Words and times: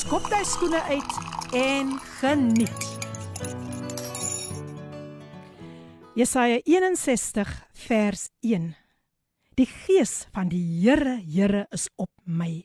skop 0.00 0.30
jy 0.32 0.38
skoene 0.48 0.78
uit 0.88 1.16
en 1.56 1.90
geniet. 2.20 2.84
Jesaja 6.16 6.60
61 6.64 7.50
vers 7.84 8.22
1. 8.40 8.70
Die 9.60 9.66
gees 9.68 10.14
van 10.32 10.48
die 10.48 10.62
Here, 10.80 11.18
Here 11.20 11.66
is 11.74 11.88
op 12.00 12.10
my, 12.24 12.62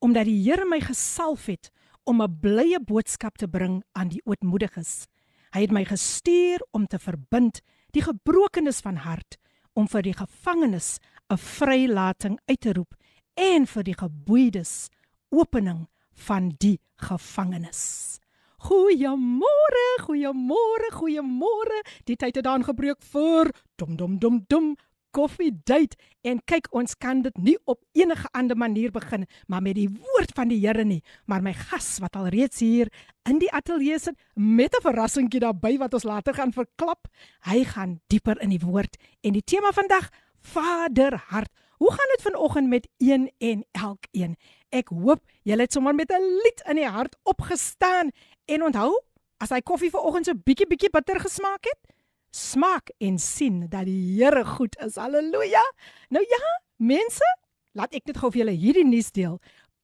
omdat 0.00 0.30
die 0.30 0.38
Here 0.46 0.64
my 0.68 0.78
gesalf 0.80 1.50
het 1.52 1.68
om 2.08 2.22
'n 2.22 2.38
blye 2.40 2.80
boodskap 2.80 3.36
te 3.36 3.48
bring 3.48 3.82
aan 3.92 4.08
die 4.08 4.22
ootmoediges. 4.24 5.06
Hy 5.52 5.60
het 5.60 5.72
my 5.72 5.84
gestuur 5.84 6.64
om 6.72 6.86
te 6.86 6.98
verbind 6.98 7.60
die 7.92 8.02
gebrokenes 8.02 8.80
van 8.80 8.96
hart, 8.96 9.36
om 9.74 9.88
vir 9.88 10.02
die 10.02 10.16
gevangenes 10.16 10.98
'n 11.28 11.36
vrylating 11.36 12.38
uit 12.46 12.60
te 12.60 12.72
roep 12.72 12.94
en 13.34 13.66
vir 13.66 13.82
die 13.82 13.98
geboeides 13.98 14.88
opening 15.30 15.88
van 16.26 16.52
die 16.58 16.78
gevangenes. 16.96 18.18
Goeiemôre, 18.58 19.86
goeiemôre, 20.02 20.90
goeiemôre. 20.98 21.78
Die 22.10 22.16
tyd 22.18 22.40
het 22.40 22.44
daan 22.44 22.66
gebreek 22.66 22.98
vir 23.12 23.52
dom 23.78 23.94
dom 23.96 24.18
dom 24.18 24.40
dom 24.50 24.72
koffie 25.14 25.52
date. 25.64 25.96
En 26.26 26.40
kyk 26.44 26.66
ons 26.74 26.96
kan 26.98 27.22
dit 27.22 27.38
nie 27.38 27.56
op 27.70 27.80
enige 27.96 28.28
ander 28.36 28.58
manier 28.58 28.90
begin 28.92 29.26
maar 29.46 29.62
met 29.62 29.78
die 29.78 29.88
woord 29.88 30.34
van 30.34 30.50
die 30.50 30.58
Here 30.64 30.84
nie. 30.84 31.02
Maar 31.26 31.42
my 31.42 31.54
gas 31.54 31.96
wat 32.02 32.18
al 32.18 32.28
reeds 32.34 32.60
hier 32.60 32.90
in 33.28 33.38
die 33.38 33.50
ateljee 33.52 33.98
sit 33.98 34.18
met 34.34 34.74
'n 34.74 34.82
verrassingkie 34.82 35.40
daarbey 35.40 35.78
wat 35.78 35.94
ons 35.94 36.04
later 36.04 36.34
gaan 36.34 36.52
verklap 36.52 37.08
hy 37.46 37.64
gaan 37.64 38.00
dieper 38.08 38.40
in 38.42 38.50
die 38.50 38.64
woord. 38.64 38.96
En 39.22 39.32
die 39.32 39.44
tema 39.44 39.72
vandag 39.72 40.10
Vaderhart. 40.40 41.50
Hoe 41.78 41.90
gaan 41.90 42.10
dit 42.16 42.22
vanoggend 42.22 42.68
met 42.68 42.88
een 42.98 43.30
en 43.38 43.64
elkeen 43.72 44.36
ek 44.70 44.88
hoop 44.92 45.22
julle 45.42 45.62
het 45.64 45.72
sommer 45.72 45.94
met 45.94 46.10
'n 46.12 46.22
lied 46.44 46.62
in 46.68 46.76
die 46.76 46.88
hart 46.88 47.16
opgestaan 47.24 48.10
en 48.46 48.62
onthou 48.62 48.92
as 49.40 49.50
hy 49.50 49.60
koffie 49.60 49.90
vanoggend 49.90 50.26
so 50.26 50.34
bietjie 50.34 50.66
bietjie 50.66 50.90
bitter 50.90 51.20
gesmaak 51.20 51.64
het 51.64 51.98
smaak 52.30 52.90
en 52.98 53.18
sien 53.18 53.66
dat 53.68 53.86
die 53.88 54.18
Here 54.18 54.44
goed 54.44 54.76
is. 54.84 54.96
Halleluja. 54.96 55.62
Nou 56.10 56.24
ja, 56.24 56.42
mense, 56.76 57.24
laat 57.72 57.94
ek 57.96 58.08
net 58.08 58.20
gou 58.20 58.30
vir 58.32 58.44
julle 58.44 58.56
hierdie 58.56 58.86
nuus 58.86 59.10
deel. 59.14 59.38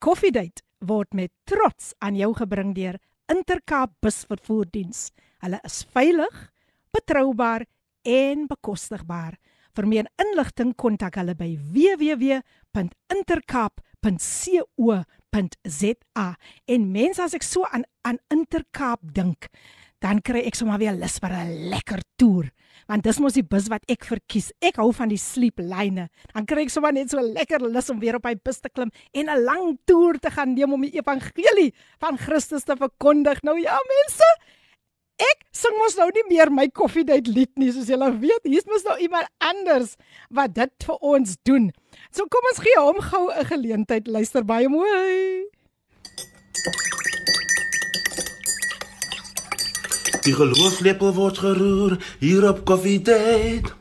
Coffee 0.04 0.32
Date 0.34 0.62
word 0.84 1.14
met 1.16 1.32
trots 1.48 1.94
aan 2.04 2.16
jou 2.18 2.32
gebring 2.36 2.74
deur 2.76 3.00
Intercape 3.32 3.94
busvervoerdiens. 4.04 5.08
Hulle 5.40 5.60
is 5.64 5.80
veilig, 5.94 6.34
betroubaar 6.92 7.64
en 8.04 8.46
bekostigbaar. 8.50 9.38
Vir 9.74 9.86
meer 9.88 10.08
inligting 10.20 10.74
kontak 10.76 11.16
hulle 11.18 11.34
by 11.34 11.54
www.intercape.co.za. 14.04 16.28
En 16.68 16.90
mense 16.92 17.22
as 17.22 17.34
ek 17.36 17.46
so 17.46 17.64
aan 17.70 17.86
aan 18.04 18.20
Intercape 18.32 19.12
dink, 19.16 19.48
dan 20.04 20.20
kry 20.20 20.42
ek 20.44 20.58
sommer 20.58 20.78
weer 20.78 20.92
lus 20.92 21.18
vir 21.18 21.32
'n 21.32 21.70
lekker 21.72 22.00
toer. 22.20 22.50
Want 22.86 23.04
dis 23.04 23.18
mos 23.18 23.32
die 23.32 23.42
bus 23.42 23.68
wat 23.68 23.82
ek 23.88 24.04
verkies. 24.04 24.52
Ek 24.60 24.76
hou 24.76 24.92
van 24.92 25.08
die 25.08 25.16
sleeplyne. 25.16 26.08
Dan 26.34 26.44
kry 26.44 26.62
ek 26.62 26.70
sommer 26.70 26.92
net 26.92 27.10
so 27.10 27.20
lekker 27.20 27.60
lus 27.60 27.90
om 27.90 28.00
weer 28.00 28.16
op 28.16 28.26
hy 28.26 28.34
bus 28.34 28.60
te 28.60 28.68
klim 28.68 28.90
en 29.14 29.30
'n 29.30 29.44
lang 29.44 29.78
toer 29.86 30.18
te 30.18 30.30
gaan 30.30 30.54
neem 30.54 30.72
om 30.72 30.82
die 30.82 30.98
evangelie 30.98 31.72
van 31.98 32.18
Christus 32.18 32.64
te 32.64 32.76
verkondig. 32.76 33.42
Nou 33.42 33.58
ja, 33.58 33.72
mense, 33.72 34.24
ek 35.19 35.43
sing 35.51 35.75
mos 35.79 35.97
nou 35.99 36.07
nie 36.15 36.25
meer 36.29 36.51
my 36.53 36.67
koffiedייט 36.71 37.27
lied 37.27 37.51
nie, 37.59 37.71
soos 37.75 37.89
julle 37.91 38.09
weet. 38.21 38.47
Hier's 38.47 38.67
mos 38.69 38.85
nou 38.87 38.95
iemand 39.03 39.27
anders 39.43 39.95
wat 40.31 40.55
dit 40.55 40.87
vir 40.87 41.07
ons 41.13 41.35
doen. 41.47 41.69
So 42.15 42.27
kom 42.31 42.51
ons 42.51 42.61
gee 42.63 42.79
hom 42.79 43.01
gou 43.11 43.27
'n 43.31 43.45
geleentheid. 43.51 44.07
Luister 44.07 44.45
baie 44.45 44.69
mooi. 44.69 45.49
Die 50.23 50.35
geloofslepel 50.35 51.13
word 51.15 51.37
geroer 51.37 51.97
hier 52.19 52.49
op 52.49 52.65
Coffee 52.65 53.01
Date. 53.01 53.71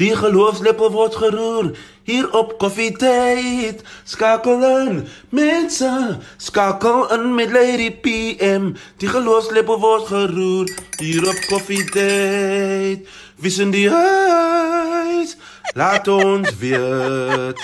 Die 0.00 0.16
geloofslepel 0.16 0.90
word 0.90 1.16
geroer 1.20 1.72
hier 2.08 2.30
op 2.34 2.58
Coffee 2.58 2.90
Date. 2.90 3.84
Skakel 4.04 4.64
in, 4.64 5.08
mense, 5.28 6.18
skakel 6.36 7.12
in 7.12 7.34
met 7.34 7.52
Lady 7.52 7.90
PM. 7.90 8.72
Die 8.96 9.08
geloofslepel 9.08 9.78
word 9.80 10.06
geroer 10.06 10.72
hier 10.98 11.28
op 11.28 11.38
Coffee 11.48 11.84
Date. 11.84 13.04
Wie 13.36 13.50
sien 13.50 13.70
die 13.70 13.88
huis? 13.90 15.36
Laat 15.74 16.08
ons 16.08 16.56
weet. 16.58 17.58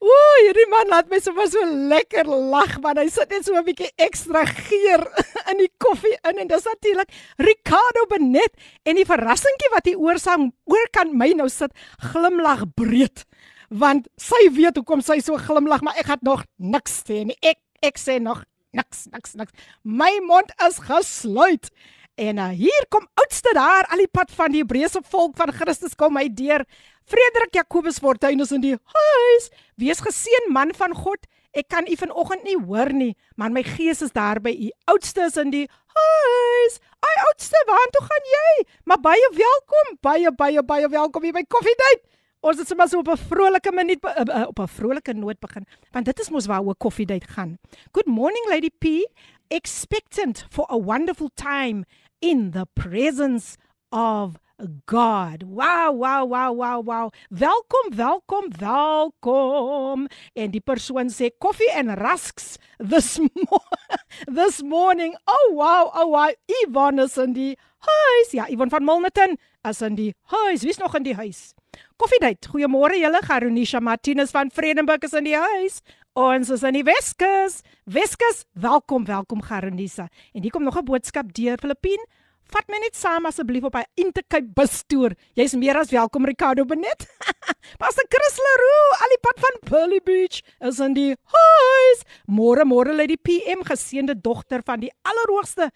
Ooh, 0.00 0.39
hierdie 0.50 0.66
man 0.70 0.90
laat 0.90 1.10
my 1.10 1.20
sommer 1.22 1.46
so 1.46 1.62
lekker 1.62 2.26
lag 2.26 2.72
want 2.82 2.98
hy 2.98 3.06
sit 3.12 3.30
net 3.30 3.46
so 3.46 3.54
'n 3.54 3.62
bietjie 3.66 3.90
ekstra 4.02 4.42
geur 4.48 5.04
in 5.52 5.62
die 5.62 5.70
koffie 5.78 6.16
in 6.26 6.42
en 6.42 6.50
dis 6.50 6.66
natuurlik 6.66 7.14
Ricardo 7.38 8.06
Benet 8.10 8.58
en 8.84 8.98
die 8.98 9.06
verrassingkie 9.06 9.70
wat 9.74 9.86
hy 9.86 9.94
oorsang 9.94 10.50
oor 10.66 10.90
kan 10.92 11.14
my 11.14 11.30
nou 11.38 11.48
sit 11.48 11.70
glimlag 12.10 12.66
breed 12.74 13.22
want 13.70 14.10
sy 14.18 14.50
weet 14.50 14.80
hoekom 14.80 15.02
sy 15.06 15.20
so 15.22 15.38
glimlag 15.38 15.86
maar 15.86 15.94
ek 16.02 16.10
gaan 16.10 16.26
nog 16.26 16.42
niks 16.58 17.04
sê 17.06 17.22
nie. 17.24 17.38
Ek 17.42 17.62
ek 17.86 17.98
sê 17.98 18.18
nog 18.18 18.42
niks 18.74 19.06
niks 19.14 19.38
niks. 19.38 19.54
My 19.86 20.18
mond 20.26 20.50
is 20.66 20.82
gesluit 20.82 21.70
En 22.14 22.36
uh, 22.36 22.48
hier 22.48 22.86
kom 22.88 23.06
oudste 23.14 23.52
daar 23.54 23.86
al 23.90 24.02
die 24.02 24.10
pad 24.10 24.30
van 24.30 24.52
die 24.52 24.62
Hebreëse 24.62 25.02
volk 25.02 25.36
van 25.36 25.52
Christus 25.52 25.94
kom 25.94 26.16
hy 26.16 26.28
deur. 26.28 26.64
Frederik 27.04 27.54
Jakobus 27.54 27.98
Fortuin 27.98 28.40
is 28.40 28.52
in 28.52 28.60
die 28.60 28.76
huis. 28.76 29.50
Wees 29.76 30.02
geseën 30.04 30.50
man 30.52 30.74
van 30.74 30.94
God. 30.94 31.26
Ek 31.50 31.66
kan 31.68 31.88
u 31.90 31.96
vanoggend 31.98 32.44
nie 32.46 32.54
hoor 32.62 32.92
nie, 32.94 33.16
maar 33.34 33.50
my 33.50 33.62
gees 33.66 34.02
is 34.06 34.12
daar 34.14 34.38
by 34.42 34.52
u. 34.54 34.68
Oudste 34.92 35.24
is 35.26 35.38
in 35.40 35.50
die 35.50 35.64
huis. 35.66 36.78
Ai 37.02 37.16
oudste, 37.26 37.58
waartoe 37.66 38.04
gaan 38.06 38.28
jy? 38.34 38.52
Maar 38.86 39.00
baie 39.02 39.30
welkom, 39.34 39.96
baie 40.06 40.30
baie 40.30 40.62
baie 40.62 40.88
welkom 40.92 41.26
hier 41.26 41.34
by 41.34 41.42
Coffee 41.50 41.74
Date. 41.82 42.06
Ons 42.40 42.62
het 42.62 42.70
sommer 42.70 42.88
so 42.88 43.02
op 43.02 43.08
'n 43.08 43.18
vrolike 43.28 43.72
minuut 43.72 44.04
uh, 44.04 44.22
uh, 44.24 44.46
op 44.48 44.60
'n 44.60 44.68
vrolike 44.68 45.12
noot 45.12 45.40
begin, 45.40 45.66
want 45.92 46.04
dit 46.04 46.20
is 46.20 46.30
mos 46.30 46.46
waaroor 46.46 46.76
Coffee 46.76 47.06
Date 47.06 47.26
gaan. 47.26 47.58
Good 47.92 48.06
morning 48.06 48.46
Lady 48.48 48.70
P 48.70 49.10
Expectant 49.49 50.45
for 50.49 50.65
a 50.69 50.77
wonderful 50.77 51.29
time 51.29 51.85
in 52.21 52.51
the 52.51 52.65
presence 52.75 53.57
of 53.91 54.37
God. 54.85 55.43
Wow, 55.43 55.91
wow, 55.91 56.25
wow, 56.25 56.51
wow, 56.51 56.79
wow. 56.79 57.11
Welkom, 57.29 57.95
welkom, 57.95 58.51
welkom. 58.57 60.07
En 60.33 60.51
die 60.51 60.61
persoon 60.63 61.11
sê 61.11 61.29
koffie 61.43 61.69
en 61.75 61.91
rusks 61.99 62.55
this 62.79 63.19
mo 63.19 63.59
this 64.27 64.61
morning. 64.63 65.15
Oh 65.27 65.51
wow, 65.53 65.91
oh 65.93 66.07
wow. 66.07 66.31
Yvonne 66.63 67.03
is 67.03 67.17
in 67.17 67.35
die 67.35 67.55
huis. 67.85 68.31
Ja, 68.33 68.47
Yvonne 68.47 68.71
van 68.71 68.87
Milnerton 68.87 69.37
is 69.67 69.81
in 69.81 69.99
die 69.99 70.13
huis. 70.31 70.63
Wie's 70.63 70.79
nog 70.79 70.95
in 70.95 71.03
die 71.03 71.17
huis? 71.19 71.51
Koffiedייט. 71.99 72.47
Goeiemôre 72.51 72.95
julle. 72.99 73.21
Garonisha 73.27 73.83
Martinus 73.83 74.31
van 74.31 74.51
Vredenburg 74.51 75.03
is 75.03 75.13
in 75.13 75.27
die 75.27 75.35
huis. 75.35 75.81
Ons 76.18 76.48
is 76.50 76.64
in 76.66 76.74
die 76.74 76.82
Weskus. 76.82 77.60
Weskus, 77.86 78.40
welkom, 78.58 79.04
welkom 79.06 79.44
Garonisa. 79.46 80.08
En 80.34 80.42
hier 80.42 80.50
kom 80.50 80.64
nog 80.64 80.76
'n 80.76 80.84
boodskap 80.84 81.32
deur 81.32 81.56
Filippine. 81.56 82.04
Vat 82.50 82.66
my 82.66 82.78
net 82.78 82.96
saam 82.96 83.26
asseblief 83.26 83.62
op 83.62 83.76
'n 83.76 83.86
Intercape 83.94 84.50
bustoer. 84.52 85.14
Jy's 85.34 85.54
meer 85.54 85.78
as 85.78 85.90
welkom 85.90 86.24
Ricardo 86.24 86.64
Benet. 86.64 87.06
Pastor 87.78 88.04
Chris 88.08 88.36
Leroux, 88.38 89.00
al 89.02 89.08
die 89.08 89.20
pad 89.20 89.38
van 89.38 89.70
Pearly 89.70 90.00
Beach 90.04 90.42
is 90.58 90.80
in 90.80 90.94
die 90.94 91.14
huis. 91.24 92.02
Môre 92.26 92.64
môre 92.64 92.92
lê 92.92 93.06
die 93.06 93.16
PM 93.16 93.62
geseënde 93.62 94.20
dogter 94.20 94.62
van 94.64 94.80
die 94.80 94.92
Allerhoogste. 95.02 95.70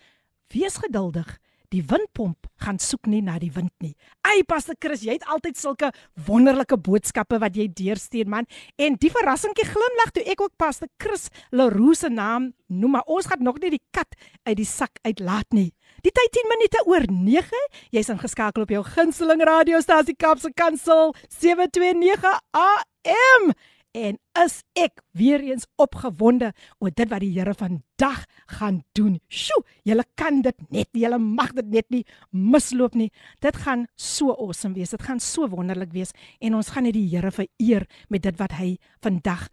Wees 0.49 0.77
geduldig. 0.77 1.39
Die 1.75 1.83
windpomp 1.91 2.47
gaan 2.63 2.77
soek 2.79 3.09
nie 3.11 3.19
na 3.25 3.35
die 3.43 3.51
wind 3.51 3.73
nie. 3.83 3.97
Ai 4.23 4.45
Pastor 4.47 4.77
Chris, 4.79 5.03
jy 5.03 5.17
het 5.17 5.25
altyd 5.27 5.59
sulke 5.59 5.89
wonderlike 6.29 6.77
boodskappe 6.79 7.41
wat 7.43 7.57
jy 7.59 7.67
deurstuur 7.67 8.31
man. 8.31 8.47
En 8.79 8.95
die 9.03 9.11
verrassingkie 9.11 9.67
glimlag 9.67 10.13
toe 10.15 10.23
ek 10.31 10.45
ook 10.45 10.55
Pastor 10.61 10.87
Chris 11.03 11.27
Leroux 11.51 11.99
se 11.99 12.13
naam 12.13 12.53
noem, 12.71 12.95
maar 12.95 13.11
ons 13.11 13.27
gaan 13.27 13.43
nog 13.43 13.59
nie 13.59 13.73
die 13.75 13.83
kat 13.91 14.15
uit 14.47 14.57
die 14.61 14.69
sak 14.69 15.03
uitlaat 15.03 15.51
nie. 15.57 15.73
Die 16.07 16.15
tyd 16.15 16.31
10 16.39 16.51
minute 16.53 16.85
oor 16.87 17.11
9. 17.11 17.67
Jy's 17.97 18.13
ingeskakel 18.15 18.69
op 18.69 18.71
jou 18.71 18.85
gunsteling 18.95 19.43
radiostasie 19.43 20.15
Kapse 20.15 20.55
Kansel 20.55 21.11
729 21.27 22.39
AM. 22.55 23.51
En 23.95 24.19
is 24.43 24.57
ek 24.75 24.99
weer 25.15 25.43
eens 25.47 25.67
opgewonde 25.81 26.51
oor 26.83 26.91
dit 26.91 27.09
wat 27.11 27.23
die 27.23 27.31
Here 27.35 27.55
vandag 27.55 28.25
gaan 28.59 28.83
doen. 28.99 29.21
Sjoe, 29.31 29.63
julle 29.87 30.05
kan 30.19 30.43
dit 30.43 30.57
net 30.75 30.91
nie, 30.93 31.05
julle 31.05 31.19
mag 31.23 31.55
dit 31.55 31.71
net 31.71 31.91
nie 31.95 32.03
misloop 32.31 32.99
nie. 32.99 33.11
Dit 33.45 33.61
gaan 33.63 33.87
so 33.95 34.35
awesome 34.35 34.75
wees. 34.75 34.95
Dit 34.95 35.07
gaan 35.07 35.23
so 35.23 35.49
wonderlik 35.51 35.95
wees 35.95 36.15
en 36.41 36.59
ons 36.59 36.73
gaan 36.75 36.89
net 36.89 36.99
die 36.99 37.07
Here 37.13 37.31
vereer 37.35 37.87
met 38.11 38.27
dit 38.27 38.39
wat 38.41 38.57
hy 38.59 38.75
vandag 39.05 39.47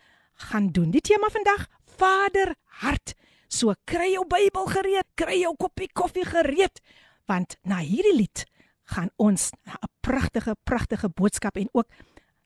gaan 0.50 0.72
doen. 0.74 0.90
Die 0.92 1.06
tema 1.06 1.30
vandag: 1.30 1.68
Vaderhart. 2.02 3.14
So 3.52 3.76
kry 3.86 4.14
jou 4.14 4.24
Bybel 4.26 4.70
gereed, 4.72 5.10
kry 5.20 5.42
jou 5.42 5.54
koppie 5.60 5.90
koffie 5.94 6.26
gereed, 6.26 6.80
want 7.28 7.58
na 7.68 7.82
hierdie 7.84 8.16
lied 8.16 8.46
gaan 8.92 9.12
ons 9.18 9.52
'n 9.68 9.92
pragtige 10.02 10.56
pragtige 10.64 11.10
boodskap 11.10 11.58
en 11.58 11.70
ook 11.72 11.88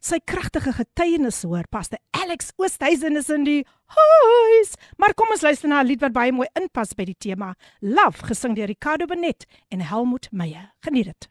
sy 0.05 0.19
kragtige 0.21 0.73
getuienis 0.75 1.41
hoor. 1.47 1.65
Pastor 1.73 1.99
Alex 2.13 2.51
Oosthuizen 2.61 3.17
is 3.17 3.29
in 3.33 3.45
die 3.47 3.61
huis. 3.95 4.75
Maar 5.01 5.15
kom 5.17 5.31
ons 5.33 5.41
luister 5.41 5.69
na 5.69 5.81
'n 5.81 5.87
lied 5.87 6.01
wat 6.01 6.13
baie 6.13 6.31
mooi 6.31 6.47
inpas 6.53 6.93
by 6.93 7.05
die 7.05 7.17
tema. 7.17 7.55
Love 7.81 8.25
gesing 8.25 8.55
deur 8.55 8.67
Ricardo 8.67 9.05
Benet 9.05 9.45
en 9.69 9.81
Helmut 9.81 10.27
Meyer. 10.31 10.73
Geniet 10.81 11.05
dit. 11.05 11.29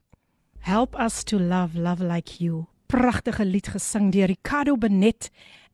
Help 0.59 0.97
us 0.99 1.23
to 1.25 1.39
love 1.39 1.79
love 1.79 2.03
like 2.03 2.43
you. 2.43 2.67
Pragtige 2.87 3.45
lied 3.45 3.69
gesing 3.69 4.13
deur 4.13 4.27
Ricardo 4.27 4.77
Benet 4.77 5.31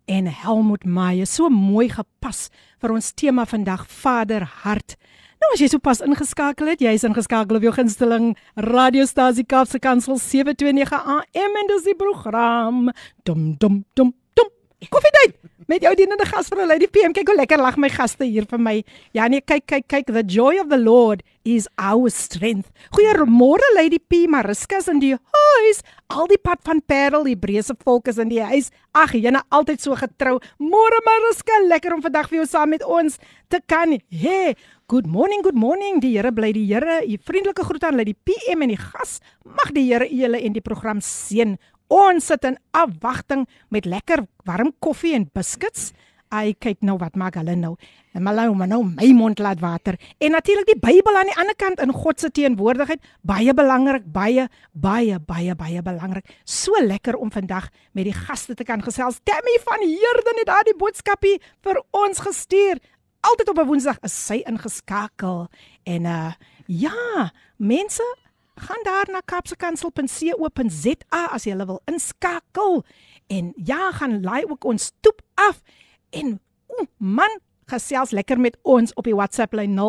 en 0.06 0.26
Helmut 0.26 0.84
Meyer. 0.84 1.26
So 1.26 1.48
mooi 1.48 1.88
gepas 1.88 2.48
vir 2.80 2.90
ons 2.90 3.12
tema 3.12 3.46
vandag 3.46 3.86
Vaderhart. 3.86 4.96
Nou 5.43 5.51
as 5.53 5.61
jy 5.61 5.67
sopas 5.71 6.03
ingeskakel 6.05 6.71
het, 6.71 6.83
jy 6.83 6.93
is 6.95 7.03
ingeskakel 7.07 7.59
op 7.59 7.65
jou 7.67 7.73
gunsteling 7.75 8.31
radiostasie 8.55 9.45
Kaapse 9.45 9.81
Kansel 9.83 10.19
729 10.21 10.93
AM 10.95 11.59
en 11.61 11.73
dis 11.73 11.89
die 11.89 11.97
program. 11.99 12.87
Dum 13.27 13.51
dum 13.59 13.83
dum 13.93 14.13
dum. 14.37 14.51
Koffiedייט 14.91 15.37
met 15.67 15.81
jou 15.81 15.93
dienende 15.97 16.25
gas 16.29 16.49
vir 16.51 16.67
Lady 16.67 16.87
PM. 16.87 17.13
Kyk 17.15 17.31
hoe 17.31 17.37
lekker 17.39 17.61
lag 17.61 17.77
my 17.81 17.89
gaste 17.89 18.25
hier 18.27 18.45
vir 18.49 18.61
my. 18.61 18.75
Ja 19.17 19.27
nee, 19.31 19.41
kyk 19.41 19.65
kyk 19.65 19.87
kyk 19.89 20.11
the 20.13 20.23
joy 20.23 20.59
of 20.61 20.69
the 20.69 20.77
Lord 20.77 21.23
is 21.45 21.67
our 21.77 22.09
strength. 22.09 22.69
Goeiemôre 22.93 23.65
Lady 23.75 23.99
P, 23.99 24.25
Mariska 24.29 24.77
is 24.81 24.89
in 24.91 24.99
die 25.01 25.13
huis. 25.15 25.81
Al 26.13 26.29
die 26.29 26.41
pad 26.41 26.61
van 26.65 26.81
Parel, 26.85 27.25
die 27.25 27.33
Hebreëse 27.33 27.77
volk 27.81 28.09
is 28.11 28.19
in 28.21 28.29
die 28.29 28.41
huis. 28.41 28.71
Ag, 28.97 29.15
jyne 29.17 29.41
altyd 29.53 29.81
so 29.81 29.97
getrou. 29.97 30.37
Môre 30.61 31.01
Mariska, 31.05 31.61
lekker 31.69 31.97
om 31.97 32.05
vandag 32.05 32.29
vir 32.29 32.43
jou 32.43 32.49
saam 32.49 32.73
met 32.73 32.85
ons 32.85 33.17
te 33.49 33.61
kan 33.69 33.97
hê. 34.09 34.53
Good 34.90 35.06
morning, 35.06 35.38
good 35.46 35.54
morning. 35.54 36.00
Die 36.02 36.16
Here 36.16 36.32
bly 36.34 36.48
die 36.50 36.64
Here. 36.66 36.96
U 37.06 37.14
vriendelike 37.22 37.62
groet 37.62 37.84
aan 37.86 37.94
Lady 37.94 38.10
PM 38.26 38.64
en 38.64 38.72
die 38.72 38.78
gas. 38.80 39.20
Mag 39.46 39.70
die 39.70 39.84
Here 39.86 40.08
julle 40.10 40.40
en 40.42 40.56
die 40.56 40.62
program 40.66 40.98
seën. 40.98 41.52
Ons 41.94 42.26
sit 42.26 42.48
in 42.48 42.56
afwagting 42.74 43.44
met 43.70 43.86
lekker 43.86 44.24
warm 44.50 44.72
koffie 44.82 45.14
en 45.14 45.28
biscuits. 45.30 45.92
Ai 46.34 46.56
kyk 46.58 46.82
nou 46.82 46.98
wat 46.98 47.14
maak 47.14 47.38
hulle 47.38 47.54
nou. 47.54 47.76
En 48.18 48.26
maar 48.26 48.34
nou, 48.34 48.50
maar 48.58 48.72
nou 48.74 48.82
my 48.88 49.12
mond 49.14 49.38
laat 49.38 49.62
water. 49.62 49.94
En 50.18 50.34
natuurlik 50.34 50.72
die 50.72 50.80
Bybel 50.82 51.22
aan 51.22 51.30
die 51.30 51.38
ander 51.38 51.54
kant 51.54 51.78
in 51.86 51.94
God 51.94 52.18
se 52.18 52.34
teenwoordigheid, 52.34 53.06
baie 53.22 53.54
belangrik, 53.54 54.10
baie 54.10 54.50
baie 54.74 55.22
baie 55.22 55.54
baie 55.54 55.86
belangrik. 55.86 56.26
So 56.42 56.74
lekker 56.82 57.14
om 57.14 57.30
vandag 57.30 57.70
met 57.94 58.10
die 58.10 58.18
gaste 58.26 58.58
te 58.58 58.66
kan 58.66 58.82
gesels. 58.82 59.22
Tammy 59.22 59.54
van 59.62 59.86
Heerden 59.86 60.42
het 60.42 60.50
daardie 60.50 60.80
boodskapie 60.82 61.38
vir 61.62 61.78
ons 61.94 62.26
gestuur. 62.26 62.82
Altyd 63.20 63.48
op 63.48 63.58
'n 63.58 63.66
Woensdag 63.66 63.98
is 64.00 64.26
sy 64.26 64.42
ingeskakel. 64.44 65.48
En 65.82 66.04
uh 66.04 66.32
ja, 66.66 67.32
mense, 67.56 68.16
gaan 68.54 68.82
daar 68.82 69.06
na 69.10 69.20
kapsekansel.co.za 69.24 71.24
as 71.32 71.44
jy 71.44 71.56
wil 71.56 71.80
inskakel. 71.84 72.84
En 73.26 73.52
ja, 73.56 73.92
gaan 73.92 74.22
laai 74.22 74.44
ook 74.44 74.64
ons 74.64 74.84
stoep 74.84 75.22
af 75.34 75.62
en 76.10 76.40
o 76.66 76.84
man, 76.96 77.40
gesels 77.70 78.10
lekker 78.10 78.40
met 78.40 78.58
ons 78.62 78.92
op 78.98 79.04
die 79.06 79.14
WhatsApp 79.14 79.54
lyn 79.54 79.78
0817291657. 79.78 79.82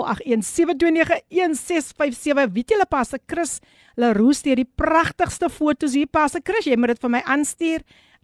Weet 2.53 2.69
julle 2.69 2.85
pas 2.89 3.09
se 3.09 3.19
Chris 3.25 3.59
Leroux 3.95 4.37
stuur 4.37 4.55
die 4.61 4.71
pragtigste 4.75 5.49
foto's 5.49 5.93
hier 5.97 6.07
pas 6.07 6.31
se 6.31 6.39
Chris, 6.43 6.65
jy 6.65 6.77
moet 6.77 6.87
dit 6.93 7.03
vir 7.03 7.11
my 7.17 7.21
aanstuur. 7.25 7.79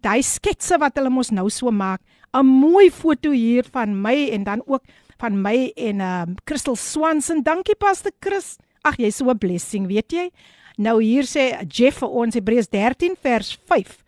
Daai 0.06 0.22
sketse 0.22 0.78
wat 0.78 0.98
hulle 1.00 1.10
mos 1.14 1.32
nou 1.34 1.50
so 1.50 1.72
maak. 1.74 2.02
'n 2.33 2.47
Mooi 2.47 2.91
foto 2.91 3.31
hier 3.31 3.65
van 3.71 4.01
my 4.01 4.29
en 4.33 4.45
dan 4.45 4.63
ook 4.67 4.83
van 5.19 5.41
my 5.41 5.73
en 5.75 6.01
ehm 6.01 6.31
uh, 6.31 6.35
Crystal 6.45 6.77
Swanson. 6.77 7.43
Dankie 7.43 7.77
Pastor 7.77 8.13
Chris. 8.21 8.57
Ag 8.83 8.97
jy's 8.97 9.17
so 9.17 9.31
'n 9.31 9.39
blessing, 9.39 9.87
weet 9.87 10.13
jy? 10.13 10.31
Nou 10.77 11.03
hier 11.03 11.25
sê 11.25 11.67
Jeff 11.69 11.99
vir 11.99 12.09
ons 12.09 12.35
Hebreërs 12.35 12.69
13 12.69 13.17
vers 13.21 13.59
5. 13.69 14.03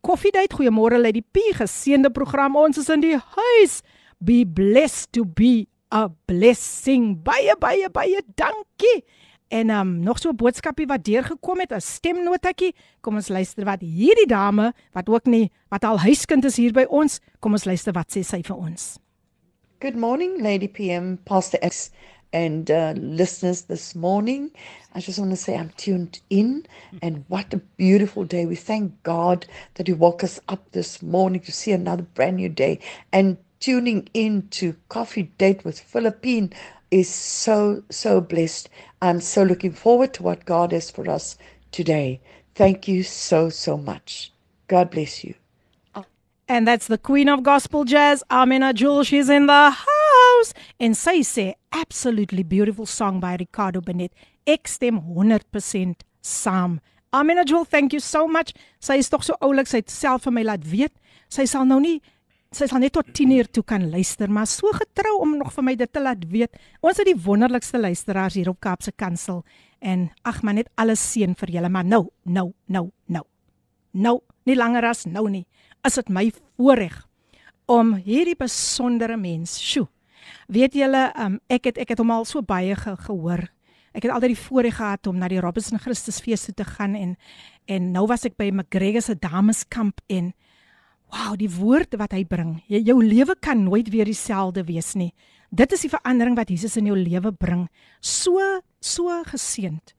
Koffiedייט, 0.00 0.52
goeiemôre 0.52 0.98
lê 1.00 1.12
die 1.12 1.24
P 1.24 1.40
geseënde 1.56 2.10
program. 2.10 2.56
Ons 2.56 2.78
is 2.78 2.88
in 2.88 3.00
die 3.00 3.16
huis. 3.16 3.82
Be 4.18 4.44
blessed 4.46 5.12
to 5.12 5.24
be 5.24 5.66
a 5.92 6.08
blessing. 6.26 7.22
Baie 7.22 7.56
baie 7.58 7.88
baie 7.90 8.22
dankie. 8.34 9.04
En 9.47 9.69
um 9.69 9.99
nog 9.99 10.19
so 10.19 10.29
'n 10.29 10.35
boodskapie 10.35 10.85
wat 10.85 11.03
deurgekom 11.03 11.59
het, 11.59 11.71
'n 11.71 11.79
stemnotetjie. 11.79 12.75
Kom 13.01 13.15
ons 13.15 13.27
luister 13.27 13.65
wat 13.65 13.81
hierdie 13.81 14.27
dame 14.27 14.73
wat 14.91 15.09
ook 15.09 15.25
nie 15.25 15.51
wat 15.69 15.83
al 15.83 15.99
huiskind 15.99 16.45
is 16.45 16.55
hier 16.55 16.71
by 16.71 16.85
ons, 16.89 17.19
kom 17.39 17.51
ons 17.51 17.65
luister 17.65 17.93
wat 17.93 18.15
sê 18.17 18.23
sy 18.23 18.41
vir 18.41 18.55
ons. 18.57 18.99
Good 19.79 19.95
morning 19.95 20.41
Lady 20.41 20.67
PM 20.67 21.17
Pastor 21.23 21.59
X 21.61 21.91
and 22.33 22.69
uh, 22.69 22.93
listeners 22.95 23.61
this 23.61 23.93
morning. 23.93 24.51
I 24.93 24.99
just 24.99 25.19
want 25.19 25.31
to 25.31 25.37
say 25.37 25.55
I'm 25.55 25.71
tuned 25.77 26.19
in, 26.29 26.65
and 27.01 27.23
what 27.27 27.53
a 27.53 27.61
beautiful 27.77 28.25
day. 28.25 28.45
We 28.45 28.55
thank 28.55 28.91
God 29.03 29.45
that 29.75 29.87
He 29.87 29.93
woke 29.93 30.23
us 30.23 30.39
up 30.47 30.71
this 30.71 31.01
morning 31.01 31.41
to 31.41 31.51
see 31.51 31.71
another 31.71 32.03
brand 32.03 32.37
new 32.37 32.49
day. 32.49 32.79
And 33.11 33.37
tuning 33.59 34.09
in 34.13 34.47
to 34.49 34.75
Coffee 34.89 35.31
Date 35.37 35.63
with 35.63 35.79
Philippine 35.79 36.51
is 36.95 37.09
so, 37.09 37.83
so 37.89 38.21
blessed. 38.21 38.69
I'm 39.01 39.19
so 39.19 39.43
looking 39.43 39.73
forward 39.73 40.13
to 40.13 40.23
what 40.23 40.45
God 40.45 40.71
has 40.71 40.89
for 40.89 41.09
us 41.09 41.37
today. 41.71 42.21
Thank 42.55 42.87
you 42.87 43.03
so, 43.03 43.49
so 43.49 43.77
much. 43.77 44.31
God 44.69 44.91
bless 44.91 45.21
you. 45.23 45.35
And 46.47 46.65
that's 46.65 46.87
the 46.87 46.97
Queen 46.97 47.27
of 47.27 47.43
Gospel 47.43 47.83
Jazz, 47.83 48.23
Amina 48.29 48.71
Jewel. 48.71 49.03
She's 49.03 49.29
in 49.29 49.47
the 49.47 49.71
house. 49.71 50.53
En 50.79 50.93
sy 50.93 51.19
sê 51.25 51.55
absolutely 51.73 52.43
beautiful 52.43 52.85
song 52.85 53.19
by 53.19 53.35
Ricardo 53.39 53.81
Benet. 53.81 54.13
Ek 54.47 54.69
stem 54.69 55.01
100% 55.01 56.05
saam. 56.21 56.79
Amina 57.11 57.43
Jewel, 57.43 57.65
thank 57.65 57.93
you 57.93 57.99
so 57.99 58.27
much. 58.27 58.53
Sy 58.79 59.01
is 59.01 59.09
tog 59.09 59.25
so 59.25 59.35
oulik, 59.41 59.67
sy 59.67 59.81
het 59.81 59.91
self 59.91 60.29
vir 60.29 60.37
my 60.37 60.45
laat 60.45 60.63
weet. 60.69 60.93
Sy 61.33 61.47
sal 61.49 61.65
nou 61.65 61.81
nie 61.81 61.97
sy 62.55 62.67
sal 62.71 62.79
net 62.79 62.93
tot 62.95 63.07
10 63.11 63.33
uur 63.35 63.49
toe 63.51 63.63
kan 63.67 63.89
luister, 63.91 64.31
maar 64.31 64.47
so 64.47 64.71
getrou 64.75 65.17
om 65.21 65.37
nog 65.37 65.51
vir 65.53 65.65
my 65.67 65.75
dit 65.75 65.91
te 65.91 66.01
laat 66.01 66.23
weet. 66.31 66.55
Ons 66.81 67.01
het 67.01 67.09
die 67.09 67.17
wonderlikste 67.19 67.81
luisteraars 67.81 68.37
hier 68.39 68.49
op 68.49 68.61
Kaapse 68.63 68.93
Kansel 68.95 69.43
en 69.79 70.09
ag 70.23 70.41
man 70.43 70.55
net 70.61 70.71
alles 70.79 71.03
seën 71.03 71.35
vir 71.35 71.57
julle, 71.57 71.69
maar 71.69 71.85
nou, 71.85 72.05
nou, 72.23 72.51
nou, 72.71 72.87
nou. 73.11 73.25
Nou, 73.91 74.19
nie 74.47 74.55
langer 74.55 74.87
as 74.87 75.05
nou 75.05 75.27
nie. 75.29 75.45
Is 75.85 75.99
dit 75.99 76.09
my 76.09 76.29
voorreg 76.31 77.03
om 77.71 77.95
hierdie 78.05 78.37
besondere 78.39 79.17
mens, 79.17 79.57
sjoe, 79.59 79.87
Weet 80.47 80.77
julle, 80.77 81.09
um, 81.21 81.39
ek 81.49 81.71
het 81.71 81.79
ek 81.81 81.93
het 81.93 82.01
hom 82.01 82.13
al 82.13 82.25
so 82.29 82.41
baie 82.45 82.75
ge, 82.77 82.95
gehoor. 83.07 83.45
Ek 83.95 84.05
het 84.05 84.11
altyd 84.11 84.35
die 84.35 84.43
voorreg 84.43 84.77
gehad 84.77 85.07
om 85.07 85.19
na 85.19 85.29
die 85.31 85.39
Robinson 85.41 85.79
Christusfees 85.79 86.45
toe 86.47 86.55
te 86.57 86.67
gaan 86.67 86.95
en 86.99 87.15
en 87.71 87.91
nou 87.95 88.05
was 88.09 88.25
ek 88.27 88.35
by 88.37 88.51
McGregor 88.51 89.01
se 89.01 89.15
dameskamp 89.17 90.01
en 90.11 90.33
wow, 91.15 91.35
die 91.39 91.49
woord 91.51 91.95
wat 91.99 92.13
hy 92.15 92.23
bring. 92.27 92.57
Jy, 92.71 92.81
jou 92.89 92.99
lewe 93.03 93.35
kan 93.39 93.63
nooit 93.63 93.89
weer 93.93 94.07
dieselfde 94.07 94.65
wees 94.67 94.93
nie. 94.99 95.11
Dit 95.55 95.71
is 95.75 95.85
die 95.85 95.91
verandering 95.93 96.35
wat 96.35 96.51
Jesus 96.51 96.75
in 96.79 96.89
jou 96.89 96.97
lewe 96.99 97.31
bring. 97.31 97.67
So 98.03 98.41
so 98.83 99.21
geseend. 99.29 99.95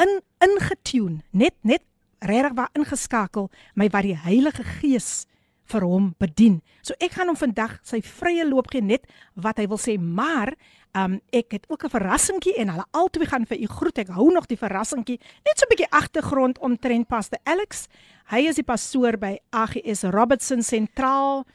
In 0.00 0.20
ingetune, 0.44 1.22
net 1.32 1.56
net 1.66 1.84
regtig 2.20 2.56
waar 2.56 2.72
ingeskakel 2.76 3.48
my 3.74 3.88
wat 3.92 4.04
die 4.04 4.16
Heilige 4.16 4.64
Gees 4.80 5.24
vir 5.70 5.86
hom 5.86 6.10
bedien. 6.20 6.58
So 6.84 6.96
ek 7.00 7.14
gaan 7.16 7.30
hom 7.30 7.38
vandag 7.38 7.78
sy 7.86 8.02
vrye 8.04 8.44
loop 8.48 8.70
gee 8.72 8.84
net 8.84 9.06
wat 9.40 9.60
hy 9.60 9.68
wil 9.70 9.80
sê, 9.80 9.96
maar 9.96 10.52
um, 10.96 11.20
ek 11.30 11.52
het 11.52 11.64
ook 11.68 11.84
'n 11.84 11.90
verrassingkie 11.90 12.54
en 12.54 12.68
hulle 12.68 12.86
albei 12.90 13.26
gaan 13.26 13.46
vir 13.46 13.58
u 13.60 13.66
groet. 13.66 13.98
Ek 13.98 14.08
hou 14.08 14.32
nog 14.32 14.46
die 14.46 14.56
verrassingkie 14.58 15.18
net 15.44 15.58
so 15.58 15.64
'n 15.64 15.68
bietjie 15.68 15.90
agtergrond 15.90 16.58
omtrent 16.58 17.08
Pastor 17.08 17.38
Alex. 17.44 17.86
Hy 18.30 18.46
is 18.46 18.54
die 18.54 18.64
pastoor 18.64 19.16
by 19.18 19.38
AGS 19.50 20.02
Robertson 20.02 20.62
Sentraal. 20.62 21.46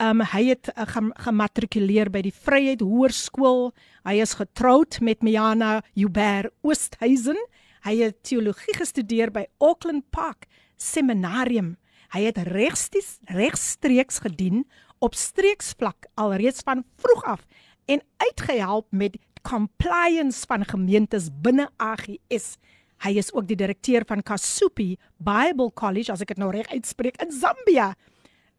Um 0.00 0.20
hy 0.20 0.44
het 0.48 0.70
uh, 0.76 0.84
gematrikuleer 1.14 2.10
by 2.10 2.22
die 2.22 2.32
Vryheid 2.32 2.80
Hoërskool. 2.80 3.72
Hy 4.04 4.20
is 4.20 4.34
getroud 4.34 5.00
met 5.00 5.22
Miana 5.22 5.82
Huber 5.94 6.50
Oosthuizen. 6.62 7.38
Hy 7.82 7.96
het 7.96 8.22
teologie 8.22 8.74
gestudeer 8.74 9.30
by 9.30 9.46
Auckland 9.58 10.04
Park 10.10 10.46
Seminarium. 10.76 11.76
Hy 12.14 12.22
het 12.22 12.38
regsties 12.38 13.18
regstreeks 13.24 14.18
gedien 14.18 14.64
op 14.98 15.14
streeksvlak 15.14 16.06
alreeds 16.14 16.62
van 16.66 16.84
vroeg 16.96 17.24
af 17.24 17.46
en 17.88 18.04
uitgehelp 18.20 18.86
met 18.92 19.16
compliance 19.42 20.44
van 20.46 20.66
gemeentes 20.68 21.30
binne 21.32 21.68
AGS. 21.76 22.56
Hy 23.04 23.14
is 23.16 23.32
ook 23.32 23.46
die 23.48 23.56
direkteur 23.56 24.04
van 24.06 24.22
Kasupi 24.22 24.96
Bible 25.16 25.70
College 25.74 26.12
as 26.12 26.22
ek 26.22 26.34
dit 26.34 26.42
nou 26.42 26.50
reg 26.52 26.68
uitspreek 26.74 27.20
in 27.22 27.32
Zambia. 27.32 27.94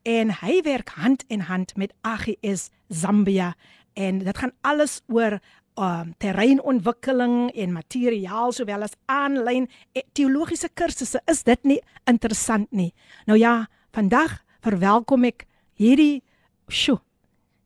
en 0.07 0.31
hy 0.41 0.61
werk 0.63 0.93
hand 0.95 1.23
in 1.27 1.47
hand 1.49 1.75
met 1.75 1.93
AGS 2.01 2.69
Zambia 2.87 3.53
en 3.93 4.21
dit 4.23 4.37
gaan 4.37 4.53
alles 4.61 5.01
oor 5.07 5.39
um 5.79 6.13
terreinontwikkeling 6.19 7.51
en 7.55 7.75
materiaal 7.75 8.51
sowel 8.51 8.83
as 8.83 8.97
aanlyn 9.07 9.69
teologiese 10.13 10.69
kursusse. 10.73 11.21
Is 11.27 11.43
dit 11.47 11.63
nie 11.63 11.79
interessant 12.09 12.71
nie? 12.71 12.91
Nou 13.27 13.37
ja, 13.39 13.69
vandag 13.95 14.41
verwelkom 14.65 15.23
ek 15.29 15.45
hierdie 15.79 16.21
sjo. 16.67 16.99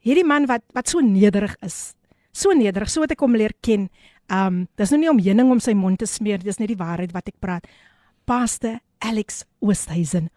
Hierdie 0.04 0.26
man 0.28 0.44
wat 0.52 0.66
wat 0.76 0.90
so 0.92 1.00
nederig 1.00 1.56
is. 1.64 1.94
So 2.36 2.52
nederig, 2.52 2.90
so 2.92 3.04
wat 3.06 3.14
ek 3.16 3.22
hom 3.24 3.38
leer 3.40 3.54
ken. 3.64 3.88
Um 4.28 4.66
dis 4.80 4.92
nou 4.92 5.00
nie 5.00 5.12
om 5.12 5.22
heuning 5.24 5.52
om 5.54 5.62
sy 5.64 5.72
mond 5.80 6.02
te 6.02 6.10
smeer, 6.10 6.44
dis 6.44 6.60
net 6.60 6.74
die 6.74 6.80
waarheid 6.80 7.14
wat 7.16 7.32
ek 7.32 7.40
praat. 7.40 7.70
Pastor 8.28 8.82
Alex 9.00 9.46
Oosthuizen. 9.64 10.28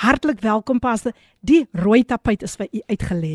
Hartlik 0.00 0.40
welkom 0.40 0.80
Pastor. 0.80 1.12
Die 1.44 1.66
rooi 1.76 2.00
tapuit 2.08 2.46
is 2.46 2.56
vir 2.56 2.70
u 2.72 2.80
uitgelê. 2.88 3.34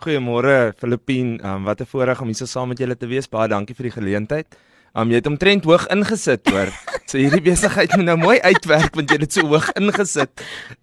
Goeiemôre 0.00 0.76
Filippien. 0.78 1.40
Um, 1.42 1.66
wat 1.66 1.80
'n 1.80 1.90
voorreg 1.90 2.20
om 2.20 2.30
hier 2.30 2.38
so 2.38 2.46
saam 2.46 2.68
met 2.68 2.78
julle 2.78 2.96
te 2.96 3.06
wees. 3.06 3.26
Baie 3.26 3.48
dankie 3.48 3.74
vir 3.74 3.90
die 3.90 3.96
geleentheid. 3.98 4.46
Um, 4.94 5.10
jy 5.10 5.16
het 5.16 5.26
omtrent 5.26 5.64
hoog 5.64 5.86
ingesit 5.90 6.46
hoor. 6.50 6.70
So 7.10 7.18
hierdie 7.18 7.42
besigheid 7.42 7.90
moet 7.96 8.06
nou 8.06 8.16
mooi 8.16 8.38
uitwerk 8.38 8.94
want 8.94 9.10
jy 9.10 9.16
het 9.18 9.26
dit 9.26 9.32
so 9.32 9.42
hoog 9.42 9.72
ingesit. 9.74 10.30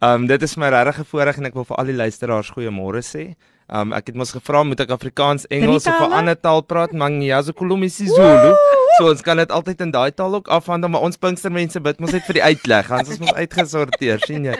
Um 0.01 0.27
dit 0.27 0.41
is 0.43 0.57
my 0.57 0.67
regte 0.67 1.05
voorreg 1.05 1.37
en 1.37 1.45
ek 1.45 1.53
wil 1.53 1.63
vir 1.63 1.77
al 1.77 1.85
die 1.85 1.95
luisteraars 1.95 2.51
goeiemôre 2.51 2.99
sê. 2.99 3.37
Um 3.67 3.91
ek 3.93 4.07
het 4.07 4.15
mos 4.15 4.31
gevra 4.31 4.63
moet 4.63 4.79
ek 4.79 4.93
Afrikaans, 4.95 5.45
Engels 5.51 5.87
of 5.87 5.99
'n 5.99 6.13
ander 6.13 6.39
taal 6.39 6.61
praat? 6.63 6.93
Mangiyazo 6.93 7.53
Kolumi 7.53 7.89
Sizulu. 7.89 8.55
So 8.97 9.09
ons 9.09 9.21
kan 9.21 9.37
dit 9.37 9.51
altyd 9.51 9.81
in 9.81 9.91
daai 9.91 10.11
taal 10.11 10.35
ook 10.35 10.47
afhandel, 10.47 10.89
maar 10.89 11.01
ons 11.01 11.17
Pinkstermense 11.17 11.79
bid 11.79 11.99
mos 11.99 12.11
net 12.11 12.23
vir 12.23 12.33
die 12.33 12.43
uitleg. 12.43 12.91
Ons 12.91 13.09
is 13.09 13.19
mos 13.19 13.33
uitgesorteer, 13.33 14.19
sien 14.25 14.45
jy? 14.45 14.55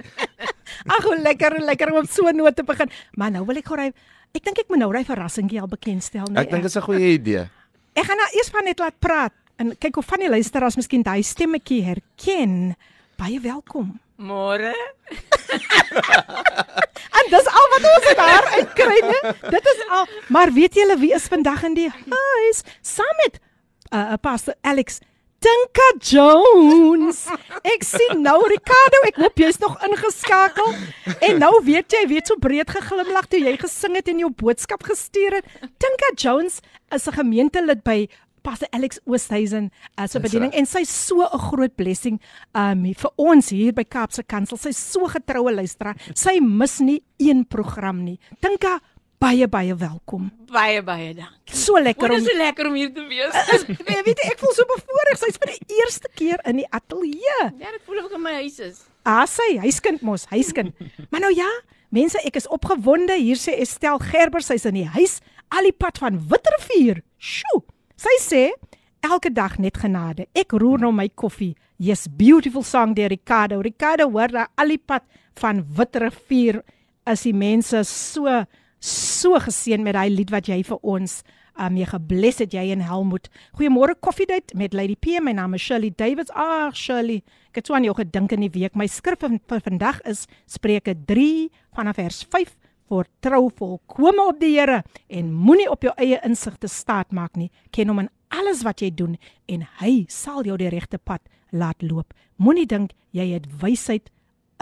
Ag, 0.94 1.04
hoe 1.04 1.18
lekker, 1.22 1.60
lekker 1.64 1.94
om 1.94 2.06
so 2.06 2.30
noot 2.32 2.56
te 2.56 2.64
begin. 2.64 2.90
Maar 3.16 3.32
nou 3.32 3.46
wil 3.46 3.58
ek 3.58 3.66
gou 3.66 3.78
ry 3.78 3.94
Ek 4.36 4.44
dink 4.44 4.60
ek 4.60 4.70
moet 4.70 4.82
nou 4.84 4.92
daai 4.94 5.08
verrassingkie 5.08 5.62
al 5.62 5.70
bekendstel, 5.72 6.28
nee. 6.30 6.44
Ek 6.44 6.52
dink 6.52 6.66
dit 6.68 6.70
is 6.70 6.78
'n 6.78 6.86
goeie 6.86 7.14
idee. 7.16 7.50
Ek 7.96 8.06
gaan 8.06 8.18
nou 8.18 8.30
eers 8.36 8.50
van 8.50 8.66
net 8.66 8.80
laat 8.80 9.00
praat 9.00 9.34
en 9.58 9.74
kyk 9.78 9.98
of 9.98 10.06
van 10.06 10.20
die 10.20 10.30
luisteraars 10.30 10.76
miskien 10.76 11.02
daai 11.02 11.24
stemmetjie 11.24 11.82
herken. 11.84 12.76
Baie 13.18 13.40
welkom. 13.42 14.00
Môre. 14.18 14.74
En 17.18 17.30
dis 17.32 17.48
al 17.60 17.68
wat 17.74 17.86
ons 17.90 18.08
daar 18.20 18.46
uitkry, 18.58 18.98
né? 19.04 19.34
Dit 19.50 19.66
is 19.74 19.84
al. 19.90 20.06
Maar 20.34 20.52
weet 20.54 20.76
julle 20.78 20.98
wie 21.02 21.14
is 21.16 21.28
vandag 21.32 21.64
in 21.64 21.74
die 21.78 21.90
huis? 21.90 22.64
Saam 22.82 23.22
met 23.24 23.40
uh 23.94 24.18
Pastor 24.22 24.54
Alex 24.62 25.00
Tinka 25.40 25.88
Jones. 26.02 27.26
Ek 27.62 27.84
sien 27.86 28.22
nou 28.26 28.38
Ricardo, 28.50 29.02
ek 29.10 29.20
hoop 29.22 29.42
jy's 29.42 29.60
nog 29.62 29.76
ingeskakel. 29.86 30.72
En 31.30 31.38
nou 31.44 31.52
weet 31.66 31.94
jy, 31.94 32.04
weet 32.10 32.30
so 32.32 32.42
breed 32.42 32.72
geglimlag 32.74 33.30
toe 33.30 33.42
jy 33.44 33.54
gesing 33.62 33.98
het 34.00 34.10
en 34.10 34.24
jou 34.26 34.32
boodskap 34.34 34.86
gestuur 34.88 35.40
het. 35.40 35.52
Tinka 35.78 36.14
Jones 36.16 36.62
is 36.94 37.08
'n 37.08 37.20
gemeentelid 37.22 37.84
by 37.84 38.08
Pastor 38.48 38.70
Alex 38.72 39.00
Oosthuizen 39.04 39.72
as 40.00 40.16
'n 40.16 40.22
bediening 40.24 40.54
en 40.56 40.66
sy's 40.66 40.88
so 40.88 41.20
'n 41.20 41.40
groot 41.52 41.76
blessing 41.76 42.20
um 42.56 42.94
vir 42.94 43.12
ons 43.18 43.50
hier 43.50 43.74
by 43.74 43.84
Kaapse 43.84 44.24
Kansel. 44.24 44.58
Sy's 44.58 44.78
so 44.78 45.08
getroue 45.08 45.52
luisteraar. 45.52 45.98
Sy 46.16 46.40
mis 46.40 46.80
nie 46.80 47.04
een 47.20 47.44
program 47.46 48.06
nie. 48.06 48.20
Tinka 48.40 48.80
baie 49.20 49.48
baie 49.48 49.76
welkom. 49.76 50.32
Baie 50.48 50.82
baie 50.82 51.14
dankie. 51.14 51.56
So 51.56 51.74
lekker 51.74 52.08
Dit 52.08 52.20
om 52.22 52.24
is 52.24 52.32
so 52.32 52.38
lekker 52.38 52.68
om 52.68 52.74
hier 52.74 52.94
te 52.94 53.04
wees. 53.10 53.34
Nee, 53.68 54.04
weet 54.04 54.18
jy, 54.24 54.32
ek 54.32 54.40
voel 54.40 54.54
so 54.54 54.64
bevoorreg. 54.64 55.18
Sy's 55.18 55.38
vir 55.38 55.52
die 55.52 55.76
eerste 55.82 56.08
keer 56.16 56.40
in 56.46 56.56
die 56.64 56.70
ateljee. 56.72 57.52
ja, 57.60 57.72
dit 57.72 57.82
voel 57.84 58.00
of 58.00 58.06
ek 58.06 58.16
in 58.16 58.22
my 58.22 58.34
huis 58.34 58.60
is. 58.60 58.86
Ah, 59.04 59.26
sy, 59.26 59.58
huiskind 59.60 60.02
mos, 60.02 60.26
huiskind. 60.32 60.72
maar 61.12 61.20
nou 61.20 61.34
ja, 61.36 61.50
mense, 61.90 62.18
ek 62.24 62.36
is 62.38 62.48
opgewonde. 62.48 63.20
Hier 63.20 63.36
sê 63.36 63.60
Estel 63.60 64.00
Gerber, 64.00 64.42
sy's 64.42 64.66
in 64.66 64.74
die 64.74 64.88
huis 64.88 65.20
al 65.52 65.64
die 65.64 65.76
pad 65.76 65.98
van 65.98 66.16
Witrifuur. 66.30 67.04
Sjoe. 67.20 67.64
Sy 67.97 68.17
sê 68.23 68.45
elke 69.03 69.31
dag 69.31 69.59
net 69.59 69.79
genade. 69.79 70.27
Ek 70.35 70.55
roer 70.59 70.83
nou 70.83 70.93
my 70.95 71.09
koffie. 71.15 71.55
Yes, 71.83 72.07
beautiful 72.07 72.63
song 72.63 72.95
deur 72.95 73.11
Ricardo. 73.11 73.61
Ricardo 73.63 74.09
hoor 74.11 74.33
daar 74.33 74.51
al 74.57 74.75
die 74.75 74.79
pad 74.79 75.03
van 75.41 75.65
Witrifuur 75.77 76.63
is 77.11 77.25
die 77.27 77.35
mense 77.35 77.83
so 77.89 78.43
so 78.83 79.39
geseën 79.39 79.83
met 79.83 79.95
daai 79.95 80.11
lied 80.11 80.31
wat 80.35 80.49
jy 80.51 80.59
vir 80.67 80.79
ons 80.83 81.21
um 81.61 81.77
jy 81.77 81.87
gebless 81.91 82.41
het 82.43 82.55
jy 82.57 82.65
en 82.73 82.83
Helmut. 82.83 83.29
Goeiemôre 83.59 83.95
Koffiedייט 84.01 84.55
met 84.59 84.75
Lady 84.75 84.97
P. 84.97 85.21
My 85.21 85.35
naam 85.37 85.55
is 85.55 85.63
Shirley 85.63 85.93
Davids. 85.95 86.33
Ag 86.35 86.77
Shirley, 86.79 87.21
ek 87.53 87.61
het 87.61 87.69
so 87.69 87.77
aan 87.77 87.87
jou 87.87 87.95
gedink 87.99 88.33
in 88.33 88.47
die 88.47 88.53
week. 88.55 88.75
My 88.79 88.89
skrif 88.91 89.21
van, 89.23 89.39
van 89.51 89.61
vandag 89.61 90.01
is 90.09 90.25
Spreuke 90.51 90.97
3 91.07 91.51
vanaf 91.77 92.01
vers 92.01 92.23
5 92.31 92.57
Vertrou 92.88 93.50
volkome 93.56 94.28
op 94.30 94.40
die 94.40 94.54
Here 94.56 94.84
en 95.08 95.34
moenie 95.34 95.70
op 95.72 95.84
jou 95.84 95.94
eie 96.00 96.20
insigte 96.24 96.70
staat 96.72 97.12
maak 97.12 97.36
nie. 97.36 97.52
Ken 97.72 97.92
hom 97.92 98.06
in 98.06 98.12
alles 98.32 98.64
wat 98.68 98.82
jy 98.82 98.92
doen 98.96 99.18
en 99.52 99.66
hy 99.82 100.06
sal 100.12 100.46
jou 100.48 100.58
die 100.60 100.72
regte 100.72 100.98
pad 100.98 101.22
laat 101.52 101.84
loop. 101.84 102.14
Moenie 102.38 102.68
dink 102.68 102.94
jy 103.16 103.34
het 103.34 103.48
wysheid 103.62 104.12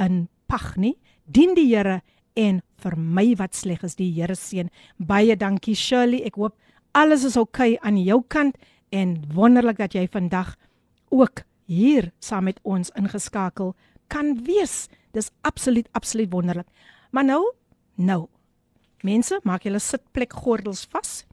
in 0.02 0.28
pag 0.50 0.76
nie. 0.78 0.96
Dien 1.26 1.56
die 1.58 1.68
Here 1.70 2.02
en 2.36 2.62
vermy 2.82 3.34
wat 3.40 3.56
sleg 3.56 3.84
is. 3.84 3.98
Die 3.98 4.12
Here 4.14 4.36
seën. 4.36 4.70
Baie 4.98 5.36
dankie 5.38 5.76
Shirley. 5.76 6.24
Ek 6.26 6.40
hoop 6.40 6.58
alles 6.96 7.26
is 7.28 7.38
oukei 7.38 7.76
okay 7.76 7.88
aan 7.88 7.98
jou 8.00 8.22
kant 8.28 8.58
en 8.96 9.18
wonderlik 9.36 9.78
dat 9.78 9.96
jy 9.96 10.08
vandag 10.12 10.56
ook 11.12 11.44
hier 11.68 12.12
saam 12.20 12.48
met 12.48 12.60
ons 12.64 12.92
ingeskakel 12.96 13.74
kan 14.08 14.36
wees. 14.46 14.88
Dis 15.14 15.32
absoluut 15.42 15.88
absoluut 15.94 16.32
wonderlik. 16.32 16.68
Maar 17.12 17.26
nou 17.26 17.44
Nou. 17.96 18.26
Mense, 19.06 19.40
maak 19.44 19.66
julle 19.68 19.80
sitplek 19.80 20.34
gordels 20.34 20.86
vas. 20.94 21.24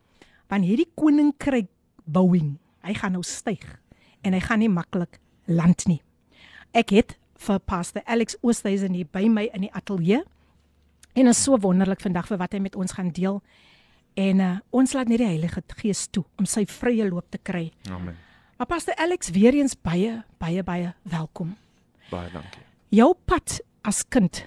Want 0.53 0.67
hierdie 0.69 0.91
koninkryk 0.99 1.71
bouing, 2.05 2.57
hy 2.85 2.95
gaan 2.99 3.15
nou 3.17 3.23
styg 3.25 3.63
en 4.23 4.35
hy 4.37 4.41
gaan 4.43 4.61
nie 4.63 4.71
maklik 4.71 5.19
land 5.51 5.87
nie. 5.91 6.01
Ek 6.77 6.93
het 6.95 7.17
vir 7.43 7.59
Pastor 7.67 8.05
Alex 8.07 8.37
Oosthuizen 8.43 8.95
hier 8.95 9.09
by 9.11 9.27
my 9.31 9.49
in 9.55 9.67
die 9.67 9.73
ateljee. 9.75 10.23
En 11.19 11.29
is 11.29 11.41
so 11.43 11.59
wonderlik 11.61 12.01
vandag 12.01 12.29
vir 12.31 12.41
wat 12.41 12.55
hy 12.55 12.63
met 12.65 12.77
ons 12.79 12.95
gaan 12.97 13.11
deel. 13.15 13.41
En 14.19 14.45
uh, 14.45 14.53
ons 14.71 14.95
laat 14.95 15.09
net 15.09 15.23
die 15.23 15.29
Heilige 15.29 15.63
Gees 15.81 16.07
toe 16.13 16.25
om 16.41 16.47
sy 16.49 16.65
vrye 16.69 17.09
loop 17.09 17.31
te 17.33 17.41
kry. 17.41 17.71
Amen. 17.91 18.17
Maar 18.61 18.69
Pastor 18.71 18.95
Alex 19.01 19.33
weer 19.35 19.57
eens 19.59 19.75
baie 19.75 20.21
baie 20.39 20.63
baie 20.63 20.93
welkom. 21.03 21.57
Baie 22.11 22.31
dankie. 22.31 22.63
Jou 22.93 23.15
pad 23.27 23.59
as 23.89 24.05
kind 24.05 24.45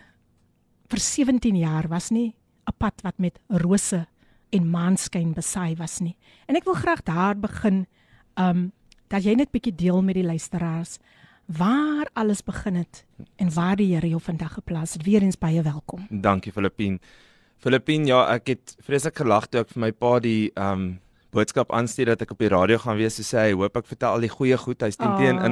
vir 0.89 0.99
17 0.99 1.55
jaar 1.57 1.87
was 1.89 2.11
nie 2.11 2.33
'n 2.67 2.73
pad 2.77 3.01
wat 3.03 3.17
met 3.17 3.39
rose 3.49 4.05
en 4.51 4.69
maanskyn 4.69 5.33
besaai 5.33 5.75
was 5.75 5.99
nie. 5.99 6.15
En 6.47 6.55
ek 6.55 6.63
wil 6.63 6.73
graag 6.73 7.03
daar 7.03 7.35
begin 7.35 7.85
um 8.37 8.71
dat 9.07 9.23
jy 9.23 9.35
net 9.35 9.51
bietjie 9.51 9.75
deel 9.75 10.01
met 10.01 10.15
die 10.15 10.23
luisteraars 10.23 10.97
waar 11.45 12.09
alles 12.13 12.41
begin 12.41 12.75
het 12.75 13.05
en 13.37 13.53
waar 13.53 13.75
die 13.75 13.93
Here 13.93 14.07
jou 14.09 14.21
vandag 14.21 14.53
geplaas 14.53 14.93
het. 14.93 15.03
Weereens 15.05 15.37
baie 15.37 15.61
welkom. 15.61 16.07
Dankie 16.09 16.51
Filippien. 16.51 16.99
Filippien, 17.57 18.05
ja, 18.05 18.25
ek 18.33 18.47
het 18.47 18.75
vreeslik 18.81 19.15
gelag 19.15 19.47
toe 19.47 19.61
ek 19.61 19.69
vir 19.69 19.79
my 19.79 19.91
pa 19.91 20.19
die 20.19 20.51
um 20.55 20.99
boodskap 21.35 21.71
aanstuur 21.75 22.05
dat 22.13 22.21
ek 22.21 22.31
op 22.31 22.39
die 22.39 22.49
radio 22.49 22.77
gaan 22.77 22.97
wees. 22.97 23.15
So 23.19 23.23
sê 23.23 23.49
hy, 23.49 23.53
hoop 23.53 23.77
ek 23.77 23.85
vertel 23.85 24.15
al 24.15 24.23
die 24.23 24.31
goeie 24.31 24.57
goed. 24.57 24.81
Hy's 24.81 24.95
teen 24.95 25.15
teen 25.19 25.37
Ah. 25.37 25.45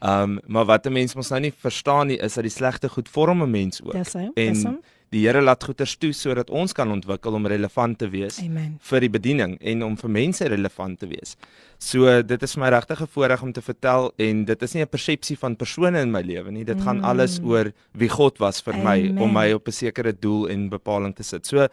Ingeskakel. 0.00 0.24
Um 0.24 0.40
maar 0.46 0.64
wat 0.64 0.86
'n 0.86 0.92
mens 0.92 1.14
mos 1.14 1.30
nou 1.30 1.40
nie 1.40 1.52
verstaan 1.52 2.06
nie 2.06 2.18
is 2.18 2.34
dat 2.34 2.44
die 2.44 2.50
slegte 2.50 2.88
goed 2.88 3.08
vorm 3.08 3.42
'n 3.42 3.50
mens 3.50 3.82
ook. 3.82 3.92
Dis 3.92 4.12
hy. 4.12 4.30
Dis 4.34 4.64
hom. 4.64 4.80
Die 5.10 5.22
Here 5.22 5.40
laat 5.40 5.62
goeders 5.64 5.94
toe 5.96 6.10
sodat 6.12 6.50
ons 6.50 6.72
kan 6.72 6.90
ontwikkel 6.90 7.32
om 7.32 7.46
relevant 7.46 7.98
te 7.98 8.08
wees 8.10 8.40
Amen. 8.42 8.74
vir 8.82 9.00
die 9.00 9.10
bediening 9.10 9.54
en 9.62 9.84
om 9.86 9.94
vir 9.96 10.10
mense 10.10 10.48
relevant 10.50 10.98
te 10.98 11.06
wees. 11.06 11.36
So 11.78 12.22
dit 12.22 12.42
is 12.42 12.56
my 12.56 12.68
regtig 12.74 13.00
'n 13.00 13.06
voorreg 13.06 13.42
om 13.42 13.52
te 13.52 13.62
vertel 13.62 14.12
en 14.18 14.44
dit 14.44 14.62
is 14.62 14.74
nie 14.74 14.82
'n 14.82 14.88
persepsie 14.88 15.38
van 15.38 15.56
persone 15.56 16.00
in 16.00 16.10
my 16.10 16.22
lewe 16.22 16.50
nie. 16.50 16.64
Dit 16.64 16.80
gaan 16.80 17.04
alles 17.04 17.38
oor 17.42 17.72
wie 17.92 18.08
God 18.08 18.38
was 18.38 18.60
vir 18.60 18.74
my 18.74 18.98
Amen. 19.08 19.18
om 19.18 19.32
my 19.32 19.52
op 19.52 19.68
'n 19.68 19.72
sekere 19.72 20.12
doel 20.12 20.48
en 20.48 20.68
bepaling 20.68 21.14
te 21.14 21.22
sit. 21.22 21.46
So 21.46 21.68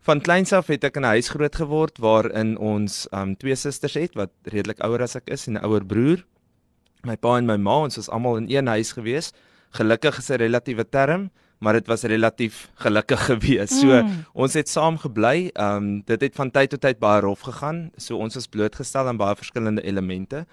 van 0.00 0.20
kleins 0.20 0.52
af 0.52 0.66
het 0.66 0.84
ek 0.84 0.96
in 0.96 1.02
'n 1.02 1.14
huis 1.16 1.28
groot 1.28 1.54
geword 1.54 1.98
waarin 1.98 2.58
ons 2.58 3.08
um 3.12 3.36
twee 3.36 3.54
susters 3.54 3.94
het 3.94 4.14
wat 4.14 4.30
redelik 4.44 4.80
ouer 4.80 5.02
as 5.02 5.16
ek 5.16 5.28
is 5.28 5.46
en 5.46 5.54
'n 5.54 5.64
ouer 5.64 5.84
broer. 5.84 6.24
My 7.04 7.16
pa 7.16 7.36
en 7.38 7.46
my 7.46 7.56
ma, 7.56 7.76
ons 7.84 7.96
was 7.96 8.08
almal 8.10 8.36
in 8.36 8.48
een 8.50 8.66
huis 8.66 8.92
gewees. 8.92 9.32
Gelukkig 9.76 10.18
is 10.18 10.28
'n 10.30 10.36
relatiewe 10.38 10.84
term, 10.88 11.30
maar 11.60 11.72
dit 11.72 11.86
was 11.86 12.02
relatief 12.02 12.68
gelukkig 12.74 13.20
gewees. 13.30 13.80
So 13.80 13.86
Mm. 14.02 14.24
ons 14.34 14.54
het 14.54 14.68
saam 14.68 14.98
gebly. 14.98 15.50
Um 15.56 16.02
dit 16.06 16.20
het 16.20 16.34
van 16.34 16.50
tyd 16.50 16.70
tot 16.70 16.80
tyd 16.80 16.98
baie 16.98 17.20
rof 17.20 17.40
gegaan. 17.40 17.90
So 17.96 18.16
ons 18.18 18.34
was 18.34 18.46
blootgestel 18.46 19.06
aan 19.06 19.16
baie 19.16 19.34
verskillende 19.36 19.82
elemente. 19.82 20.46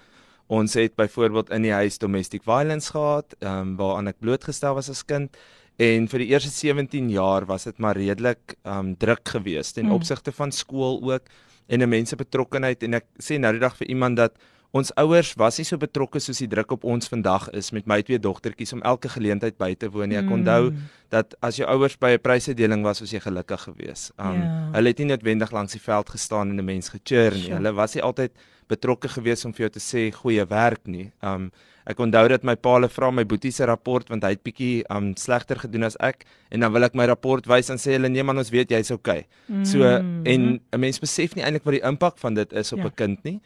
Ons 0.48 0.74
het 0.74 0.94
byvoorbeeld 0.96 1.50
in 1.50 1.62
die 1.62 1.72
huis 1.72 1.98
domestic 1.98 2.42
violence 2.42 2.90
gehad, 2.90 3.34
um 3.40 3.76
waaraan 3.76 4.08
ek 4.08 4.16
blootgestel 4.20 4.74
was 4.74 4.88
as 4.90 5.04
kind. 5.04 5.36
En 5.78 6.08
vir 6.08 6.18
die 6.18 6.28
eerste 6.28 6.50
17 6.50 7.10
jaar 7.10 7.44
was 7.46 7.64
dit 7.64 7.78
maar 7.78 7.96
redelik 7.96 8.54
um 8.64 8.96
druk 8.96 9.28
geweest 9.28 9.74
ten 9.74 9.86
Mm. 9.86 9.92
opsigte 9.92 10.32
van 10.32 10.52
skool 10.52 11.00
ook 11.02 11.22
en 11.68 11.82
'n 11.82 11.88
mense 11.88 12.16
betrokkenheid 12.16 12.82
en 12.82 12.94
ek 12.94 13.04
sê 13.22 13.38
nou 13.38 13.52
die 13.52 13.60
dag 13.60 13.76
vir 13.76 13.88
iemand 13.88 14.16
dat 14.16 14.32
ons 14.76 14.92
ouers 15.00 15.34
was 15.40 15.58
nie 15.58 15.64
so 15.64 15.76
betrokke 15.80 16.20
soos 16.20 16.38
die 16.42 16.48
druk 16.48 16.72
op 16.76 16.84
ons 16.84 17.08
vandag 17.08 17.48
is 17.56 17.72
met 17.72 17.86
my 17.86 18.02
twee 18.02 18.18
dogtertjies 18.18 18.72
om 18.76 18.82
elke 18.82 19.08
geleentheid 19.08 19.56
by 19.58 19.74
te 19.74 19.88
woon 19.90 20.08
nie. 20.12 20.18
Ek 20.18 20.30
onthou 20.30 20.70
Mm. 20.70 20.76
dat 21.10 21.34
as 21.42 21.56
jou 21.56 21.66
ouers 21.68 21.96
by 21.98 22.10
'n 22.14 22.18
prysuitdeling 22.20 22.82
was, 22.82 23.00
was 23.00 23.10
jy 23.12 23.20
gelukkig 23.20 23.60
geweest. 23.68 24.12
Um 24.18 24.40
Ja. 24.42 24.70
hulle 24.74 24.88
het 24.88 24.98
nie 24.98 25.06
noodwendig 25.06 25.52
langs 25.52 25.72
die 25.72 25.80
veld 25.80 26.08
gestaan 26.10 26.50
en 26.50 26.56
'n 26.60 26.64
mens 26.64 26.88
gecheer 26.88 27.32
nie. 27.32 27.42
Sure. 27.42 27.54
Hulle 27.56 27.72
was 27.74 27.94
nie 27.94 28.02
altyd 28.02 28.30
betrokke 28.68 29.08
geweest 29.08 29.44
om 29.44 29.52
vir 29.52 29.68
jou 29.68 29.70
te 29.70 29.80
sê 29.80 30.12
goeie 30.12 30.44
werk 30.48 30.86
nie. 30.86 31.12
Um 31.22 31.50
ek 31.86 31.98
onthou 31.98 32.28
dat 32.28 32.42
my 32.42 32.56
pa 32.56 32.72
hulle 32.74 32.88
vra 32.88 33.10
my 33.12 33.24
boetie 33.24 33.52
se 33.52 33.64
rapport 33.64 34.08
want 34.08 34.22
hy 34.24 34.30
het 34.30 34.42
bietjie 34.42 34.82
um 34.90 35.14
slegter 35.16 35.56
gedoen 35.56 35.84
as 35.84 35.96
ek 36.00 36.24
en 36.50 36.60
dan 36.60 36.72
wil 36.72 36.82
ek 36.82 36.94
my 36.94 37.06
rapport 37.06 37.46
wys 37.46 37.70
en 37.70 37.76
sê 37.78 37.92
hulle 37.92 38.08
nee 38.08 38.22
man 38.24 38.38
ons 38.38 38.50
weet 38.50 38.68
jy's 38.70 38.90
okay. 38.90 39.26
So 39.62 39.78
Mm. 39.78 40.22
en 40.26 40.60
'n 40.72 40.80
mens 40.80 40.98
besef 40.98 41.36
nie 41.36 41.44
eintlik 41.44 41.64
wat 41.64 41.74
die 41.74 41.88
impak 41.88 42.18
van 42.18 42.34
dit 42.34 42.52
is 42.52 42.72
op 42.72 42.80
'n 42.80 42.82
Ja. 42.82 42.90
kind 42.96 43.24
nie. 43.24 43.40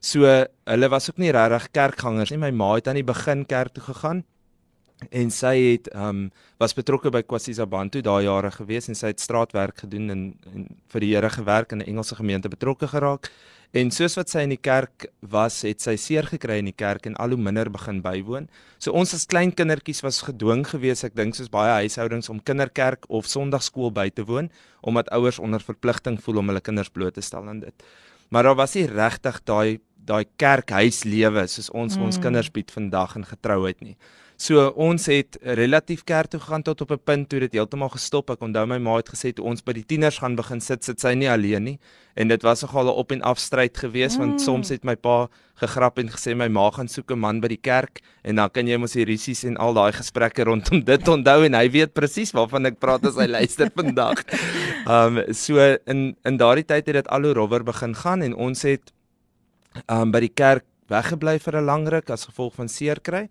So 0.00 0.24
hulle 0.24 0.88
was 0.88 1.10
ook 1.10 1.18
nie 1.18 1.32
regtig 1.34 1.70
kerkgangers 1.72 2.30
nie. 2.30 2.38
My 2.38 2.50
ma 2.50 2.74
het 2.74 2.88
aan 2.88 3.00
die 3.00 3.06
begin 3.06 3.44
kerk 3.46 3.74
toe 3.74 3.84
gegaan 3.84 4.24
en 5.10 5.30
sy 5.30 5.54
het 5.60 5.90
um 5.94 6.30
was 6.60 6.72
betrokke 6.72 7.10
by 7.12 7.20
Kwasiza 7.22 7.66
Bantu 7.68 8.00
daai 8.00 8.24
jare 8.24 8.50
gewees 8.54 8.88
en 8.88 8.96
sy 8.96 9.10
het 9.12 9.20
straatwerk 9.20 9.82
gedoen 9.84 10.08
en, 10.10 10.22
en 10.54 10.64
vir 10.92 11.04
die 11.04 11.12
Here 11.12 11.30
gewerk 11.30 11.72
in 11.72 11.82
'n 11.82 11.88
Engelse 11.88 12.16
gemeente 12.16 12.48
betrokke 12.48 12.88
geraak. 12.88 13.30
En 13.72 13.90
soos 13.90 14.14
wat 14.16 14.30
sy 14.30 14.40
in 14.46 14.54
die 14.54 14.62
kerk 14.62 15.08
was, 15.20 15.62
het 15.62 15.82
sy 15.82 15.96
seer 15.96 16.24
gekry 16.24 16.58
in 16.58 16.64
die 16.70 16.76
kerk 16.76 17.06
en 17.06 17.16
al 17.16 17.34
hoe 17.34 17.38
minder 17.38 17.68
begin 17.70 18.00
bywoon. 18.00 18.48
So 18.78 18.92
ons 18.92 19.12
as 19.14 19.26
klein 19.26 19.52
kindertjies 19.52 20.00
was 20.02 20.22
gedwing 20.22 20.64
geweest, 20.64 21.04
ek 21.04 21.14
dink 21.14 21.34
soos 21.34 21.50
baie 21.50 21.82
huishoudings 21.82 22.30
om 22.30 22.40
kinderkerk 22.40 23.04
of 23.08 23.26
sonndagskool 23.26 23.92
by 23.92 24.08
te 24.08 24.24
woon 24.24 24.50
omdat 24.80 25.10
ouers 25.10 25.38
onder 25.38 25.60
verpligting 25.60 26.16
voel 26.22 26.38
om 26.38 26.48
hulle 26.48 26.60
kinders 26.60 26.88
bloot 26.88 27.14
te 27.14 27.20
stel 27.20 27.48
aan 27.48 27.60
dit. 27.60 27.82
Maar 28.28 28.48
daar 28.48 28.58
was 28.58 28.74
nie 28.74 28.86
regtig 28.90 29.40
daai 29.44 29.80
daai 30.06 30.24
kerkhuislewe 30.38 31.46
soos 31.50 31.70
ons 31.74 31.96
mm. 31.96 32.04
ons 32.06 32.18
kinders 32.22 32.52
bied 32.54 32.70
vandag 32.70 33.16
in 33.18 33.26
getrouheid 33.26 33.80
nie. 33.82 33.96
So 34.36 34.66
ons 34.76 35.06
het 35.08 35.38
relatief 35.56 36.02
kerk 36.04 36.28
toe 36.28 36.40
gegaan 36.40 36.62
tot 36.62 36.82
op 36.84 36.90
'n 36.92 37.00
punt 37.04 37.28
toe 37.28 37.40
dit 37.40 37.52
heeltemal 37.52 37.88
gestop. 37.88 38.30
Ek 38.30 38.40
onthou 38.40 38.66
my 38.66 38.78
ma 38.78 38.96
het 38.96 39.08
gesê 39.08 39.32
toe 39.32 39.44
ons 39.44 39.62
by 39.64 39.72
die 39.72 39.84
tieners 39.84 40.18
gaan 40.18 40.36
begin 40.36 40.60
sit, 40.60 40.84
sit 40.84 41.00
sy 41.00 41.14
nie 41.14 41.30
alleen 41.30 41.64
nie. 41.64 41.78
En 42.16 42.28
dit 42.28 42.42
was 42.42 42.60
nogal 42.60 42.84
'n 42.84 42.98
op 42.98 43.12
en 43.12 43.22
af 43.22 43.38
stryd 43.38 43.76
geweest 43.76 44.18
mm. 44.18 44.26
want 44.26 44.40
soms 44.40 44.68
het 44.68 44.84
my 44.84 44.94
pa 44.94 45.28
gegrap 45.54 45.98
en 45.98 46.08
gesê 46.08 46.36
my 46.36 46.48
ma 46.48 46.70
gaan 46.70 46.88
soek 46.88 47.10
'n 47.10 47.18
man 47.18 47.40
by 47.40 47.48
die 47.48 47.60
kerk 47.62 48.00
en 48.24 48.36
dan 48.36 48.50
kan 48.50 48.66
jy 48.66 48.76
mos 48.76 48.92
die 48.92 49.04
risies 49.04 49.44
en 49.44 49.56
al 49.56 49.72
daai 49.72 49.92
gesprekke 49.92 50.44
rondom 50.44 50.84
dit 50.84 51.08
onthou 51.08 51.44
en 51.44 51.54
hy 51.54 51.70
weet 51.70 51.94
presies 51.94 52.32
waarvan 52.32 52.66
ek 52.66 52.78
praat 52.78 53.06
as 53.06 53.16
hy 53.16 53.26
luister 53.38 53.70
vandag. 53.74 54.22
Um 54.86 55.32
so 55.32 55.76
in 55.86 56.16
in 56.24 56.36
daardie 56.36 56.66
tyd 56.66 56.86
het 56.86 56.94
dit 56.94 57.08
al 57.08 57.22
hoe 57.22 57.32
rowwer 57.32 57.64
begin 57.64 57.94
gaan 57.94 58.22
en 58.22 58.34
ons 58.34 58.62
het 58.62 58.92
um 59.88 60.10
by 60.10 60.20
die 60.20 60.34
kerk 60.34 60.64
weggebly 60.88 61.38
vir 61.38 61.56
'n 61.56 61.64
lang 61.64 61.88
ruk 61.88 62.10
as 62.10 62.26
gevolg 62.26 62.54
van 62.54 62.68
seer 62.68 63.00
kry. 63.00 63.28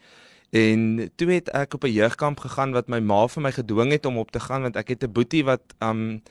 En 0.55 1.12
toe 1.19 1.29
het 1.33 1.50
ek 1.51 1.74
op 1.75 1.83
'n 1.83 1.91
jeugkamp 1.91 2.39
gegaan 2.39 2.71
wat 2.71 2.88
my 2.88 3.00
ma 3.00 3.27
vir 3.27 3.41
my 3.43 3.51
gedwing 3.51 3.91
het 3.91 4.05
om 4.05 4.17
op 4.17 4.31
te 4.31 4.39
gaan 4.39 4.62
want 4.62 4.75
ek 4.75 4.88
het 4.88 5.03
'n 5.03 5.12
boetie 5.12 5.43
wat 5.43 5.62
um 5.81 6.21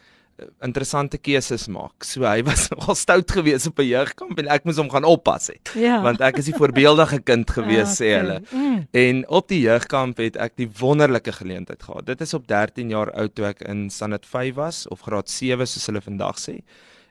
interessante 0.65 1.19
keuses 1.19 1.69
maak. 1.71 2.05
So 2.05 2.25
hy 2.27 2.43
was 2.43 2.69
nogal 2.75 2.95
stout 2.95 3.31
geweest 3.31 3.67
op 3.67 3.79
'n 3.79 3.87
jeugkamp 3.87 4.39
en 4.39 4.49
ek 4.49 4.65
moes 4.65 4.77
hom 4.77 4.91
gaan 4.91 5.05
oppas 5.05 5.47
het. 5.47 5.71
Ja. 5.75 6.03
Want 6.03 6.21
ek 6.21 6.39
is 6.39 6.45
die 6.51 6.57
voorbeeldige 6.57 7.21
kind 7.21 7.51
gewees 7.59 8.01
sê 8.01 8.05
Okay. 8.05 8.19
hulle. 8.21 8.43
Mm. 8.51 8.87
En 8.91 9.29
op 9.29 9.49
die 9.49 9.61
jeugkamp 9.61 10.17
het 10.17 10.37
ek 10.37 10.57
die 10.57 10.71
wonderlike 10.79 11.33
geleentheid 11.33 11.83
gehad. 11.83 12.07
Dit 12.07 12.21
is 12.21 12.35
op 12.35 12.47
13 12.47 12.89
jaar 12.89 13.13
oud 13.13 13.35
toe 13.35 13.47
ek 13.47 13.61
in 13.63 13.91
standaard 13.91 14.27
5 14.27 14.55
was 14.55 14.89
of 14.89 15.01
graad 15.01 15.31
7 15.31 15.67
soos 15.67 15.87
hulle 15.87 16.01
vandag 16.01 16.37
sê 16.39 16.63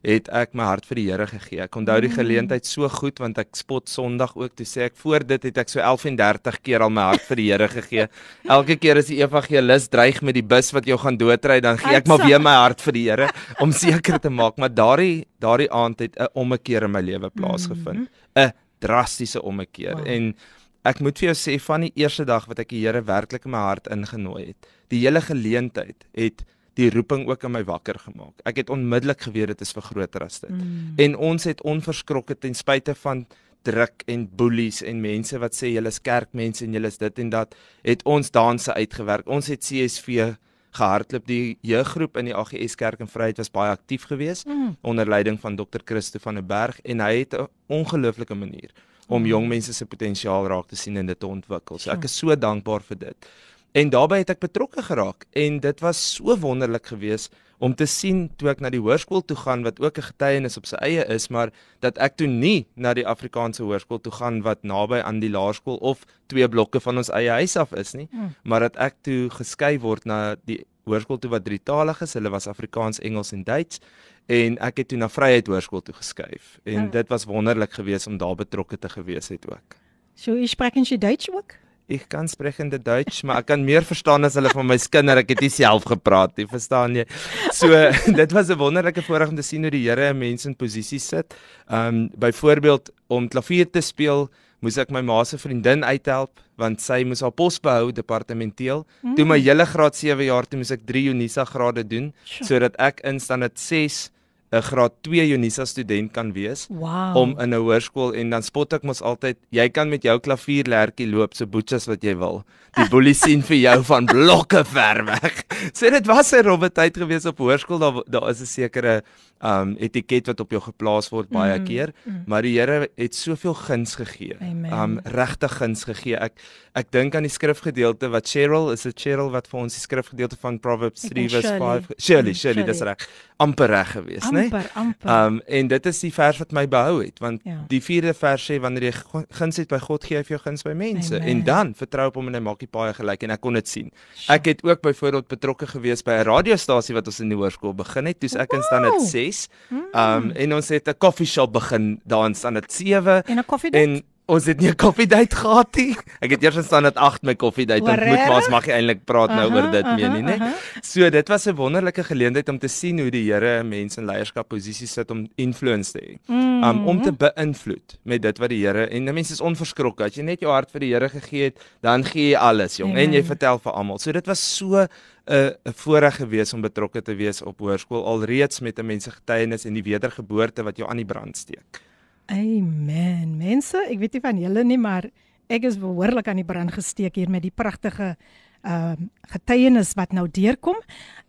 het 0.03 0.27
ek 0.35 0.51
my 0.53 0.65
hart 0.67 0.85
vir 0.85 0.99
die 0.99 1.05
Here 1.07 1.25
gegee. 1.27 1.61
Ek 1.63 1.75
onthou 1.79 1.95
die 2.03 2.11
geleentheid 2.11 2.65
so 2.67 2.89
goed 2.91 3.21
want 3.23 3.37
ek 3.39 3.55
spot 3.55 3.87
Sondag 3.87 4.33
ook 4.35 4.55
toe 4.59 4.65
sê 4.67 4.87
ek 4.89 4.97
voor 4.99 5.23
dit 5.27 5.43
het 5.47 5.57
ek 5.63 5.69
so 5.71 5.79
11 5.79 6.05
en 6.11 6.17
30 6.19 6.57
keer 6.61 6.83
al 6.83 6.91
my 6.91 7.05
hart 7.13 7.23
vir 7.29 7.39
die 7.39 7.45
Here 7.51 7.67
gegee. 7.71 8.07
Elke 8.57 8.75
keer 8.75 8.99
as 8.99 9.07
die 9.07 9.21
evangelis 9.23 9.87
dreig 9.93 10.21
met 10.21 10.35
die 10.35 10.43
bus 10.43 10.73
wat 10.75 10.85
jou 10.85 10.97
gaan 10.99 11.17
doodry, 11.17 11.61
dan 11.63 11.77
gee 11.79 11.95
ek 11.95 12.07
maar 12.11 12.25
weer 12.25 12.43
my 12.43 12.55
hart 12.59 12.81
vir 12.83 12.93
die 12.99 13.05
Here 13.09 13.29
om 13.63 13.71
seker 13.71 14.19
te 14.19 14.29
maak 14.29 14.59
maar 14.59 14.73
daardie 14.73 15.23
daardie 15.39 15.71
aand 15.71 15.99
het 15.99 16.19
'n 16.19 16.27
ommekeer 16.35 16.83
in 16.83 16.91
my 16.91 17.01
lewe 17.01 17.29
plaasgevind. 17.29 18.09
'n 18.35 18.51
Drastiese 18.79 19.41
ommekeer 19.41 19.95
Wow. 19.95 20.07
en 20.07 20.35
ek 20.83 20.99
moet 20.99 21.17
vir 21.17 21.29
jou 21.31 21.35
sê 21.35 21.59
van 21.61 21.81
die 21.81 21.93
eerste 21.95 22.25
dag 22.25 22.45
wat 22.47 22.59
ek 22.59 22.69
die 22.69 22.81
Here 22.83 23.01
werklik 23.01 23.45
in 23.45 23.51
my 23.51 23.57
hart 23.57 23.87
ingenooi 23.87 24.47
het, 24.47 24.67
die 24.89 24.99
hele 24.99 25.21
geleentheid 25.21 26.03
het 26.13 26.43
die 26.79 26.89
roeping 26.89 27.27
ook 27.29 27.43
in 27.43 27.51
my 27.51 27.63
wakker 27.63 27.99
gemaak. 27.99 28.41
Ek 28.49 28.63
het 28.63 28.69
onmiddellik 28.73 29.21
geweet 29.27 29.53
dit 29.53 29.61
is 29.61 29.73
vir 29.75 29.81
groter 29.81 30.25
as 30.25 30.39
dit. 30.39 30.51
Mm. 30.51 30.93
En 30.97 31.17
ons 31.31 31.43
het 31.43 31.61
onverskrokke 31.61 32.35
ten 32.35 32.55
spyte 32.57 32.95
van 32.95 33.25
druk 33.63 34.03
en 34.11 34.27
boelies 34.35 34.81
en 34.83 35.01
mense 35.01 35.37
wat 35.39 35.55
sê 35.55 35.71
julle 35.71 35.91
is 35.93 36.01
kerkmense 36.03 36.65
en 36.65 36.73
julle 36.73 36.89
is 36.91 36.97
dit 36.97 37.19
en 37.19 37.29
dat, 37.29 37.55
het 37.83 38.03
ons 38.03 38.31
danse 38.31 38.73
uitgewerk. 38.73 39.27
Ons 39.27 39.47
het 39.53 39.63
CSV 39.63 40.33
gehardloop. 40.73 41.27
Die 41.29 41.57
jeuggroep 41.61 42.17
in 42.17 42.31
die 42.31 42.35
AGS 42.35 42.75
Kerk 42.79 43.03
in 43.03 43.11
Vryheid 43.11 43.39
was 43.41 43.51
baie 43.53 43.73
aktief 43.73 44.07
geweest 44.09 44.47
mm. 44.49 44.77
onder 44.81 45.09
leiding 45.09 45.39
van 45.39 45.55
Dr. 45.59 45.83
Christo 45.85 46.19
van 46.23 46.41
der 46.41 46.47
Berg 46.47 46.81
en 46.81 46.99
hy 46.99 47.13
het 47.21 47.37
'n 47.37 47.47
ongelooflike 47.67 48.35
manier 48.35 48.73
om 49.07 49.25
jong 49.25 49.47
mense 49.47 49.73
se 49.73 49.85
potensiaal 49.85 50.47
raak 50.47 50.67
te 50.67 50.75
sien 50.75 50.97
en 50.97 51.05
dit 51.05 51.19
te 51.19 51.27
ontwikkel. 51.27 51.79
So 51.79 51.91
ek 51.91 52.03
is 52.03 52.17
so 52.17 52.35
dankbaar 52.35 52.81
vir 52.81 52.97
dit. 52.97 53.29
En 53.73 53.89
daarbey 53.89 54.21
het 54.21 54.29
ek 54.29 54.43
betrokke 54.43 54.83
geraak 54.85 55.25
en 55.33 55.57
dit 55.59 55.79
was 55.81 55.97
so 56.15 56.35
wonderlik 56.37 56.91
geweest 56.91 57.33
om 57.57 57.73
te 57.75 57.87
sien 57.89 58.27
toe 58.37 58.51
ek 58.51 58.59
na 58.61 58.69
die 58.69 58.81
hoërskool 58.83 59.23
toe 59.25 59.37
gaan 59.39 59.63
wat 59.65 59.79
ook 59.81 59.97
'n 59.97 60.09
getuienis 60.11 60.57
op 60.57 60.65
sy 60.69 60.77
eie 60.85 61.05
is, 61.15 61.29
maar 61.29 61.49
dat 61.79 61.97
ek 61.97 62.17
toe 62.17 62.27
nie 62.27 62.67
na 62.75 62.93
die 62.93 63.07
Afrikaanse 63.07 63.63
hoërskool 63.63 64.01
toe 64.01 64.11
gaan 64.11 64.41
wat 64.41 64.63
naby 64.63 65.01
aan 65.01 65.19
die 65.19 65.29
laerskool 65.29 65.77
of 65.81 66.05
twee 66.27 66.47
blokke 66.47 66.79
van 66.79 66.97
ons 66.97 67.09
eie 67.09 67.29
huis 67.29 67.55
af 67.55 67.73
is 67.73 67.93
nie, 67.93 68.07
hmm. 68.11 68.35
maar 68.43 68.59
dat 68.59 68.77
ek 68.77 68.95
toe 69.01 69.29
geskei 69.29 69.79
word 69.79 70.05
na 70.05 70.35
die 70.45 70.65
hoërskool 70.85 71.17
toe 71.17 71.31
wat 71.31 71.45
drietalig 71.45 72.01
is. 72.01 72.13
Hulle 72.13 72.29
was 72.29 72.47
Afrikaans, 72.47 72.99
Engels 72.99 73.31
en 73.31 73.43
Duits 73.43 73.79
en 74.27 74.57
ek 74.57 74.77
het 74.77 74.87
toe 74.87 74.97
na 74.97 75.09
Vryheid 75.09 75.47
Hoërskool 75.47 75.81
toe 75.81 75.95
geskuif. 75.95 76.59
En 76.63 76.89
dit 76.91 77.07
was 77.07 77.25
wonderlik 77.25 77.73
geweest 77.73 78.07
om 78.07 78.17
daar 78.17 78.35
betrokke 78.35 78.79
te 78.79 78.89
gewees 78.89 79.27
het 79.27 79.49
ook. 79.49 79.75
So, 80.15 80.37
jy 80.37 80.45
spreek 80.45 80.75
jy 80.75 80.97
Duits 80.97 81.31
ook? 81.31 81.62
Ek 81.93 82.07
kan 82.09 82.27
sprekende 82.31 82.79
Duits, 82.81 83.21
maar 83.27 83.43
ek 83.43 83.51
kan 83.51 83.63
meer 83.65 83.85
verstaan 83.85 84.25
as 84.25 84.37
hulle 84.39 84.49
van 84.49 84.65
my 84.65 84.77
skinder. 84.81 85.19
Ek 85.21 85.33
het 85.35 85.43
nie 85.43 85.51
self 85.53 85.85
gepraat 85.89 86.33
nie, 86.39 86.47
verstaan 86.49 86.97
jy? 86.97 87.05
So 87.53 87.69
dit 88.21 88.31
was 88.33 88.49
'n 88.49 88.57
wonderlike 88.57 89.03
voorreg 89.05 89.29
om 89.29 89.37
te 89.37 89.45
sien 89.45 89.61
hoe 89.61 89.71
die 89.73 89.85
Here 89.85 90.13
mense 90.13 90.47
in 90.49 90.55
posisies 90.55 91.05
sit. 91.07 91.35
Um 91.69 92.09
byvoorbeeld 92.17 92.89
om 93.07 93.29
klavier 93.29 93.69
te 93.69 93.81
speel, 93.81 94.29
moes 94.63 94.77
ek 94.79 94.89
my 94.95 95.01
ma 95.01 95.23
se 95.23 95.37
vriendin 95.37 95.83
uithelp 95.83 96.39
want 96.57 96.81
sy 96.81 97.03
moes 97.03 97.21
haar 97.21 97.33
pos 97.33 97.59
behou 97.59 97.91
departementeel. 97.91 98.85
Mm. 99.01 99.15
Toe 99.17 99.25
my 99.25 99.39
hele 99.41 99.65
graad 99.65 99.95
7 99.97 100.25
jaar 100.25 100.45
toe 100.45 100.57
moes 100.61 100.71
ek 100.71 100.85
3 100.85 101.09
Unisa 101.11 101.45
grade 101.45 101.83
doen 101.83 102.13
Sjoe. 102.25 102.47
sodat 102.47 102.77
ek 102.79 103.01
in 103.03 103.19
standaard 103.19 103.57
6 103.59 104.09
'n 104.53 104.61
graad 104.61 104.91
2 105.01 105.33
Unisa 105.33 105.65
student 105.65 106.11
kan 106.13 106.31
wees 106.33 106.67
Wow. 106.69 107.17
om 107.17 107.29
in 107.39 107.49
'n 107.53 107.57
hoërskool 107.59 108.13
en 108.13 108.29
dan 108.29 108.43
spot 108.43 108.73
ek 108.73 108.83
mos 108.83 109.01
altyd 109.01 109.37
jy 109.51 109.69
kan 109.69 109.89
met 109.89 110.03
jou 110.03 110.19
klavierlertjie 110.19 111.09
loop 111.11 111.33
so 111.33 111.45
boetjies 111.45 111.87
wat 111.87 112.03
jy 112.03 112.15
wil. 112.17 112.43
Die 112.77 112.87
boelie 112.89 113.13
sien 113.13 113.41
vir 113.41 113.57
jou 113.57 113.83
van 113.83 114.05
blokke 114.05 114.63
ver 114.65 115.05
weg. 115.05 115.43
So 115.73 115.89
dit 115.89 116.05
was 116.07 116.33
'n 116.33 116.43
rowwe 116.45 116.69
tyd 116.69 116.97
gewees 116.97 117.25
op 117.25 117.37
hoërskool. 117.37 117.79
Daar 117.79 118.03
daar 118.09 118.29
is 118.29 118.41
'n 118.41 118.45
sekere 118.45 119.03
um 119.43 119.75
etiket 119.77 120.27
wat 120.31 120.39
op 120.39 120.51
jou 120.55 120.61
geplaas 120.63 121.09
word 121.11 121.29
baie 121.29 121.59
mm, 121.59 121.65
keer, 121.67 121.91
mm. 122.05 122.23
maar 122.31 122.41
die 122.45 122.53
Here 122.59 122.87
het 122.97 123.15
soveel 123.15 123.53
guns 123.53 123.95
gegee. 123.99 124.37
Amen. 124.39 124.71
Um 124.73 124.99
regtig 125.03 125.57
guns 125.59 125.83
gegee. 125.83 126.15
Ek 126.15 126.33
ek 126.73 126.91
dink 126.91 127.13
aan 127.15 127.23
die 127.27 127.29
skrifgedeelte 127.29 128.09
wat 128.09 128.25
Cheryl 128.27 128.71
is 128.71 128.81
dit 128.87 128.95
Cheryl 128.99 129.29
wat 129.31 129.47
vir 129.47 129.59
ons 129.59 129.73
die 129.75 129.81
skrifgedeelte 129.83 130.37
van 130.41 130.59
Proverbs 130.59 131.03
Ek 131.05 131.11
3 131.11 131.19
dink 131.19 131.31
vers 131.31 131.45
Shirley. 131.45 131.59
5 131.59 131.91
Shirley, 131.99 132.31
Mm, 132.31 132.35
Shirley, 132.35 132.63
dis 132.63 132.77
Shirley. 132.77 132.95
reg. 132.97 133.07
amper 133.43 133.67
reg 133.69 133.91
gewees, 133.91 134.31
né? 134.31 134.43
amper, 134.45 134.69
amper. 134.75 135.09
Um 135.27 135.41
en 135.47 135.67
dit 135.67 135.85
is 135.85 135.99
die 135.99 136.11
vers 136.13 136.37
wat 136.39 136.51
my 136.53 136.65
behou 136.67 137.03
het 137.03 137.19
want 137.19 137.41
Ja. 137.43 137.57
die 137.67 137.81
vierde 137.81 138.13
vers 138.13 138.49
sê 138.49 138.59
wanneer 138.61 138.83
jy 138.83 139.25
guns 139.31 139.57
het 139.57 139.67
by 139.69 139.79
God 139.79 140.03
gee 140.03 140.17
hy 140.17 140.23
vir 140.23 140.37
jou 140.37 140.43
guns 140.45 140.63
by 140.63 140.73
mense 140.73 141.15
Amen. 141.15 141.27
en 141.27 141.43
dan 141.43 141.73
vertrou 141.75 142.07
op 142.07 142.15
hom 142.15 142.27
en 142.27 142.33
hy 142.35 142.39
maak 142.39 142.59
die 142.59 142.67
paai 142.67 142.93
gelyk 142.93 143.23
en 143.23 143.31
ek 143.31 143.41
kon 143.41 143.53
dit 143.53 143.67
sien. 143.67 143.91
Ek 144.29 144.45
het 144.45 144.63
ook 144.63 144.81
byvoorbeeld 144.81 145.27
betrokke 145.27 145.67
gewees 145.67 146.01
by 146.03 146.11
'n 146.21 146.25
radiostasie 146.25 146.95
wat 146.95 147.07
ons 147.07 147.19
in 147.19 147.29
die 147.29 147.37
hoërskool 147.37 147.75
begin 147.75 148.05
het. 148.05 148.19
Toe's 148.19 148.35
ek 148.35 148.53
in 148.53 148.63
standaard 148.63 149.01
huis. 149.33 149.47
Um, 149.71 149.77
mm. 149.77 149.99
Um 149.99 150.31
en 150.31 150.53
ons 150.53 150.69
het 150.69 150.87
'n 150.87 150.97
koffieshop 150.97 151.53
begin 151.53 152.01
daar 152.05 152.25
in 152.25 152.35
Standard 152.35 152.71
7 152.71 153.23
en 153.25 153.37
'n 153.37 153.45
koffiedate. 153.45 153.83
En 153.83 154.03
ons 154.25 154.45
het 154.45 154.59
nie 154.59 154.69
'n 154.69 154.75
koffiedate 154.75 155.35
gehad 155.35 155.75
nie. 155.75 155.95
Ek 156.21 156.31
het 156.31 156.43
eers 156.43 156.55
in 156.55 156.63
Standard 156.63 156.95
8 156.95 157.23
my 157.23 157.35
koffiedate 157.35 157.83
ontmoet, 157.83 158.27
maar 158.27 158.35
ons 158.35 158.49
mag 158.49 158.65
nie 158.65 158.73
eintlik 158.73 159.05
praat 159.05 159.29
nou 159.29 159.49
aha, 159.49 159.55
oor 159.55 159.71
dit 159.71 159.83
aha, 159.85 159.95
meer 159.95 160.09
nie, 160.09 160.21
né? 160.23 160.53
So 160.81 161.09
dit 161.09 161.27
was 161.27 161.45
'n 161.47 161.55
wonderlike 161.55 162.03
geleentheid 162.03 162.49
om 162.49 162.59
te 162.59 162.67
sien 162.67 162.99
hoe 162.99 163.11
die 163.11 163.31
Here 163.31 163.63
mense 163.63 163.99
in 163.99 164.07
leierskapposisies 164.07 164.93
sit 164.93 165.11
om 165.11 165.27
influence 165.35 165.91
te 165.91 165.99
hê. 165.99 166.17
Mm. 166.27 166.63
Um 166.63 166.87
om 166.87 167.01
te 167.01 167.11
beïnvloed 167.11 167.99
met 168.03 168.21
dit 168.21 168.37
wat 168.37 168.49
die 168.49 168.65
Here 168.65 168.87
en 168.89 169.03
mense 169.13 169.33
is 169.33 169.41
onverskrokke. 169.41 170.03
As 170.03 170.15
jy 170.15 170.23
net 170.23 170.39
jou 170.39 170.51
hart 170.51 170.71
vir 170.71 170.79
die 170.79 170.93
Here 170.93 171.09
gegee 171.09 171.43
het, 171.43 171.59
dan 171.81 172.03
gee 172.03 172.29
jy 172.29 172.37
alles, 172.37 172.77
jong, 172.77 172.91
Amen. 172.91 173.03
en 173.03 173.13
jy 173.13 173.23
vertel 173.23 173.59
vir 173.59 173.71
almal. 173.73 173.99
So 173.99 174.11
dit 174.11 174.27
was 174.27 174.55
so 174.57 174.87
'n 175.25 175.73
voorreg 175.73 176.15
gewees 176.15 176.53
om 176.53 176.61
betrokke 176.61 177.01
te 177.01 177.15
wees 177.15 177.41
op 177.41 177.59
hoërskool 177.59 178.05
alreeds 178.05 178.59
met 178.59 178.79
'n 178.79 178.85
mense 178.85 179.11
getuienis 179.11 179.65
en 179.65 179.73
die 179.73 179.83
wedergeboorte 179.83 180.63
wat 180.63 180.77
jou 180.77 180.89
aan 180.89 180.97
die 180.97 181.05
brand 181.05 181.37
steek. 181.37 181.81
Amen. 182.25 183.37
Mense, 183.37 183.77
ek 183.89 183.99
weet 183.99 184.13
nie 184.13 184.21
van 184.21 184.39
julle 184.39 184.63
nie, 184.63 184.77
maar 184.77 185.09
ek 185.47 185.63
is 185.63 185.77
behoorlik 185.79 186.27
aan 186.27 186.39
die 186.39 186.47
brand 186.47 186.71
gesteek 186.71 187.15
hier 187.15 187.29
met 187.29 187.41
die 187.41 187.51
pragtige 187.51 188.15
ehm 188.63 188.95
uh, 188.95 189.07
getuienis 189.27 189.93
wat 189.99 190.13
nou 190.15 190.27
deurkom. 190.31 190.77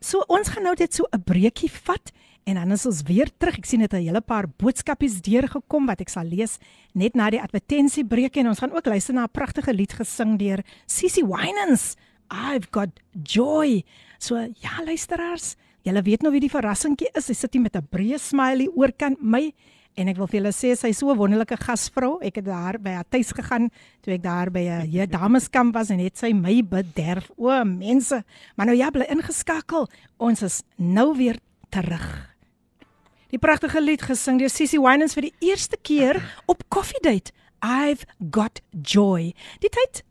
So 0.01 0.23
ons 0.29 0.49
gaan 0.49 0.63
nou 0.63 0.75
net 0.79 0.95
so 0.95 1.05
'n 1.11 1.23
breekie 1.23 1.71
vat 1.71 2.13
en 2.45 2.55
dan 2.55 2.71
is 2.71 2.87
ons 2.87 3.03
weer 3.03 3.29
terug. 3.39 3.59
Ek 3.59 3.65
sien 3.65 3.81
dit 3.81 3.93
'n 3.93 4.07
hele 4.07 4.21
paar 4.21 4.47
boodskapies 4.47 5.21
deurgekom 5.21 5.87
wat 5.87 6.01
ek 6.01 6.09
sal 6.09 6.25
lees 6.25 6.59
net 6.95 7.15
na 7.15 7.31
die 7.31 7.43
advertensiebreek 7.43 8.37
en 8.37 8.49
ons 8.49 8.59
gaan 8.59 8.73
ook 8.73 8.87
luister 8.87 9.15
na 9.15 9.25
'n 9.25 9.33
pragtige 9.33 9.73
lied 9.73 9.93
gesing 9.93 10.39
deur 10.39 10.63
Sissy 10.87 11.23
Winans. 11.23 11.97
I've 12.31 12.71
got 12.71 12.91
joy. 13.13 13.83
So 14.19 14.37
ja, 14.37 14.81
luisteraars, 14.85 15.57
julle 15.83 16.03
weet 16.03 16.23
nou 16.23 16.33
wie 16.33 16.41
die 16.41 16.53
verrassingkie 16.53 17.11
is. 17.15 17.27
Sy 17.27 17.35
sit 17.35 17.53
hier 17.53 17.63
met 17.63 17.77
'n 17.77 17.89
breë 17.91 18.19
smiley 18.19 18.69
oorkant 18.69 19.23
my 19.23 19.53
En 19.95 20.11
ek 20.11 20.19
wil 20.19 20.27
vir 20.27 20.41
julle 20.41 20.51
sê 20.55 20.73
sy 20.75 20.91
is 20.91 20.99
so 20.99 21.13
'n 21.13 21.19
wonderlike 21.19 21.57
gasvrou. 21.57 22.19
Ek 22.21 22.37
het 22.37 22.45
daar 22.45 22.79
by 22.83 22.91
haar 22.99 23.07
tuis 23.09 23.31
gegaan 23.31 23.71
toe 24.03 24.15
ek 24.15 24.23
daar 24.23 24.51
by 24.51 24.67
'n 24.67 24.87
hier 24.91 25.07
dameskamp 25.07 25.73
was 25.75 25.91
en 25.91 26.01
het 26.01 26.19
sy 26.19 26.33
my 26.33 26.63
bederf. 26.63 27.31
O, 27.37 27.65
mense, 27.65 28.25
maar 28.57 28.67
nou 28.67 28.77
ja, 28.77 28.91
bly 28.91 29.07
ingeskakel. 29.09 29.89
Ons 30.19 30.43
is 30.43 30.63
nou 30.77 31.17
weer 31.17 31.39
terug. 31.71 32.35
Die 33.31 33.39
pragtige 33.39 33.81
lied 33.81 34.03
gesing 34.03 34.39
deur 34.39 34.51
Sissy 34.51 34.79
Winans 34.79 35.15
vir 35.15 35.23
die 35.23 35.35
eerste 35.41 35.77
keer 35.81 36.21
op 36.47 36.69
Coffee 36.69 37.01
Date. 37.01 37.33
I've 37.63 38.05
got 38.31 38.61
joy. 38.83 39.33
Die 39.61 39.71
tyd 39.71 40.03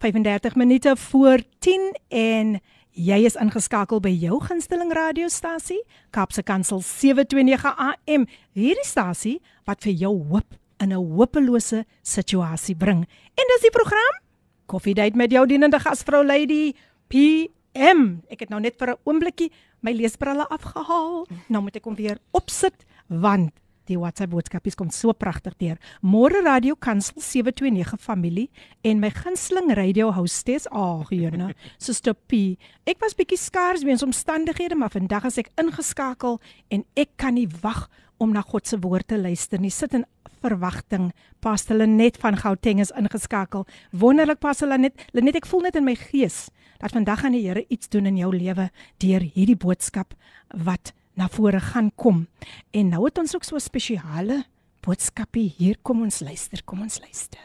35 0.00 0.54
minute 0.56 0.96
voor 0.96 1.42
10 1.58 1.98
en 2.08 2.60
Jy 2.90 3.20
is 3.22 3.36
ingeskakel 3.38 4.00
by 4.02 4.10
jou 4.10 4.40
gunsteling 4.42 4.90
radiostasie, 4.92 5.78
Kapse 6.10 6.42
Kansel 6.42 6.80
729 6.82 7.70
AM. 7.70 8.24
Hierdie 8.58 8.84
stasie 8.84 9.36
wat 9.64 9.86
vir 9.86 9.94
jou 9.94 10.10
hoop 10.32 10.56
in 10.82 10.90
'n 10.92 10.98
hopelose 10.98 11.84
situasie 12.02 12.74
bring. 12.74 13.06
En 13.38 13.46
dis 13.54 13.62
die 13.62 13.70
program 13.70 14.18
Coffee 14.66 14.94
Date 14.94 15.16
met 15.16 15.30
jou 15.30 15.46
dienende 15.46 15.78
gasvrou 15.78 16.24
Lady 16.26 16.74
PM. 17.08 18.22
Ek 18.28 18.40
het 18.40 18.50
nou 18.50 18.60
net 18.60 18.76
vir 18.76 18.90
'n 18.90 18.98
oombliekie 19.04 19.52
my 19.80 19.92
leesbrille 19.92 20.48
afgehaal. 20.48 21.26
Nou 21.48 21.62
moet 21.62 21.76
ek 21.76 21.84
hom 21.84 21.94
weer 21.94 22.18
opsit 22.32 22.84
want 23.06 23.52
die 23.90 23.98
WhatsApp 24.00 24.32
boodskapies 24.32 24.76
kom 24.78 24.90
so 24.94 25.12
pragtig 25.16 25.56
deur. 25.60 25.78
Môre 26.02 26.42
Radio 26.46 26.76
Kansel 26.76 27.20
729 27.20 28.00
familie 28.00 28.48
en 28.86 29.00
my 29.02 29.10
gunsteling 29.14 29.72
radio 29.76 30.10
hostess 30.16 30.68
Agene, 30.70 31.52
Suster 31.84 32.14
P. 32.14 32.56
Ek 32.88 33.02
was 33.02 33.16
bietjie 33.18 33.38
skaars 33.40 33.84
weens 33.86 34.04
omstandighede, 34.06 34.78
maar 34.78 34.94
vandag 34.94 35.28
is 35.30 35.40
ek 35.42 35.52
ingeskakel 35.60 36.40
en 36.70 36.86
ek 36.98 37.16
kan 37.20 37.36
nie 37.38 37.48
wag 37.62 37.88
om 38.20 38.34
na 38.36 38.42
God 38.44 38.68
se 38.68 38.78
woord 38.80 39.08
te 39.08 39.18
luister 39.18 39.60
nie. 39.60 39.72
Sit 39.72 39.96
in 39.96 40.04
verwagting. 40.40 41.10
Pastor 41.40 41.76
Lenet 41.80 42.18
van 42.20 42.36
Gauteng 42.36 42.80
is 42.80 42.92
ingeskakel. 42.96 43.66
Wonderlik 43.96 44.40
Pastor 44.40 44.68
Lenet. 44.68 44.96
Lenet, 45.16 45.40
ek 45.40 45.48
voel 45.48 45.68
net 45.68 45.78
in 45.80 45.88
my 45.88 45.96
gees 45.98 46.48
dat 46.80 46.94
vandag 46.96 47.20
gaan 47.20 47.36
die 47.36 47.42
Here 47.44 47.64
iets 47.68 47.90
doen 47.92 48.08
in 48.08 48.16
jou 48.16 48.30
lewe 48.32 48.70
deur 49.04 49.24
hierdie 49.34 49.58
boodskap 49.58 50.14
wat 50.48 50.94
na 51.14 51.28
vore 51.28 51.60
gaan 51.60 51.90
kom. 51.94 52.26
En 52.70 52.88
nou 52.88 53.04
het 53.04 53.18
ons 53.18 53.34
ook 53.34 53.44
so 53.44 53.56
'n 53.56 53.60
spesiale 53.60 54.44
boodskapie. 54.80 55.54
Hier 55.56 55.76
kom 55.82 56.02
ons 56.02 56.20
luister, 56.20 56.60
kom 56.64 56.80
ons 56.80 57.00
luister. 57.00 57.40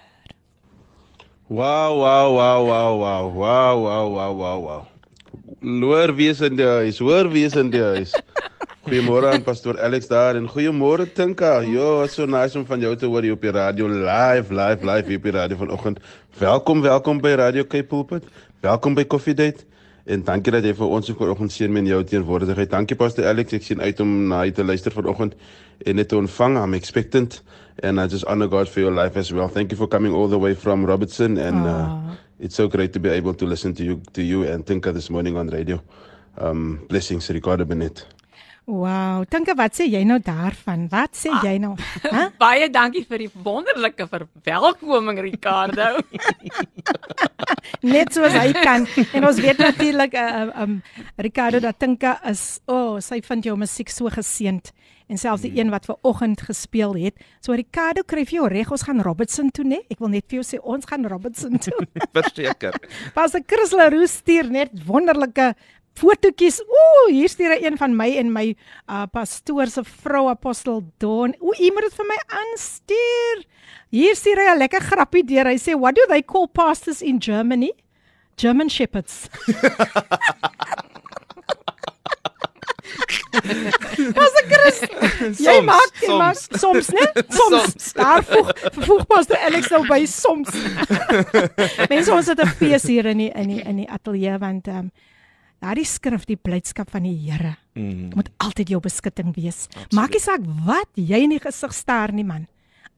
Wow, 1.48 1.98
wow, 1.98 2.34
wow, 2.34 2.66
wow, 2.66 2.98
wow, 2.98 3.34
wow, 3.34 3.82
wow, 3.84 4.14
wow, 4.14 4.38
wow, 4.38 4.64
wow. 4.64 4.84
Loor 5.62 6.16
wees 6.16 6.42
in 6.42 6.56
die 6.56 6.66
huis, 6.66 7.00
hoor 7.00 7.30
wees 7.30 7.54
in 7.54 7.70
die 7.70 7.84
huis. 7.84 8.16
Goeiemôre 8.86 9.32
aan 9.34 9.42
pastoor 9.42 9.80
Alex 9.82 10.08
daar 10.08 10.36
en 10.38 10.48
goeiemôre 10.50 11.08
Tinka. 11.14 11.62
Jo, 11.66 12.06
so 12.08 12.26
nice 12.26 12.58
om 12.58 12.66
van 12.66 12.80
jou 12.80 12.96
te 12.96 13.06
hoor 13.10 13.26
hier 13.26 13.34
op 13.34 13.42
die 13.42 13.54
radio 13.54 13.88
live, 13.90 14.54
live, 14.54 14.86
live 14.86 15.10
hier 15.10 15.18
op 15.18 15.24
die 15.24 15.32
radio 15.32 15.58
vanoggend. 15.58 16.00
Welkom, 16.38 16.82
welkom 16.82 17.22
by 17.22 17.34
Radio 17.42 17.66
Cape 17.66 17.90
Pulpit. 17.90 18.28
Welkom 18.62 18.94
by 18.94 19.06
Coffee 19.06 19.34
Date. 19.34 19.66
En 20.06 20.22
dankie 20.22 20.52
dat 20.54 20.66
jy 20.66 20.74
vir 20.78 20.92
ons 20.94 21.08
vanoggend 21.18 21.52
seën 21.52 21.72
met 21.74 21.88
jou 21.90 22.04
teenwoordigheid. 22.06 22.70
Dankie 22.70 22.98
Pastor 22.98 23.26
Alex. 23.26 23.56
Ek 23.58 23.64
sien 23.66 23.82
uit 23.82 24.00
om 24.04 24.12
na 24.30 24.44
u 24.46 24.52
te 24.54 24.64
luister 24.64 24.94
vanoggend 24.94 25.34
en 25.82 25.98
net 25.98 26.12
te 26.12 26.18
ontvang. 26.20 26.60
I'm 26.62 26.78
expectant 26.78 27.42
and 27.82 28.00
I 28.00 28.06
just 28.08 28.26
honor 28.30 28.48
God 28.48 28.70
for 28.70 28.86
your 28.86 28.94
life 28.94 29.18
as 29.18 29.32
well. 29.34 29.50
Thank 29.50 29.72
you 29.72 29.78
for 29.78 29.88
coming 29.88 30.14
all 30.14 30.30
the 30.30 30.38
way 30.38 30.54
from 30.56 30.86
Robertson 30.86 31.38
and 31.38 31.66
uh, 31.66 31.98
it's 32.40 32.56
so 32.56 32.68
great 32.68 32.94
to 32.94 33.00
be 33.00 33.10
able 33.10 33.34
to 33.34 33.46
listen 33.46 33.74
to 33.74 33.84
you 33.84 34.02
to 34.14 34.22
you 34.22 34.44
and 34.46 34.66
think 34.66 34.86
of 34.86 34.94
this 34.94 35.10
morning 35.10 35.38
on 35.38 35.50
radio. 35.50 35.82
Um 36.38 36.86
blessings 36.88 37.30
Ricardo 37.30 37.66
Benet. 37.66 38.15
Wow, 38.66 39.22
dink 39.30 39.52
wat 39.54 39.76
sê 39.78 39.86
jy 39.86 40.00
nou 40.10 40.18
daarvan? 40.26 40.88
Wat 40.90 41.14
sê 41.14 41.30
ah, 41.30 41.44
jy 41.46 41.60
nou? 41.62 41.76
Hæ? 42.16 42.24
Baie 42.42 42.70
dankie 42.74 43.04
vir 43.06 43.22
die 43.22 43.30
wonderlike 43.46 44.08
verwelkoming 44.10 45.22
Ricardo. 45.22 46.02
Net 47.94 48.18
soos 48.18 48.34
hy 48.34 48.50
kan. 48.58 48.88
En 49.14 49.30
ons 49.30 49.38
weet 49.38 49.62
natuurlik 49.62 50.18
uh, 50.18 50.50
um 50.66 50.80
Ricardo 51.22 51.62
dat 51.62 51.78
Tinka 51.78 52.18
is, 52.26 52.58
o, 52.66 52.74
oh, 52.74 52.98
sy 53.06 53.22
vind 53.26 53.46
jou 53.46 53.54
musiek 53.60 53.94
so 53.94 54.10
geseend 54.10 54.74
en 55.08 55.20
selfs 55.22 55.44
die 55.46 55.54
een 55.60 55.70
wat 55.70 55.86
ver 55.86 55.98
oggend 56.02 56.42
gespeel 56.42 56.96
het. 56.98 57.20
So 57.44 57.54
Ricardo 57.54 58.02
kry 58.08 58.26
vir 58.26 58.40
jou 58.40 58.48
reg, 58.50 58.72
ons 58.74 58.86
gaan 58.88 59.04
Robertson 59.06 59.52
toe, 59.54 59.66
né? 59.68 59.82
Ek 59.92 60.02
wil 60.02 60.12
net 60.16 60.26
vir 60.30 60.40
jou 60.40 60.46
sê 60.48 60.60
ons 60.62 60.88
gaan 60.90 61.06
Robertson 61.10 61.60
toe. 61.62 61.86
Verseker. 62.18 62.78
Pas 63.14 63.36
'n 63.36 63.46
Chris 63.46 63.72
Leroux 63.72 64.10
stuur 64.10 64.50
net 64.50 64.74
wonderlike 64.88 65.54
fotootjies. 66.00 66.62
Ooh, 66.62 67.10
hier 67.10 67.30
stuur 67.30 67.56
hy 67.56 67.66
een 67.66 67.78
van 67.78 67.96
my 67.96 68.10
en 68.20 68.32
my 68.34 68.46
uh 68.90 69.06
pastoor 69.12 69.72
se 69.72 69.84
vrou 69.84 70.28
apostel 70.30 70.84
Don. 70.98 71.36
Ooh, 71.40 71.60
iemand 71.60 71.90
het 71.90 71.96
vir 71.96 72.10
my 72.10 72.20
aanstuur. 72.42 73.46
Hier 73.90 74.16
stuur 74.16 74.38
hy 74.38 74.54
'n 74.54 74.58
lekker 74.58 74.82
grappie 74.82 75.24
deur. 75.24 75.46
Hy 75.46 75.58
sê, 75.58 75.80
"What 75.80 75.96
do 75.96 76.06
they 76.08 76.22
call 76.22 76.48
pastors 76.48 77.02
in 77.02 77.22
Germany?" 77.22 77.72
German 78.38 78.70
shepherds. 78.70 79.30
Was 84.16 84.36
ek 84.40 84.52
Chris? 84.52 84.78
Jy 85.44 85.56
maak 85.66 85.92
dit 86.00 86.12
maar 86.12 86.36
soms, 86.36 86.90
né? 86.96 87.08
Soms. 87.38 87.92
Daar 87.98 88.24
voeg 88.24 88.52
voeg 88.86 89.04
pas 89.10 89.28
die 89.30 89.38
Alex 89.38 89.70
nou 89.74 89.84
by 89.88 90.04
soms. 90.10 90.52
Mense 91.92 92.14
ons 92.14 92.32
het 92.32 92.42
'n 92.42 92.56
fees 92.60 92.88
hier 92.88 93.10
in 93.12 93.26
die 93.26 93.32
in 93.32 93.56
die 93.56 93.64
in 93.64 93.84
die 93.84 93.90
ateljee 93.90 94.38
want 94.40 94.68
ehm 94.68 94.88
um, 94.88 94.92
Daardie 95.66 95.88
skrif 95.90 96.28
die 96.30 96.38
blydskap 96.38 96.92
van 96.94 97.08
die 97.08 97.16
Here 97.26 97.56
mm. 97.74 98.12
moet 98.14 98.30
altyd 98.44 98.76
jou 98.76 98.82
beskutting 98.84 99.32
wees. 99.34 99.66
Absoluut. 99.72 99.96
Maak 99.98 100.14
nie 100.14 100.22
saak 100.22 100.44
wat 100.68 100.92
jy 101.00 101.24
in 101.26 101.34
die 101.34 101.42
gesig 101.42 101.74
staar 101.74 102.14
nie 102.14 102.26
man. 102.28 102.46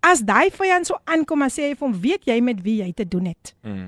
As 0.03 0.19
daai 0.25 0.49
vyand 0.53 0.89
so 0.89 0.99
aankom 1.07 1.45
en 1.45 1.53
sê 1.53 1.69
hy 1.69 1.77
vir 1.77 1.87
hom 1.87 1.95
weet 2.03 2.27
jy 2.27 2.37
met 2.43 2.59
wie 2.65 2.81
jy 2.81 2.89
te 2.97 3.07
doen 3.07 3.31
het. 3.31 3.53
Mm. 3.63 3.87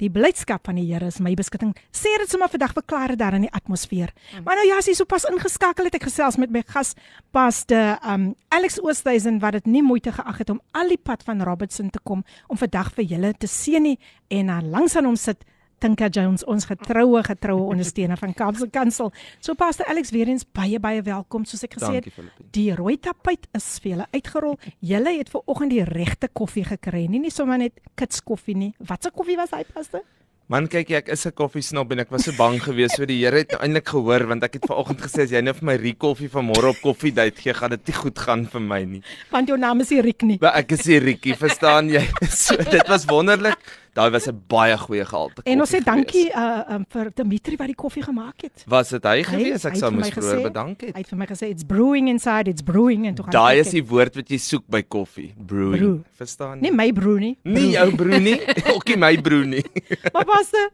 Die 0.00 0.08
blydskap 0.08 0.64
van 0.64 0.78
die 0.80 0.86
Here 0.88 1.10
is 1.12 1.20
my 1.20 1.34
beskutting. 1.36 1.74
Sê 1.92 2.14
dit 2.22 2.32
sommer 2.32 2.48
vandag 2.48 2.72
verklaar 2.78 3.12
dit 3.12 3.20
daar 3.20 3.36
in 3.36 3.44
die 3.44 3.52
atmosfeer. 3.52 4.14
Mm. 4.16 4.46
Maar 4.48 4.62
nou 4.62 4.66
ja, 4.70 4.80
as 4.80 4.88
jy 4.88 4.96
so 4.96 5.04
pas 5.04 5.28
ingeskakel 5.28 5.90
het, 5.90 6.00
ek 6.00 6.08
gesels 6.08 6.40
met 6.40 6.56
my 6.56 6.64
gas 6.72 6.94
paste 7.36 7.84
um 8.00 8.30
Alex 8.48 8.80
Oosthuizen 8.80 9.42
wat 9.44 9.60
dit 9.60 9.68
nie 9.76 9.84
moeite 9.84 10.16
geag 10.16 10.40
het 10.40 10.56
om 10.56 10.64
al 10.72 10.96
die 10.96 11.00
pad 11.00 11.28
van 11.28 11.44
Robertson 11.44 11.92
te 11.92 12.00
kom 12.00 12.24
om 12.48 12.64
vandag 12.64 12.94
vir 12.96 13.12
julle 13.12 13.36
te 13.36 13.50
seën 13.50 13.90
nie 13.92 13.98
en 14.32 14.48
dan 14.54 14.72
langs 14.72 14.96
aan 14.96 15.12
hom 15.12 15.20
sit 15.20 15.44
Tinka 15.80 16.10
Jones, 16.12 16.44
ons 16.44 16.68
getroue 16.68 17.22
getroue 17.24 17.66
ondersteuner 17.72 18.20
van 18.20 18.34
Kaapse 18.36 18.68
Kansel. 18.72 19.12
So 19.40 19.56
Pastor 19.58 19.88
Alex 19.90 20.12
weer 20.14 20.28
eens 20.28 20.44
baie 20.44 20.80
baie 20.82 21.02
welkom. 21.06 21.46
Soos 21.48 21.64
ek 21.66 21.78
gesê 21.78 21.96
het, 21.98 22.08
die 22.54 22.68
rooi 22.76 22.98
tapuit 23.00 23.48
is 23.56 23.72
vir 23.80 23.94
julle 23.94 24.08
uitgerol. 24.14 24.56
Julle 24.92 25.16
het 25.18 25.32
ver 25.32 25.44
oggend 25.46 25.74
die 25.74 25.84
regte 25.88 26.28
koffie 26.28 26.66
gekry, 26.68 27.06
nie 27.08 27.24
net 27.24 27.36
sommer 27.36 27.60
net 27.60 27.80
kits 27.96 28.20
koffie 28.24 28.56
nie. 28.56 28.72
Wat 28.78 29.02
se 29.04 29.12
koffie 29.14 29.38
was 29.40 29.56
hy, 29.56 29.64
Pastor? 29.72 30.04
Man 30.50 30.66
kyk 30.66 30.88
ek 30.98 31.08
is 31.14 31.22
'n 31.26 31.30
koffiesnob 31.38 31.92
en 31.94 32.00
ek 32.02 32.10
was 32.10 32.24
so 32.26 32.32
bang 32.34 32.58
geweest 32.58 32.96
so 32.98 33.06
die 33.06 33.22
Here 33.22 33.38
het 33.38 33.52
eintlik 33.54 33.86
gehoor 33.86 34.26
want 34.26 34.42
ek 34.42 34.54
het 34.58 34.66
vanoggend 34.66 34.98
gesê 34.98 35.22
as 35.22 35.30
jy 35.30 35.40
nou 35.46 35.54
vir 35.54 35.66
my 35.68 35.76
Rikoffie 35.78 36.28
van 36.28 36.44
môre 36.44 36.72
op 36.74 36.80
koffie 36.82 37.12
date 37.14 37.38
gee 37.38 37.54
gaan 37.54 37.70
dit 37.70 37.86
nie 37.86 37.94
goed 37.94 38.18
gaan 38.18 38.42
vir 38.50 38.60
my 38.60 38.82
nie. 38.82 39.02
Want 39.30 39.46
jou 39.46 39.56
naam 39.56 39.80
is 39.80 39.90
Rik 39.90 40.22
nie. 40.26 40.38
Maar 40.40 40.58
ek 40.58 40.72
is 40.72 40.86
Rikie, 40.86 41.36
verstaan 41.38 41.88
jy? 41.88 42.02
So 42.26 42.56
dit 42.56 42.88
was 42.88 43.06
wonderlik. 43.06 43.62
Daai 43.94 44.10
was 44.10 44.26
'n 44.28 44.42
baie 44.46 44.76
goeie 44.78 45.04
gehalte. 45.04 45.42
En 45.42 45.60
ons 45.60 45.70
sê 45.74 45.82
dankie 45.82 46.30
uh 46.30 46.62
um, 46.68 46.84
vir 46.88 47.10
Dimitri 47.14 47.56
wat 47.56 47.66
die 47.66 47.74
koffie 47.74 48.02
gemaak 48.02 48.42
het. 48.42 48.64
Was 48.66 48.88
dit 48.88 49.04
hy 49.04 49.22
gewees? 49.22 49.64
Ek 49.64 49.76
sou 49.76 49.90
mos 49.90 50.08
vroeër 50.08 50.42
bedank 50.42 50.80
het. 50.80 50.94
Hy 50.94 51.02
het 51.02 51.08
vir 51.08 51.18
my 51.18 51.26
gesê 51.26 51.50
it's 51.50 51.64
brewing 51.64 52.08
inside, 52.08 52.50
it's 52.50 52.62
brewing 52.62 53.06
en 53.06 53.14
toe 53.14 53.24
gaan 53.24 53.32
Daai 53.32 53.60
is 53.60 53.70
die 53.70 53.84
woord 53.84 54.14
wat 54.14 54.30
jy 54.30 54.38
soek 54.38 54.64
by 54.68 54.82
koffie, 54.82 55.34
brewing. 55.36 55.78
Brew. 55.78 55.98
Verstaan 56.16 56.58
jy? 56.60 56.68
Nie 56.68 56.72
my 56.72 56.92
brew 56.92 57.18
nie. 57.18 57.36
Nie 57.42 57.70
jou 57.74 57.94
brew 57.96 58.20
nie. 58.20 58.38
Ookie 58.74 58.96
my 58.96 59.16
brew 59.20 59.44
nie. 59.44 59.64
maar 60.14 60.24
was 60.24 60.50
dit 60.50 60.70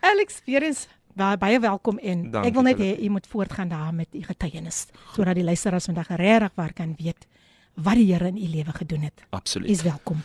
Alex 0.00 0.42
weer 0.46 0.62
eens 0.62 0.86
baie 1.14 1.36
baie 1.36 1.58
welkom 1.60 1.98
en 1.98 2.30
dankie, 2.30 2.50
ek 2.50 2.54
wil 2.56 2.62
net 2.62 2.78
hê 2.78 2.92
jy 2.96 3.10
moet 3.12 3.26
voortgaan 3.26 3.68
daar 3.68 3.92
met 3.94 4.08
u 4.14 4.22
getuienis 4.22 4.86
sodat 5.12 5.36
die 5.36 5.44
luisteraars 5.44 5.90
vandag 5.90 6.08
regtig 6.16 6.54
waar 6.54 6.72
kan 6.72 6.94
weet 6.98 7.26
wat 7.74 7.94
die 7.94 8.12
Here 8.12 8.28
in 8.28 8.36
u 8.36 8.48
lewe 8.48 8.72
gedoen 8.72 9.00
het. 9.08 9.24
Absoluut. 9.30 9.70
Is 9.70 9.82
welkom. 9.82 10.22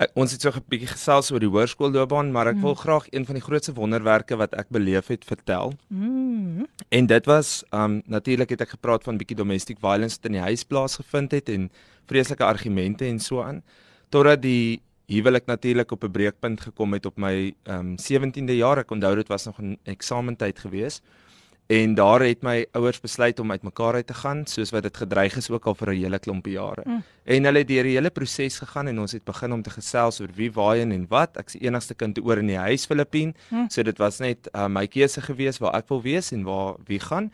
Ek, 0.00 0.14
ons 0.16 0.32
het 0.32 0.40
so 0.40 0.48
'n 0.48 0.64
bietjie 0.72 0.88
gesels 0.88 1.30
oor 1.30 1.40
die 1.40 1.48
hoërskoolloopbaan, 1.48 2.32
maar 2.32 2.48
ek 2.48 2.56
Mm. 2.56 2.62
wil 2.62 2.74
graag 2.74 3.06
een 3.10 3.26
van 3.26 3.34
die 3.34 3.42
grootste 3.42 3.74
wonderwerke 3.74 4.36
wat 4.36 4.54
ek 4.54 4.68
beleef 4.70 5.06
het 5.08 5.24
vertel. 5.24 5.74
Mm. 5.88 6.66
En 6.88 7.06
dit 7.06 7.26
was 7.26 7.64
um 7.70 8.02
natuurlik 8.06 8.48
het 8.48 8.60
ek 8.60 8.68
gepraat 8.70 9.04
van 9.04 9.18
bietjie 9.18 9.36
domestic 9.36 9.78
violence 9.78 10.16
wat 10.16 10.24
in 10.24 10.32
die 10.32 10.40
huis 10.40 10.64
plaasgevind 10.64 11.30
het 11.32 11.48
en 11.48 11.70
vreeslike 12.06 12.44
argumente 12.44 13.04
en 13.04 13.20
so 13.20 13.42
aan 13.42 13.62
totdat 14.08 14.42
die 14.42 14.80
huwelik 15.06 15.46
natuurlik 15.46 15.92
op 15.92 16.04
'n 16.04 16.10
breekpunt 16.10 16.60
gekom 16.60 16.92
het 16.92 17.06
op 17.06 17.16
my 17.18 17.54
um 17.64 17.96
17de 17.98 18.56
jaar. 18.56 18.78
Ek 18.78 18.90
onthou 18.90 19.14
dit 19.14 19.28
was 19.28 19.44
nog 19.44 19.58
'n 19.60 19.76
eksamentyd 19.84 20.58
gewees. 20.58 21.00
En 21.70 21.92
daar 21.94 22.24
het 22.26 22.40
my 22.42 22.64
ouers 22.74 22.98
besluit 23.00 23.38
om 23.38 23.50
uitmekaar 23.50 23.94
uit 23.94 24.06
te 24.06 24.14
gaan, 24.14 24.40
soos 24.46 24.72
wat 24.74 24.82
dit 24.82 24.96
gedreig 24.96 25.36
is 25.38 25.46
ook 25.50 25.68
al 25.70 25.74
vir 25.78 25.92
'n 25.92 26.00
hele 26.02 26.18
klompie 26.18 26.52
jare. 26.52 26.82
Mm. 26.84 27.02
En 27.24 27.44
hulle 27.44 27.58
het 27.58 27.68
deur 27.68 27.82
die 27.82 27.94
hele 27.94 28.10
proses 28.10 28.58
gegaan 28.58 28.88
en 28.88 28.98
ons 28.98 29.12
het 29.12 29.24
begin 29.24 29.52
om 29.52 29.62
te 29.62 29.70
gesels 29.70 30.20
oor 30.20 30.28
wie 30.34 30.50
waarheen 30.52 30.92
en 30.92 31.06
wat. 31.08 31.36
Ek's 31.36 31.52
die 31.52 31.62
enigste 31.62 31.94
kind 31.94 32.18
oor 32.18 32.38
in 32.38 32.46
die 32.46 32.58
huis 32.58 32.86
Filippien. 32.86 33.34
Mm. 33.50 33.68
So 33.70 33.82
dit 33.82 33.98
was 33.98 34.18
net 34.18 34.48
uh, 34.52 34.66
my 34.66 34.86
keuse 34.86 35.20
gewees 35.20 35.58
waar 35.58 35.74
ek 35.74 35.88
wil 35.88 36.02
wees 36.02 36.32
en 36.32 36.42
waar 36.42 36.74
wie 36.86 37.00
gaan. 37.00 37.32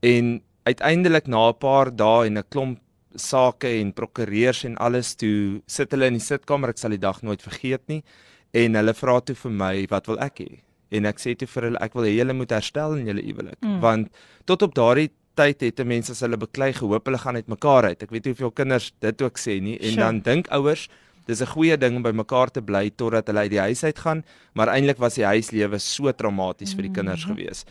En 0.00 0.42
uiteindelik 0.62 1.26
na 1.26 1.48
'n 1.48 1.58
paar 1.58 1.96
dae 1.96 2.26
en 2.26 2.38
'n 2.38 2.44
klomp 2.48 2.78
sake 3.14 3.68
en 3.80 3.92
prokureurs 3.92 4.64
en 4.64 4.76
alles 4.76 5.14
toe 5.14 5.62
sit 5.66 5.90
hulle 5.90 6.06
in 6.06 6.12
die 6.12 6.20
sitkamer, 6.20 6.68
ek 6.68 6.78
sal 6.78 6.90
die 6.90 6.98
dag 6.98 7.22
nooit 7.22 7.42
vergeet 7.42 7.88
nie. 7.88 8.04
En 8.52 8.74
hulle 8.74 8.94
vra 8.94 9.20
toe 9.20 9.34
vir 9.34 9.50
my, 9.50 9.86
"Wat 9.88 10.06
wil 10.06 10.18
ek 10.18 10.38
hê?" 10.38 10.69
En 10.90 11.06
ek 11.06 11.18
sê 11.18 11.36
toe 11.36 11.46
vir 11.48 11.62
hulle, 11.62 11.78
"Ek 11.80 11.94
wil 11.94 12.04
hê 12.04 12.16
julle 12.16 12.32
moet 12.34 12.50
herstel 12.50 12.94
in 12.96 13.06
julle 13.06 13.22
huwelik." 13.22 13.60
Mm. 13.62 13.80
Want 13.80 14.08
tot 14.44 14.62
op 14.62 14.74
daardie 14.74 15.10
tyd 15.36 15.60
het 15.60 15.86
mense 15.86 16.10
as 16.10 16.20
hulle 16.20 16.36
beklei 16.36 16.72
gehoop 16.72 17.04
hulle 17.06 17.18
gaan 17.18 17.36
uitmekaar 17.36 17.84
uit. 17.84 18.02
Ek 18.02 18.10
weet 18.10 18.24
nie 18.24 18.32
hoeveel 18.34 18.50
kinders 18.50 18.92
dit 19.00 19.22
ook 19.22 19.38
sê 19.38 19.60
nie 19.62 19.78
en 19.78 19.90
Sure. 19.92 19.96
dan 20.00 20.20
dink 20.20 20.48
ouers 20.50 20.88
dis 21.26 21.40
'n 21.40 21.46
goeie 21.46 21.76
ding 21.78 21.96
om 21.96 22.02
by 22.02 22.10
mekaar 22.10 22.50
te 22.50 22.60
bly 22.60 22.90
totdat 22.90 23.26
hulle 23.26 23.38
uit 23.38 23.50
die 23.50 23.60
huis 23.60 23.84
uit 23.84 23.98
gaan, 23.98 24.24
maar 24.54 24.66
eintlik 24.68 24.98
was 24.98 25.14
die 25.14 25.24
huislewe 25.24 25.78
so 25.78 26.10
traumaties 26.12 26.74
vir 26.74 26.82
die 26.82 26.90
kinders 26.92 27.24
Mhm. 27.26 27.34
gewees. 27.36 27.64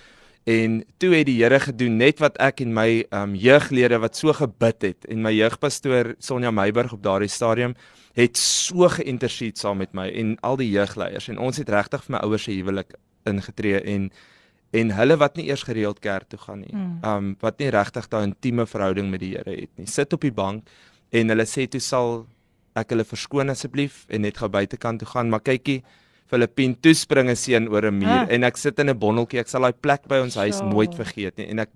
En 0.48 0.84
toe 0.98 1.14
het 1.14 1.26
die 1.26 1.44
Here 1.44 1.60
gedoen 1.60 1.98
net 1.98 2.20
wat 2.20 2.38
ek 2.40 2.62
en 2.62 2.74
my 2.74 3.06
um 3.12 3.36
jeuglede 3.36 4.00
wat 4.00 4.16
so 4.16 4.32
gebid 4.34 4.82
het 4.82 5.06
en 5.10 5.22
my 5.22 5.32
jeugpastoor 5.34 6.16
Sonja 6.20 6.52
Meiburg 6.52 6.94
op 6.94 7.04
daardie 7.04 7.28
stadium 7.30 7.76
het 8.16 8.38
so 8.38 8.88
geïntercede 8.88 9.58
saam 9.60 9.78
met 9.78 9.94
my 9.94 10.08
en 10.10 10.38
al 10.42 10.56
die 10.58 10.72
jeugleiers 10.72 11.28
en 11.30 11.38
ons 11.38 11.58
het 11.58 11.70
regtig 11.70 12.04
vir 12.06 12.14
my 12.16 12.20
ouers 12.24 12.44
se 12.44 12.52
huwelik 12.52 12.94
ingetree 13.30 13.82
en 13.96 14.10
en 14.72 14.92
hulle 14.94 15.16
wat 15.18 15.36
nie 15.38 15.48
eers 15.50 15.64
gereeld 15.66 16.00
kerk 16.00 16.30
toe 16.30 16.38
gaan 16.40 16.60
nie. 16.62 16.74
Mm. 16.74 17.00
Um 17.04 17.30
wat 17.42 17.58
nie 17.60 17.70
regtig 17.74 18.08
daai 18.10 18.24
intieme 18.28 18.66
verhouding 18.70 19.10
met 19.10 19.20
die 19.24 19.32
Here 19.36 19.56
het 19.62 19.70
nie. 19.78 19.88
Sit 19.88 20.14
op 20.14 20.22
die 20.22 20.32
bank 20.32 20.68
en 21.12 21.30
hulle 21.30 21.46
sê 21.50 21.68
toe 21.68 21.80
sal 21.82 22.28
ek 22.76 22.90
hulle 22.94 23.04
verskoon 23.04 23.50
asseblief 23.50 24.06
en 24.10 24.22
net 24.22 24.38
gou 24.38 24.48
buitekant 24.50 25.00
toe 25.00 25.08
gaan, 25.10 25.30
maar 25.30 25.40
kykie 25.42 25.82
Filippien 26.30 26.76
toe 26.80 26.94
spring 26.94 27.30
'n 27.30 27.36
seun 27.36 27.68
oor 27.68 27.86
'n 27.90 27.98
muur 27.98 28.08
Ah. 28.08 28.28
en 28.30 28.44
ek 28.44 28.58
sit 28.58 28.78
in 28.80 28.90
'n 28.90 29.00
bondeltjie. 29.00 29.40
Ek 29.40 29.48
sal 29.48 29.62
daai 29.62 29.74
plek 29.74 30.08
by 30.08 30.20
ons 30.22 30.36
huis 30.36 30.58
Sjoe. 30.58 30.70
nooit 30.70 30.94
vergeet 30.94 31.38
nie 31.38 31.48
en 31.50 31.60
ek 31.60 31.70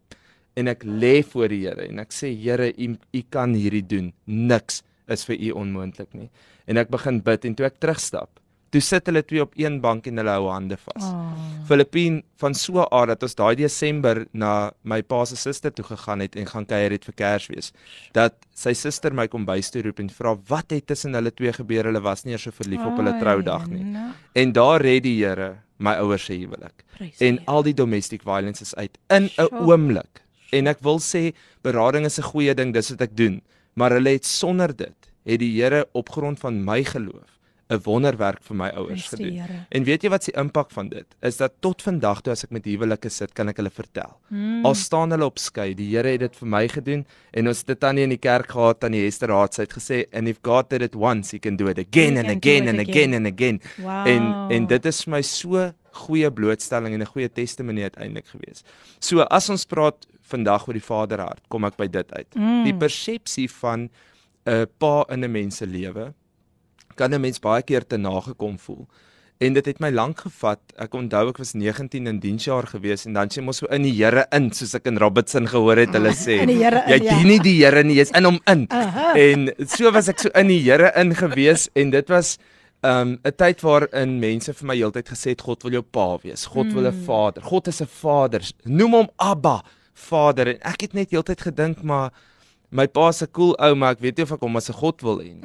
en 0.56 0.68
ek 0.68 0.84
lê 0.84 1.24
voor 1.24 1.48
die 1.48 1.62
Here 1.66 1.88
en 1.90 2.00
ek 2.00 2.10
sê 2.12 2.30
Here, 2.38 2.72
u, 2.78 2.96
u 3.14 3.22
kan 3.32 3.54
hierdie 3.56 3.82
doen. 3.88 4.14
Niks 4.28 4.84
is 5.08 5.26
vir 5.26 5.36
u 5.42 5.52
onmoontlik 5.52 6.14
nie. 6.14 6.30
En 6.68 6.78
ek 6.78 6.90
begin 6.90 7.20
bid 7.22 7.46
en 7.46 7.56
toe 7.56 7.66
ek 7.66 7.80
terugstap, 7.80 8.30
toe 8.74 8.82
sit 8.82 9.06
hulle 9.10 9.22
twee 9.22 9.42
op 9.44 9.54
een 9.60 9.78
bank 9.84 10.08
en 10.10 10.18
hulle 10.18 10.34
hou 10.34 10.48
hande 10.50 10.78
vas. 10.82 11.06
Oh. 11.06 11.34
Filippien 11.70 12.22
van 12.42 12.56
so 12.58 12.82
'n 12.82 12.88
aard 12.90 13.08
dat 13.14 13.24
ons 13.24 13.36
daai 13.36 13.56
Desember 13.56 14.26
na 14.34 14.72
my 14.84 15.02
pa 15.02 15.26
se 15.26 15.36
suster 15.36 15.72
toe 15.72 15.86
gegaan 15.86 16.20
het 16.20 16.36
en 16.36 16.46
gaan 16.46 16.66
kuier 16.66 16.92
het 16.92 17.06
vir 17.06 17.14
Kersfees. 17.14 17.72
Dat 18.14 18.34
sy 18.54 18.74
suster 18.74 19.14
my 19.14 19.28
kom 19.28 19.46
bys 19.46 19.70
toe 19.70 19.82
roep 19.82 20.00
en 20.00 20.10
vra 20.10 20.36
wat 20.48 20.72
het 20.72 20.88
tussen 20.88 21.14
hulle 21.14 21.32
twee 21.32 21.54
gebeur? 21.54 21.84
Hulle 21.86 22.02
was 22.02 22.26
nie 22.26 22.34
eers 22.34 22.44
so 22.44 22.52
verlief 22.52 22.82
op 22.86 22.98
hulle 22.98 23.20
troudag 23.20 23.68
nie. 23.68 23.84
nou, 23.84 24.12
En 24.34 24.52
daar 24.52 24.82
red 24.82 25.04
die 25.04 25.24
Here 25.24 25.58
my 25.78 25.94
ouers 25.94 26.26
se 26.26 26.34
huwelik. 26.34 26.84
En 27.20 27.40
al 27.46 27.64
die 27.64 27.74
domestic 27.74 28.24
violence 28.24 28.62
is 28.62 28.76
uit 28.76 28.98
in 29.10 29.30
'n 29.38 29.50
oomblik. 29.52 30.22
En 30.52 30.68
ek 30.68 30.80
wil 30.82 31.00
sê 31.00 31.34
berading 31.62 32.06
is 32.06 32.20
'n 32.20 32.24
goeie 32.24 32.54
ding, 32.54 32.74
dis 32.74 32.90
wat 32.90 33.02
ek 33.02 33.16
doen. 33.18 33.42
Maar 33.76 33.92
hulle 33.92 34.10
het 34.10 34.26
sonder 34.26 34.76
dit 34.76 34.96
het 35.26 35.40
die 35.40 35.62
Here 35.62 35.88
op 35.94 36.10
grond 36.10 36.40
van 36.40 36.64
my 36.64 36.84
geloof 36.84 37.33
'n 37.72 37.80
wonderwerk 37.84 38.44
vir 38.44 38.56
my 38.56 38.70
ouers 38.76 39.08
gedoen. 39.08 39.40
En 39.70 39.84
weet 39.84 40.04
jy 40.04 40.10
wat 40.10 40.24
se 40.24 40.32
impak 40.36 40.72
van 40.72 40.90
dit? 40.90 41.06
Is 41.22 41.38
dat 41.38 41.54
tot 41.60 41.82
vandag 41.82 42.22
toe 42.22 42.34
as 42.34 42.44
ek 42.44 42.52
met 42.52 42.66
huwelike 42.66 43.10
sit, 43.10 43.34
kan 43.34 43.50
ek 43.50 43.58
hulle 43.58 43.72
vertel. 43.72 44.18
Mm. 44.30 44.66
Al 44.66 44.76
staan 44.76 45.12
hulle 45.12 45.26
op 45.26 45.40
skei, 45.40 45.74
die 45.74 45.90
Here 45.94 46.10
het 46.10 46.20
dit 46.20 46.36
vir 46.36 46.48
my 46.48 46.68
gedoen 46.68 47.06
en 47.32 47.48
ons 47.48 47.58
het 47.58 47.68
dit 47.68 47.80
dan 47.80 47.96
nie 47.96 48.04
in 48.04 48.10
die 48.10 48.22
kerk 48.22 48.52
gehad 48.52 48.84
aan 48.84 48.92
die 48.92 49.04
Hester 49.06 49.30
Raad 49.30 49.56
het 49.56 49.74
gesê 49.74 50.04
and 50.14 50.28
if 50.28 50.40
God 50.44 50.70
did 50.70 50.82
it 50.82 50.96
once, 50.96 51.32
he 51.32 51.40
can 51.40 51.56
do 51.56 51.68
it 51.68 51.80
again 51.80 52.18
and 52.18 52.30
again 52.30 52.68
and 52.68 52.80
again. 52.80 53.14
and 53.14 53.28
again. 53.28 53.62
Wow. 53.78 54.08
En 54.08 54.52
en 54.52 54.68
dit 54.68 54.86
is 54.86 55.04
vir 55.04 55.12
my 55.12 55.22
so 55.22 55.72
goeie 56.06 56.32
blootstelling 56.32 56.94
en 56.94 57.02
'n 57.02 57.06
goeie 57.06 57.30
testimonie 57.30 57.84
uiteindelik 57.84 58.28
gewees. 58.28 58.64
So 59.00 59.22
as 59.22 59.50
ons 59.50 59.66
praat 59.66 60.08
vandag 60.22 60.68
oor 60.68 60.74
die 60.74 60.82
Vaderhart, 60.82 61.42
kom 61.50 61.64
ek 61.66 61.78
by 61.78 61.88
dit 61.88 62.12
uit. 62.12 62.36
Mm. 62.36 62.64
Die 62.64 62.74
persepsie 62.74 63.50
van 63.50 63.90
'n 64.46 64.68
pa 64.78 65.06
in 65.10 65.24
'n 65.24 65.32
mens 65.32 65.58
se 65.58 65.66
lewe 65.66 66.14
kan 66.96 67.14
'n 67.14 67.22
mens 67.22 67.40
baie 67.40 67.62
keer 67.64 67.86
te 67.86 67.98
nagekom 67.98 68.58
voel. 68.60 68.88
En 69.40 69.54
dit 69.54 69.66
het 69.66 69.80
my 69.80 69.90
lank 69.92 70.20
gevat. 70.20 70.60
Ek 70.78 70.94
onthou 70.94 71.30
ek 71.30 71.38
was 71.38 71.54
19 71.54 72.08
in 72.08 72.20
diensjaar 72.20 72.64
gewees 72.68 73.06
en 73.06 73.14
dan 73.14 73.28
sê 73.30 73.42
mos 73.42 73.58
so 73.58 73.66
in 73.66 73.82
die 73.84 73.92
Here 73.92 74.26
in, 74.32 74.52
soos 74.52 74.74
ek 74.76 74.86
in 74.88 74.98
Robertson 74.98 75.48
gehoor 75.48 75.76
het 75.78 75.90
hulle 75.94 76.14
sê. 76.14 76.40
In 76.42 76.48
die 76.48 76.64
Here 76.64 76.84
in, 76.86 76.90
Jy 77.02 77.04
ja. 77.04 77.18
dien 77.18 77.28
nie 77.28 77.40
die 77.40 77.64
Here 77.66 77.84
nie, 77.84 77.96
jy's 77.96 78.12
in 78.12 78.24
hom 78.24 78.40
in. 78.48 78.68
Aha. 78.70 79.14
En 79.16 79.50
so 79.68 79.92
was 79.92 80.08
ek 80.08 80.20
so 80.20 80.30
in 80.36 80.48
die 80.48 80.62
Here 80.62 80.92
in 80.96 81.14
gewees 81.16 81.68
en 81.76 81.90
dit 81.90 82.08
was 82.10 82.38
um 82.84 83.20
'n 83.26 83.32
tyd 83.36 83.62
waarin 83.62 84.20
mense 84.20 84.54
vir 84.54 84.68
my 84.68 84.76
heeltyd 84.76 85.08
gesê 85.10 85.30
het 85.30 85.42
God 85.42 85.64
wil 85.64 85.72
jou 85.72 85.82
pa 85.82 86.18
wees. 86.24 86.46
God 86.46 86.72
wil 86.74 86.86
'n 86.86 86.94
Mm. 86.96 87.04
vader. 87.06 87.42
God 87.44 87.68
is 87.68 87.82
'n 87.82 87.88
vader. 87.88 88.42
Noem 88.66 88.92
hom 88.94 89.10
Abba, 89.18 89.64
Vader. 89.94 90.48
En 90.48 90.60
ek 90.62 90.82
het 90.82 90.94
net 90.94 91.12
heeltyd 91.12 91.42
gedink 91.42 91.84
maar 91.84 92.12
my 92.72 92.88
pa's 92.88 93.22
'n 93.22 93.28
cool 93.32 93.56
ou, 93.60 93.76
maar 93.76 93.92
ek 93.92 94.00
weet 94.00 94.18
nie 94.18 94.24
of 94.24 94.32
ek 94.32 94.40
hom 94.42 94.56
as 94.56 94.70
'n 94.70 94.74
God 94.74 95.02
wil 95.02 95.20
hê 95.20 95.34
nie. 95.34 95.42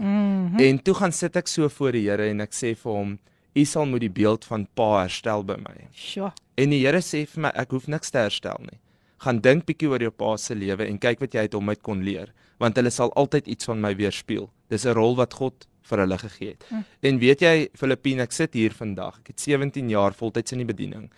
Mhm. 0.53 0.61
En 0.61 0.83
toe 0.83 0.95
gaan 0.95 1.13
sit 1.13 1.37
ek 1.37 1.49
so 1.49 1.69
voor 1.69 1.93
die 1.93 2.09
Here 2.09 2.29
en 2.31 2.41
ek 2.41 2.51
sê 2.53 2.75
vir 2.77 2.93
hom, 2.93 3.19
U 3.57 3.65
sal 3.65 3.87
moet 3.87 4.01
die 4.01 4.11
beeld 4.11 4.45
van 4.45 4.67
pa 4.75 5.03
herstel 5.03 5.43
by 5.45 5.57
my. 5.57 5.89
Sjoe. 5.93 6.33
En 6.57 6.71
die 6.71 6.85
Here 6.85 7.01
sê 7.01 7.27
vir 7.27 7.43
my, 7.43 7.49
ek 7.55 7.71
hoef 7.71 7.89
niks 7.89 8.11
te 8.11 8.19
herstel 8.19 8.59
nie. 8.61 8.79
Gaan 9.19 9.41
dink 9.41 9.65
bietjie 9.67 9.89
oor 9.89 10.01
jou 10.01 10.11
pa 10.11 10.37
se 10.37 10.55
lewe 10.55 10.87
en 10.87 10.99
kyk 10.99 11.21
wat 11.21 11.33
jy 11.35 11.41
uit 11.41 11.55
hom 11.55 11.69
uit 11.69 11.83
kon 11.83 12.05
leer, 12.05 12.33
want 12.61 12.77
hulle 12.77 12.91
sal 12.91 13.11
altyd 13.17 13.49
iets 13.49 13.65
van 13.65 13.81
my 13.81 13.95
weerspieël. 13.97 14.49
Dis 14.71 14.85
'n 14.87 14.95
rol 14.95 15.17
wat 15.17 15.35
God 15.35 15.67
vir 15.83 15.99
hulle 15.99 16.19
gegee 16.19 16.49
het. 16.49 16.65
Hm. 16.69 16.83
En 17.03 17.19
weet 17.19 17.41
jy, 17.41 17.69
Filippine, 17.75 18.23
ek 18.23 18.33
sit 18.33 18.55
hier 18.55 18.71
vandag. 18.71 19.19
Ek 19.21 19.29
het 19.29 19.41
17 19.41 19.89
jaar 19.91 20.13
voltyds 20.13 20.53
in 20.53 20.59
die 20.59 20.67
bediening. 20.67 21.11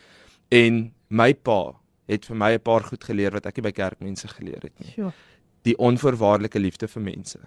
En 0.50 0.92
my 1.08 1.34
pa 1.34 1.74
het 2.08 2.24
vir 2.24 2.36
my 2.36 2.52
'n 2.54 2.60
paar 2.60 2.82
goed 2.82 3.04
geleer 3.04 3.32
wat 3.32 3.46
ek 3.46 3.56
nie 3.56 3.62
by 3.62 3.72
kerkmense 3.72 4.28
geleer 4.28 4.62
het 4.62 4.80
nie 4.80 4.92
Sjoe. 4.92 5.12
die 5.64 5.76
onvoorwaardelike 5.76 6.58
liefde 6.58 6.88
vir 6.88 7.02
mense. 7.02 7.38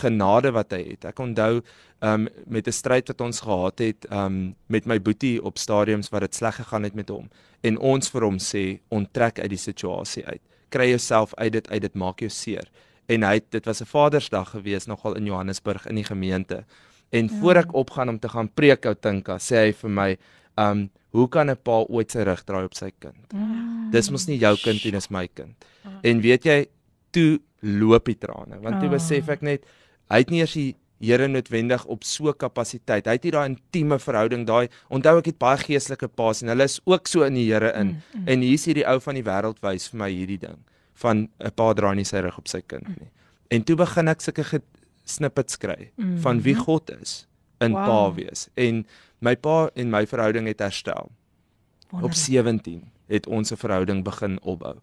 Genade 0.00 0.50
wat 0.52 0.72
hy 0.72 0.82
het. 0.90 1.04
Ek 1.04 1.18
onthou 1.18 1.62
um 2.02 2.28
met 2.46 2.66
'n 2.66 2.72
stryd 2.72 3.08
wat 3.08 3.20
ons 3.20 3.40
gehad 3.40 3.78
het 3.78 4.06
um 4.10 4.54
met 4.68 4.86
my 4.86 4.98
boetie 4.98 5.42
op 5.44 5.58
stadiums 5.58 6.08
wat 6.10 6.20
dit 6.20 6.34
sleg 6.34 6.56
gegaan 6.56 6.82
het 6.82 6.94
met 6.94 7.08
hom 7.08 7.28
en 7.62 7.78
ons 7.78 8.10
vir 8.10 8.22
hom 8.22 8.38
sê 8.38 8.80
onttrek 8.88 9.38
uit 9.38 9.50
die 9.50 9.58
situasie 9.58 10.24
uit. 10.26 10.40
Kry 10.70 10.88
jouself 10.88 11.34
uit 11.34 11.52
dit 11.52 11.70
uit 11.70 11.82
dit 11.82 11.94
maak 11.94 12.20
jou 12.20 12.30
seer. 12.30 12.68
En 13.08 13.22
hy 13.22 13.34
het, 13.34 13.50
dit 13.50 13.64
was 13.66 13.80
'n 13.80 13.86
Vadersdag 13.86 14.50
gewees 14.50 14.86
nogal 14.86 15.16
in 15.16 15.26
Johannesburg 15.26 15.86
in 15.86 15.94
die 15.94 16.04
gemeente. 16.04 16.64
En 17.12 17.24
Ja. 17.24 17.40
voor 17.40 17.56
ek 17.56 17.74
opgaan 17.74 18.08
om 18.08 18.18
te 18.18 18.28
gaan 18.28 18.48
preek 18.54 18.84
ou 18.86 18.94
Tinka, 18.94 19.36
sê 19.38 19.56
hy 19.66 19.72
vir 19.72 19.90
my 19.90 20.18
um 20.56 20.90
hoe 21.12 21.28
kan 21.28 21.50
'n 21.50 21.56
pa 21.56 21.84
ooit 21.88 22.10
sy 22.10 22.22
rug 22.22 22.44
draai 22.44 22.64
op 22.64 22.74
sy 22.74 22.90
kind? 22.98 23.32
Mm. 23.34 23.90
Dis 23.90 24.10
mos 24.10 24.26
nie 24.26 24.38
jou 24.38 24.56
kind 24.56 24.84
nie, 24.84 24.92
dis 24.92 25.08
my 25.10 25.28
kind. 25.34 25.54
En 26.02 26.20
weet 26.20 26.44
jy, 26.44 26.66
toe 27.12 27.40
loop 27.62 28.04
die 28.04 28.14
trane, 28.18 28.60
want 28.60 28.80
toe 28.80 28.88
Ah. 28.88 28.96
besef 28.96 29.28
ek 29.28 29.42
net 29.42 29.64
hy 30.10 30.18
het 30.18 30.30
nie 30.30 30.40
eers 30.40 30.52
die 30.54 30.76
Here 31.02 31.26
noodwendig 31.28 31.86
op 31.86 32.04
so 32.04 32.30
kapasiteit. 32.34 33.06
Hy 33.06 33.12
het 33.12 33.22
nie 33.24 33.30
daai 33.32 33.48
intieme 33.48 33.98
verhouding, 33.98 34.44
daai 34.46 34.68
onthou 34.90 35.16
ek 35.18 35.24
het 35.26 35.38
baie 35.38 35.56
geestelike 35.56 36.08
paas 36.08 36.42
en 36.42 36.48
hulle 36.48 36.64
is 36.64 36.78
ook 36.84 37.08
so 37.08 37.22
in 37.24 37.34
die 37.34 37.46
Here 37.50 37.72
in. 37.72 37.86
Mm, 37.86 38.20
mm. 38.20 38.28
En 38.28 38.40
hier's 38.42 38.66
hierdie 38.66 38.84
ou 38.86 38.98
van 39.00 39.14
die 39.14 39.22
wêreld 39.24 39.60
wys 39.62 39.88
vir 39.88 39.98
my 39.98 40.10
hierdie 40.10 40.38
ding 40.38 40.58
van 40.96 41.28
'n 41.40 41.50
pa 41.56 41.72
draai 41.72 41.94
nie 41.96 42.04
sy 42.04 42.20
rug 42.20 42.36
op 42.38 42.48
sy 42.48 42.60
kind 42.60 42.86
nie. 43.00 43.08
En 43.50 43.62
toe 43.64 43.76
begin 43.76 44.08
ek 44.08 44.20
sulke 44.20 44.60
snippets 45.06 45.56
kry 45.56 45.90
van 46.20 46.42
wie 46.42 46.54
Mhm. 46.54 46.62
God 46.64 46.90
is 47.00 47.26
in 47.62 47.72
Wow. 47.72 47.86
pa 47.86 48.14
wees. 48.14 48.48
En 48.56 48.84
my 49.20 49.36
pa 49.36 49.70
en 49.74 49.90
my 49.90 50.04
verhouding 50.06 50.46
het 50.46 50.58
herstel. 50.58 51.10
Op 51.92 51.92
Wonderlik. 51.92 52.14
17 52.14 52.90
het 53.08 53.26
ons 53.26 53.50
'n 53.52 53.56
verhouding 53.56 54.04
begin 54.04 54.38
opbou. 54.42 54.76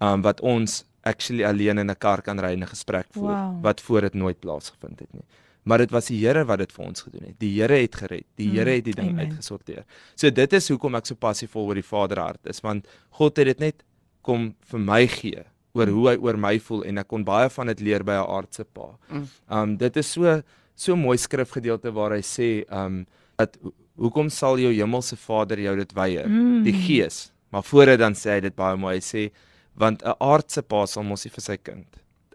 Um 0.00 0.20
wat 0.22 0.40
ons 0.42 0.84
actually 1.04 1.44
alleen 1.44 1.78
in 1.78 1.90
'n 1.90 1.96
kar 1.98 2.22
kan 2.22 2.38
ry 2.38 2.52
en 2.52 2.62
'n 2.62 2.66
gesprek 2.66 3.06
voer 3.10 3.30
Wow. 3.34 3.62
wat 3.62 3.80
voor 3.80 4.00
dit 4.00 4.14
nooit 4.14 4.40
plaasgevind 4.40 5.00
het 5.00 5.12
nie. 5.12 5.24
Maar 5.64 5.78
dit 5.78 5.90
was 5.90 6.06
die 6.06 6.18
Here 6.26 6.44
wat 6.44 6.58
dit 6.58 6.72
vir 6.72 6.84
ons 6.84 7.02
gedoen 7.02 7.22
het. 7.26 7.38
Die 7.38 7.60
Here 7.60 7.74
het 7.80 7.94
gered. 7.94 8.24
Die 8.36 8.48
Mm, 8.48 8.54
Here 8.56 8.70
het 8.70 8.84
die 8.84 8.94
ding 8.94 9.08
amen. 9.08 9.26
uitgesorteer. 9.28 9.84
So 10.16 10.30
dit 10.30 10.52
is 10.52 10.68
hoekom 10.68 10.94
ek 10.94 11.06
so 11.06 11.14
passievol 11.14 11.66
oor 11.66 11.74
die 11.74 11.82
Vaderhart 11.84 12.46
is 12.46 12.60
want 12.60 12.86
God 13.10 13.36
het 13.36 13.46
dit 13.46 13.58
net 13.60 13.82
kom 14.22 14.54
vir 14.60 14.80
my 14.80 15.06
gee 15.06 15.44
oor 15.74 15.86
hoe 15.86 16.08
hy 16.10 16.16
oor 16.16 16.36
my 16.36 16.58
voel 16.58 16.82
en 16.84 16.98
ek 16.98 17.08
kon 17.08 17.24
baie 17.24 17.48
van 17.50 17.66
dit 17.66 17.80
leer 17.80 18.02
by 18.04 18.12
'n 18.12 18.26
aardse 18.28 18.64
pa. 18.64 18.98
Mm. 19.10 19.28
Um 19.50 19.76
dit 19.76 19.96
is 19.96 20.06
so 20.12 20.42
so 20.74 20.96
mooi 20.96 21.16
skrifgedeelte 21.16 21.92
waar 21.92 22.10
hy 22.10 22.20
sê 22.22 22.64
um 22.72 23.06
dat 23.38 23.56
ho- 23.62 23.72
hoekom 23.96 24.28
sal 24.30 24.58
jou 24.58 24.72
hemelse 24.72 25.16
Vader 25.16 25.58
jou 25.60 25.76
dit 25.76 25.92
weier? 25.92 26.28
Mm. 26.28 26.62
Die 26.64 26.72
Gees. 26.72 27.30
Maar 27.50 27.62
voor 27.62 27.86
dit 27.86 27.98
dan 27.98 28.14
sê 28.14 28.30
hy 28.34 28.40
dit 28.40 28.54
baie 28.54 28.76
mooi. 28.76 28.94
Hy 28.94 29.00
sê 29.00 29.30
want 29.74 30.02
'n 30.02 30.14
aardse 30.20 30.62
pa 30.62 30.86
sal 30.86 31.02
mos 31.04 31.24
nie 31.24 31.30
vir 31.32 31.42
sy 31.42 31.56
kind 31.56 31.86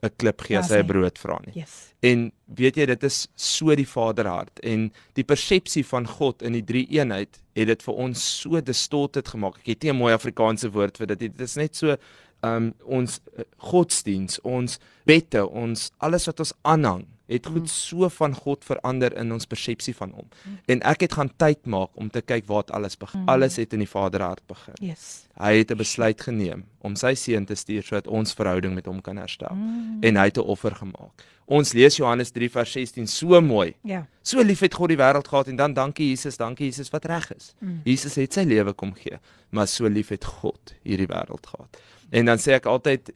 'n 0.04 0.10
klip 0.17 0.41
gee 0.41 0.54
Ja, 0.54 0.60
as 0.60 0.69
hy 0.69 0.78
sê. 0.78 0.84
'n 0.84 0.88
brood 0.88 1.17
vra 1.17 1.39
nie. 1.45 1.54
Yes. 1.62 1.93
En 2.04 2.32
weet 2.47 2.76
jy 2.78 2.86
dit 2.86 3.04
is 3.04 3.28
so 3.36 3.76
die 3.76 3.86
Vaderhart 3.86 4.60
en 4.63 4.91
die 5.15 5.23
persepsie 5.23 5.84
van 5.84 6.06
God 6.06 6.41
in 6.41 6.54
die 6.54 6.62
drie 6.63 6.88
eenheid 6.89 7.41
het 7.56 7.67
dit 7.67 7.82
vir 7.84 7.93
ons 7.95 8.39
so 8.41 8.62
distorted 8.62 9.28
gemaak. 9.28 9.58
Ek 9.60 9.67
het 9.67 9.84
nie 9.84 9.91
'n 9.91 9.97
mooi 9.97 10.13
Afrikaanse 10.13 10.69
woord 10.71 10.97
vir 10.97 11.08
dit 11.08 11.19
nie. 11.21 11.30
Dit 11.30 11.41
is 11.41 11.56
net 11.56 11.76
so 11.76 11.97
um 12.43 12.73
ons 12.86 13.19
uh, 13.38 13.43
godsdiens, 13.58 14.39
ons 14.43 14.78
wette, 15.06 15.47
ons 15.50 15.91
alles 16.00 16.26
wat 16.28 16.39
ons 16.39 16.54
aanhang 16.63 17.06
het 17.27 17.45
goed 17.45 17.69
so 17.69 18.09
van 18.09 18.33
God 18.33 18.63
verander 18.65 19.15
in 19.19 19.31
ons 19.35 19.45
persepsie 19.45 19.95
van 19.95 20.11
hom. 20.15 20.27
En 20.65 20.81
ek 20.87 21.07
het 21.07 21.13
gaan 21.19 21.31
tyd 21.35 21.65
maak 21.65 21.89
om 21.99 22.09
te 22.09 22.21
kyk 22.21 22.47
waar 22.47 22.65
dit 22.65 22.75
alles 22.75 22.97
begin. 22.97 23.25
Alles 23.27 23.59
het 23.59 23.73
in 23.73 23.83
die 23.83 23.89
Vaderhart 23.89 24.43
begin. 24.47 24.77
Yes. 24.81 25.27
Hy 25.37 25.57
het 25.57 25.71
'n 25.71 25.77
besluit 25.77 26.21
geneem 26.21 26.65
om 26.81 26.95
sy 26.95 27.13
seun 27.13 27.45
te 27.45 27.55
stuur 27.55 27.83
sodat 27.83 28.07
ons 28.07 28.33
verhouding 28.33 28.73
met 28.73 28.85
hom 28.85 29.01
kan 29.01 29.17
herstel. 29.17 29.55
Mm. 29.55 29.97
En 30.01 30.15
hy 30.15 30.25
het 30.25 30.37
'n 30.37 30.47
offer 30.47 30.75
gemaak. 30.75 31.23
Ons 31.45 31.73
lees 31.73 31.95
Johannes 31.95 32.31
3 32.31 32.49
vers 32.49 32.71
16 32.71 33.07
so 33.07 33.41
mooi. 33.41 33.73
Ja. 33.83 34.05
So 34.21 34.41
lief 34.41 34.59
het 34.59 34.73
God 34.73 34.89
die 34.89 34.97
wêreld 34.97 35.27
gehad 35.27 35.47
en 35.47 35.55
dan 35.55 35.73
dankie 35.73 36.07
Jesus, 36.09 36.37
dankie 36.37 36.65
Jesus 36.65 36.89
wat 36.89 37.05
reg 37.05 37.35
is. 37.35 37.53
Mm. 37.59 37.81
Jesus 37.83 38.15
het 38.15 38.33
sy 38.33 38.43
lewe 38.43 38.73
kom 38.73 38.93
gee, 38.93 39.19
maar 39.49 39.67
so 39.67 39.87
lief 39.87 40.09
het 40.09 40.25
God 40.25 40.73
hierdie 40.83 41.07
wêreld 41.07 41.47
gehad. 41.47 41.79
En 42.09 42.25
dan 42.25 42.37
sê 42.37 42.55
ek 42.57 42.65
altyd 42.65 43.11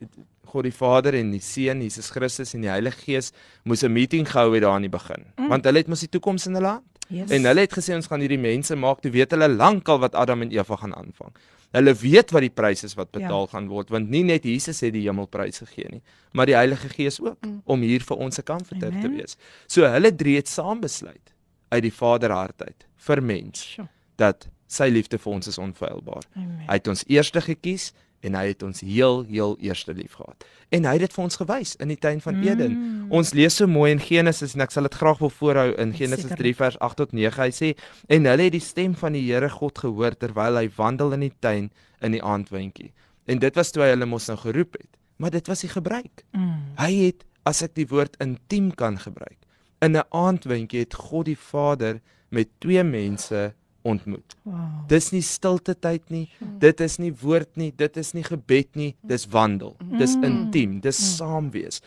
God 0.52 0.68
die 0.68 0.74
Vader 0.74 1.16
en 1.16 1.30
die 1.32 1.40
Seun 1.40 1.80
Jesus 1.80 2.10
Christus 2.12 2.52
en 2.54 2.66
die 2.66 2.72
Heilige 2.72 3.00
Gees 3.06 3.32
moes 3.64 3.82
'n 3.82 3.92
meeting 3.92 4.28
gehou 4.28 4.52
het 4.54 4.62
daar 4.62 4.76
aan 4.76 4.88
die 4.88 4.92
begin, 4.92 5.24
mm. 5.36 5.48
want 5.48 5.64
hulle 5.64 5.78
het 5.78 5.88
mos 5.88 6.04
die 6.04 6.12
toekoms 6.12 6.46
in 6.46 6.54
hulle 6.54 6.76
hand. 6.76 6.88
Yes. 7.08 7.30
En 7.30 7.44
hulle 7.44 7.60
het 7.60 7.72
gesê 7.72 7.94
ons 7.94 8.06
gaan 8.06 8.20
hierdie 8.20 8.40
mense 8.40 8.76
maak, 8.76 9.00
toe 9.00 9.10
weet 9.12 9.34
hulle 9.34 9.48
lankal 9.48 9.98
wat 10.00 10.14
Adam 10.14 10.42
en 10.42 10.52
Eva 10.52 10.76
gaan 10.76 10.94
aanvang. 10.94 11.32
Hulle 11.72 11.94
weet 11.94 12.32
wat 12.32 12.44
die 12.44 12.52
prys 12.52 12.84
is 12.84 12.94
wat 12.94 13.10
betaal 13.10 13.46
ja. 13.46 13.50
gaan 13.52 13.68
word, 13.68 13.90
want 13.90 14.10
nie 14.12 14.22
net 14.28 14.44
Jesus 14.44 14.80
het 14.80 14.92
die 14.92 15.04
hemelprys 15.08 15.62
gegee 15.64 15.88
nie, 15.90 16.02
maar 16.32 16.46
die 16.46 16.56
Heilige 16.56 16.88
Gees 16.88 17.20
ook 17.20 17.40
mm. 17.40 17.62
om 17.64 17.80
hier 17.80 18.00
vir 18.00 18.16
ons 18.16 18.38
'n 18.38 18.44
comforter 18.44 18.90
te 18.90 19.08
Amen. 19.08 19.16
wees. 19.16 19.36
So 19.66 19.88
hulle 19.88 20.14
drie 20.14 20.36
het 20.36 20.48
saam 20.48 20.80
besluit 20.80 21.32
uit 21.68 21.82
die 21.82 21.92
Vaderhart 21.92 22.62
uit 22.62 22.86
vir 22.96 23.22
mens 23.22 23.60
Sjoe. 23.74 23.88
dat 24.16 24.48
sy 24.66 24.88
liefde 24.88 25.18
vir 25.18 25.32
ons 25.32 25.46
is 25.46 25.58
onfeilbaar. 25.58 26.24
Amen. 26.36 26.64
Hy 26.68 26.74
het 26.74 26.88
ons 26.88 27.04
eerste 27.08 27.40
gekies 27.40 27.92
en 28.22 28.36
hy 28.38 28.44
het 28.52 28.62
ons 28.62 28.80
heel 28.86 29.22
heel 29.28 29.56
eerste 29.60 29.94
lief 29.94 30.14
gehad. 30.18 30.44
En 30.72 30.86
hy 30.86 30.94
het 30.96 31.04
dit 31.06 31.14
vir 31.16 31.24
ons 31.24 31.38
gewys 31.42 31.74
in 31.82 31.90
die 31.92 31.98
tuin 32.00 32.20
van 32.24 32.38
Eden. 32.42 32.76
Mm. 32.76 33.10
Ons 33.18 33.32
lees 33.36 33.56
so 33.58 33.68
mooi 33.68 33.90
in 33.92 34.00
Genesis 34.02 34.54
en 34.56 34.64
ek 34.64 34.74
sal 34.74 34.86
dit 34.88 34.98
graag 35.00 35.20
wil 35.22 35.32
voorhou 35.34 35.68
in 35.74 35.94
Genesis 35.96 36.30
Sekerlik. 36.30 36.56
3 36.56 36.60
vers 36.60 36.78
8 36.88 37.00
tot 37.02 37.12
9. 37.18 37.42
Hy 37.42 37.50
sê 37.56 37.72
en 38.08 38.30
hulle 38.30 38.48
het 38.48 38.56
die 38.56 38.62
stem 38.62 38.94
van 38.98 39.18
die 39.18 39.24
Here 39.26 39.50
God 39.52 39.82
gehoor 39.82 40.16
terwyl 40.16 40.60
hy 40.60 40.68
wandel 40.78 41.14
in 41.18 41.26
die 41.26 41.34
tuin 41.44 41.70
in 42.00 42.16
die 42.16 42.22
aandwindjie. 42.22 42.92
En 43.26 43.42
dit 43.42 43.58
was 43.58 43.74
toe 43.74 43.84
hy 43.84 43.92
hulle 43.94 44.08
mos 44.08 44.30
nou 44.30 44.38
geroep 44.38 44.78
het. 44.78 44.90
Maar 45.22 45.34
dit 45.36 45.50
was 45.50 45.62
die 45.66 45.70
gebruik. 45.70 46.24
Mm. 46.32 46.74
Hy 46.78 46.92
het 47.04 47.26
as 47.48 47.62
ek 47.66 47.74
die 47.78 47.88
woord 47.90 48.16
intiem 48.22 48.70
kan 48.78 48.98
gebruik. 48.98 49.38
In 49.82 49.96
'n 49.96 50.06
aandwindjie 50.10 50.86
het 50.86 50.94
God 50.94 51.26
die 51.26 51.38
Vader 51.38 52.00
met 52.30 52.48
twee 52.58 52.82
mense 52.82 53.52
ontmoet. 53.82 54.36
Wow. 54.44 54.84
Dis 54.88 55.10
nie 55.12 55.22
stilte 55.22 55.74
tyd 55.74 56.10
nie. 56.10 56.28
Dit 56.58 56.80
is 56.80 56.98
nie 56.98 57.12
woord 57.22 57.56
nie, 57.56 57.72
dit 57.76 57.96
is 57.96 58.12
nie 58.14 58.22
gebed 58.24 58.76
nie, 58.76 58.94
dis 59.02 59.26
wandel. 59.26 59.76
Dis 59.98 60.14
intiem, 60.14 60.80
dis 60.80 61.16
saam 61.16 61.50
wees. 61.50 61.80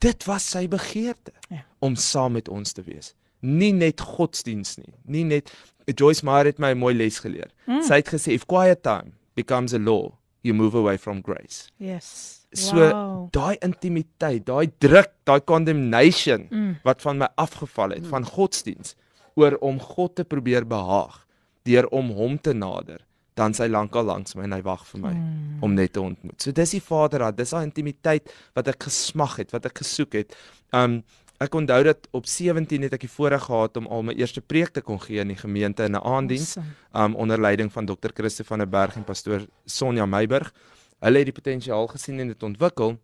Dit 0.00 0.24
was 0.26 0.42
sy 0.50 0.66
begeerte 0.68 1.32
Ja. 1.50 1.64
om 1.80 1.94
saam 1.96 2.32
met 2.32 2.48
ons 2.48 2.72
te 2.72 2.82
wees. 2.82 3.14
Nie 3.42 3.72
net 3.72 4.00
godsdiens 4.00 4.76
nie, 4.78 4.94
nie 5.04 5.24
net 5.24 5.52
Joyce 5.98 6.24
Meyer 6.24 6.44
het 6.46 6.58
my 6.58 6.70
'n 6.74 6.78
mooi 6.78 6.94
les 6.94 7.18
geleer. 7.18 7.50
Sy 7.66 7.94
het 7.94 8.08
gesê 8.08 8.32
if 8.32 8.46
quiet 8.46 8.82
time 8.82 9.12
becomes 9.34 9.72
a 9.74 9.78
law, 9.78 10.12
you 10.42 10.54
move 10.54 10.76
away 10.76 10.96
from 10.98 11.22
grace. 11.22 11.70
Yes. 11.78 12.40
So 12.52 12.76
wow. 12.76 13.28
daai 13.32 13.56
intimiteit, 13.62 14.44
daai 14.46 14.70
druk, 14.78 15.10
daai 15.24 15.40
condemnation 15.44 16.46
Mm. 16.50 16.76
wat 16.84 17.00
van 17.02 17.18
my 17.18 17.28
afgeval 17.36 17.90
het 17.90 18.06
van 18.06 18.24
godsdiens 18.24 18.94
oor 19.34 19.56
om 19.60 19.80
God 19.80 20.14
te 20.14 20.24
probeer 20.24 20.66
behaag 20.66 21.26
deur 21.64 21.86
om 21.90 22.10
hom 22.10 22.38
te 22.38 22.52
nader, 22.52 23.00
dan 23.34 23.54
sy 23.54 23.66
lankal 23.66 24.04
langs 24.04 24.34
my 24.34 24.44
en 24.44 24.52
hy 24.52 24.62
wag 24.62 24.86
vir 24.86 25.00
my 25.00 25.12
Mm. 25.14 25.62
om 25.62 25.74
net 25.74 25.92
te 25.92 26.00
ontmoet. 26.00 26.42
So 26.42 26.52
dis 26.52 26.70
die 26.70 26.80
Vaderhart, 26.80 27.36
dis 27.36 27.50
daai 27.50 27.64
intimiteit 27.64 28.30
wat 28.54 28.68
ek 28.68 28.82
gesmag 28.82 29.36
het, 29.36 29.52
wat 29.52 29.66
ek 29.66 29.78
gesoek 29.78 30.12
het. 30.12 30.36
Um 30.72 31.02
ek 31.40 31.54
onthou 31.54 31.82
dat 31.82 32.06
op 32.12 32.26
17 32.26 32.82
het 32.82 32.92
ek 32.92 33.00
die 33.00 33.08
voorreg 33.10 33.42
gehad 33.42 33.76
om 33.76 33.86
al 33.86 34.02
my 34.02 34.12
eerste 34.14 34.40
preek 34.40 34.68
te 34.70 34.80
kon 34.80 35.00
gee 35.00 35.18
in 35.20 35.28
die 35.28 35.36
gemeente 35.36 35.82
in 35.84 35.92
'n 35.96 36.02
aanddiens 36.04 36.56
Awesome. 36.56 37.04
um 37.04 37.14
onder 37.16 37.40
leiding 37.40 37.72
van 37.72 37.86
Dr. 37.86 38.10
Christo 38.14 38.44
van 38.44 38.58
der 38.58 38.68
Berg 38.68 38.96
en 38.96 39.04
pastoor 39.04 39.46
Sonja 39.66 40.06
Meiburg. 40.06 40.52
Hulle 41.00 41.18
het 41.18 41.26
die 41.26 41.32
potensiaal 41.42 41.86
gesien 41.88 42.20
en 42.20 42.28
dit 42.28 42.42
ontwikkel. 42.42 42.98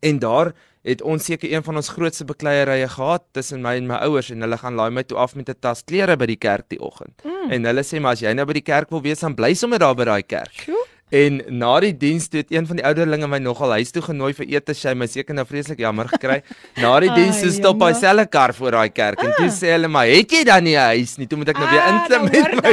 En 0.00 0.18
daar 0.18 0.52
het 0.82 1.02
ons 1.02 1.24
seker 1.24 1.52
een 1.52 1.64
van 1.64 1.76
ons 1.76 1.88
grootste 1.88 2.24
bekleierye 2.24 2.88
gehad 2.88 3.24
tussen 3.36 3.60
my 3.60 3.74
en 3.76 3.86
my 3.86 3.98
ouers 4.06 4.30
en 4.30 4.40
hulle 4.40 4.58
gaan 4.60 4.78
laai 4.78 4.90
my 4.90 5.02
toe 5.02 5.18
af 5.18 5.34
met 5.34 5.48
'n 5.48 5.58
tas 5.60 5.84
klere 5.84 6.16
by 6.16 6.26
die 6.26 6.40
kerk 6.40 6.68
die 6.68 6.80
oggend. 6.80 7.22
Mm. 7.24 7.50
En 7.50 7.64
hulle 7.64 7.82
sê 7.82 8.00
maar 8.00 8.12
as 8.12 8.20
jy 8.20 8.32
nou 8.32 8.46
by 8.46 8.52
die 8.52 8.68
kerk 8.72 8.90
wil 8.90 9.02
wees 9.02 9.20
dan 9.20 9.34
bly 9.34 9.54
sommer 9.54 9.78
daar 9.78 9.94
by 9.94 10.04
daai 10.04 10.22
kerk. 10.22 10.52
Sjoe. 10.52 10.87
En 11.10 11.40
na 11.48 11.80
die 11.80 11.92
diens 11.96 12.28
het 12.32 12.50
een 12.52 12.66
van 12.68 12.76
die 12.76 12.84
ouderlinge 12.84 13.26
my 13.28 13.38
nogal 13.40 13.70
huis 13.78 13.90
toe 13.94 14.02
genooi 14.02 14.34
vir 14.36 14.46
ete, 14.50 14.74
sy 14.74 14.92
my 14.94 15.06
seker 15.08 15.34
nou 15.34 15.44
vreeslik 15.48 15.78
jammer 15.80 16.08
gekry. 16.08 16.42
Na 16.76 17.00
die 17.00 17.08
diens 17.18 17.40
Ai, 17.42 17.50
stop 17.56 17.80
hy 17.80 17.92
selfe 17.96 18.26
kar 18.28 18.52
voor 18.52 18.76
daai 18.76 18.90
kerk 18.92 19.22
en 19.24 19.32
toe 19.38 19.48
sê 19.48 19.72
hulle 19.72 19.88
maar 19.88 20.06
het 20.06 20.30
jy 20.30 20.44
dan 20.44 20.64
nie 20.64 20.76
'n 20.76 20.98
huis 20.98 21.16
nie? 21.18 21.26
Toe 21.26 21.38
moet 21.38 21.48
ek 21.48 21.58
nou 21.58 21.70
weer 21.70 21.80
Ah, 21.80 21.92
inklim 21.94 22.22
nou 22.22 22.32
met 22.32 22.62
my. 22.62 22.72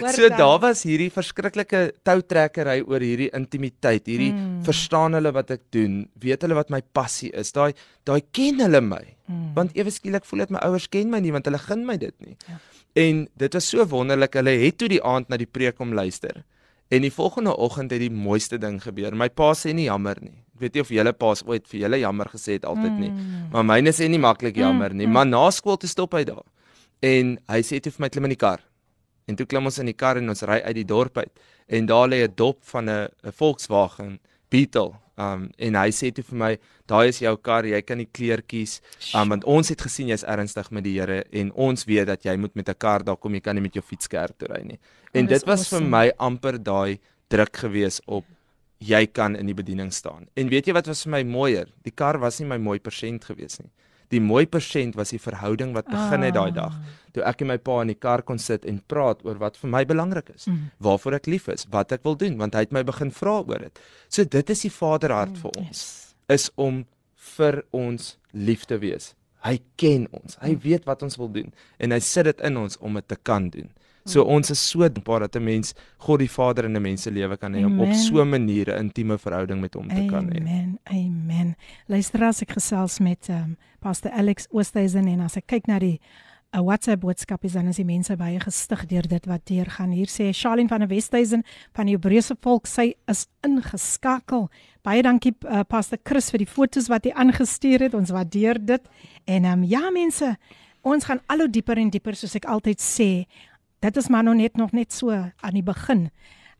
daar, 0.00 0.12
So 0.14 0.28
daar. 0.28 0.38
daar 0.38 0.58
was 0.60 0.82
hierdie 0.82 1.10
verskriklike 1.10 1.92
toutrekkery 2.02 2.80
oor 2.86 3.00
hierdie 3.00 3.30
intimiteit, 3.34 4.06
hierdie 4.06 4.32
mm. 4.32 4.62
verstaan 4.64 5.12
hulle 5.12 5.32
wat 5.32 5.50
ek 5.50 5.60
doen, 5.70 6.08
weet 6.20 6.42
hulle 6.42 6.54
wat 6.54 6.70
my 6.70 6.80
passie 6.92 7.30
is. 7.34 7.52
Daai 7.52 7.72
daai 8.04 8.22
ken 8.32 8.60
hulle 8.60 8.80
my. 8.80 9.04
Mm. 9.28 9.52
Want 9.54 9.76
ewe 9.76 9.90
skielik 9.90 10.24
voel 10.24 10.38
dit 10.44 10.50
my 10.50 10.58
ouers 10.64 10.88
ken 10.88 11.10
my 11.10 11.20
nie 11.20 11.32
want 11.32 11.44
hulle 11.44 11.58
gun 11.58 11.84
my 11.86 11.96
dit 11.96 12.14
nie. 12.20 12.36
Ja. 12.48 12.58
En 12.96 13.28
dit 13.36 13.52
was 13.52 13.68
so 13.68 13.84
wonderlik. 13.84 14.34
Hulle 14.34 14.50
het 14.50 14.78
toe 14.78 14.88
die 14.88 15.02
aand 15.02 15.28
na 15.28 15.36
die 15.36 15.46
preek 15.50 15.76
kom 15.76 15.92
luister. 15.92 16.44
En 16.88 17.02
die 17.02 17.12
volgende 17.12 17.56
oggend 17.56 17.90
het 17.90 18.00
die 18.00 18.12
mooiste 18.12 18.58
ding 18.58 18.82
gebeur. 18.82 19.14
My 19.16 19.28
pa 19.28 19.52
sê 19.56 19.72
nie 19.74 19.88
jammer 19.88 20.18
nie. 20.20 20.36
Ek 20.54 20.60
weet 20.60 20.76
nie 20.76 20.82
of 20.84 20.90
julle 20.94 21.12
pa's 21.12 21.42
ooit 21.46 21.64
vir 21.70 21.80
julle 21.80 21.98
jammer 21.98 22.28
gesê 22.30 22.58
het 22.58 22.66
altyd 22.68 22.98
nie. 23.00 23.10
Mm. 23.10 23.48
Maar 23.54 23.64
myne 23.66 23.94
sê 23.96 24.08
nie 24.08 24.20
maklik 24.22 24.56
jammer 24.60 24.94
nie. 24.94 25.08
Maar 25.10 25.26
na 25.26 25.50
skool 25.50 25.80
toe 25.80 25.90
stop 25.90 26.14
hy 26.14 26.22
daar. 26.28 26.44
En 27.02 27.34
hy 27.50 27.60
sê 27.66 27.80
toe 27.82 27.92
vir 27.92 28.04
my 28.04 28.10
klim 28.12 28.28
in 28.28 28.36
die 28.36 28.40
kar. 28.40 28.62
En 29.26 29.36
toe 29.36 29.46
klim 29.48 29.66
ons 29.66 29.80
in 29.80 29.88
die 29.88 29.96
kar 29.96 30.20
en 30.20 30.28
ons 30.28 30.44
ry 30.46 30.60
uit 30.62 30.76
die 30.76 30.86
dorp 30.86 31.18
uit. 31.18 31.32
En 31.66 31.86
daar 31.86 32.08
lê 32.08 32.22
'n 32.22 32.34
dop 32.36 32.62
van 32.62 32.90
'n 32.90 33.08
Volkswagen 33.32 34.20
Beetle. 34.50 34.92
Um 35.16 35.50
en 35.58 35.74
hy 35.78 35.90
sê 35.94 36.10
toe 36.12 36.24
vir 36.24 36.38
my, 36.38 36.58
daai 36.90 37.08
is 37.08 37.18
jou 37.20 37.36
kar, 37.36 37.64
jy 37.64 37.80
kan 37.82 37.98
die 37.98 38.08
kleur 38.12 38.42
kies. 38.42 38.80
Um 39.14 39.28
want 39.28 39.44
ons 39.44 39.68
het 39.68 39.80
gesien 39.80 40.08
jy's 40.08 40.24
ernstig 40.24 40.70
met 40.70 40.84
die 40.84 40.98
Here 40.98 41.24
en 41.32 41.52
ons 41.54 41.84
weet 41.86 42.06
dat 42.06 42.22
jy 42.24 42.36
moet 42.36 42.54
met 42.56 42.68
'n 42.68 42.74
kar 42.78 43.04
daar 43.04 43.16
kom, 43.16 43.34
jy 43.34 43.40
kan 43.40 43.54
nie 43.54 43.62
met 43.62 43.74
jou 43.74 43.82
fiets 43.82 44.08
kerk 44.08 44.38
toe 44.38 44.48
ry 44.48 44.62
nie. 44.64 44.78
En 45.14 45.24
Oh, 45.24 45.28
dit 45.28 45.44
was 45.46 45.60
awesome. 45.60 45.80
vir 45.80 45.90
my 45.90 46.12
amper 46.18 46.58
daai 46.58 46.98
druk 47.30 47.56
gewees 47.56 48.00
op 48.06 48.24
jy 48.80 49.06
kan 49.06 49.36
in 49.36 49.46
die 49.46 49.54
bediening 49.54 49.92
staan. 49.92 50.26
En 50.36 50.48
weet 50.48 50.66
jy 50.66 50.72
wat 50.74 50.86
was 50.86 51.04
vir 51.04 51.10
my 51.10 51.22
mooier? 51.22 51.66
Die 51.84 51.92
kar 51.92 52.18
was 52.18 52.40
nie 52.40 52.48
my 52.48 52.58
mooi 52.58 52.78
persent 52.80 53.24
gewees 53.24 53.58
nie. 53.60 53.70
Die 54.14 54.22
mooi 54.22 54.44
persent 54.46 54.94
was 54.98 55.10
die 55.10 55.20
verhouding 55.22 55.74
wat 55.74 55.90
begin 55.90 56.22
het 56.26 56.36
daai 56.36 56.54
dag. 56.54 56.76
Toe 57.14 57.24
ek 57.26 57.42
en 57.42 57.50
my 57.50 57.58
pa 57.62 57.80
in 57.82 57.90
die 57.90 57.98
kar 57.98 58.22
kon 58.26 58.38
sit 58.42 58.66
en 58.70 58.80
praat 58.90 59.22
oor 59.26 59.40
wat 59.42 59.58
vir 59.58 59.72
my 59.74 59.82
belangrik 59.90 60.30
is, 60.34 60.46
mm. 60.50 60.70
waarvoor 60.86 61.18
ek 61.18 61.28
lief 61.30 61.50
is, 61.52 61.66
wat 61.74 61.94
ek 61.94 62.06
wil 62.06 62.16
doen, 62.18 62.38
want 62.38 62.54
hy 62.54 62.64
het 62.66 62.74
my 62.74 62.84
begin 62.86 63.12
vra 63.14 63.40
oor 63.42 63.66
dit. 63.66 63.84
So 64.08 64.26
dit 64.26 64.54
is 64.54 64.64
die 64.66 64.72
Vaderhart 64.74 65.34
mm, 65.34 65.42
vir 65.42 65.62
ons 65.64 65.84
is 66.32 66.48
om 66.56 66.84
vir 67.36 67.62
ons 67.74 68.14
lief 68.32 68.64
te 68.70 68.78
wees. 68.80 69.12
Hy 69.44 69.58
ken 69.80 70.06
ons. 70.16 70.38
Hy 70.40 70.54
weet 70.62 70.86
wat 70.88 71.02
ons 71.04 71.18
wil 71.20 71.30
doen 71.32 71.50
en 71.78 71.94
hy 71.94 72.00
sit 72.04 72.28
dit 72.30 72.44
in 72.48 72.56
ons 72.60 72.78
om 72.80 73.00
dit 73.00 73.08
te 73.08 73.18
kan 73.20 73.50
doen. 73.52 73.68
So 74.04 74.22
ons 74.28 74.50
is 74.52 74.60
so 74.60 74.84
dankbaar 74.84 75.20
dat 75.20 75.36
'n 75.36 75.44
mens 75.44 75.74
God 75.98 76.18
die 76.18 76.30
Vader 76.30 76.64
in 76.64 76.76
'n 76.76 76.82
mens 76.82 77.02
se 77.02 77.10
lewe 77.10 77.36
kan 77.36 77.52
hê 77.54 77.64
om 77.64 77.80
op 77.80 77.86
Amen. 77.86 77.94
so 77.94 78.20
'n 78.20 78.28
manier 78.28 78.68
'n 78.68 78.78
intieme 78.78 79.18
verhouding 79.18 79.60
met 79.60 79.74
hom 79.74 79.88
te 79.88 80.06
kan 80.06 80.28
hê. 80.28 80.40
Amen. 80.40 80.78
Amen. 80.84 81.56
Luister 81.86 82.22
as 82.24 82.42
ek 82.42 82.50
gesels 82.50 82.98
met 82.98 83.28
um, 83.28 83.56
Pastor 83.80 84.10
Alex 84.10 84.46
Oosthuizen 84.50 85.06
en 85.06 85.20
as 85.20 85.36
ek 85.36 85.46
kyk 85.46 85.66
na 85.66 85.78
die 85.78 86.00
uh, 86.54 86.60
WhatsApp 86.60 87.00
boodskapies 87.00 87.52
dan 87.52 87.68
is 87.68 87.76
die 87.76 87.84
mense 87.84 88.16
baie 88.16 88.38
gestig 88.40 88.86
deur 88.86 89.08
dit 89.08 89.26
wat 89.26 89.46
deur 89.46 89.70
gaan. 89.70 89.90
Hier 89.90 90.10
sê 90.10 90.32
Charlene 90.32 90.68
van 90.68 90.84
die 90.84 90.90
Westhuizen 90.94 91.42
van 91.72 91.86
die 91.86 91.96
Hebreëse 91.96 92.36
volk, 92.40 92.66
sy 92.66 92.94
is 93.10 93.26
ingeskakel. 93.46 94.48
Baie 94.82 95.02
dankie 95.02 95.34
uh, 95.48 95.62
Pastor 95.68 95.98
Chris 96.04 96.30
vir 96.30 96.44
die 96.44 96.50
fotos 96.50 96.88
wat 96.88 97.04
hy 97.04 97.12
aangestuur 97.12 97.88
het. 97.88 97.94
Ons 97.94 98.12
waardeer 98.14 98.60
dit. 98.60 98.82
En 99.24 99.44
ehm 99.44 99.62
um, 99.62 99.64
ja 99.64 99.90
mense, 99.90 100.36
ons 100.82 101.04
gaan 101.04 101.20
al 101.32 101.46
hoe 101.46 101.50
dieper 101.50 101.78
en 101.80 101.90
dieper 101.90 102.14
soos 102.14 102.36
ek 102.36 102.44
altyd 102.44 102.80
sê. 102.80 103.10
Dit 103.84 103.96
is 104.00 104.08
maar 104.08 104.24
nog 104.24 104.34
net 104.34 104.56
nog 104.56 104.72
net 104.72 104.92
so 104.92 105.10
aan 105.12 105.52
die 105.52 105.62
begin. 105.62 106.08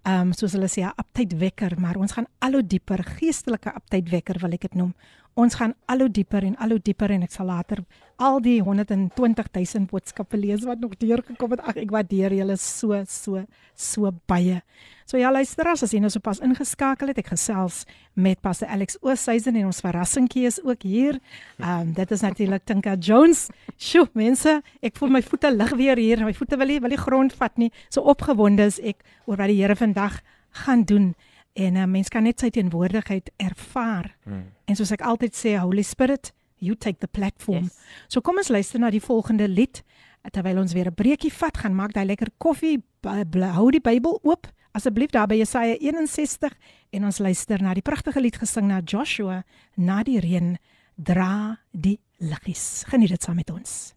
Ehm 0.05 0.21
um, 0.21 0.33
soos 0.37 0.53
hulle 0.53 0.69
sê 0.69 0.85
'n 0.85 0.93
uptyd 1.01 1.39
wekker, 1.39 1.81
maar 1.81 1.97
ons 1.97 2.13
gaan 2.13 2.27
al 2.39 2.53
hoe 2.53 2.67
dieper 2.67 3.01
geestelike 3.05 3.73
uptyd 3.77 4.11
wekker 4.11 4.39
wil 4.41 4.53
ek 4.53 4.61
dit 4.61 4.75
noem 4.75 4.93
Ons 5.35 5.57
gaan 5.59 5.73
al 5.91 6.05
hoe 6.05 6.11
dieper 6.15 6.45
en 6.47 6.55
al 6.63 6.77
hoe 6.77 6.83
dieper 6.83 7.11
en 7.11 7.25
ek 7.27 7.33
sal 7.35 7.49
later 7.51 7.81
al 8.23 8.37
die 8.43 8.61
120 8.63 9.49
000 9.51 9.89
boodskappe 9.91 10.39
lees 10.39 10.63
wat 10.63 10.79
nog 10.79 10.95
deurgekom 11.01 11.57
het. 11.57 11.63
Ag, 11.67 11.81
ek 11.83 11.91
waardeer 11.91 12.37
julle 12.37 12.55
so 12.61 13.01
so 13.11 13.43
so 13.75 14.13
baie. 14.31 14.61
So 15.05 15.19
ja, 15.21 15.29
luisteraars, 15.29 15.83
as 15.85 15.93
jy 15.93 15.99
nou 16.01 16.09
sopas 16.09 16.39
ingeskakel 16.45 17.11
het, 17.11 17.19
ek 17.21 17.29
gesels 17.35 17.83
met 18.17 18.39
Pastor 18.41 18.71
Alex 18.73 18.97
Oosthuizen 19.05 19.59
en 19.61 19.67
ons 19.69 19.83
verrassingkie 19.85 20.47
is 20.49 20.57
ook 20.65 20.87
hier. 20.89 21.19
Ehm 21.59 21.91
um, 21.91 21.91
dit 21.93 22.15
is 22.17 22.25
natuurlik 22.25 22.65
Tinka 22.65 22.95
Jones. 22.97 23.51
Sjoe, 23.77 24.09
mense, 24.17 24.63
ek 24.81 24.97
voel 24.97 25.13
my 25.13 25.21
voete 25.23 25.51
lig 25.53 25.75
weer 25.77 26.01
hier. 26.01 26.25
My 26.25 26.33
voete 26.33 26.57
wil 26.57 26.73
nie 26.73 26.81
wil 26.81 26.97
die 26.97 27.01
grond 27.03 27.37
vat 27.37 27.61
nie. 27.61 27.69
So 27.93 28.01
opgewonde 28.01 28.65
is 28.73 28.81
ek 28.81 29.05
oor 29.29 29.37
wat 29.37 29.53
die 29.53 29.61
Here 29.61 29.77
vandag 29.77 30.23
gaan 30.65 30.87
doen. 30.89 31.13
En 31.53 31.73
'n 31.75 31.77
uh, 31.77 31.87
mens 31.87 32.09
kan 32.09 32.25
net 32.25 32.41
sy 32.41 32.51
teenwoordigheid 32.51 33.31
ervaar. 33.37 34.17
Hmm. 34.25 34.49
En 34.65 34.77
soos 34.77 34.91
ek 34.91 35.05
altyd 35.05 35.37
sê, 35.37 35.61
Holy 35.61 35.83
Spirit, 35.83 36.33
you 36.59 36.75
take 36.75 36.99
the 36.99 37.07
platform. 37.07 37.69
Yes. 37.69 37.79
So 38.09 38.21
kom 38.21 38.37
ons 38.37 38.49
luister 38.49 38.81
na 38.81 38.91
die 38.91 39.05
volgende 39.05 39.49
lied 39.49 39.85
terwyl 40.33 40.59
ons 40.59 40.73
weer 40.73 40.89
'n 40.89 40.95
breekie 40.95 41.33
vat, 41.33 41.57
gaan 41.57 41.75
maak 41.75 41.93
daai 41.93 42.07
lekker 42.07 42.31
koffie, 42.39 42.83
hou 43.05 43.71
die 43.71 43.81
Bybel 43.81 44.19
oop 44.23 44.49
asseblief 44.75 45.13
daar 45.15 45.29
by 45.31 45.39
Jesaja 45.39 45.77
61 45.79 46.55
en 46.91 47.05
ons 47.07 47.19
luister 47.23 47.63
na 47.63 47.75
die 47.77 47.85
pragtige 47.85 48.21
lied 48.23 48.39
gesing 48.41 48.67
na 48.71 48.81
Joshua 48.83 49.43
na 49.79 50.03
die 50.07 50.19
reën 50.23 50.57
dra 50.95 51.61
die 51.71 51.99
liggies. 52.19 52.83
Geniet 52.91 53.15
dit 53.15 53.23
saam 53.23 53.39
met 53.39 53.51
ons. 53.55 53.95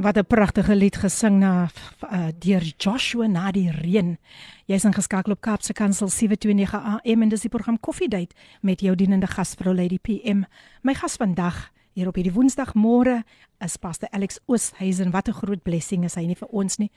Wat 0.00 0.16
'n 0.16 0.26
pragtige 0.26 0.74
lied 0.74 0.96
gesing 0.96 1.38
na 1.38 1.68
uh, 2.02 2.28
deur 2.38 2.62
Joshua 2.78 3.26
na 3.26 3.50
die 3.52 3.70
reën. 3.70 4.18
Jy's 4.66 4.84
ingeskakel 4.84 5.32
op 5.32 5.40
Kaapse 5.40 5.72
Kansel 5.72 6.08
729 6.08 6.74
AM 6.74 7.22
en 7.22 7.28
dis 7.28 7.40
die 7.40 7.50
program 7.50 7.80
Coffee 7.80 8.08
Date 8.08 8.34
met 8.62 8.80
jou 8.80 8.94
dienende 8.94 9.26
gasvrou 9.26 9.74
Lady 9.74 9.98
PM. 9.98 10.44
My 10.82 10.94
gas 10.94 11.16
vandag 11.16 11.70
hier 11.92 12.08
op 12.08 12.14
hierdie 12.14 12.32
Woensdagmôre 12.32 13.22
is 13.58 13.76
Pastor 13.76 14.08
Alex 14.10 14.38
Oosthuizen. 14.46 15.10
Wat 15.10 15.28
'n 15.28 15.32
groot 15.32 15.62
blessing 15.62 16.04
is 16.04 16.14
hy 16.14 16.26
nie 16.26 16.36
vir 16.36 16.48
ons 16.48 16.78
nie, 16.78 16.90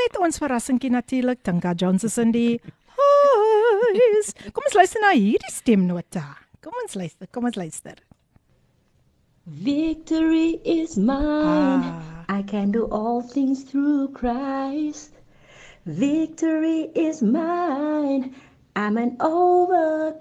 met 0.00 0.18
ons 0.20 0.38
verrassingkie 0.40 0.90
natuurlik 0.92 1.42
Tinka 1.44 1.72
Johnson 1.76 2.32
die 2.32 2.60
huis. 2.96 4.32
Kom 4.52 4.64
ons 4.68 4.76
luister 4.78 5.00
na 5.04 5.12
hierdie 5.16 5.52
stemnota. 5.52 6.24
Kom 6.64 6.74
ons 6.84 6.94
luister, 6.96 7.26
kom 7.32 7.44
ons 7.48 7.56
luister. 7.58 7.96
Victory 9.46 10.60
is 10.64 10.96
mine. 10.96 11.82
Ah. 11.82 12.24
I 12.28 12.42
can 12.42 12.70
do 12.70 12.86
all 12.86 13.22
things 13.22 13.64
through 13.64 14.12
Christ. 14.12 15.12
Victory 15.86 16.90
is 16.94 17.22
mine. 17.22 18.34
I'm 18.76 18.96
an 18.96 19.16
overcomer. 19.20 20.20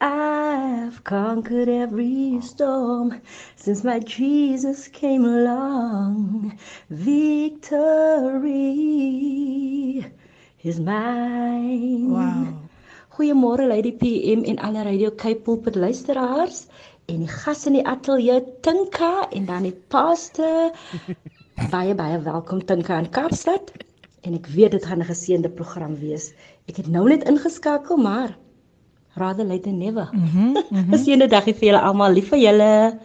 I've 0.00 1.02
conquered 1.02 1.68
every 1.68 2.40
storm 2.40 3.20
since 3.56 3.82
my 3.82 3.98
Jesus 3.98 4.86
came 4.86 5.24
along. 5.24 6.56
Victory 6.88 7.66
is 10.62 10.78
mine. 10.78 12.12
Wow. 12.12 12.46
Goeiemôre 13.10 13.66
Lady 13.66 13.90
PM 13.90 14.44
en 14.44 14.58
alle 14.62 14.84
Radio 14.84 15.10
Cape 15.10 15.40
Pulpit 15.42 15.74
luisteraars 15.74 16.66
en 17.06 17.18
die 17.26 17.28
gas 17.28 17.66
in 17.66 17.72
die 17.72 17.86
ateljee 17.86 18.44
Tinka 18.62 19.28
en 19.34 19.46
dan 19.50 19.62
die 19.66 19.74
pastor. 19.90 20.78
baie 21.74 21.94
baie 21.98 22.22
welkom 22.22 22.62
Tinka 22.64 22.98
in 23.02 23.10
Kaapstad. 23.10 23.72
En 24.22 24.34
ek 24.38 24.46
weet 24.54 24.78
dit 24.78 24.86
gaan 24.86 25.02
'n 25.02 25.10
geseënde 25.10 25.50
program 25.50 25.98
wees. 25.98 26.30
Ek 26.70 26.76
het 26.76 26.86
nou 26.86 27.08
net 27.08 27.26
ingeskakel, 27.26 27.96
maar 27.98 28.38
rather 29.18 29.44
late 29.44 29.64
than 29.64 29.78
never. 29.78 30.08
Mhm. 30.12 30.56
Mm 30.70 30.78
mm 30.78 30.92
Geseënde 30.92 31.28
dagie 31.28 31.54
vir 31.54 31.72
julle 31.72 31.82
almal. 31.82 32.12
Lief 32.12 32.30
vir 32.30 32.38
julle. 32.38 32.98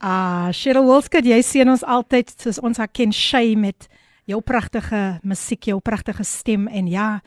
Ah, 0.00 0.50
Cheryl 0.52 0.84
Wolskut, 0.84 1.24
jy 1.24 1.40
sien 1.42 1.68
ons 1.68 1.84
altyd 1.84 2.28
soos 2.36 2.58
ons 2.60 2.76
herken 2.76 3.12
Shay 3.12 3.54
met 3.56 3.88
jou 4.28 4.40
pragtige 4.44 5.18
musiek, 5.24 5.70
jou 5.70 5.80
pragtige 5.80 6.24
stem 6.24 6.66
en 6.68 6.88
ja, 6.88 7.20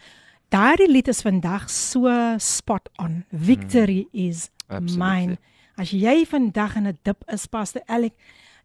daardie 0.54 0.90
lied 0.90 1.10
is 1.10 1.24
vandag 1.26 1.70
so 1.70 2.12
spot 2.38 2.90
on. 3.02 3.24
Victory 3.32 4.06
mm. 4.06 4.28
is 4.28 4.50
Absolutely. 4.68 4.98
mine. 4.98 5.38
As 5.78 5.94
jy 5.94 6.26
vandag 6.26 6.76
in 6.78 6.88
'n 6.88 6.98
dip 7.04 7.24
is, 7.34 7.48
Pastor 7.48 7.82
Alec, 7.88 8.14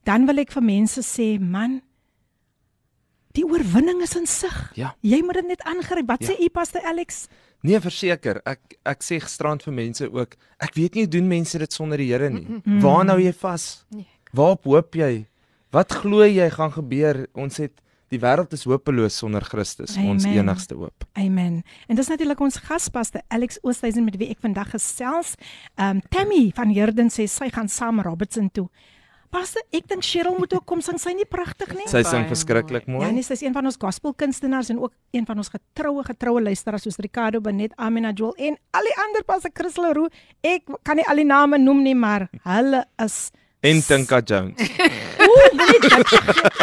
dan 0.04 0.26
wil 0.26 0.38
ek 0.38 0.52
vir 0.52 0.62
mense 0.62 1.00
sê, 1.00 1.38
man, 1.40 1.82
die 3.32 3.44
oorwinning 3.44 4.02
is 4.02 4.16
in 4.16 4.26
sig. 4.26 4.72
Ja. 4.76 4.94
Jy 5.00 5.22
moet 5.24 5.40
dit 5.40 5.46
net 5.46 5.62
aangryp. 5.68 6.08
Wat 6.08 6.20
ja. 6.20 6.32
sê 6.32 6.38
u 6.40 6.48
Pastor 6.48 6.82
Alex? 6.84 7.28
Nee, 7.62 7.78
verseker. 7.80 8.40
Ek 8.44 8.78
ek 8.88 9.04
sê 9.06 9.20
gisterand 9.22 9.62
vir 9.62 9.74
mense 9.76 10.08
ook, 10.10 10.34
ek 10.58 10.74
weet 10.74 10.96
nie 10.96 11.04
hoe 11.04 11.12
doen 11.14 11.28
mense 11.30 11.58
dit 11.58 11.72
sonder 11.72 12.00
die 12.02 12.10
Here 12.10 12.30
nie. 12.30 12.42
Mm 12.42 12.62
-hmm. 12.64 12.80
Waar 12.82 13.04
nou 13.04 13.20
jy 13.20 13.32
vas? 13.32 13.84
Nee. 13.90 14.06
Waarop 14.32 14.64
hoop 14.64 14.94
jy? 14.94 15.26
Wat 15.70 15.92
glo 15.92 16.26
jy 16.26 16.50
gaan 16.50 16.72
gebeur? 16.72 17.26
Ons 17.32 17.56
het 17.56 17.72
die 18.12 18.20
wêreld 18.20 18.52
is 18.52 18.64
hopeloos 18.64 19.16
sonder 19.16 19.44
Christus, 19.44 19.96
Amen. 19.96 20.10
ons 20.10 20.24
enigste 20.24 20.74
hoop. 20.74 21.06
Amen. 21.12 21.62
En 21.88 21.96
dis 21.96 22.08
natuurlik 22.08 22.40
ons 22.40 22.56
gaspaste 22.56 23.22
Alex 23.28 23.58
Oosthuizen 23.62 24.04
met 24.04 24.16
wie 24.16 24.28
ek 24.28 24.40
vandag 24.40 24.70
gesels. 24.70 25.34
Ehm 25.76 25.96
um, 25.96 26.02
Tammy 26.10 26.50
van 26.54 26.74
Herden 26.74 27.08
sê 27.10 27.26
sy 27.26 27.48
gaan 27.50 27.68
saam 27.68 28.00
Robertson 28.00 28.50
toe. 28.50 28.68
Paste, 29.32 29.62
ek 29.72 29.86
dink 29.88 30.04
Cheryl 30.04 30.34
moet 30.36 30.52
ook 30.52 30.66
kom 30.68 30.82
sing. 30.84 30.98
Sy 31.00 31.14
nie 31.16 31.24
pragtig 31.24 31.70
nie. 31.72 31.86
Sy 31.88 32.02
sing 32.04 32.26
verskriklik 32.28 32.84
mooi. 32.90 33.00
Ja, 33.06 33.12
nee, 33.14 33.24
sy 33.24 33.32
is 33.38 33.44
een 33.46 33.54
van 33.56 33.64
ons 33.68 33.78
gospelkunstenaars 33.80 34.68
en 34.74 34.82
ook 34.82 34.92
een 35.16 35.24
van 35.28 35.40
ons 35.40 35.48
getroue 35.54 36.04
getroue 36.04 36.42
luisteraars 36.44 36.84
soos 36.84 37.00
Ricardo 37.00 37.40
Benet, 37.40 37.72
Amina 37.80 38.12
Joel 38.12 38.36
en 38.50 38.58
al 38.76 38.90
die 38.90 38.96
ander 39.06 39.24
passe 39.24 39.48
Chris 39.56 39.80
Leroux. 39.80 40.12
Ek 40.44 40.68
kan 40.84 41.00
nie 41.00 41.08
al 41.08 41.22
die 41.22 41.28
name 41.28 41.60
noem 41.62 41.80
nie, 41.86 41.96
maar 41.96 42.28
hulle 42.44 42.84
is 43.00 43.30
en 43.62 43.80
Tinka 43.80 44.20
Jones. 44.26 44.58
Ooh, 45.32 45.48
dit 45.58 45.88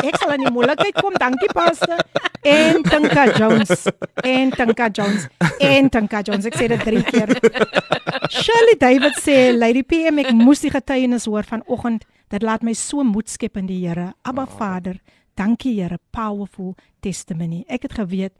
ek 0.05 0.19
sal 0.21 0.35
in 0.35 0.45
die 0.45 0.53
moeilikheid 0.53 0.99
kom. 1.01 1.15
Dankie 1.19 1.49
paste. 1.55 1.97
En 2.45 2.83
Tinka 2.85 3.25
Jones. 3.33 3.87
En 4.23 4.53
Tinka 4.53 4.89
Jones. 4.93 5.27
En 5.57 5.89
Tinka 5.89 6.21
Jones. 6.21 6.45
Ek 6.45 6.55
sê 6.59 6.69
dit 6.71 6.85
drie 6.85 7.03
keer. 7.07 7.33
Shirley 8.29 8.77
David 8.79 9.17
sê 9.23 9.49
Lady 9.57 9.83
PM 9.83 10.21
ek 10.23 10.31
moes 10.37 10.61
die 10.63 10.71
getuienis 10.73 11.27
hoor 11.29 11.47
vanoggend 11.49 12.05
Dit 12.29 12.45
laat 12.45 12.61
my 12.61 12.75
so 12.77 13.03
moed 13.03 13.29
skep 13.29 13.57
in 13.57 13.65
die 13.69 13.81
Here. 13.87 14.13
Abba 14.21 14.45
oh. 14.45 14.53
Vader, 14.59 14.99
dankie 15.39 15.79
Here, 15.79 15.97
powerful 16.13 16.75
testimony. 17.01 17.63
Ek 17.67 17.87
het 17.87 17.95
geweet, 17.97 18.35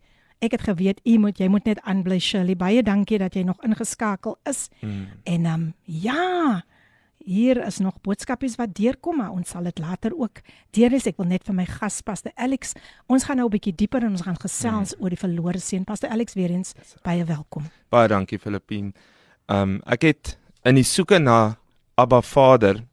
ek 0.46 0.54
het 0.56 0.68
geweet 0.68 1.02
u 1.04 1.18
moet 1.18 1.42
jy 1.42 1.50
moet 1.50 1.66
net 1.66 1.82
aanbly 1.82 2.20
Shirley. 2.22 2.58
Baie 2.60 2.84
dankie 2.86 3.18
dat 3.22 3.34
jy 3.34 3.44
nog 3.48 3.58
ingeskakel 3.66 4.38
is. 4.50 4.68
Mm. 4.82 5.08
En 5.24 5.46
ehm 5.46 5.54
um, 5.54 5.66
ja, 5.84 6.62
hier 7.26 7.60
is 7.66 7.78
nog 7.84 8.02
boodskapies 8.02 8.56
wat 8.56 8.74
deurkom, 8.76 9.18
maar 9.18 9.32
ons 9.32 9.50
sal 9.50 9.64
dit 9.64 9.80
later 9.80 10.16
ook 10.16 10.42
deurlees. 10.76 11.08
Ek 11.10 11.18
wil 11.20 11.28
net 11.30 11.44
vir 11.48 11.56
my 11.56 11.66
gas 11.68 12.02
Pastor 12.02 12.32
Alex, 12.36 12.74
ons 13.08 13.24
gaan 13.24 13.38
nou 13.38 13.48
'n 13.48 13.52
bietjie 13.52 13.76
dieper 13.76 14.04
en 14.04 14.12
ons 14.12 14.22
gaan 14.22 14.40
gesels 14.40 14.96
mm. 14.96 15.04
oor 15.04 15.10
die 15.10 15.20
verlore 15.20 15.60
seun. 15.60 15.84
Pastor 15.84 16.10
Alex 16.10 16.34
weer 16.34 16.52
eens 16.52 16.74
baie 17.04 17.24
welkom. 17.24 17.70
Baie 17.90 18.08
dankie 18.08 18.40
Filippine. 18.40 18.94
Ehm 19.48 19.62
um, 19.62 19.82
ek 19.86 20.02
het 20.02 20.38
in 20.64 20.76
die 20.76 20.84
soeke 20.84 21.20
na 21.20 21.58
Abba 21.96 22.22
Vader 22.22 22.84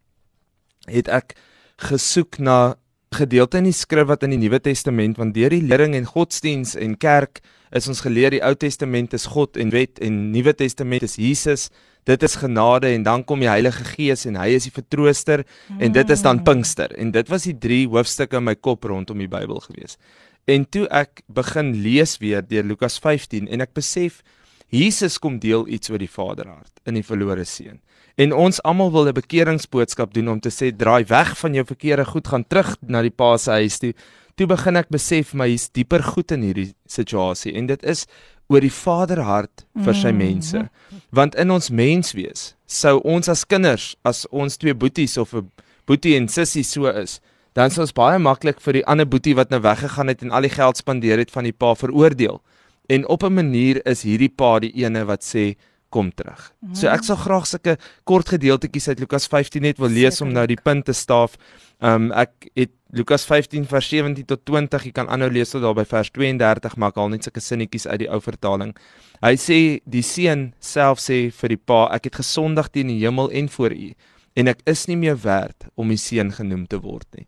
het 0.86 1.08
ek 1.08 1.36
gesoek 1.76 2.38
na 2.38 2.76
gedeelte 3.16 3.58
in 3.60 3.66
die 3.68 3.74
skrif 3.76 4.06
wat 4.10 4.24
in 4.26 4.34
die 4.34 4.40
Nuwe 4.40 4.60
Testament 4.62 5.18
want 5.20 5.34
deur 5.36 5.52
die 5.52 5.64
lering 5.64 5.96
en 5.96 6.06
godsdiens 6.08 6.74
en 6.78 6.96
kerk 7.00 7.40
is 7.74 7.88
ons 7.90 8.02
geleer 8.04 8.34
die 8.34 8.42
Ou 8.44 8.54
Testament 8.54 9.16
is 9.16 9.26
God 9.32 9.58
en 9.60 9.72
wet 9.74 10.00
en 10.04 10.30
Nuwe 10.32 10.54
Testament 10.54 11.02
is 11.02 11.16
Jesus. 11.20 11.68
Dit 12.06 12.22
is 12.22 12.36
genade 12.38 12.92
en 12.94 13.02
dan 13.02 13.24
kom 13.26 13.42
die 13.42 13.50
Heilige 13.50 13.84
Gees 13.88 14.26
en 14.30 14.38
hy 14.38 14.52
is 14.54 14.68
die 14.68 14.74
vertrooster 14.74 15.42
en 15.80 15.92
dit 15.92 16.12
is 16.14 16.22
dan 16.22 16.44
Pinkster 16.46 16.94
en 16.94 17.10
dit 17.14 17.32
was 17.32 17.48
die 17.48 17.56
drie 17.58 17.84
hoofstukke 17.90 18.38
in 18.38 18.46
my 18.46 18.54
kop 18.54 18.86
rondom 18.86 19.18
die 19.18 19.30
Bybel 19.30 19.58
gewees. 19.64 19.98
En 20.46 20.68
toe 20.70 20.86
ek 20.94 21.24
begin 21.26 21.74
lees 21.82 22.16
weer 22.22 22.46
deur 22.46 22.68
Lukas 22.68 23.00
15 23.02 23.50
en 23.50 23.64
ek 23.64 23.74
besef 23.74 24.22
Jesus 24.70 25.18
kom 25.22 25.40
deel 25.42 25.66
iets 25.66 25.90
oor 25.90 26.02
die 26.02 26.10
Vaderhart 26.10 26.80
in 26.86 26.98
die 26.98 27.06
verlore 27.06 27.44
seun. 27.46 27.80
En 28.16 28.32
ons 28.32 28.62
almal 28.62 28.92
wil 28.92 29.08
'n 29.08 29.12
bekeringsboodskap 29.12 30.14
doen 30.14 30.28
om 30.28 30.40
te 30.40 30.48
sê 30.48 30.76
draai 30.76 31.04
weg 31.04 31.38
van 31.38 31.54
jou 31.54 31.64
verkeerde 31.64 32.04
goed, 32.04 32.28
gaan 32.28 32.46
terug 32.48 32.76
na 32.80 33.02
die 33.02 33.10
Pa 33.10 33.36
se 33.36 33.50
huis 33.50 33.78
toe. 33.78 33.92
Toe 34.34 34.46
begin 34.46 34.76
ek 34.76 34.88
besef 34.88 35.34
my 35.34 35.48
hier's 35.48 35.68
dieper 35.68 36.02
goed 36.02 36.32
in 36.32 36.42
hierdie 36.42 36.74
situasie 36.86 37.54
en 37.54 37.66
dit 37.66 37.84
is 37.84 38.06
oor 38.48 38.60
die 38.60 38.72
Vaderhart 38.72 39.66
vir 39.84 39.94
sy 39.94 40.12
mm. 40.12 40.16
mense. 40.16 40.68
Want 41.10 41.34
in 41.34 41.50
ons 41.50 41.70
menswees 41.70 42.54
sou 42.66 43.00
ons 43.04 43.28
as 43.28 43.44
kinders, 43.44 43.96
as 44.04 44.26
ons 44.30 44.56
twee 44.56 44.74
boeties 44.74 45.18
of 45.18 45.34
'n 45.34 45.50
boetie 45.86 46.16
en 46.16 46.28
sussie 46.28 46.64
so 46.64 46.86
is, 46.86 47.20
dan 47.52 47.70
sou 47.70 47.82
ons 47.82 47.92
baie 47.92 48.18
maklik 48.18 48.60
vir 48.60 48.72
die 48.72 48.86
ander 48.86 49.06
boetie 49.06 49.34
wat 49.34 49.50
nou 49.50 49.60
weggegaan 49.60 50.08
het 50.08 50.22
en 50.22 50.30
al 50.30 50.42
die 50.42 50.56
geld 50.56 50.76
spandeer 50.76 51.18
het 51.18 51.30
van 51.30 51.44
die 51.44 51.52
pa 51.52 51.74
veroordeel. 51.74 52.40
En 52.88 53.06
op 53.08 53.22
'n 53.22 53.34
manier 53.34 53.86
is 53.86 54.02
hierdie 54.02 54.28
pa 54.28 54.58
die 54.58 54.72
ene 54.84 55.04
wat 55.04 55.22
sê 55.22 55.56
kom 55.96 56.12
terug. 56.14 56.50
So 56.76 56.90
ek 56.92 57.06
sal 57.06 57.18
graag 57.20 57.46
sulke 57.48 57.76
kort 58.08 58.28
gedeeltetjies 58.34 58.90
uit 58.92 59.02
Lukas 59.04 59.28
15 59.32 59.64
net 59.64 59.80
wil 59.82 59.92
lees 59.92 60.20
om 60.24 60.34
nou 60.34 60.44
die 60.48 60.60
punt 60.60 60.86
te 60.88 60.94
staaf. 60.96 61.38
Um 61.84 62.10
ek 62.16 62.50
het 62.56 62.74
Lukas 62.96 63.26
15 63.28 63.66
vers 63.68 63.88
17 63.90 64.24
tot 64.30 64.44
20, 64.46 64.84
jy 64.86 64.92
kan 64.94 65.08
aanhou 65.12 65.28
lees 65.32 65.50
tot 65.52 65.64
daar 65.64 65.74
by 65.76 65.84
vers 65.88 66.12
32, 66.14 66.76
maar 66.76 66.94
ek 66.94 67.00
haal 67.00 67.10
net 67.12 67.26
sulke 67.26 67.42
sinnetjies 67.42 67.88
uit 67.90 68.04
die 68.04 68.10
ou 68.12 68.20
vertaling. 68.22 68.76
Hy 69.24 69.34
sê 69.40 69.58
die 69.84 70.04
seun 70.06 70.52
self 70.62 71.02
sê 71.02 71.26
vir 71.34 71.56
die 71.56 71.60
pa, 71.60 71.88
ek 71.96 72.10
het 72.10 72.20
gesondig 72.22 72.70
teen 72.72 72.92
die 72.92 73.00
hemel 73.02 73.32
en 73.32 73.50
voor 73.52 73.74
u 73.74 73.90
en 74.36 74.52
ek 74.52 74.62
is 74.68 74.84
nie 74.90 74.98
meer 75.00 75.16
werd 75.24 75.68
om 75.80 75.90
die 75.92 76.00
seun 76.00 76.30
genoem 76.36 76.66
te 76.70 76.80
word 76.82 77.08
nie. 77.16 77.26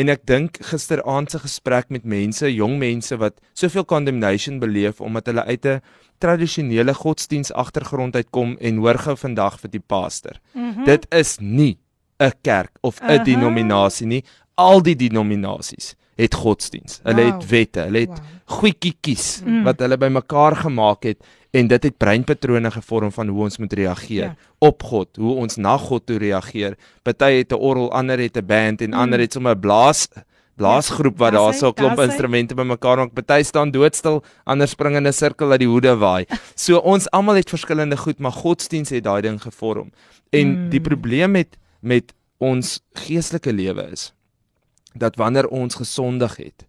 En 0.00 0.08
ek 0.12 0.22
dink 0.28 0.56
gisteraand 0.64 1.32
se 1.32 1.40
gesprek 1.42 1.90
met 1.92 2.06
mense, 2.08 2.48
jong 2.48 2.78
mense 2.80 3.16
wat 3.20 3.36
soveel 3.58 3.84
condemnation 3.84 4.60
beleef 4.62 5.00
omdat 5.04 5.28
hulle 5.28 5.44
uit 5.44 5.66
'n 5.66 5.82
tradisionele 6.18 6.94
godsdiens 6.94 7.52
agtergrond 7.52 8.16
uitkom 8.16 8.56
en 8.60 8.76
hoor 8.76 8.98
gou 8.98 9.16
vandag 9.16 9.60
vir 9.60 9.70
die 9.70 9.86
pastor. 9.86 10.40
Mm 10.52 10.72
-hmm. 10.72 10.84
Dit 10.84 11.06
is 11.10 11.38
nie 11.40 11.78
'n 12.18 12.32
kerk 12.42 12.72
of 12.80 13.00
'n 13.00 13.04
uh 13.04 13.08
-huh. 13.10 13.24
denominasie 13.24 14.06
nie. 14.06 14.24
Al 14.54 14.82
die 14.82 14.96
denominasies 14.96 15.94
het 16.16 16.34
godsdiens. 16.34 17.00
Hulle 17.02 17.22
wow. 17.22 17.32
het 17.32 17.50
wette, 17.50 17.80
hulle 17.80 17.98
het 17.98 18.08
wow. 18.08 18.18
goedjies 18.44 19.42
mm. 19.44 19.62
wat 19.64 19.80
hulle 19.80 19.96
bymekaar 19.96 20.56
gemaak 20.56 21.02
het 21.02 21.24
en 21.50 21.66
dit 21.66 21.82
het 21.82 21.96
breinpatrone 21.96 22.70
gevorm 22.70 23.12
van 23.12 23.28
hoe 23.28 23.42
ons 23.42 23.58
moet 23.58 23.72
reageer 23.72 24.24
ja. 24.24 24.36
op 24.58 24.82
God, 24.82 25.16
hoe 25.16 25.34
ons 25.34 25.56
na 25.56 25.76
God 25.76 26.06
toe 26.06 26.18
reageer. 26.18 26.76
Party 27.02 27.32
het 27.42 27.52
'n 27.52 27.54
orgel, 27.54 27.92
ander 27.92 28.18
het 28.18 28.36
'n 28.36 28.46
band 28.46 28.80
en 28.80 28.88
mm. 28.88 28.94
ander 28.94 29.18
het 29.18 29.32
sommer 29.32 29.56
'n 29.56 29.60
blaas 29.60 30.08
blaasgroep 30.60 31.18
wat 31.18 31.32
daar 31.32 31.54
so 31.54 31.68
'n 31.68 31.74
klomp 31.74 31.98
instrumente 31.98 32.54
bymekaar 32.54 32.96
maak. 32.96 33.12
Party 33.12 33.42
staan 33.42 33.70
doodstil, 33.70 34.22
ander 34.44 34.68
spring 34.68 34.96
in 34.96 35.06
'n 35.06 35.12
sirkel 35.12 35.50
uit 35.50 35.60
die 35.60 35.68
hoede 35.68 35.96
waai. 35.96 36.24
So 36.64 36.76
ons 36.76 37.10
almal 37.10 37.34
het 37.34 37.48
verskillende 37.48 37.96
goed, 37.96 38.18
maar 38.18 38.32
godsdiens 38.32 38.90
het 38.90 39.04
daai 39.04 39.22
ding 39.22 39.42
gevorm. 39.42 39.90
En 40.30 40.46
mm. 40.46 40.68
die 40.70 40.80
probleem 40.80 41.30
met 41.30 41.56
met 41.80 42.12
ons 42.38 42.80
geestelike 42.92 43.52
lewe 43.52 43.82
is 43.92 44.12
dat 44.92 45.16
wanneer 45.16 45.48
ons 45.48 45.74
gesondig 45.74 46.36
het, 46.36 46.66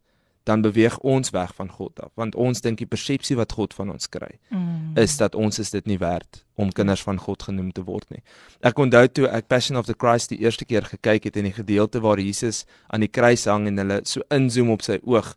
dan 0.52 0.64
beweeg 0.66 1.00
ons 1.08 1.32
weg 1.32 1.56
van 1.56 1.72
God 1.72 2.00
af 2.04 2.12
want 2.20 2.36
ons 2.36 2.62
dink 2.62 2.82
die 2.84 2.90
persepsie 2.90 3.40
wat 3.40 3.56
God 3.56 3.76
van 3.78 3.94
ons 3.96 4.12
kry 4.12 4.34
mm. 4.52 5.00
is 5.00 5.16
dat 5.22 5.36
ons 5.36 5.60
is 5.64 5.72
dit 5.72 5.88
nie 5.88 6.00
werd 6.02 6.44
om 6.62 6.72
kinders 6.76 7.04
van 7.08 7.18
God 7.18 7.44
genoem 7.48 7.72
te 7.72 7.84
word 7.88 8.06
nie. 8.14 8.22
Ek 8.68 8.80
onthou 8.80 9.06
toe 9.10 9.28
ek 9.32 9.50
Passion 9.52 9.80
of 9.80 9.88
the 9.90 9.98
Christ 9.98 10.34
die 10.34 10.42
eerste 10.44 10.68
keer 10.68 10.86
gekyk 10.88 11.26
het 11.30 11.40
in 11.40 11.50
die 11.50 11.56
gedeelte 11.56 12.04
waar 12.04 12.22
Jesus 12.22 12.66
aan 12.94 13.06
die 13.06 13.12
kruis 13.12 13.48
hang 13.50 13.68
en 13.72 13.82
hulle 13.82 14.02
so 14.10 14.26
inzoom 14.34 14.74
op 14.76 14.86
sy 14.86 15.00
oog, 15.02 15.34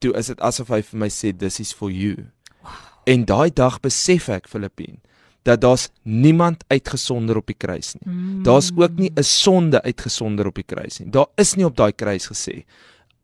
toe 0.00 0.14
is 0.18 0.30
dit 0.32 0.42
asof 0.46 0.70
hy 0.72 0.82
vir 0.86 1.04
my 1.04 1.10
sê 1.12 1.32
this 1.36 1.60
is 1.62 1.72
for 1.76 1.92
you. 1.92 2.28
Wow. 2.62 2.76
En 3.10 3.26
daai 3.28 3.50
dag 3.50 3.80
besef 3.84 4.30
ek 4.32 4.48
Filippien 4.50 5.00
dat 5.48 5.62
daar's 5.64 5.88
niemand 6.04 6.64
uitgesonder 6.68 7.40
op 7.40 7.48
die 7.48 7.56
kruis 7.56 7.94
nie. 7.96 8.04
Mm. 8.04 8.42
Daar's 8.44 8.70
ook 8.76 8.98
nie 9.00 9.10
'n 9.14 9.24
sonde 9.24 9.82
uitgesonder 9.82 10.46
op 10.46 10.54
die 10.54 10.68
kruis 10.68 11.00
nie. 11.00 11.10
Daar 11.10 11.26
is 11.36 11.54
nie 11.54 11.64
op 11.64 11.76
daai 11.76 11.92
kruis 11.92 12.28
gesê 12.28 12.64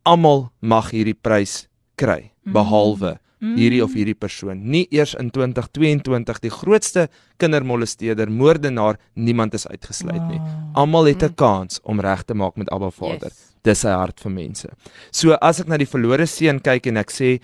almal 0.07 0.49
mag 0.61 0.91
hierdie 0.95 1.17
prys 1.19 1.67
kry 1.99 2.31
mm. 2.31 2.53
behalwe 2.55 3.17
mm. 3.41 3.57
hierdie 3.59 3.83
of 3.85 3.97
hierdie 3.97 4.17
persoon. 4.17 4.63
Nie 4.71 4.87
eers 4.95 5.17
in 5.19 5.33
2022 5.35 6.41
die 6.47 6.53
grootste 6.53 7.09
kindermolesteerder, 7.43 8.31
moordenaar, 8.31 9.01
niemand 9.15 9.57
is 9.59 9.67
uitgesluit 9.67 10.23
nie. 10.31 10.41
Almal 10.75 11.13
het 11.13 11.23
'n 11.23 11.33
mm. 11.33 11.39
kans 11.43 11.81
om 11.83 12.01
reg 12.01 12.23
te 12.25 12.35
maak 12.35 12.57
met 12.57 12.71
Abba 12.71 12.91
Vader. 12.91 13.33
Yes. 13.33 13.53
Dis 13.63 13.81
sy 13.81 13.91
hart 13.91 14.21
vir 14.21 14.33
mense. 14.33 14.69
So 15.11 15.33
as 15.43 15.61
ek 15.61 15.69
na 15.69 15.77
die 15.77 15.91
verlore 15.91 16.27
seun 16.27 16.61
kyk 16.61 16.87
en 16.87 16.97
ek 16.97 17.11
sê 17.11 17.41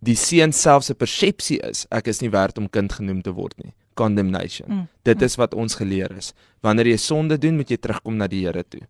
die 0.00 0.14
seun 0.14 0.52
self 0.52 0.84
se 0.84 0.94
persepsie 0.94 1.58
is 1.66 1.86
ek 1.90 2.06
is 2.06 2.22
nie 2.22 2.30
werd 2.30 2.58
om 2.58 2.68
kind 2.68 2.92
genoem 2.92 3.22
te 3.22 3.34
word 3.34 3.58
nie 3.58 3.74
condemnation. 3.98 4.68
Mm. 4.70 4.86
Dit 5.02 5.22
is 5.22 5.34
wat 5.40 5.54
ons 5.54 5.74
geleer 5.74 6.12
is. 6.16 6.32
Wanneer 6.62 6.92
jy 6.92 6.98
sonde 7.02 7.38
doen, 7.42 7.58
moet 7.58 7.72
jy 7.72 7.78
terugkom 7.82 8.18
na 8.20 8.28
die 8.30 8.44
Here 8.46 8.62
toe. 8.62 8.84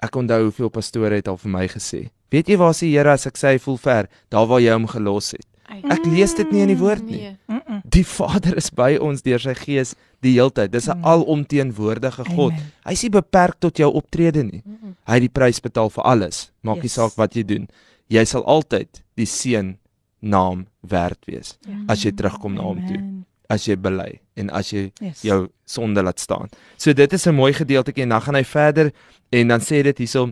Ek 0.00 0.16
onthou 0.16 0.42
hoeveel 0.48 0.70
pastore 0.72 1.14
het 1.20 1.28
al 1.28 1.38
vir 1.40 1.52
my 1.52 1.66
gesê. 1.68 2.08
Weet 2.32 2.48
jy 2.48 2.56
waar 2.56 2.74
is 2.74 2.82
die 2.84 2.92
Here 2.94 3.12
as 3.12 3.26
ek 3.26 3.36
sê 3.36 3.54
hy 3.54 3.58
voel 3.58 3.78
ver, 3.78 4.08
daar 4.30 4.46
waar 4.48 4.62
jy 4.62 4.72
hom 4.72 4.86
gelos 4.88 5.32
het. 5.36 5.46
Ek 5.70 6.06
lees 6.06 6.34
dit 6.34 6.50
nie 6.50 6.64
in 6.64 6.72
die 6.72 6.78
woord 6.78 7.04
nie. 7.06 7.20
Nee. 7.30 7.80
Die 7.84 8.04
Vader 8.06 8.56
is 8.58 8.70
by 8.74 8.96
ons 8.98 9.22
deur 9.22 9.38
sy 9.42 9.54
Gees 9.54 9.94
die 10.24 10.32
heeltyd. 10.34 10.72
Dis 10.72 10.88
'n 10.88 10.98
mm. 10.98 11.04
alomteenwoordige 11.04 12.24
God. 12.34 12.54
Hy 12.84 12.92
is 12.92 13.02
nie 13.06 13.14
beperk 13.14 13.60
tot 13.60 13.78
jou 13.78 13.90
optrede 13.94 14.42
nie. 14.42 14.62
Hy 15.06 15.14
het 15.14 15.26
die 15.26 15.32
prys 15.32 15.60
betaal 15.60 15.90
vir 15.90 16.04
alles. 16.04 16.50
Maak 16.62 16.82
nie 16.82 16.90
saak 16.90 17.14
wat 17.16 17.36
jy 17.36 17.44
doen. 17.46 17.68
Jy 18.08 18.24
sal 18.24 18.44
altyd 18.44 19.02
die 19.14 19.26
seun 19.26 19.78
naam 20.20 20.66
werd 20.80 21.18
wees 21.26 21.56
as 21.88 22.04
jy 22.04 22.12
terugkom 22.12 22.54
na 22.54 22.62
hom 22.62 22.80
toe 22.86 23.00
as 23.50 23.66
jy 23.66 23.76
bely 23.76 24.20
en 24.38 24.50
as 24.54 24.70
jy 24.72 24.86
yes. 25.02 25.24
jou 25.26 25.48
sonde 25.68 26.02
laat 26.02 26.22
staan. 26.22 26.48
So 26.78 26.92
dit 26.92 27.12
is 27.12 27.26
'n 27.26 27.34
mooi 27.34 27.52
gedeeltjie 27.52 28.02
en 28.02 28.08
dan 28.08 28.22
gaan 28.22 28.34
hy 28.34 28.44
verder 28.44 28.92
en 29.30 29.48
dan 29.48 29.62
sê 29.64 29.82
dit 29.86 30.02
hierso 30.04 30.30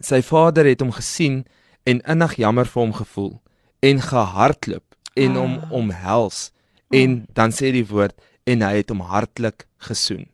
sy 0.00 0.20
vader 0.24 0.68
het 0.68 0.82
hom 0.84 0.92
gesien 0.92 1.44
en 1.88 2.02
innig 2.04 2.36
jammer 2.40 2.68
vir 2.68 2.82
hom 2.82 2.94
gevoel 2.96 3.34
en 3.86 4.00
gehardloop 4.02 4.96
en 5.16 5.36
ah. 5.36 5.40
hom 5.42 5.58
omhels 5.82 6.50
en 6.94 7.20
oh. 7.20 7.34
dan 7.36 7.54
sê 7.54 7.72
die 7.74 7.86
woord 7.88 8.16
en 8.46 8.62
hy 8.62 8.76
het 8.78 8.92
hom 8.92 9.02
hartlik 9.02 9.66
gesoen. 9.88 10.26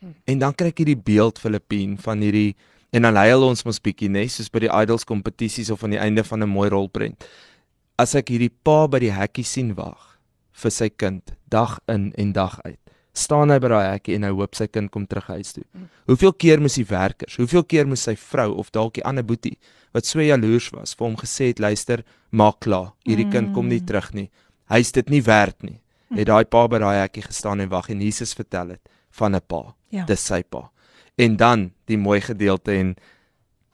Hmm. 0.00 0.14
En 0.28 0.40
dan 0.42 0.56
kry 0.56 0.70
ek 0.72 0.82
hierdie 0.82 1.00
beeld 1.00 1.40
Filippien 1.40 1.96
van 2.00 2.22
hierdie 2.24 2.54
en 2.94 3.06
dan 3.06 3.16
huil 3.18 3.46
ons 3.46 3.64
mos 3.66 3.80
bietjie 3.82 4.10
nê 4.12 4.26
soos 4.30 4.52
by 4.52 4.66
die 4.66 4.72
idols 4.72 5.06
kompetisies 5.08 5.72
of 5.72 5.82
aan 5.84 5.96
die 5.96 6.02
einde 6.02 6.24
van 6.24 6.44
'n 6.44 6.50
mooi 6.50 6.68
rolprent. 6.70 7.24
As 7.98 8.14
ek 8.14 8.28
hierdie 8.28 8.52
pa 8.62 8.86
by 8.86 8.98
die 8.98 9.14
hekkie 9.14 9.46
sien 9.46 9.74
wag 9.74 10.18
vir 10.52 10.70
sy 10.70 10.88
kind 10.88 11.34
dag 11.48 11.80
in 11.88 12.12
en 12.18 12.32
dag 12.32 12.60
uit. 12.62 12.78
Staan 13.14 13.50
hy 13.50 13.60
by 13.62 13.68
daai 13.70 13.86
hekkie 13.92 14.16
en 14.16 14.26
hy 14.26 14.32
hoop 14.34 14.56
sy 14.58 14.66
kind 14.66 14.90
kom 14.90 15.06
terug 15.06 15.28
huis 15.36 15.52
toe. 15.54 15.64
Hoeveel 16.10 16.32
keer 16.32 16.60
moes 16.60 16.74
die 16.74 16.86
werkers, 16.88 17.36
hoeveel 17.38 17.62
keer 17.62 17.86
moes 17.86 18.02
sy 18.02 18.16
vrou 18.18 18.50
of 18.58 18.72
dalk 18.74 18.94
die 18.94 19.04
ander 19.06 19.22
boetie 19.22 19.56
wat 19.94 20.04
so 20.08 20.18
jaloers 20.20 20.72
was 20.74 20.96
vir 20.98 21.06
hom 21.06 21.14
gesê 21.16 21.52
het, 21.52 21.60
luister, 21.62 22.02
maak 22.34 22.58
klaar, 22.66 22.92
hierdie 23.06 23.28
kind 23.30 23.52
kom 23.54 23.68
nie 23.70 23.78
terug 23.80 24.10
nie. 24.14 24.30
Hy's 24.66 24.90
dit 24.92 25.08
nie 25.10 25.22
werd 25.22 25.62
nie. 25.62 25.78
Het 26.14 26.26
daai 26.26 26.44
pa 26.44 26.66
by 26.68 26.80
daai 26.82 26.96
hekkie 27.04 27.22
gestaan 27.22 27.62
en 27.62 27.70
wag 27.70 27.90
en 27.90 28.02
Jesus 28.02 28.34
vertel 28.34 28.74
dit 28.74 28.90
van 29.18 29.34
'n 29.34 29.40
pa. 29.46 29.74
Ja. 29.90 30.04
Dis 30.04 30.26
sy 30.26 30.42
pa. 30.42 30.70
En 31.16 31.36
dan 31.36 31.70
die 31.86 31.96
mooi 31.96 32.20
gedeelte 32.20 32.72
en 32.72 32.96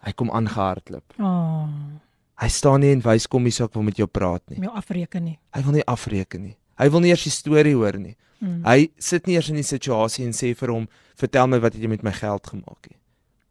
hy 0.05 0.12
kom 0.12 0.30
aangehardloop. 0.30 1.14
Oh. 1.18 1.68
Hy 2.41 2.49
staan 2.49 2.80
nie 2.80 2.93
en 2.93 3.01
wys 3.01 3.26
kom 3.26 3.43
hier 3.45 3.53
so 3.53 3.64
ek 3.64 3.74
wil 3.74 3.82
met 3.82 3.97
jou 3.97 4.07
praat 4.07 4.43
nie. 4.51 4.61
Jou 4.61 4.72
afreken 4.72 5.24
nie. 5.24 5.38
Hy 5.53 5.62
wil 5.62 5.72
nie 5.72 5.84
afreken 5.86 6.43
nie. 6.43 6.57
Hy 6.78 6.88
wil 6.88 7.01
nie 7.01 7.11
eers 7.11 7.24
die 7.24 7.30
storie 7.30 7.74
hoor 7.74 7.99
nie. 7.99 8.16
Mm. 8.41 8.62
Hy 8.64 8.88
sit 8.97 9.28
nie 9.28 9.36
eers 9.36 9.51
in 9.53 9.59
die 9.61 9.66
situasie 9.66 10.24
en 10.24 10.32
sê 10.36 10.55
vir 10.57 10.72
hom, 10.72 10.88
"Vertel 11.16 11.47
my 11.47 11.61
wat 11.61 11.74
het 11.74 11.82
jy 11.82 11.88
met 11.88 12.03
my 12.03 12.12
geld 12.12 12.47
gemaak 12.47 12.88
nie." 12.91 12.97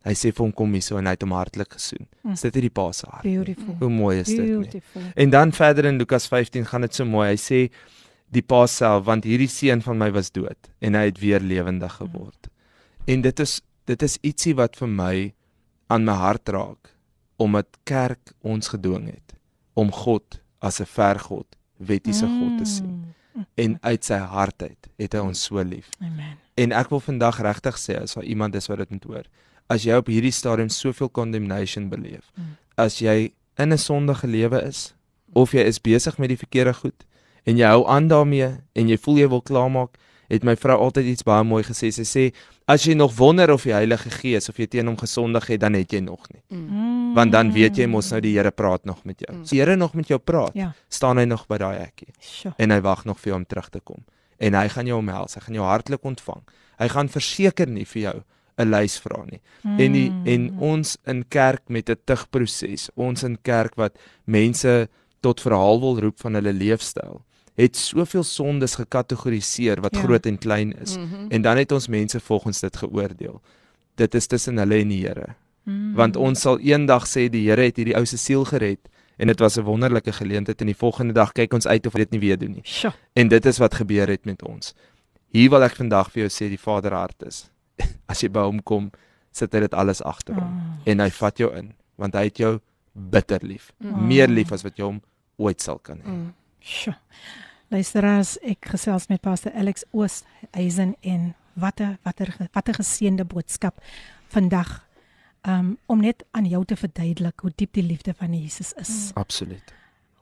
Hy 0.06 0.14
sê 0.14 0.32
vir 0.34 0.46
hom 0.46 0.52
kom 0.52 0.74
hier 0.74 0.82
so 0.82 0.98
en 0.98 1.06
hy 1.06 1.12
het 1.12 1.22
hom 1.22 1.32
hartlik 1.32 1.74
gesoen. 1.74 2.08
Mm. 2.24 2.34
Is 2.34 2.42
dit 2.42 2.56
nie 2.56 2.62
die 2.62 2.70
pa 2.70 2.92
se 2.92 3.06
hart? 3.10 3.24
Beautiful. 3.24 3.76
Hoe 3.80 3.90
mooi 3.90 4.20
is 4.20 4.28
dit 4.28 4.40
nie? 4.40 4.82
En 5.16 5.30
dan 5.30 5.52
verder 5.52 5.86
in 5.86 5.98
Lukas 5.98 6.28
15 6.28 6.66
gaan 6.66 6.82
dit 6.82 6.96
so 6.96 7.06
mooi. 7.06 7.30
Hy 7.30 7.36
sê 7.36 7.70
die 8.32 8.42
pa 8.42 8.66
self 8.68 9.06
want 9.06 9.24
hierdie 9.24 9.50
seun 9.50 9.82
van 9.82 9.98
my 9.98 10.10
was 10.12 10.32
dood 10.32 10.72
en 10.80 10.96
hy 10.96 11.06
het 11.10 11.20
weer 11.20 11.40
lewendig 11.40 11.94
geword. 11.94 12.48
Mm. 12.48 13.14
En 13.14 13.22
dit 13.22 13.40
is 13.40 13.62
dit 13.86 14.02
is 14.02 14.18
ietsie 14.22 14.56
wat 14.56 14.78
vir 14.78 14.88
my 14.88 15.34
aan 15.88 16.06
my 16.06 16.14
hart 16.14 16.50
raak 16.50 16.96
omdat 17.38 17.68
kerk 17.84 18.34
ons 18.42 18.68
gedwing 18.68 19.08
het 19.08 19.34
om 19.74 19.92
God 19.92 20.42
as 20.60 20.80
'n 20.80 20.86
vergod, 20.86 21.48
wettiese 21.78 22.26
mm. 22.26 22.40
God 22.40 22.58
te 22.58 22.66
sien 22.66 23.16
en 23.55 23.77
uit 23.82 24.05
sy 24.05 24.17
hart 24.17 24.63
uit 24.63 24.89
het 24.99 25.13
hy 25.13 25.19
ons 25.23 25.43
so 25.43 25.63
lief. 25.63 25.89
Amen. 26.01 26.38
En 26.59 26.73
ek 26.75 26.89
wil 26.91 27.01
vandag 27.03 27.39
regtig 27.45 27.77
sê 27.80 27.97
as 28.01 28.17
daar 28.17 28.27
iemand 28.27 28.55
is 28.55 28.67
wat 28.67 28.82
dit 28.84 28.89
moet 28.89 29.03
hoor, 29.03 29.27
as 29.69 29.86
jy 29.86 29.99
op 30.01 30.09
hierdie 30.11 30.34
stadium 30.34 30.69
soveel 30.73 31.11
condemnation 31.13 31.89
beleef, 31.89 32.25
mm. 32.36 32.55
as 32.75 32.99
jy 32.99 33.32
in 33.59 33.73
'n 33.73 33.77
sondige 33.77 34.27
lewe 34.27 34.61
is 34.63 34.93
of 35.34 35.53
jy 35.53 35.61
is 35.61 35.80
besig 35.80 36.17
met 36.17 36.30
die 36.30 36.39
verkeerde 36.39 36.73
goed 36.73 37.05
en 37.45 37.57
jy 37.57 37.67
hou 37.67 37.86
aan 37.88 38.07
daarmee 38.07 38.49
en 38.73 38.89
jy 38.89 38.97
voel 38.97 39.17
jy 39.17 39.27
wil 39.30 39.41
klaarmaak, 39.41 39.97
het 40.30 40.45
my 40.45 40.55
vrou 40.59 40.77
altyd 40.86 41.09
iets 41.13 41.25
baie 41.27 41.43
mooi 41.47 41.63
gesê. 41.65 41.89
Sy 41.93 42.05
sê 42.07 42.23
as 42.69 42.86
jy 42.86 42.95
nog 42.97 43.15
wonder 43.17 43.51
of 43.53 43.65
die 43.65 43.73
Heilige 43.73 44.11
Gees 44.13 44.49
of 44.51 44.59
jy 44.61 44.67
teen 44.69 44.89
hom 44.91 44.97
gesondig 44.99 45.47
het, 45.49 45.61
dan 45.63 45.77
het 45.77 45.93
jy 45.93 46.01
nog 46.05 46.27
nie. 46.30 46.41
Mm. 46.53 47.15
Want 47.17 47.34
dan 47.34 47.51
weet 47.55 47.82
jy 47.82 47.89
mos 47.89 48.11
nou 48.13 48.21
die 48.23 48.36
Here 48.38 48.51
praat 48.53 48.86
nog 48.86 49.01
met 49.09 49.25
jou. 49.25 49.34
Mm. 49.34 49.43
As 49.43 49.53
die 49.53 49.61
Here 49.61 49.75
nog 49.75 49.95
met 49.97 50.11
jou 50.11 50.19
praat, 50.21 50.53
ja. 50.57 50.71
staan 50.89 51.17
hy 51.17 51.25
nog 51.30 51.47
by 51.49 51.57
daai 51.61 51.80
hekkie. 51.80 52.13
Sure. 52.21 52.53
En 52.57 52.71
hy 52.71 52.80
wag 52.86 53.05
nog 53.09 53.19
vir 53.19 53.34
jou 53.34 53.39
om 53.41 53.47
terug 53.49 53.69
te 53.73 53.82
kom. 53.82 54.03
En 54.39 54.55
hy 54.55 54.67
gaan 54.71 54.88
jou 54.88 54.99
omhels, 55.01 55.36
hy 55.36 55.43
gaan 55.47 55.57
jou 55.57 55.65
hartlik 55.67 56.05
ontvang. 56.05 56.43
Hy 56.80 56.88
gaan 56.93 57.09
verseker 57.11 57.67
nie 57.67 57.88
vir 57.89 58.01
jou 58.01 58.17
'n 58.59 58.69
lys 58.69 58.99
vra 58.99 59.23
nie. 59.25 59.41
Mm. 59.63 59.80
En 59.80 59.91
die, 59.93 60.09
en 60.36 60.49
ons 60.59 60.97
in 61.07 61.23
kerk 61.27 61.63
met 61.69 61.89
'n 61.89 61.97
tugproses, 62.05 62.89
ons 62.95 63.23
in 63.23 63.38
kerk 63.41 63.75
wat 63.75 63.97
mense 64.25 64.89
tot 65.21 65.41
verhaal 65.41 65.80
wil 65.80 65.99
roep 65.99 66.19
van 66.19 66.34
hulle 66.34 66.53
leefstyl 66.53 67.23
het 67.60 67.76
soveel 67.78 68.24
sondes 68.24 68.76
gekategoriseer 68.80 69.82
wat 69.84 69.95
ja. 69.95 70.03
groot 70.03 70.26
en 70.26 70.38
klein 70.38 70.72
is 70.80 70.97
mm 70.97 71.10
-hmm. 71.10 71.30
en 71.30 71.41
dan 71.41 71.57
het 71.57 71.72
ons 71.72 71.88
mense 71.88 72.20
volgens 72.20 72.60
dit 72.60 72.78
geoordeel. 72.78 73.41
Dit 73.95 74.16
is 74.16 74.28
tussen 74.28 74.57
hulle 74.57 74.80
en 74.80 74.88
die 74.88 75.07
Here. 75.07 75.36
Mm 75.64 75.74
-hmm. 75.74 75.93
Want 75.93 76.16
ons 76.16 76.41
sal 76.41 76.60
eendag 76.60 77.07
sê 77.07 77.30
die 77.30 77.49
Here 77.49 77.62
het 77.62 77.76
hierdie 77.76 77.95
ou 77.95 78.05
se 78.05 78.18
siel 78.18 78.45
gered 78.45 78.80
en 79.18 79.28
dit 79.28 79.39
was 79.39 79.57
'n 79.57 79.62
wonderlike 79.62 80.12
geleentheid 80.12 80.62
en 80.62 80.66
die 80.66 80.76
volgende 80.76 81.14
dag 81.14 81.32
kyk 81.32 81.53
ons 81.53 81.68
uit 81.68 81.86
of 81.86 81.93
dit 81.93 82.10
nie 82.10 82.20
weer 82.20 82.38
doen 82.38 82.51
nie. 82.51 82.64
Sure. 82.64 82.93
En 83.14 83.28
dit 83.28 83.45
is 83.45 83.57
wat 83.57 83.74
gebeur 83.74 84.07
het 84.07 84.26
met 84.26 84.43
ons. 84.43 84.74
Hier 85.28 85.49
wil 85.49 85.64
ek 85.64 85.76
vandag 85.76 86.12
vir 86.12 86.28
jou 86.28 86.30
sê 86.30 86.49
die 86.49 86.60
Vader 86.60 86.93
hart 86.93 87.24
is. 87.24 87.49
As 88.12 88.22
jy 88.22 88.30
by 88.30 88.39
hom 88.39 88.64
kom, 88.64 88.91
sit 89.32 89.53
hy 89.53 89.60
dit 89.60 89.74
alles 89.74 90.01
agter 90.01 90.36
hom 90.36 90.43
Oh, 90.43 90.91
en 90.91 90.99
hy 90.99 91.10
vat 91.10 91.38
jou 91.38 91.55
in 91.57 91.74
want 91.95 92.14
hy 92.14 92.24
het 92.24 92.38
jou 92.38 92.60
bitter 92.93 93.39
lief. 93.43 93.72
Mm. 93.78 94.07
Meer 94.07 94.28
lief 94.28 94.51
as 94.51 94.64
wat 94.64 94.78
jy 94.78 94.84
hom 94.84 95.01
ooit 95.38 95.62
sal 95.62 95.80
kan 95.80 95.97
hê. 95.97 96.07
Mm. 96.07 96.34
sjoe. 96.60 96.95
Luisteraars, 97.70 98.34
ek 98.41 98.65
gesels 98.72 99.05
met 99.11 99.22
Pastor 99.22 99.53
Alex 99.53 99.84
Oosthuizen 99.93 100.95
en 101.05 101.34
watter 101.53 101.99
watter 102.01 102.32
watter 102.55 102.80
geseënde 102.80 103.28
boodskap 103.30 103.78
vandag 104.34 104.72
um, 105.45 105.76
om 105.86 106.01
net 106.01 106.24
aan 106.32 106.47
jou 106.49 106.63
te 106.65 106.78
verduidelik 106.80 107.45
hoe 107.45 107.51
diep 107.55 107.78
die 107.78 107.86
liefde 107.86 108.15
van 108.17 108.34
Jesus 108.34 108.74
is. 108.82 109.11
Absoluut. 109.13 109.74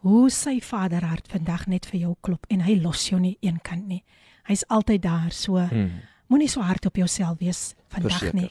Hoe 0.03 0.27
sy 0.31 0.57
Vaderhart 0.59 1.31
vandag 1.31 1.69
net 1.71 1.87
vir 1.87 2.01
jou 2.01 2.13
klop 2.21 2.43
en 2.51 2.65
hy 2.67 2.75
los 2.83 3.07
jou 3.07 3.19
nie 3.23 3.37
eenkant 3.39 3.87
nie. 3.87 4.03
Hy's 4.51 4.65
altyd 4.67 5.05
daar 5.07 5.31
so. 5.31 5.63
Mm. 5.63 6.03
Moenie 6.27 6.49
so 6.49 6.61
hard 6.61 6.85
op 6.85 6.95
jouself 6.99 7.37
wees 7.39 7.73
vandag 7.87 8.33
nie. 8.33 8.49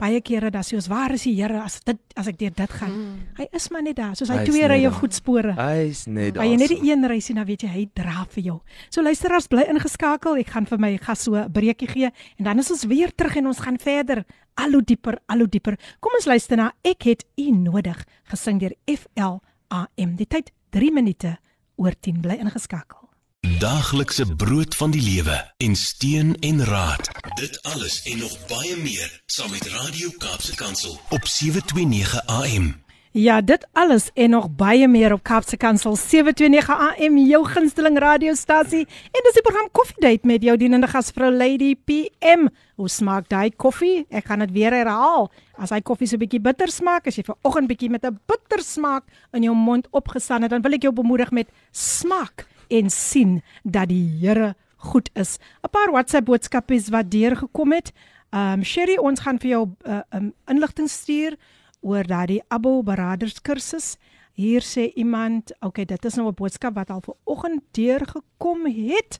Baie 0.00 0.20
kere 0.24 0.48
dan 0.50 0.62
sê 0.64 0.74
ons 0.78 0.86
waar 0.88 1.12
is 1.12 1.22
die 1.28 1.34
Here 1.36 1.60
as 1.60 1.80
dit 1.84 1.98
as 2.16 2.26
ek 2.26 2.38
deur 2.40 2.54
dit 2.56 2.70
gaan. 2.70 2.94
Hy 3.36 3.46
is 3.52 3.68
maar 3.70 3.82
net 3.82 3.96
daar 3.96 4.14
soos 4.16 4.30
hy 4.32 4.38
Hy 4.38 4.42
is 4.46 4.48
twee 4.48 4.66
rye 4.66 4.82
daar. 4.88 4.96
voetspore. 4.96 5.52
Hy's 5.58 6.06
net 6.06 6.34
daar. 6.34 6.40
Maar 6.42 6.48
jy 6.50 6.56
net 6.56 6.68
die 6.72 6.90
een 6.90 7.04
reis 7.06 7.24
sien 7.28 7.36
dan 7.36 7.46
weet 7.46 7.62
jy 7.62 7.68
hy 7.68 7.84
dra 7.94 8.24
vir 8.32 8.42
jou. 8.44 8.56
So 8.90 9.02
luisteraars 9.02 9.46
bly 9.52 9.66
ingeskakel. 9.68 10.38
Ek 10.40 10.48
gaan 10.48 10.66
vir 10.66 10.78
my 10.78 10.96
gas 10.96 11.20
so 11.24 11.34
'n 11.36 11.52
breekie 11.52 11.88
gee 11.88 12.10
en 12.38 12.44
dan 12.44 12.58
is 12.58 12.70
ons 12.70 12.84
weer 12.84 13.12
terug 13.14 13.36
en 13.36 13.46
ons 13.46 13.58
gaan 13.60 13.78
verder 13.78 14.24
al 14.56 14.72
hoe 14.72 14.82
dieper, 14.82 15.18
al 15.28 15.38
hoe 15.38 15.48
dieper. 15.48 15.76
Kom 16.00 16.12
ons 16.16 16.24
luister 16.26 16.56
na 16.56 16.72
Ek 16.82 17.02
het 17.02 17.24
u 17.36 17.50
nodig 17.50 18.04
gesing 18.24 18.58
deur 18.60 18.72
FLAM. 18.86 20.16
Die 20.16 20.26
tyd 20.26 20.50
3 20.70 20.90
minute 20.92 21.36
oor 21.76 21.92
10 22.00 22.20
bly 22.22 22.38
ingeskakel. 22.40 22.97
Daaglikse 23.38 24.34
brood 24.36 24.74
van 24.74 24.90
die 24.90 25.02
lewe 25.02 25.52
en 25.56 25.76
steun 25.76 26.34
en 26.40 26.64
raad. 26.64 27.10
Dit 27.38 27.62
alles 27.62 28.02
en 28.02 28.18
nog 28.18 28.34
baie 28.50 28.76
meer 28.76 29.22
saam 29.26 29.50
met 29.50 29.66
Radio 29.66 30.10
Kaapse 30.18 30.54
Kansel 30.54 30.98
op 31.08 31.26
729 31.26 32.26
AM. 32.26 32.74
Ja, 33.12 33.40
dit 33.40 33.66
alles 33.72 34.10
en 34.14 34.30
nog 34.30 34.50
baie 34.50 34.88
meer 34.88 35.12
op 35.12 35.22
Kaapse 35.22 35.56
Kansel 35.56 35.96
729 35.96 36.68
AM 36.78 37.18
jou 37.18 37.44
gunsteling 37.44 37.98
radiostasie 37.98 38.82
en 38.86 39.22
dis 39.28 39.38
die 39.38 39.46
program 39.46 39.70
Coffee 39.70 40.02
Date 40.02 40.26
met 40.26 40.42
jou 40.42 40.56
dienende 40.56 40.90
gasvrou 40.90 41.30
Lady 41.30 41.76
PM. 41.84 42.48
Hoe 42.74 42.88
smaak 42.90 43.30
daai 43.30 43.54
koffie? 43.56 44.04
Ek 44.10 44.26
gaan 44.26 44.42
dit 44.42 44.50
weer 44.50 44.74
herhaal. 44.74 45.30
As 45.54 45.70
hy 45.70 45.80
koffie 45.80 46.10
so 46.10 46.16
'n 46.16 46.26
bietjie 46.26 46.42
bitter 46.42 46.68
smaak, 46.68 47.06
as 47.06 47.14
jy 47.14 47.22
vanoggend 47.22 47.68
bietjie 47.68 47.90
met 47.90 48.04
'n 48.04 48.18
bitter 48.26 48.62
smaak 48.62 49.04
in 49.32 49.42
jou 49.42 49.54
mond 49.54 49.86
opgestaan 49.90 50.42
het, 50.42 50.50
dan 50.50 50.62
wil 50.62 50.72
ek 50.72 50.82
jou 50.82 50.92
bemoedig 50.92 51.30
met 51.30 51.46
smaak 51.70 52.46
en 52.68 52.90
sien 52.90 53.42
dat 53.62 53.88
die 53.88 54.18
Here 54.20 54.54
goed 54.76 55.10
is. 55.14 55.38
'n 55.62 55.70
Paar 55.70 55.90
WhatsApp 55.90 56.26
boodskappe 56.26 56.80
wat 56.90 57.10
deurgekom 57.10 57.72
het. 57.72 57.92
Um 58.30 58.64
Sherry, 58.64 58.96
ons 58.96 59.20
gaan 59.20 59.38
vir 59.38 59.50
jou 59.50 59.68
uh, 59.86 60.00
um, 60.14 60.32
inligting 60.46 60.88
stuur 60.88 61.36
oor 61.80 62.04
daardie 62.04 62.42
Abo 62.48 62.82
Beraders 62.82 63.40
kursus. 63.40 63.96
Hier 64.32 64.62
sê 64.62 64.92
iemand, 64.94 65.52
okay, 65.60 65.84
dit 65.84 66.04
is 66.04 66.14
nou 66.14 66.28
'n 66.28 66.34
boodskap 66.34 66.74
wat 66.74 66.90
al 66.90 67.00
vanoggend 67.00 67.62
deurgekom 67.72 68.66
het. 68.66 69.18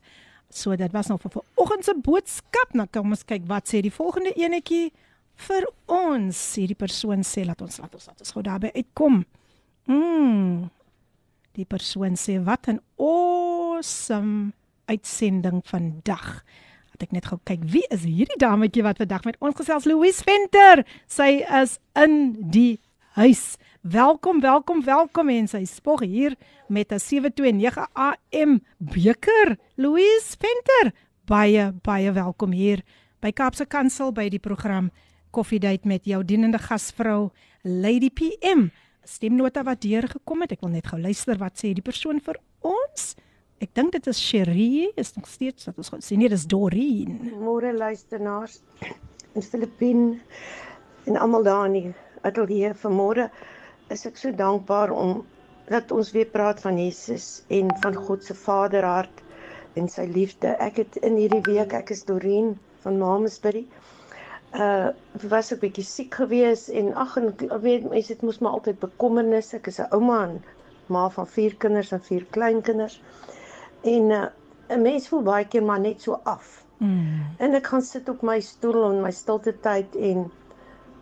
So 0.51 0.77
dit 0.77 0.93
was 0.93 1.07
nou 1.07 1.19
vir 1.19 1.31
vanoggend 1.31 1.85
se 1.85 1.95
boodskap. 1.95 2.73
Nou 2.73 2.87
kom 2.91 3.11
ons 3.11 3.25
kyk 3.25 3.47
wat 3.47 3.69
sê 3.69 3.81
die 3.81 3.93
volgende 3.93 4.33
enetjie 4.37 4.93
vir 5.35 5.69
ons. 5.87 6.55
Hierdie 6.55 6.77
persoon 6.77 7.23
sê 7.23 7.45
laat 7.45 7.61
ons 7.61 7.79
laat 7.79 7.95
ons 7.95 8.07
laat 8.07 8.21
ons 8.21 8.33
gou 8.33 8.43
daarby 8.43 8.71
uitkom. 8.75 9.25
Mm. 9.87 10.71
Die 11.59 11.67
persoon 11.67 12.15
sê 12.15 12.39
wat 12.47 12.69
'n 12.71 12.79
awesome 13.03 14.53
uitsending 14.87 15.61
vandag. 15.67 16.45
Het 16.93 17.03
ek 17.03 17.11
net 17.11 17.27
gou 17.27 17.39
kyk 17.45 17.65
wie 17.65 17.87
is 17.91 18.05
hierdie 18.05 18.39
dametjie 18.39 18.83
wat 18.83 18.97
vandag 18.97 19.25
met 19.25 19.37
ons 19.41 19.57
gesels 19.57 19.85
Louise 19.85 20.23
Venter. 20.23 20.87
Sy 21.07 21.43
is 21.63 21.79
in 21.95 22.37
die 22.51 22.79
huis. 23.19 23.57
Welkom, 23.83 24.41
welkom, 24.41 24.85
welkom 24.85 25.29
en 25.29 25.49
sy 25.49 25.65
spog 25.65 26.01
hier 26.01 26.37
met 26.69 26.93
'n 26.93 26.99
729 26.99 27.89
AM 27.95 28.61
beker. 28.79 29.59
Louise 29.75 30.37
Venter, 30.39 30.93
baie 31.27 31.73
baie 31.83 32.13
welkom 32.13 32.53
hier 32.53 32.85
by 33.21 33.33
Kaapse 33.33 33.67
Kansel 33.67 34.13
by 34.13 34.29
die 34.29 34.39
program 34.39 34.91
Coffee 35.33 35.59
Date 35.59 35.89
met 35.89 36.05
jou 36.05 36.25
dienende 36.25 36.59
gasvrou 36.59 37.31
Lady 37.63 38.11
PM. 38.11 38.71
Stemnota 39.09 39.63
wat 39.65 39.81
deurgekom 39.81 40.45
het. 40.45 40.53
Ek 40.59 40.65
wil 40.65 40.75
net 40.77 40.89
gou 40.91 40.99
luister 41.01 41.39
wat 41.41 41.57
sê 41.61 41.73
die 41.77 41.85
persoon 41.85 42.21
vir 42.25 42.37
ons. 42.67 43.15
Ek 43.65 43.73
dink 43.75 43.95
dit 43.97 44.09
is 44.13 44.21
Cherie, 44.23 44.91
is 45.01 45.15
nog 45.17 45.27
steeds 45.27 45.67
dat 45.67 45.79
ons 45.81 45.89
gaan 45.91 46.05
sien. 46.05 46.21
Nee, 46.21 46.31
dis 46.31 46.45
Doreen. 46.47 47.17
Môre 47.41 47.73
luisteraars 47.75 48.61
in 49.35 49.43
Filippien 49.43 50.03
en 51.09 51.17
almal 51.17 51.47
daar 51.47 51.65
in 51.71 51.79
die 51.79 51.95
ateljee 52.29 52.75
vanmôre 52.83 53.31
is 53.95 54.05
ek 54.07 54.21
so 54.21 54.35
dankbaar 54.37 54.93
om 54.93 55.25
dat 55.69 55.93
ons 55.97 56.13
weer 56.13 56.29
praat 56.29 56.61
van 56.61 56.79
Jesus 56.81 57.43
en 57.49 57.73
van 57.83 57.97
God 57.97 58.25
se 58.25 58.37
Vaderhart 58.37 59.25
en 59.81 59.89
sy 59.89 60.05
liefde. 60.13 60.53
Ek 60.65 60.81
het 60.85 61.01
in 61.03 61.17
hierdie 61.21 61.45
week, 61.49 61.73
ek 61.73 61.93
is 61.97 62.05
Doreen 62.09 62.55
van 62.85 63.01
Mamesbury. 63.01 63.65
Uh 64.55 64.89
was 65.29 65.53
ek 65.53 65.61
bietjie 65.61 65.85
siek 65.85 66.15
gewees 66.15 66.69
en 66.73 66.95
ag 66.97 67.17
en 67.21 67.35
weet 67.61 67.85
mense 67.91 68.15
dit 68.15 68.23
moes 68.23 68.39
maar 68.41 68.57
altyd 68.57 68.79
bekommernis. 68.81 69.53
Ek 69.55 69.67
is 69.67 69.81
'n 69.81 69.91
ouma 69.93 70.23
en 70.29 70.39
ma 70.89 71.09
van 71.09 71.27
4 71.27 71.57
kinders 71.57 71.93
en 71.93 72.01
4 72.01 72.25
kleinkinders. 72.31 73.01
En 73.83 74.11
uh 74.11 74.27
'n 74.69 74.83
mens 74.83 75.09
voel 75.09 75.23
baie 75.23 75.45
keer 75.45 75.63
maar 75.63 75.81
net 75.81 76.03
so 76.03 76.21
af. 76.25 76.65
Mm. 76.79 77.27
En 77.39 77.55
ek 77.55 77.67
gaan 77.67 77.83
sit 77.83 78.09
op 78.09 78.23
my 78.23 78.41
stoel 78.41 78.91
in 78.91 79.03
my 79.03 79.11
stilte 79.11 79.53
tyd 79.61 79.97
en 79.97 80.31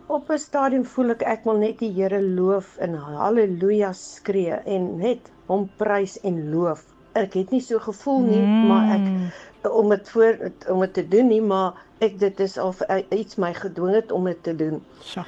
op 0.07 0.29
'n 0.31 0.37
stadium 0.37 0.85
voel 0.85 1.09
ek 1.15 1.21
ek 1.21 1.43
wil 1.43 1.57
net 1.57 1.79
die 1.79 1.91
Here 1.93 2.21
loof 2.21 2.77
en 2.77 2.93
haleluja 2.93 3.93
skree 3.93 4.59
en 4.75 4.97
net 4.97 5.31
hom 5.47 5.69
prys 5.77 6.19
en 6.19 6.49
loof. 6.51 6.85
Ek 7.13 7.33
het 7.33 7.51
nie 7.51 7.61
so 7.61 7.79
gevoel 7.79 8.19
nie, 8.19 8.41
mm. 8.41 8.67
maar 8.67 8.95
ek 8.95 9.71
om 9.71 9.89
dit 9.89 10.09
voor 10.09 10.51
om 10.69 10.79
dit 10.79 10.93
te 10.93 11.07
doen 11.07 11.27
nie, 11.27 11.41
maar 11.41 11.73
ek 11.99 12.19
dit 12.19 12.39
is 12.39 12.57
al 12.57 12.73
iets 13.09 13.35
my 13.35 13.53
gedwing 13.53 13.95
het 13.95 14.11
om 14.11 14.25
dit 14.25 14.43
te 14.43 14.55
doen. 14.55 14.81
Sjoe. 15.03 15.25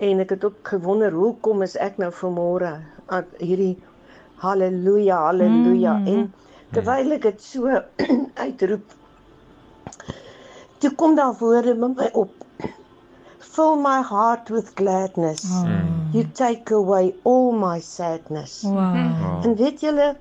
En 0.00 0.20
ek 0.20 0.30
het 0.30 0.44
ook 0.44 0.68
gewonder 0.68 1.12
hoekom 1.12 1.62
is 1.62 1.76
ek 1.76 1.98
nou 2.00 2.12
vanmôre 2.12 2.80
aan 3.06 3.26
hierdie 3.38 3.76
haleluja, 4.40 5.16
haleluja 5.16 5.92
Mm. 5.98 6.04
mm. 6.04 6.06
en 6.06 6.32
terwyl 6.72 7.12
ek 7.12 7.22
dit 7.22 7.42
so 7.42 7.82
uitroep 8.44 8.96
toe 10.80 10.94
kom 10.94 11.14
daar 11.14 11.34
woorde 11.38 11.74
met 11.74 11.96
my 11.96 12.08
op. 12.12 12.32
Fill 13.38 13.76
my 13.76 14.00
heart 14.02 14.48
with 14.48 14.70
gladness. 14.74 15.44
Oh. 15.50 15.68
You 16.12 16.24
take 16.32 16.74
away 16.74 17.14
all 17.22 17.52
my 17.52 17.80
sadness. 17.80 18.62
Wow. 18.62 18.96
Oh. 18.96 19.44
En 19.44 19.56
weet 19.56 19.80
julle 19.80 20.16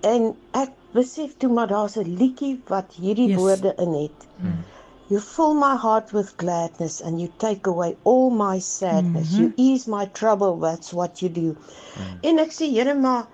en 0.00 0.34
ek 0.50 0.70
besef 0.94 1.34
toe 1.36 1.50
maar 1.52 1.66
daar's 1.68 1.96
'n 1.96 2.14
liedjie 2.18 2.62
wat 2.66 2.94
hierdie 3.00 3.28
yes. 3.28 3.36
woorde 3.38 3.74
in 3.76 3.92
het. 3.92 4.26
Mm. 4.36 4.62
You 5.08 5.20
fill 5.20 5.54
my 5.54 5.76
heart 5.76 6.12
with 6.12 6.36
gladness 6.36 7.00
and 7.00 7.20
you 7.20 7.32
take 7.38 7.66
away 7.66 7.96
all 8.02 8.30
my 8.30 8.58
sadness. 8.58 9.30
Mm 9.30 9.36
-hmm. 9.36 9.40
You 9.40 9.52
ease 9.56 9.90
my 9.90 10.06
trouble, 10.20 10.58
that's 10.66 10.90
what 10.92 11.22
you 11.22 11.32
do. 11.32 11.48
Mm. 11.54 12.18
En 12.22 12.38
ek 12.38 12.52
sê 12.52 12.70
Here 12.76 12.94
maar 12.94 13.26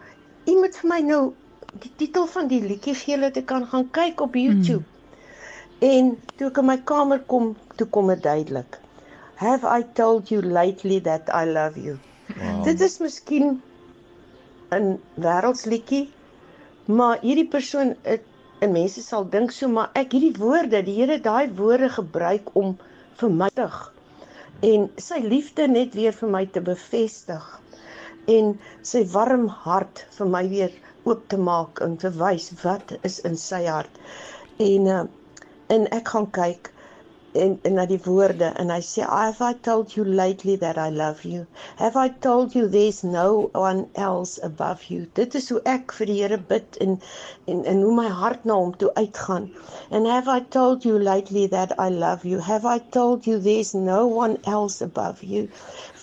u 0.47 0.53
moet 0.61 0.77
vir 0.77 0.89
my 0.89 1.01
nou 1.01 1.23
die 1.81 1.93
titel 1.97 2.27
van 2.27 2.49
die 2.49 2.61
liedjie 2.61 2.95
gee 2.95 3.19
dat 3.19 3.37
ek 3.37 3.47
kan 3.47 3.67
gaan 3.67 3.91
kyk 3.91 4.21
op 4.21 4.35
YouTube. 4.35 4.85
Mm. 4.85 5.89
En 5.89 6.11
toe 6.37 6.49
ek 6.51 6.59
in 6.59 6.67
my 6.67 6.79
kamer 6.93 7.21
kom, 7.33 7.57
toe 7.77 7.87
kom 7.87 8.13
dit 8.13 8.23
duidelik. 8.23 8.79
Have 9.35 9.65
I 9.79 9.83
told 9.95 10.29
you 10.31 10.43
lately 10.43 11.01
that 11.01 11.31
I 11.33 11.45
love 11.49 11.81
you? 11.81 11.99
Wow. 12.37 12.65
Dit 12.65 12.81
is 12.81 12.99
miskien 12.99 13.63
'n 14.71 15.01
wêreldsliedjie, 15.15 16.05
maar 16.85 17.19
hierdie 17.21 17.49
persoon 17.49 17.97
het 18.03 18.29
en 18.63 18.77
mense 18.79 19.03
sal 19.03 19.27
dink 19.37 19.53
so 19.55 19.69
maar 19.69 19.91
ek 19.99 20.15
hierdie 20.15 20.39
woorde, 20.39 20.85
die 20.87 20.99
Here 21.01 21.19
daai 21.23 21.51
woorde 21.59 21.91
gebruik 21.99 22.55
om 22.59 22.77
vir 23.21 23.35
my 23.43 23.51
te 23.59 23.69
en 24.63 24.85
sy 25.03 25.19
liefde 25.27 25.67
net 25.67 25.95
weer 25.99 26.15
vir 26.15 26.31
my 26.31 26.45
te 26.55 26.63
bevestig 26.63 27.47
en 28.35 28.53
sy 28.87 29.03
warm 29.15 29.49
hart 29.65 30.05
vir 30.17 30.29
my 30.35 30.43
weer 30.53 30.77
oop 31.11 31.25
te 31.33 31.39
maak 31.49 31.83
en 31.83 31.97
te 31.99 32.13
wys 32.21 32.53
wat 32.63 32.95
is 33.09 33.19
in 33.27 33.35
sy 33.45 33.65
hart. 33.67 33.99
En 34.63 34.87
uh, 34.87 35.01
en 35.75 35.89
ek 35.99 36.13
gaan 36.15 36.29
kyk 36.37 36.71
en, 37.35 37.59
en 37.63 37.75
na 37.75 37.85
die 37.89 38.01
woorde 38.05 38.49
en 38.63 38.71
hy 38.73 38.81
sê 38.87 39.05
have 39.09 39.41
I 39.47 39.55
told 39.69 39.95
you 39.97 40.05
lately 40.05 40.57
that 40.57 40.79
I 40.79 40.91
love 40.91 41.25
you? 41.25 41.47
Have 41.77 41.97
I 41.97 42.09
told 42.27 42.55
you 42.55 42.69
there's 42.69 43.03
no 43.05 43.51
one 43.55 43.87
else 43.95 44.39
above 44.43 44.85
you? 44.91 45.07
Dit 45.15 45.35
is 45.41 45.49
hoe 45.49 45.63
ek 45.75 45.95
vir 45.99 46.11
die 46.11 46.19
Here 46.21 46.39
bid 46.53 46.77
en 46.87 46.99
en 47.47 47.65
en 47.73 47.83
hoe 47.87 47.95
my 48.01 48.09
hart 48.21 48.45
na 48.45 48.59
hom 48.61 48.75
toe 48.83 48.93
uitgaan. 49.01 49.49
And 49.91 50.07
have 50.07 50.29
I 50.29 50.41
told 50.59 50.85
you 50.85 50.99
lately 50.99 51.47
that 51.47 51.73
I 51.79 51.89
love 51.89 52.25
you? 52.25 52.39
Have 52.39 52.67
I 52.67 52.79
told 52.99 53.27
you 53.27 53.39
there's 53.39 53.75
no 53.75 54.07
one 54.07 54.37
else 54.45 54.81
above 54.81 55.23
you? 55.23 55.49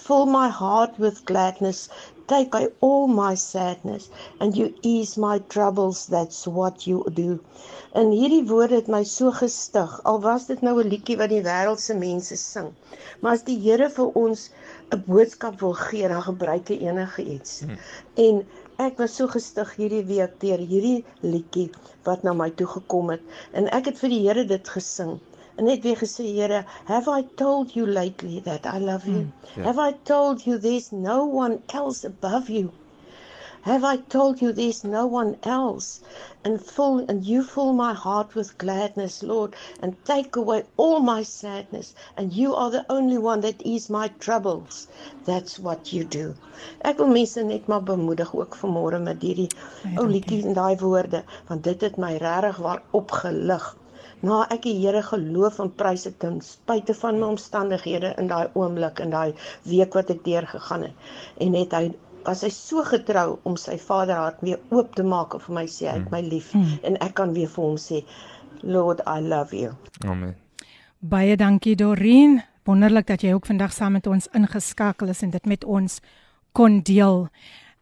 Fill 0.09 0.25
my 0.25 0.49
heart 0.49 0.97
with 0.97 1.25
gladness 1.25 1.87
take 2.29 2.53
away 2.53 2.69
all 2.79 3.07
my 3.07 3.33
sadness 3.35 4.09
and 4.39 4.55
you 4.55 4.73
ease 4.81 5.17
my 5.17 5.39
troubles. 5.53 6.05
That's 6.13 6.45
what 6.47 6.85
you 6.87 7.03
do. 7.13 7.39
En 7.93 8.11
hierdie 8.13 8.45
woorde 8.45 8.75
het 8.75 8.87
my 8.87 9.03
so 9.03 9.31
gestig. 9.31 9.99
Al 10.03 10.21
was 10.21 10.45
dit 10.45 10.61
nou 10.61 10.75
'n 10.83 10.91
liedjie 10.93 11.17
wat 11.17 11.33
die 11.33 11.41
wêreldse 11.41 11.97
mense 11.97 12.37
sing. 12.37 12.69
Maar 13.21 13.31
as 13.39 13.43
die 13.43 13.57
Here 13.65 13.89
vir 13.89 14.11
ons 14.23 14.49
'n 14.91 15.03
boodskap 15.07 15.59
wil 15.59 15.73
gee, 15.73 16.07
dan 16.07 16.21
gebruik 16.21 16.67
hy 16.67 16.77
enige 16.85 17.23
iets. 17.23 17.59
Hmm. 17.59 17.77
En 18.13 18.45
ek 18.77 18.97
was 18.97 19.15
so 19.15 19.27
gestig 19.27 19.75
hierdie 19.75 20.05
week 20.05 20.37
deur 20.39 20.61
hierdie 20.71 21.05
liedjie 21.21 21.69
wat 22.03 22.23
na 22.23 22.33
my 22.33 22.49
toe 22.49 22.67
gekom 22.67 23.09
het 23.09 23.21
en 23.51 23.67
ek 23.75 23.85
het 23.91 23.97
vir 23.99 24.09
die 24.09 24.21
Here 24.27 24.45
dit 24.45 24.69
gesing. 24.69 25.17
En 25.59 25.65
net 25.65 25.81
weer 25.83 25.97
gesê 25.97 26.25
Here, 26.35 26.65
have 26.85 27.09
I 27.09 27.21
told 27.35 27.75
you 27.75 27.85
lately 27.85 28.39
that 28.39 28.65
I 28.65 28.77
love 28.79 29.05
you? 29.05 29.23
Mm, 29.23 29.31
yeah. 29.57 29.65
Have 29.65 29.79
I 29.89 29.91
told 30.05 30.45
you 30.45 30.57
there's 30.57 30.91
no 30.93 31.25
one 31.25 31.59
else 31.73 32.05
above 32.05 32.47
you? 32.49 32.71
Have 33.63 33.83
I 33.83 33.97
told 33.97 34.41
you 34.41 34.53
there's 34.53 34.85
no 34.85 35.05
one 35.05 35.35
else? 35.43 35.99
And 36.45 36.63
full 36.63 36.99
and 37.09 37.25
you 37.25 37.43
fill 37.43 37.73
my 37.73 37.93
heart 37.93 38.33
with 38.35 38.57
gladness, 38.57 39.21
Lord, 39.21 39.53
and 39.81 39.97
take 40.05 40.37
away 40.37 40.63
all 40.77 41.01
my 41.01 41.23
sadness. 41.23 41.93
And 42.15 42.31
you 42.31 42.55
are 42.55 42.71
the 42.71 42.85
only 42.89 43.17
one 43.17 43.41
that 43.41 43.61
ease 43.65 43.89
my 43.89 44.07
troubles. 44.07 44.87
That's 45.25 45.59
what 45.59 45.91
you 45.91 46.05
do. 46.05 46.35
Ek 46.85 46.97
wil 46.99 47.11
mense 47.11 47.43
net 47.43 47.67
maar 47.67 47.83
bemoedig 47.83 48.31
ook 48.35 48.55
vanmôre 48.55 49.03
met 49.03 49.21
hierdie 49.21 49.51
ou 49.97 50.07
liedjie 50.07 50.45
en 50.45 50.55
daai 50.55 50.77
woorde, 50.79 51.23
want 51.51 51.63
dit 51.63 51.81
het 51.81 51.97
my 51.97 52.15
regtig 52.15 52.63
waar 52.63 52.81
opgelig. 52.91 53.75
Na 54.21 54.41
ek 54.51 54.65
die 54.67 54.75
Here 54.81 55.01
geloof 55.03 55.59
en 55.63 55.71
prys 55.75 56.03
het 56.09 56.19
ten 56.19 56.41
spyte 56.41 56.93
van 56.93 57.19
my 57.19 57.31
omstandighede 57.35 58.13
in 58.17 58.27
daai 58.27 58.49
oomblik 58.53 58.99
en 58.99 59.15
daai 59.15 59.33
week 59.63 59.93
wat 59.93 60.09
ek 60.09 60.23
deurgegaan 60.23 60.89
het 60.89 61.45
en 61.45 61.55
het 61.55 61.75
hy 61.77 61.85
was 62.25 62.43
hy 62.43 62.49
so 62.53 62.83
getrou 62.83 63.39
om 63.47 63.55
sy 63.57 63.77
vaderhart 63.79 64.41
weer 64.43 64.59
oop 64.75 64.95
te 64.95 65.05
maak 65.07 65.33
en 65.33 65.43
vir 65.45 65.55
my 65.55 65.65
sê 65.71 65.87
hy 65.87 65.95
het 66.01 66.11
my 66.11 66.21
lief 66.25 66.51
mm. 66.53 66.75
en 66.83 66.99
ek 67.05 67.15
kan 67.21 67.33
weer 67.37 67.49
vir 67.49 67.63
hom 67.63 67.79
sê 67.79 68.03
Lord 68.61 68.99
I 69.07 69.21
love 69.23 69.55
you. 69.55 69.71
Amen. 70.03 70.35
Baie 70.99 71.37
dankie 71.39 71.77
Dorien. 71.79 72.41
Wonderlik 72.67 73.07
dat 73.07 73.21
jy 73.23 73.31
ook 73.33 73.47
vandag 73.47 73.71
saam 73.73 73.95
met 73.95 74.07
ons 74.07 74.27
ingeskakel 74.35 75.07
is 75.07 75.23
en 75.23 75.31
dit 75.31 75.45
met 75.45 75.63
ons 75.63 75.99
kon 76.51 76.81
deel. 76.83 77.27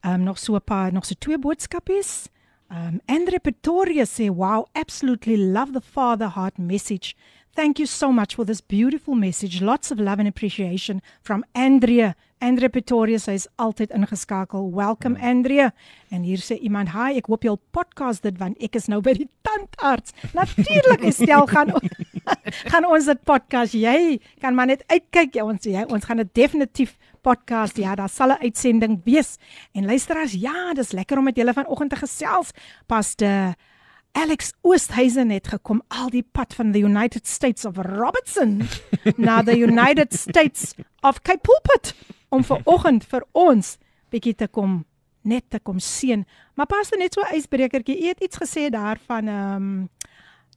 Ehm 0.06 0.14
um, 0.14 0.24
nog 0.24 0.38
so 0.40 0.56
'n 0.56 0.64
paar 0.64 0.94
nog 0.94 1.06
so 1.06 1.16
twee 1.20 1.40
boodskapies. 1.40 2.30
Um, 2.70 3.02
Andre 3.08 3.40
Pretoria 3.40 4.06
say, 4.06 4.30
"Wow, 4.30 4.68
absolutely 4.74 5.38
love 5.38 5.72
the 5.74 5.82
father 5.82 6.28
heart 6.28 6.58
message. 6.58 7.16
Thank 7.58 7.80
you 7.80 7.88
so 7.88 8.12
much 8.12 8.36
for 8.36 8.46
this 8.46 8.62
beautiful 8.62 9.16
message. 9.16 9.62
Lots 9.62 9.90
of 9.90 10.00
love 10.00 10.20
and 10.20 10.28
appreciation 10.28 11.02
from 11.24 11.44
Andrea. 11.56 12.16
Andrea 12.40 12.70
Pretoria 12.70 13.18
sê 13.18 13.34
is 13.34 13.48
altyd 13.58 13.90
ingeskakel. 13.90 14.70
Welcome 14.72 15.16
mm. 15.16 15.24
Andrea. 15.24 15.74
En 16.12 16.22
hier 16.22 16.38
sê 16.38 16.60
iemand, 16.62 16.90
"Hi, 16.90 17.18
ek 17.18 17.26
hoop 17.26 17.44
jy 17.44 17.56
podcast 17.72 18.22
dit 18.22 18.38
want 18.38 18.62
ek 18.62 18.76
is 18.76 18.88
nou 18.88 19.02
by 19.02 19.14
die 19.14 19.30
tandarts." 19.42 20.14
Natuurlik, 20.34 21.02
Estel 21.02 21.48
gaan 21.48 21.74
gaan 22.72 22.86
ons 22.86 23.06
dit 23.06 23.24
podcast. 23.24 23.74
Jy 23.74 24.20
kan 24.40 24.54
maar 24.54 24.68
net 24.68 24.84
uitkyk. 24.86 25.34
Ja, 25.34 25.46
ons 25.46 25.66
jy, 25.66 25.84
ons 25.90 26.06
gaan 26.06 26.18
dit 26.18 26.34
definitief 26.34 26.98
podcast. 27.27 27.77
Ja, 27.77 27.95
daar 27.95 28.09
sal 28.09 28.29
'n 28.29 28.43
uitsending 28.43 29.01
wees. 29.05 29.37
En 29.73 29.85
luisteraars, 29.85 30.33
ja, 30.33 30.75
dis 30.75 30.93
lekker 30.93 31.19
om 31.19 31.25
met 31.25 31.37
julle 31.37 31.53
vanoggend 31.53 31.91
te 31.91 31.97
gesels. 31.97 32.51
Pas 32.87 33.17
de 33.17 33.55
Alex 34.13 34.53
Oosthuizen 34.61 35.31
het 35.31 35.49
gekom 35.49 35.83
al 35.89 36.11
die 36.11 36.27
pad 36.33 36.55
van 36.55 36.73
the 36.73 36.79
United 36.79 37.27
States 37.27 37.65
of 37.65 37.77
Robertson 37.77 38.63
na 39.17 39.43
the 39.43 39.59
United 39.59 40.15
States 40.15 40.75
of 41.01 41.23
Cape 41.23 41.41
Pulpit 41.41 41.95
om 42.29 42.45
vanoggend 42.45 43.05
vir 43.05 43.25
ons 43.33 43.79
bietjie 44.11 44.35
te 44.35 44.49
kom 44.49 44.85
net 45.23 45.45
te 45.49 45.61
kom 45.63 45.79
sien. 45.79 46.27
Maar 46.55 46.67
pas 46.67 46.91
net 46.99 47.15
so 47.15 47.21
'n 47.21 47.37
ysbrekertjie. 47.37 48.03
Jy 48.03 48.09
het 48.09 48.21
iets 48.21 48.37
gesê 48.37 48.71
daarvan 48.71 49.29
ehm 49.29 49.57
um, 49.57 49.89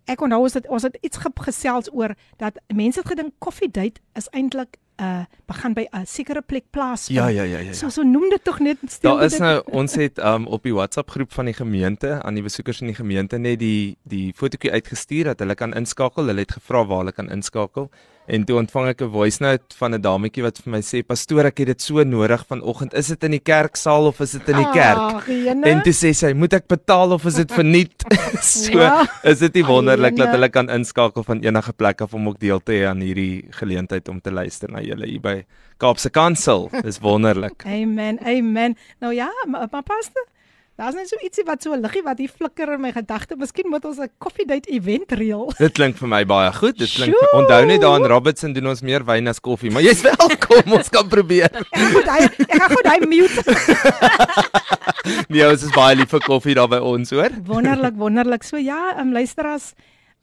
ek 0.05 0.21
onthou 0.21 0.41
ons 0.41 0.53
het 0.53 0.67
ons 0.67 0.83
het 0.83 0.97
iets 1.01 1.17
gesels 1.33 1.89
oor 1.93 2.15
dat 2.37 2.59
mense 2.67 2.99
het 2.99 3.07
gedink 3.07 3.33
koffiedייט 3.39 3.99
is 4.13 4.29
eintlik 4.29 4.77
uh 5.00 5.24
begin 5.46 5.74
by 5.74 5.86
'n 5.92 6.06
sekere 6.06 6.42
plek 6.42 6.64
plaas. 6.70 7.08
Ja, 7.08 7.26
ja, 7.28 7.42
ja, 7.42 7.58
ja, 7.58 7.58
ja. 7.58 7.72
So 7.72 7.88
so 7.88 8.02
noem 8.02 8.30
dit 8.30 8.44
tog 8.44 8.60
net 8.60 8.78
stil. 8.86 9.10
Daar 9.10 9.24
is 9.24 9.38
nou 9.38 9.62
ons 9.72 9.94
het 9.94 10.18
um 10.18 10.46
op 10.46 10.62
die 10.62 10.74
WhatsApp 10.74 11.10
groep 11.10 11.32
van 11.32 11.44
die 11.44 11.54
gemeente 11.54 12.22
aan 12.22 12.34
die 12.34 12.42
besoekers 12.42 12.80
in 12.80 12.86
die 12.86 12.96
gemeente 12.96 13.38
net 13.38 13.58
die 13.58 13.96
die 14.02 14.32
fotootjie 14.32 14.72
uitgestuur 14.72 15.24
dat 15.24 15.38
hulle 15.38 15.54
kan 15.54 15.74
inskakel. 15.74 16.26
Hulle 16.26 16.40
het 16.40 16.52
gevra 16.52 16.84
waar 16.86 16.98
hulle 16.98 17.12
kan 17.12 17.30
inskakel. 17.30 17.90
En 18.30 18.44
toe 18.46 18.60
ontvang 18.60 18.92
ek 18.92 19.00
'n 19.02 19.10
voice 19.10 19.42
note 19.42 19.74
van 19.76 19.94
'n 19.94 20.00
dametjie 20.00 20.42
wat 20.42 20.58
vir 20.62 20.70
my 20.70 20.80
sê: 20.80 21.02
"Pastoor, 21.02 21.46
ek 21.46 21.58
het 21.58 21.66
dit 21.66 21.82
so 21.82 22.04
nodig 22.04 22.44
vanoggend. 22.46 22.94
Is 22.94 23.08
dit 23.08 23.24
in 23.24 23.30
die 23.30 23.42
kerksaal 23.42 24.06
of 24.06 24.20
is 24.20 24.30
dit 24.30 24.48
in 24.48 24.56
die 24.56 24.70
kerk?" 24.70 24.98
Ach, 24.98 25.28
en 25.28 25.82
toe 25.82 25.92
sê 25.92 26.14
sy: 26.14 26.32
"Moet 26.32 26.52
ek 26.52 26.68
betaal 26.68 27.12
of 27.12 27.24
is 27.24 27.34
dit 27.34 27.52
verniet?" 27.52 28.04
so 28.42 28.78
ja. 28.78 29.06
is 29.24 29.38
dit 29.38 29.54
nie 29.54 29.64
wonderlik 29.64 30.16
dat 30.16 30.28
hulle 30.28 30.48
kan 30.48 30.70
inskakel 30.70 31.24
van 31.24 31.40
enige 31.40 31.72
plek 31.72 32.00
af 32.00 32.14
om 32.14 32.28
ook 32.28 32.38
deel 32.38 32.60
te 32.60 32.72
hê 32.72 32.86
aan 32.86 33.00
hierdie 33.00 33.46
geleentheid 33.50 34.08
om 34.08 34.20
te 34.20 34.30
luister 34.30 34.70
na 34.70 34.80
julle 34.80 35.06
hier 35.06 35.20
by 35.20 35.44
Kaapse 35.78 36.10
Kansel. 36.10 36.70
Dis 36.82 36.98
wonderlik. 36.98 37.64
amen. 37.80 38.18
Amen. 38.24 38.76
Nou 39.00 39.14
ja, 39.14 39.30
maar, 39.46 39.66
maar 39.70 39.82
pastoor 39.82 40.26
Daar's 40.80 40.96
net 40.96 41.10
so 41.10 41.18
ietsie 41.20 41.42
wat 41.44 41.60
so 41.60 41.76
liggie 41.76 42.00
wat 42.06 42.20
hier 42.22 42.30
flikker 42.32 42.70
in 42.72 42.80
my 42.80 42.88
gedagte. 42.96 43.36
Miskien 43.36 43.66
moet 43.68 43.84
ons 43.84 43.98
'n 44.00 44.08
coffee 44.16 44.46
date 44.48 44.70
event 44.72 45.12
reël. 45.12 45.52
Dit 45.60 45.74
klink 45.76 45.98
vir 46.00 46.08
my 46.08 46.24
baie 46.24 46.52
goed. 46.56 46.78
Dit 46.78 46.94
klink 46.94 47.12
onthou 47.36 47.66
net 47.68 47.82
daar 47.84 48.00
in 48.00 48.08
Robertson 48.08 48.54
doen 48.56 48.70
ons 48.72 48.80
meer 48.80 49.04
wyn 49.04 49.28
as 49.28 49.40
koffie, 49.44 49.70
maar 49.70 49.84
jy's 49.84 50.00
welkom. 50.00 50.72
ons 50.78 50.88
kan 50.88 51.04
probeer. 51.08 51.52
Ek 51.52 51.68
gaan 51.68 52.08
hy 52.14 52.22
ek 52.24 52.56
gaan 52.56 52.72
gou 52.72 52.82
daai 52.88 53.00
mute. 53.04 53.44
nee, 55.32 55.44
ons 55.44 55.68
is 55.68 55.76
baie 55.76 56.00
lief 56.00 56.16
vir 56.16 56.24
koffie 56.24 56.56
daar 56.56 56.72
by 56.72 56.80
ons, 56.80 57.12
hoor. 57.12 57.28
Wonderlik, 57.44 58.00
wonderlik. 58.00 58.48
So 58.48 58.56
ja, 58.56 58.94
ehm 58.94 59.10
um, 59.10 59.12
luister 59.12 59.52
as 59.52 59.74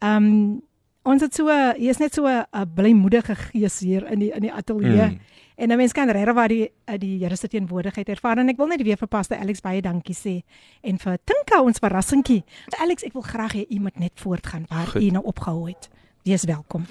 ehm 0.02 0.26
um, 0.26 0.62
ons 1.06 1.22
het 1.22 1.38
so 1.38 1.54
hier's 1.78 2.02
net 2.02 2.18
so 2.18 2.26
'n 2.26 2.74
blymoedige 2.74 3.38
gees 3.46 3.78
hier 3.86 4.10
in 4.10 4.26
die 4.26 4.34
in 4.34 4.42
die 4.42 4.54
ateljee. 4.54 5.14
Mm. 5.14 5.20
En 5.58 5.72
'n 5.72 5.78
mens 5.78 5.92
kan 5.92 6.10
regtig 6.10 6.34
waar 6.34 6.48
die 6.48 6.72
eh, 6.86 7.00
die 7.00 7.18
Here 7.24 7.36
se 7.36 7.48
teenwoordigheid 7.48 8.10
ervaar 8.10 8.38
en 8.38 8.50
ek 8.50 8.58
wil 8.58 8.68
net 8.68 8.82
weer 8.84 8.98
vir 8.98 9.08
Pastor 9.08 9.38
Alex 9.38 9.62
baie 9.62 9.82
dankie 9.82 10.16
sê 10.16 10.44
en 10.82 10.98
vir 10.98 11.18
Tinka 11.24 11.62
ons 11.62 11.80
verrassingkie. 11.80 12.44
Alex, 12.80 13.04
ek 13.04 13.14
wil 13.14 13.22
graag 13.22 13.54
hê 13.54 13.66
u 13.70 13.80
moet 13.80 14.00
net 14.00 14.12
voortgaan 14.16 14.66
waar 14.70 15.02
u 15.02 15.10
nou 15.10 15.24
opgehou 15.24 15.68
het. 15.68 15.90
Wees 16.24 16.46
welkom. 16.46 16.86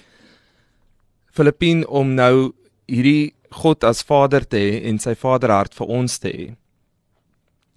Filippien 1.31 1.87
om 1.87 2.15
nou 2.15 2.53
hierdie 2.87 3.35
God 3.51 3.85
as 3.85 4.03
Vader 4.03 4.47
te 4.49 4.57
hê 4.57 4.83
en 4.91 4.99
sy 4.99 5.15
Vaderhart 5.15 5.75
vir 5.75 5.87
ons 5.87 6.19
te 6.19 6.29
hê. 6.29 6.47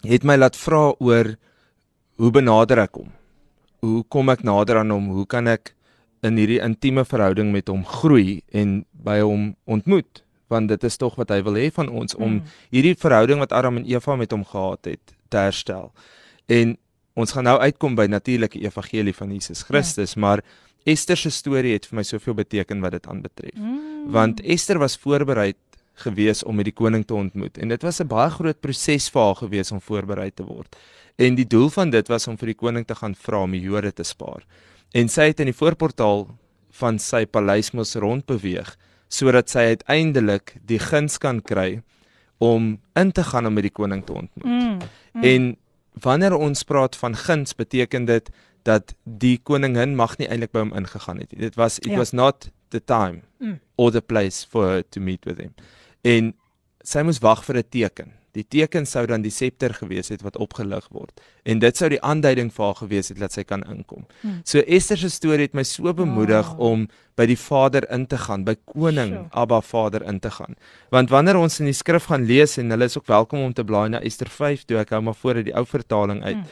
Het 0.08 0.24
my 0.24 0.38
laat 0.38 0.58
vra 0.58 0.94
oor 1.00 1.36
hoe 2.16 2.32
benader 2.32 2.80
ek 2.80 2.96
hom? 2.96 3.12
Hoe 3.80 4.04
kom 4.04 4.30
ek 4.30 4.42
nader 4.44 4.78
aan 4.82 4.90
hom? 4.90 5.12
Hoe 5.14 5.28
kan 5.28 5.48
ek 5.48 5.76
in 6.24 6.38
hierdie 6.38 6.64
intieme 6.66 7.06
verhouding 7.06 7.52
met 7.52 7.68
hom 7.68 7.86
groei 7.86 8.42
en 8.52 8.86
by 8.92 9.20
hom 9.20 9.54
ontmoet? 9.66 10.24
Want 10.50 10.70
dit 10.72 10.84
is 10.84 10.98
tog 10.98 11.16
wat 11.20 11.32
hy 11.34 11.42
wil 11.46 11.58
hê 11.60 11.70
van 11.74 11.90
ons 11.90 12.16
om 12.18 12.40
mm. 12.40 12.56
hierdie 12.74 12.96
verhouding 12.98 13.42
wat 13.44 13.54
Adam 13.56 13.80
en 13.82 13.88
Eva 13.90 14.16
met 14.20 14.34
hom 14.36 14.46
gehad 14.46 14.92
het 14.92 15.14
te 15.30 15.38
herstel. 15.38 15.92
En 16.50 16.76
ons 17.20 17.32
gaan 17.36 17.48
nou 17.50 17.58
uitkom 17.60 17.96
by 17.96 18.08
natuurlike 18.10 18.62
evangelie 18.64 19.14
van 19.14 19.32
Jesus 19.36 19.64
Christus, 19.68 20.16
ja. 20.16 20.22
maar 20.26 20.44
Ester 20.90 21.18
se 21.20 21.30
storie 21.30 21.76
het 21.76 21.86
vir 21.90 22.00
my 22.00 22.06
soveel 22.08 22.38
beteken 22.40 22.80
wat 22.82 22.96
dit 22.96 23.08
aanbetref. 23.08 23.58
Mm. 23.60 24.08
Want 24.16 24.40
Ester 24.42 24.80
was 24.80 24.98
voorberei 24.98 25.54
gewees 26.00 26.44
om 26.48 26.56
met 26.56 26.70
die 26.70 26.76
koning 26.76 27.04
te 27.06 27.14
ontmoet 27.14 27.60
en 27.60 27.74
dit 27.74 27.84
was 27.84 28.00
'n 28.00 28.08
baie 28.08 28.30
groot 28.30 28.60
proses 28.62 29.10
vir 29.10 29.22
haar 29.22 29.36
gewees 29.36 29.72
om 29.72 29.82
voorberei 29.82 30.32
te 30.32 30.44
word. 30.44 30.76
En 31.18 31.36
die 31.36 31.48
doel 31.48 31.70
van 31.70 31.90
dit 31.90 32.08
was 32.08 32.28
om 32.28 32.38
vir 32.38 32.48
die 32.48 32.56
koning 32.56 32.86
te 32.88 32.96
gaan 32.96 33.16
vra 33.16 33.42
om 33.44 33.52
die 33.52 33.62
Jode 33.62 33.92
te 33.94 34.04
spaar. 34.04 34.46
En 34.94 35.10
sy 35.10 35.22
het 35.22 35.40
in 35.40 35.46
die 35.46 35.58
voorportaal 35.58 36.28
van 36.80 37.00
sy 37.00 37.26
paleis 37.26 37.72
mos 37.72 37.96
rondbeweeg 37.96 38.78
sodat 39.10 39.50
sy 39.50 39.74
uiteindelik 39.74 40.56
die 40.70 40.80
guns 40.80 41.18
kan 41.18 41.42
kry 41.42 41.82
om 42.40 42.78
in 42.96 43.12
te 43.12 43.24
gaan 43.24 43.50
om 43.50 43.54
met 43.58 43.66
die 43.68 43.74
koning 43.74 44.06
te 44.06 44.14
ontmoet. 44.14 44.46
Mm, 44.46 44.78
mm. 45.14 45.24
En 45.24 45.50
wanneer 46.02 46.38
ons 46.38 46.64
praat 46.64 46.96
van 46.96 47.16
guns, 47.16 47.56
beteken 47.56 48.06
dit 48.06 48.30
dat 48.64 48.94
die 49.04 49.38
koningin 49.44 49.96
mag 49.96 50.18
nie 50.20 50.28
eintlik 50.30 50.54
by 50.56 50.64
hom 50.64 50.76
ingegaan 50.78 51.20
het 51.20 51.34
nie. 51.34 51.42
Dit 51.48 51.58
was 51.60 51.80
it 51.80 51.92
ja. 51.92 51.98
was 51.98 52.14
not 52.16 52.50
the 52.70 52.82
time 52.84 53.24
mm. 53.40 53.60
or 53.76 53.92
the 53.92 54.02
place 54.02 54.46
for 54.48 54.70
her 54.70 54.84
to 54.90 55.02
meet 55.02 55.26
with 55.26 55.42
him. 55.42 55.54
En 56.02 56.34
sy 56.86 57.04
moes 57.04 57.20
wag 57.24 57.44
vir 57.48 57.58
'n 57.64 57.70
teken. 57.70 58.14
Die 58.40 58.46
teken 58.48 58.88
sou 58.88 59.04
dan 59.10 59.24
die 59.26 59.34
septer 59.34 59.74
gewees 59.76 60.12
het 60.14 60.24
wat 60.24 60.38
opgelig 60.40 60.88
word. 60.96 61.12
En 61.44 61.60
dit 61.60 61.76
sou 61.76 61.90
die 61.92 62.00
aanduiding 62.06 62.52
vir 62.56 62.66
haar 62.66 62.78
gewees 62.80 63.12
het 63.12 63.20
dat 63.20 63.36
sy 63.36 63.44
kan 63.48 63.66
inkom. 63.68 64.06
Hmm. 64.22 64.40
So 64.48 64.64
Esther 64.64 65.02
se 65.02 65.10
storie 65.12 65.50
het 65.50 65.58
my 65.58 65.66
so 65.68 65.92
bemoedig 65.96 66.54
wow. 66.54 66.72
om 66.72 66.86
by 67.20 67.26
die 67.28 67.38
Vader 67.40 67.84
in 67.92 68.06
te 68.08 68.20
gaan, 68.22 68.46
by 68.48 68.56
koning 68.72 69.12
sure. 69.18 69.26
Abba 69.42 69.60
Vader 69.66 70.06
in 70.08 70.22
te 70.24 70.32
gaan. 70.32 70.56
Want 70.96 71.12
wanneer 71.12 71.42
ons 71.42 71.60
in 71.60 71.68
die 71.68 71.76
skrif 71.76 72.08
gaan 72.12 72.24
lees 72.30 72.56
en 72.62 72.72
hulle 72.72 72.88
is 72.88 72.96
ook 72.96 73.10
welkom 73.12 73.44
om 73.44 73.54
te 73.54 73.66
blaai 73.68 73.90
na 73.92 74.00
Esther 74.08 74.32
5, 74.32 74.64
toe 74.70 74.80
ek 74.80 74.96
hou 74.96 75.02
maar 75.04 75.20
voor 75.20 75.42
uit 75.42 75.50
die 75.50 75.58
ou 75.58 75.66
vertaling 75.68 76.24
uit. 76.24 76.40
Hmm. 76.40 76.48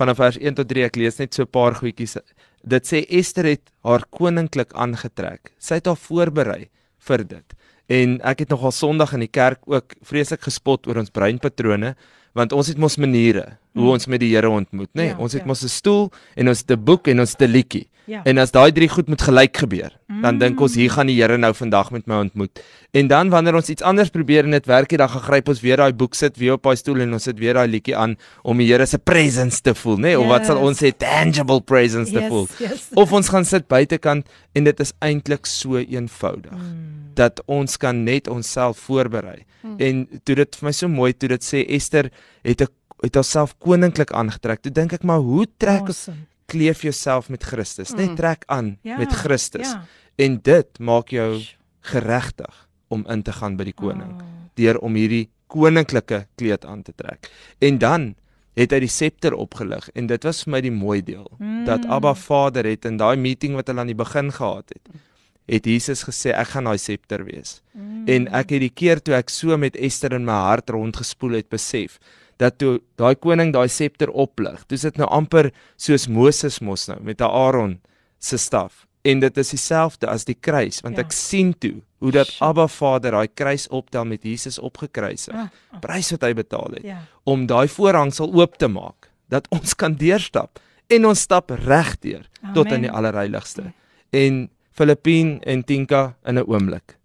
Vanaf 0.00 0.20
vers 0.20 0.36
1 0.40 0.60
tot 0.60 0.68
3 0.68 0.84
ek 0.90 1.00
lees 1.00 1.18
net 1.20 1.34
so 1.34 1.42
'n 1.42 1.52
paar 1.56 1.74
goedjies. 1.74 2.18
Dit 2.62 2.84
sê 2.84 3.06
Esther 3.08 3.48
het 3.48 3.72
haar 3.82 4.04
koninklik 4.10 4.72
aangetrek. 4.72 5.52
Sy 5.58 5.80
het 5.80 5.86
haar 5.86 5.96
voorberei 5.96 6.68
vir 7.08 7.24
dit. 7.24 7.56
En 7.90 8.20
ek 8.22 8.44
het 8.44 8.52
nogal 8.54 8.70
Sondag 8.70 9.16
in 9.16 9.24
die 9.24 9.32
kerk 9.32 9.64
ook 9.66 9.96
vreeslik 10.06 10.44
gespot 10.46 10.86
oor 10.86 11.02
ons 11.02 11.10
breinpatrone 11.10 11.96
want 12.38 12.52
ons 12.54 12.68
het 12.70 12.78
mos 12.78 12.94
maniere 13.02 13.56
hoe 13.74 13.82
Mm. 13.82 13.88
ons 13.90 14.06
met 14.06 14.20
die 14.20 14.34
Here 14.34 14.48
ontmoet, 14.50 14.88
nê? 14.94 15.00
Nee, 15.02 15.08
Ja, 15.08 15.16
ons 15.18 15.32
het 15.32 15.42
ja. 15.42 15.46
mos 15.46 15.62
'n 15.62 15.68
stoel 15.68 16.10
en 16.36 16.48
ons 16.48 16.58
het 16.58 16.70
'n 16.70 16.84
boek 16.84 17.08
en 17.08 17.20
ons 17.20 17.30
het 17.32 17.40
'n 17.42 17.52
liedjie. 17.52 17.88
Ja. 18.06 18.22
En 18.24 18.38
as 18.38 18.50
daai 18.50 18.72
drie 18.72 18.88
goed 18.88 19.06
moet 19.08 19.22
gelyk 19.22 19.56
gebeur, 19.56 19.92
dan 20.22 20.38
dink 20.38 20.60
ons 20.60 20.74
Mm. 20.74 20.80
hier 20.80 20.90
gaan 20.90 21.06
die 21.06 21.22
Here 21.22 21.36
nou 21.38 21.54
vandag 21.54 21.90
met 21.92 22.06
my 22.06 22.14
ontmoet. 22.14 22.60
En 22.92 23.06
dan 23.06 23.28
wanneer 23.30 23.54
ons 23.54 23.68
iets 23.68 23.82
anders 23.82 24.08
probeer 24.10 24.44
en 24.44 24.50
dit 24.50 24.66
werk 24.66 24.90
nie, 24.90 24.98
dan 24.98 25.08
gryp 25.08 25.48
ons 25.48 25.60
weer 25.60 25.76
daai 25.76 25.92
boek 25.92 26.14
sit 26.14 26.36
weer 26.36 26.52
op 26.54 26.62
daai 26.62 26.76
stoel 26.76 27.00
en 27.00 27.12
ons 27.12 27.22
sit 27.22 27.38
weer 27.38 27.54
daai 27.54 27.68
liedjie 27.68 27.96
aan 27.96 28.16
om 28.42 28.56
die 28.58 28.66
Here 28.66 28.86
se 28.86 28.98
presence 28.98 29.60
te 29.60 29.74
voel, 29.74 29.96
nê? 29.96 30.00
Nee? 30.00 30.18
Of 30.18 30.26
wat 30.26 30.46
sal 30.46 30.56
Yes. 30.56 30.66
ons 30.68 30.78
sê 30.82 30.96
tangible 30.96 31.60
presence 31.60 32.10
te 32.12 32.18
Yes, 32.20 32.28
voel. 32.28 32.48
yes. 32.58 32.88
Of 32.94 33.12
ons 33.12 33.28
gaan 33.28 33.44
sit 33.44 33.68
buitekant 33.68 34.26
en 34.54 34.64
dit 34.64 34.80
is 34.80 34.92
eintlik 35.00 35.46
so 35.46 35.76
eenvoudig 35.76 36.50
Mm. 36.52 37.14
dat 37.14 37.42
ons 37.46 37.76
kan 37.76 38.02
net 38.04 38.28
onsself 38.28 38.78
voorberei. 38.78 39.44
En 39.78 40.08
toe 40.24 40.34
dit 40.34 40.56
vir 40.56 40.66
my 40.66 40.72
so 40.72 40.88
mooi 40.88 41.12
toe 41.12 41.28
dit 41.28 41.42
sê 41.44 41.64
Ester 41.68 42.10
het 42.42 42.60
'n 42.62 42.66
het 43.02 43.14
haarself 43.14 43.54
koninklik 43.58 44.12
aangetrek. 44.12 44.60
Toe 44.62 44.72
dink 44.72 44.92
ek 44.92 45.02
maar 45.02 45.18
hoe 45.24 45.46
trek 45.56 45.80
Awesome. 45.88 46.16
kleef 46.46 46.82
jouself 46.82 47.28
met 47.28 47.42
Christus. 47.42 47.92
Net 47.94 48.16
trek 48.16 48.42
aan 48.46 48.78
Ja, 48.82 48.96
met 48.98 49.12
Christus. 49.12 49.66
ja. 49.70 49.84
En 50.16 50.40
dit 50.42 50.78
maak 50.78 51.08
jou 51.08 51.40
geregtig 51.80 52.68
om 52.88 53.04
in 53.08 53.22
te 53.22 53.32
gaan 53.32 53.56
by 53.56 53.64
die 53.64 53.76
koning 53.76 54.12
Oh. 54.20 54.26
deur 54.54 54.78
om 54.78 54.94
hierdie 54.94 55.28
koninklike 55.48 56.26
kleed 56.36 56.64
aan 56.64 56.82
te 56.82 56.92
trek. 56.96 57.30
En 57.58 57.78
dan 57.78 58.14
het 58.56 58.70
hy 58.72 58.80
die 58.80 58.88
septer 58.88 59.34
opgelig 59.34 59.88
en 59.94 60.06
dit 60.06 60.24
was 60.24 60.42
vir 60.44 60.50
my 60.52 60.60
die 60.60 60.70
mooi 60.74 61.00
deel 61.02 61.30
Mm. 61.38 61.64
dat 61.64 61.86
Abba 61.86 62.14
Vader 62.14 62.64
het 62.66 62.84
in 62.84 62.96
daai 62.96 63.16
meeting 63.16 63.54
wat 63.54 63.66
hulle 63.66 63.80
aan 63.80 63.86
die 63.86 63.94
begin 63.94 64.30
gehad 64.32 64.68
het 64.74 64.88
het 65.50 65.64
Jesus 65.64 66.04
gesê 66.04 66.30
ek 66.32 66.46
gaan 66.48 66.64
daai 66.64 66.78
septer 66.78 67.24
wees. 67.24 67.60
Mm. 67.74 68.04
En 68.08 68.28
ek 68.28 68.50
het 68.50 68.60
die 68.60 68.70
keer 68.70 69.00
toe 69.02 69.14
ek 69.14 69.28
so 69.30 69.56
met 69.56 69.76
Ester 69.76 70.12
in 70.12 70.24
my 70.24 70.32
hart 70.32 70.70
rondgespoel 70.70 71.32
het 71.32 71.48
besef 71.48 71.98
dat 72.40 72.56
toe 72.58 72.78
daai 73.00 73.14
koning 73.20 73.52
daai 73.52 73.68
septer 73.68 74.10
oplig, 74.10 74.62
dis 74.72 74.86
dit 74.86 74.96
nou 75.00 75.08
amper 75.12 75.50
soos 75.76 76.06
Moses 76.08 76.60
mos 76.64 76.86
nou 76.88 76.98
met 77.04 77.20
Aaron 77.20 77.78
se 78.18 78.38
staf. 78.40 78.86
En 79.04 79.20
dit 79.20 79.36
is 79.40 79.50
dieselfde 79.54 80.08
as 80.12 80.24
die 80.28 80.36
kruis 80.36 80.80
want 80.84 80.96
Ja. 80.96 81.02
ek 81.04 81.12
sien 81.12 81.54
toe 81.58 81.82
hoe 82.00 82.10
dat. 82.12 82.32
Abba 82.40 82.66
Vader 82.68 83.12
daai 83.12 83.28
kruis 83.34 83.68
optel 83.68 84.04
met 84.04 84.22
Jesus 84.24 84.58
opgekruisig. 84.58 85.34
Ah, 85.34 85.48
ah. 85.72 85.80
Prys 85.80 86.10
wat 86.10 86.22
hy 86.22 86.32
betaal 86.34 86.70
het 86.74 86.82
Ja. 86.84 86.98
om 87.24 87.46
daai 87.46 87.68
voorhangsel 87.68 88.32
oop 88.32 88.56
te 88.58 88.68
maak 88.68 89.10
dat 89.28 89.46
ons 89.50 89.74
kan 89.74 89.94
deurstap 89.94 90.58
en 90.88 91.06
ons 91.06 91.20
stap 91.20 91.50
reg 91.50 91.98
deur 92.00 92.26
tot 92.54 92.72
in 92.72 92.82
die 92.82 92.90
allerheiligste. 92.90 93.72
En 94.12 94.48
Filippien 94.72 95.40
en 95.42 95.64
Tinka 95.64 96.16
in 96.24 96.38
'n 96.38 96.44
oomblik. 96.46 96.96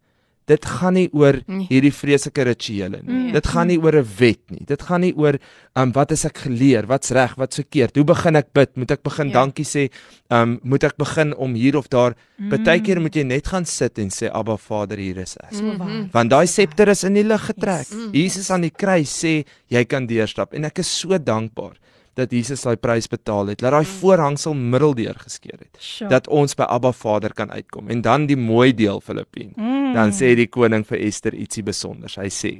Dit 0.47 0.65
gaan 0.65 0.93
nie 0.93 1.09
oor 1.11 1.39
Nee. 1.47 1.65
hierdie 1.69 1.91
vreeslike 1.93 2.43
rituele 2.45 2.99
nie. 3.01 3.13
Nee. 3.13 3.31
Dit 3.33 3.47
gaan 3.47 3.67
nie 3.67 3.79
oor 3.81 3.95
'n 3.97 4.05
wet 4.19 4.39
nie. 4.51 4.63
Dit 4.65 4.81
gaan 4.83 5.01
nie 5.01 5.13
oor 5.17 5.39
um 5.75 5.91
wat 5.91 6.11
is 6.11 6.23
ek 6.25 6.37
geleer, 6.37 6.85
wat's 6.85 7.09
reg, 7.11 7.33
wat's 7.35 7.55
verkeerd. 7.55 7.95
Hoe 7.95 8.03
begin 8.05 8.35
ek 8.35 8.53
bid? 8.53 8.75
Moet 8.77 8.91
ek 8.91 9.03
begin 9.03 9.27
Ja. 9.27 9.33
dankie 9.33 9.65
sê? 9.65 9.89
Um 10.29 10.59
moet 10.63 10.83
ek 10.83 10.97
begin 10.97 11.33
om 11.35 11.53
hier 11.55 11.75
of 11.77 11.87
daar? 11.89 12.13
Mm. 12.37 12.49
Partykeer 12.49 13.01
moet 13.01 13.13
jy 13.15 13.23
net 13.23 13.47
gaan 13.47 13.65
sit 13.65 13.97
en 13.99 14.09
sê 14.09 14.29
Abba 14.31 14.57
Vader, 14.57 14.97
hier 14.97 15.17
is 15.17 15.35
ek. 15.37 15.53
So 15.53 15.77
waar. 15.77 16.09
Want 16.11 16.29
daai 16.29 16.45
septer 16.47 16.87
is 16.89 17.03
in 17.03 17.13
die 17.15 17.23
lug 17.23 17.41
getrek. 17.41 17.87
Yes. 17.89 18.09
Jesus 18.13 18.51
aan 18.51 18.61
die 18.61 18.71
kruis 18.71 19.09
sê 19.23 19.45
jy 19.69 19.83
kan 19.85 20.05
deurstap 20.07 20.53
en 20.53 20.65
ek 20.65 20.79
is 20.79 20.87
so 20.99 21.17
dankbaar 21.17 21.73
dat 22.15 22.31
Jesus 22.31 22.63
daai 22.63 22.77
prys 22.79 23.09
betaal 23.11 23.51
het. 23.51 23.59
Dat 23.59 23.75
daai 23.75 23.85
voorhangsel 23.85 24.55
middeldeur 24.55 25.17
geskeur 25.19 25.59
het. 25.59 25.75
Sure. 25.79 26.09
Dat 26.09 26.29
ons 26.31 26.55
by 26.55 26.67
Abba 26.71 26.91
Vader 26.95 27.33
kan 27.35 27.51
uitkom. 27.51 27.89
En 27.91 28.01
dan 28.01 28.27
die 28.29 28.39
mooi 28.39 28.73
deel 28.73 29.01
Filippien. 29.03 29.53
Mm. 29.55 29.93
Dan 29.95 30.15
sê 30.15 30.33
die 30.39 30.47
koning 30.51 30.85
vir 30.87 31.03
Ester 31.07 31.35
ietsie 31.35 31.63
spesiaals. 31.63 32.15
Hy 32.15 32.29
sê: 32.31 32.53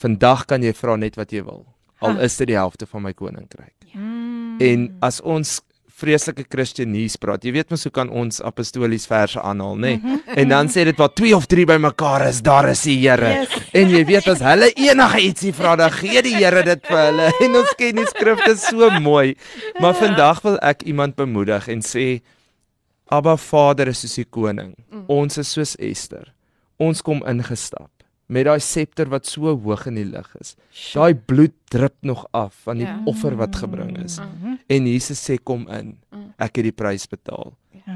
"Vandag 0.00 0.46
kan 0.46 0.62
jy 0.62 0.72
vra 0.72 0.96
net 0.96 1.16
wat 1.16 1.32
jy 1.32 1.42
wil, 1.44 1.66
al 2.00 2.20
is 2.20 2.36
dit 2.36 2.46
die 2.52 2.56
helfte 2.56 2.86
van 2.86 3.02
my 3.02 3.12
koninkryk." 3.12 3.94
Mm. 3.94 4.60
En 4.60 4.96
as 5.00 5.20
ons 5.20 5.60
vreeslike 6.02 6.44
Christenues 6.50 7.14
praat, 7.20 7.44
jy 7.46 7.54
weet 7.56 7.70
mos 7.72 7.86
hoe 7.86 7.92
kan 7.94 8.10
ons 8.10 8.42
apostolies 8.44 9.06
verse 9.10 9.40
aanhaal, 9.40 9.78
nê? 9.78 9.92
Nee? 10.02 10.18
En 10.42 10.52
dan 10.52 10.70
sê 10.72 10.84
dit 10.88 10.98
wat 10.98 11.14
2 11.20 11.32
of 11.36 11.46
3 11.50 11.66
bymekaar 11.72 12.26
is, 12.28 12.42
daar 12.44 12.68
is 12.72 12.82
die 12.88 12.98
Here. 13.02 13.32
Yes. 13.38 13.56
En 13.78 13.94
jy 13.94 14.02
weet 14.10 14.28
as 14.32 14.42
hulle 14.44 14.68
enige 14.74 15.22
ietsie 15.28 15.54
vra, 15.56 15.76
dan 15.80 15.94
gee 15.94 16.22
die 16.26 16.34
Here 16.36 16.64
dit 16.66 16.84
vir 16.90 17.02
hulle. 17.06 17.30
En 17.46 17.56
ons 17.62 17.72
ken 17.78 17.98
die 17.98 18.06
skrifte 18.10 18.54
so 18.60 18.90
mooi. 19.02 19.34
Maar 19.80 19.96
vandag 19.98 20.42
wil 20.44 20.60
ek 20.62 20.84
iemand 20.90 21.16
bemoedig 21.18 21.70
en 21.72 21.82
sê 21.86 22.06
Abba 23.12 23.36
Vader 23.40 23.90
is 23.92 24.04
soos 24.04 24.18
die 24.20 24.28
koning. 24.28 24.74
Ons 25.10 25.40
is 25.42 25.50
soos 25.56 25.74
Ester. 25.80 26.30
Ons 26.82 27.02
kom 27.04 27.20
ingestap 27.28 28.01
met 28.32 28.46
daai 28.48 28.60
septer 28.64 29.08
wat 29.12 29.26
so 29.28 29.52
hoog 29.64 29.86
in 29.90 29.98
die 30.00 30.06
lug 30.08 30.30
is. 30.40 30.54
Daai 30.94 31.14
bloed 31.14 31.52
drup 31.72 31.94
nog 32.00 32.26
af 32.32 32.54
van 32.64 32.78
die 32.80 32.86
Ja. 32.86 33.00
offer 33.04 33.36
wat 33.36 33.56
gebring 33.56 33.98
is. 34.04 34.18
Mhm. 34.20 34.54
En 34.68 34.86
Jesus 34.86 35.20
sê 35.30 35.36
kom 35.42 35.68
in. 35.68 35.98
Ek 36.38 36.56
het 36.56 36.64
die 36.64 36.72
prys 36.72 37.06
betaal. 37.06 37.52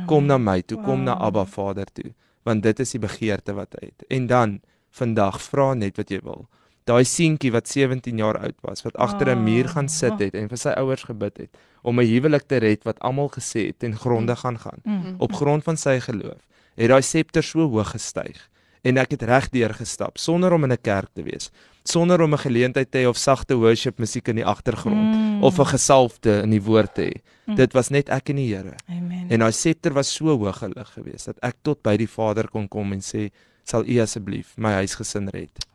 Kom 0.07 0.27
na 0.27 0.37
my 0.39 0.61
toe, 0.63 0.83
kom 0.83 1.05
na 1.05 1.15
Abba 1.15 1.45
Vader 1.45 1.87
toe, 1.93 2.13
want 2.45 2.63
dit 2.63 2.81
is 2.81 2.91
die 2.91 2.99
begeerte 3.01 3.55
wat 3.55 3.75
hy 3.81 3.87
het. 3.87 4.05
En 4.11 4.27
dan 4.27 4.61
vandag 4.91 5.41
vra 5.43 5.75
net 5.75 5.97
wat 5.97 6.11
jy 6.11 6.21
wil. 6.23 6.47
Daai 6.87 7.05
seentjie 7.05 7.51
wat 7.53 7.67
17 7.69 8.17
jaar 8.19 8.39
oud 8.39 8.55
was, 8.63 8.83
wat 8.85 8.97
agter 8.97 9.29
'n 9.35 9.43
muur 9.45 9.69
gaan 9.69 9.89
sit 9.89 10.19
het 10.19 10.35
en 10.35 10.49
vir 10.49 10.57
sy 10.59 10.69
ouers 10.77 11.03
gebid 11.05 11.37
het 11.39 11.51
om 11.83 11.99
'n 12.01 12.07
huwelik 12.07 12.43
te 12.49 12.57
red 12.59 12.85
wat 12.85 12.99
almal 13.01 13.29
gesê 13.29 13.67
het 13.67 13.79
ten 13.79 13.95
gronde 13.97 14.37
gaan 14.37 14.59
gaan 14.59 14.81
Mm. 14.85 15.15
op 15.19 15.33
grond 15.33 15.63
van 15.65 15.77
sy 15.77 15.99
geloof. 16.01 16.41
Het 16.77 16.89
daai 16.89 17.03
septer 17.03 17.43
so 17.43 17.69
hoog 17.69 17.91
gestyg 17.91 18.49
en 18.87 18.99
ek 19.03 19.17
het 19.17 19.23
reg 19.27 19.49
deur 19.51 19.75
gestap 19.75 20.19
sonder 20.19 20.53
om 20.55 20.65
in 20.65 20.73
'n 20.73 20.83
kerk 20.83 21.11
te 21.15 21.23
wees, 21.23 21.51
sonder 21.85 22.21
om 22.23 22.33
'n 22.35 22.39
geleentheid 22.39 22.91
te 22.91 22.99
hê 22.99 23.07
of 23.09 23.17
sagte 23.17 23.55
worship 23.55 23.99
musiek 23.99 24.29
in 24.29 24.37
die 24.37 24.45
agtergrond 24.47 25.15
Mm. 25.15 25.43
of 25.45 25.59
'n 25.59 25.67
gesalfde 25.67 26.43
in 26.43 26.51
die 26.51 26.63
woord 26.63 26.95
te 26.95 27.03
hê. 27.03 27.15
Mm. 27.47 27.55
Dit 27.55 27.73
was 27.73 27.89
net 27.89 28.09
ek 28.09 28.29
en 28.29 28.37
die 28.37 28.55
Here. 28.55 28.75
Amen. 28.89 29.27
En 29.31 29.39
daai 29.39 29.53
septer 29.53 29.93
was 29.93 30.15
so 30.15 30.27
hoog 30.39 30.59
gelig 30.59 30.89
geweest 30.95 31.27
dat 31.27 31.37
ek 31.43 31.57
tot 31.63 31.83
by 31.83 31.97
die 31.97 32.09
Vader 32.09 32.49
kon 32.49 32.69
kom 32.69 32.93
en 32.93 33.01
sê, 33.01 33.31
"Sal 33.65 33.85
U 33.87 34.01
asseblief 34.01 34.57
my 34.57 34.73
huisgesin 34.73 35.29
red." 35.29 35.67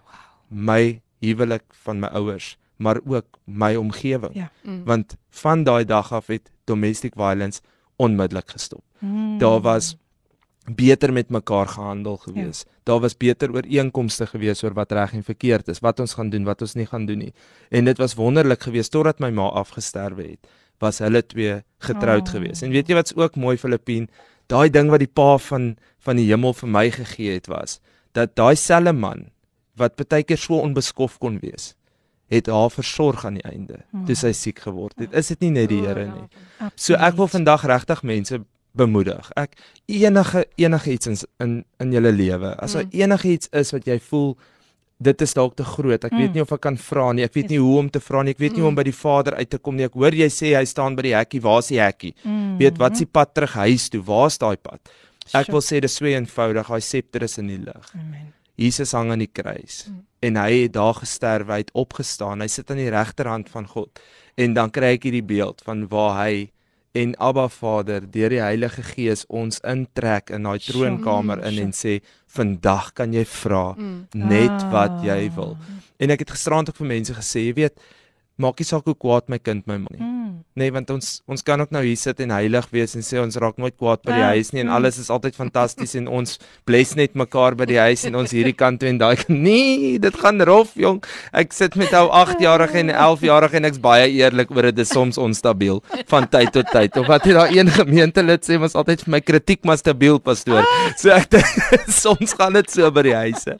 My 0.49 1.01
huwelik 1.19 1.63
van 1.83 1.99
my 1.99 2.07
ouers, 2.07 2.57
maar 2.77 2.99
ook 3.05 3.25
my 3.45 3.75
omgewing. 3.75 4.33
Ja. 4.33 4.51
Mm. 4.63 4.83
Want 4.85 5.15
van 5.29 5.63
daai 5.63 5.85
dag 5.85 6.11
af 6.11 6.27
het 6.27 6.51
domestic 6.65 7.13
violence 7.15 7.61
onmiddellik 7.97 8.49
gestop. 8.51 8.83
Mm. 8.99 9.37
Daar 9.37 9.61
was 9.61 9.95
beter 10.75 11.13
met 11.13 11.29
mekaar 11.29 11.67
gehandel 11.67 12.17
gewees. 12.17 12.63
Ja. 12.65 12.71
Daar 12.83 12.99
was 12.99 13.17
beter 13.17 13.51
ooreenkomste 13.53 14.25
gewees 14.27 14.63
oor 14.63 14.73
wat 14.73 14.91
reg 14.91 15.13
en 15.13 15.23
verkeerd 15.23 15.67
is, 15.67 15.79
wat 15.79 15.99
ons 15.99 16.13
gaan 16.13 16.29
doen, 16.29 16.43
wat 16.43 16.61
ons 16.61 16.73
nie 16.75 16.85
gaan 16.85 17.05
doen 17.05 17.17
nie. 17.17 17.33
En 17.69 17.85
dit 17.85 17.97
was 17.97 18.13
wonderlik 18.15 18.63
geweest 18.63 18.91
totdat 18.91 19.19
my 19.19 19.29
ma 19.31 19.49
afgesterwe 19.49 20.23
het, 20.35 20.47
was 20.79 20.99
hulle 20.99 21.21
twee 21.25 21.61
getroud 21.79 22.27
Oh. 22.27 22.33
geweest. 22.35 22.63
En 22.63 22.69
weet 22.71 22.87
jy 22.87 22.95
wat's 22.95 23.13
ook 23.15 23.35
mooi 23.35 23.57
Filippien, 23.57 24.09
daai 24.47 24.69
ding 24.69 24.89
wat 24.89 24.99
die 24.99 25.07
pa 25.11 25.37
van 25.37 25.75
van 26.01 26.15
die 26.17 26.25
hemel 26.27 26.53
vir 26.53 26.69
my 26.69 26.89
gegee 26.91 27.33
het 27.33 27.47
was 27.47 27.79
dat 28.13 28.35
daai 28.35 28.55
selfe 28.55 28.91
man 28.91 29.29
wat 29.77 29.95
baie 29.95 30.23
keer 30.23 30.37
so 30.37 30.57
onbeskof 30.59 31.17
kon 31.19 31.37
wees, 31.39 31.75
het 32.27 32.47
haar 32.47 32.69
versorg 32.71 33.25
aan 33.25 33.33
die 33.37 33.43
einde 33.43 33.83
Hmm. 33.91 34.05
toe 34.05 34.15
sy 34.15 34.31
siek 34.31 34.59
geword 34.59 34.93
het. 34.99 35.13
Is 35.13 35.27
dit 35.27 35.39
nie 35.41 35.51
net 35.51 35.69
die 35.69 35.81
Here 35.85 36.05
nie? 36.05 36.27
Absoluut. 36.59 36.79
So 36.79 36.93
ek 36.95 37.15
wil 37.15 37.27
vandag 37.27 37.63
regtig 37.65 38.03
mense 38.03 38.39
bemoedig. 38.73 39.31
Ek 39.35 39.55
enige 39.87 40.45
enige 40.57 40.91
iets 40.91 41.07
in 41.07 41.17
in, 41.39 41.65
in 41.79 41.91
julle 41.91 42.11
lewe. 42.11 42.55
As 42.59 42.73
daar 42.73 42.83
Mm. 42.83 42.89
enige 43.01 43.27
iets 43.27 43.47
is 43.51 43.71
wat 43.71 43.85
jy 43.85 43.99
voel 43.99 44.37
dit 45.01 45.21
is 45.21 45.33
dalk 45.33 45.55
te 45.55 45.63
groot. 45.63 46.03
Ek 46.05 46.11
Mm. 46.11 46.17
weet 46.17 46.33
nie 46.33 46.41
of 46.41 46.51
ek 46.51 46.61
kan 46.61 46.77
vra 46.77 47.11
nie. 47.13 47.23
Ek 47.23 47.33
weet 47.33 47.49
nie 47.49 47.57
hoe 47.59 47.77
om 47.79 47.89
te 47.89 47.99
vra 47.99 48.21
nie. 48.23 48.31
Ek 48.31 48.37
weet 48.39 48.51
nie 48.53 48.59
hoe 48.61 48.67
om 48.69 48.75
by 48.75 48.83
die 48.83 48.93
Vader 48.93 49.35
uit 49.35 49.49
te 49.49 49.57
kom 49.57 49.75
nie. 49.75 49.85
Ek 49.85 49.93
hoor 49.93 50.11
jy 50.11 50.27
sê 50.29 50.55
hy 50.57 50.63
staan 50.65 50.95
by 50.95 51.01
die 51.01 51.13
hekkie. 51.15 51.41
Waar's 51.41 51.67
die 51.67 51.79
hekkie? 51.79 52.13
Mm. 52.23 52.57
Weet 52.59 52.77
wat's 52.77 52.99
die 52.99 53.05
pad 53.07 53.33
terug 53.33 53.53
huis 53.53 53.89
toe? 53.89 54.01
Waar's 54.01 54.37
daai 54.37 54.57
pad? 54.57 54.79
Ek 55.33 55.47
wil 55.47 55.61
sê 55.61 55.79
dis 55.81 55.95
so 55.95 56.05
eenvoudig. 56.05 56.67
Daai 56.67 56.81
septer 56.81 57.23
is 57.23 57.37
in 57.37 57.47
die 57.47 57.57
lug. 57.57 57.91
Amen. 57.95 58.33
Jesus 58.57 58.91
hang 58.91 59.11
aan 59.11 59.19
die 59.19 59.27
kruis 59.33 59.87
Mm. 59.89 60.03
en 60.21 60.35
hy 60.35 60.61
het 60.63 60.73
daar 60.73 60.93
gesterf, 60.93 61.47
hy 61.47 61.57
het 61.57 61.71
opgestaan. 61.73 62.41
Hy 62.41 62.47
sit 62.47 62.69
aan 62.69 62.77
die 62.77 62.89
regterhand 62.89 63.49
van 63.49 63.65
God. 63.67 63.99
En 64.37 64.53
dan 64.53 64.69
kry 64.69 64.93
ek 64.93 65.03
hierdie 65.03 65.23
beeld 65.25 65.61
van 65.65 65.87
waar 65.87 66.25
hy 66.27 66.51
en 66.93 67.13
Abba 67.19 67.47
Vader 67.49 68.01
deur 68.11 68.29
die 68.29 68.41
Heilige 68.41 68.83
Gees 68.83 69.25
ons 69.29 69.59
intrek 69.63 70.29
in 70.29 70.43
daai 70.43 70.59
troonkamer 70.59 71.39
in 71.47 71.59
en 71.59 71.71
sê 71.71 72.01
vandag 72.27 72.93
kan 72.93 73.13
jy 73.13 73.23
vra 73.25 73.73
Mm. 73.77 74.07
net 74.13 74.63
wat 74.71 75.01
jy 75.03 75.27
Ah. 75.29 75.35
wil. 75.35 75.57
En 75.99 76.09
ek 76.11 76.19
het 76.19 76.31
gisteraand 76.31 76.69
ook 76.69 76.75
vir 76.77 76.87
mense 76.87 77.13
gesê, 77.13 77.45
jy 77.47 77.53
weet, 77.53 77.73
maak 78.41 78.61
nie 78.61 78.67
saak 78.67 78.87
hoe 78.89 78.97
kwaad 78.97 79.29
my 79.31 79.39
kind 79.41 79.67
my 79.69 79.77
maak 79.81 79.97
nie. 79.97 80.07
Mm. 80.07 80.21
Nee, 80.59 80.71
want 80.75 80.89
ons 80.91 81.21
ons 81.31 81.43
kan 81.47 81.61
ook 81.63 81.71
nou 81.71 81.81
hier 81.85 81.99
sit 81.99 82.19
en 82.25 82.33
heilig 82.35 82.65
wees 82.73 82.91
en 82.99 83.05
sê 83.05 83.21
ons 83.21 83.37
raak 83.39 83.59
nooit 83.61 83.75
kwaad 83.79 84.01
by 84.03 84.11
die 84.11 84.21
Ja, 84.21 84.31
huis 84.35 84.49
nie 84.51 84.63
en 84.65 84.67
mm. 84.67 84.75
alles 84.75 84.97
is 84.99 85.09
altyd 85.13 85.37
fantasties 85.37 85.95
en 85.95 86.09
ons 86.11 86.37
bless 86.67 86.91
net 86.99 87.15
mekaar 87.15 87.55
by 87.55 87.67
die 87.69 87.79
huis 87.79 88.03
en 88.09 88.17
ons 88.19 88.33
hierdie 88.35 88.55
kant 88.57 88.81
toe 88.81 88.89
en 88.91 88.99
daai 88.99 89.15
kant. 89.21 89.31
Nee, 89.31 89.95
dit 90.01 90.17
gaan 90.21 90.43
rof, 90.47 90.73
jong. 90.79 90.99
Ek 91.37 91.55
sit 91.55 91.77
met 91.79 91.93
ou 91.97 92.09
8-jarige 92.19 92.81
en 92.83 92.91
11-jarige 92.91 93.59
en 93.61 93.69
ek's 93.71 93.81
baie 93.81 94.09
eerlik 94.11 94.51
oor 94.51 94.69
dit 94.69 94.83
is 94.83 94.91
soms 94.91 95.19
onstabiel 95.21 95.81
van 96.11 96.27
tyd 96.31 96.51
tot 96.55 96.69
tyd. 96.75 96.99
Of 96.99 97.07
wat 97.09 97.25
het 97.29 97.37
daar 97.39 97.53
een 97.55 97.71
gemeentelid 97.71 98.45
sê 98.47 98.59
was 98.61 98.75
altyd 98.75 99.05
vir 99.05 99.15
my 99.17 99.21
kritiek 99.23 99.63
maar 99.67 99.79
stabiel 99.79 100.19
pastoor. 100.19 100.67
So 100.99 101.13
ek 101.15 101.31
dink 101.37 101.87
soms 101.95 102.35
gaan 102.37 102.59
dit 102.59 102.71
so 102.73 102.91
by 102.91 103.07
die 103.07 103.17
huise. 103.17 103.55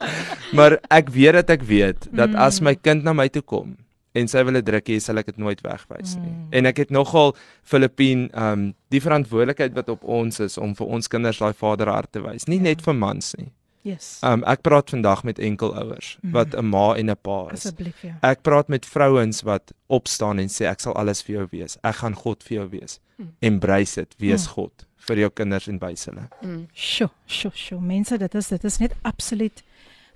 Maar 0.52 0.78
ek 0.92 1.08
weet 1.14 1.40
dat 1.40 1.56
ek 1.56 1.64
weet 1.68 2.10
dat 2.12 2.36
as 2.36 2.60
my 2.60 2.76
kind 2.76 3.06
na 3.06 3.16
my 3.16 3.30
toe 3.32 3.42
kom 3.42 3.72
en 4.14 4.28
sy 4.28 4.42
wil 4.44 4.56
'n 4.56 4.64
drukkie 4.64 4.96
hê, 4.96 5.00
sal 5.00 5.18
ek 5.18 5.26
dit 5.26 5.38
nooit 5.38 5.60
wegwys 5.62 6.16
nie. 6.16 6.30
Mm. 6.30 6.48
En 6.52 6.66
ek 6.66 6.76
het 6.76 6.90
nogal 6.90 7.34
Filippien 7.62 8.30
ehm 8.32 8.52
um, 8.52 8.74
die 8.90 9.00
verantwoordelikheid 9.00 9.72
wat 9.74 9.88
op 9.88 10.04
ons 10.04 10.40
is 10.40 10.58
om 10.58 10.74
vir 10.74 10.86
ons 10.86 11.08
kinders 11.08 11.38
daai 11.38 11.52
vaderhart 11.54 12.12
te 12.12 12.20
wys, 12.20 12.46
nie 12.46 12.58
net 12.60 12.82
vir 12.82 12.94
mans 12.94 13.34
nie. 13.38 13.52
Yes. 13.84 14.18
Ehm 14.22 14.32
um, 14.32 14.44
ek 14.44 14.62
praat 14.62 14.90
vandag 14.90 15.24
met 15.24 15.38
enkelouers 15.38 16.18
Mm. 16.22 16.32
wat 16.32 16.54
'n 16.54 16.64
ma 16.64 16.94
en 16.94 17.10
'n 17.10 17.16
pa 17.22 17.48
is. 17.52 17.66
Asseblief 17.66 18.02
ja. 18.02 18.18
Ek 18.22 18.42
praat 18.42 18.68
met 18.68 18.86
vrouens 18.86 19.42
wat 19.42 19.72
opstaan 19.88 20.38
en 20.38 20.48
sê 20.48 20.66
ek 20.70 20.80
sal 20.80 20.94
alles 20.94 21.22
vir 21.22 21.36
jou 21.36 21.46
wees. 21.50 21.78
Ek 21.82 21.94
gaan 21.94 22.14
God 22.14 22.42
vir 22.42 22.56
jou 22.58 22.68
wees. 22.68 23.00
Embrace 23.40 23.94
dit, 23.94 24.14
wees 24.18 24.46
Mm. 24.46 24.52
God 24.52 24.86
vir 24.96 25.16
jou 25.16 25.30
kinders 25.30 25.68
en 25.68 25.78
wys 25.78 26.04
hulle. 26.06 26.28
Sjoe, 26.74 27.10
sjoe, 27.26 27.50
sjoe. 27.54 27.80
Mense, 27.80 28.18
dit 28.18 28.34
is 28.34 28.48
dit 28.48 28.64
is 28.64 28.78
net 28.78 28.92
absoluut 29.04 29.62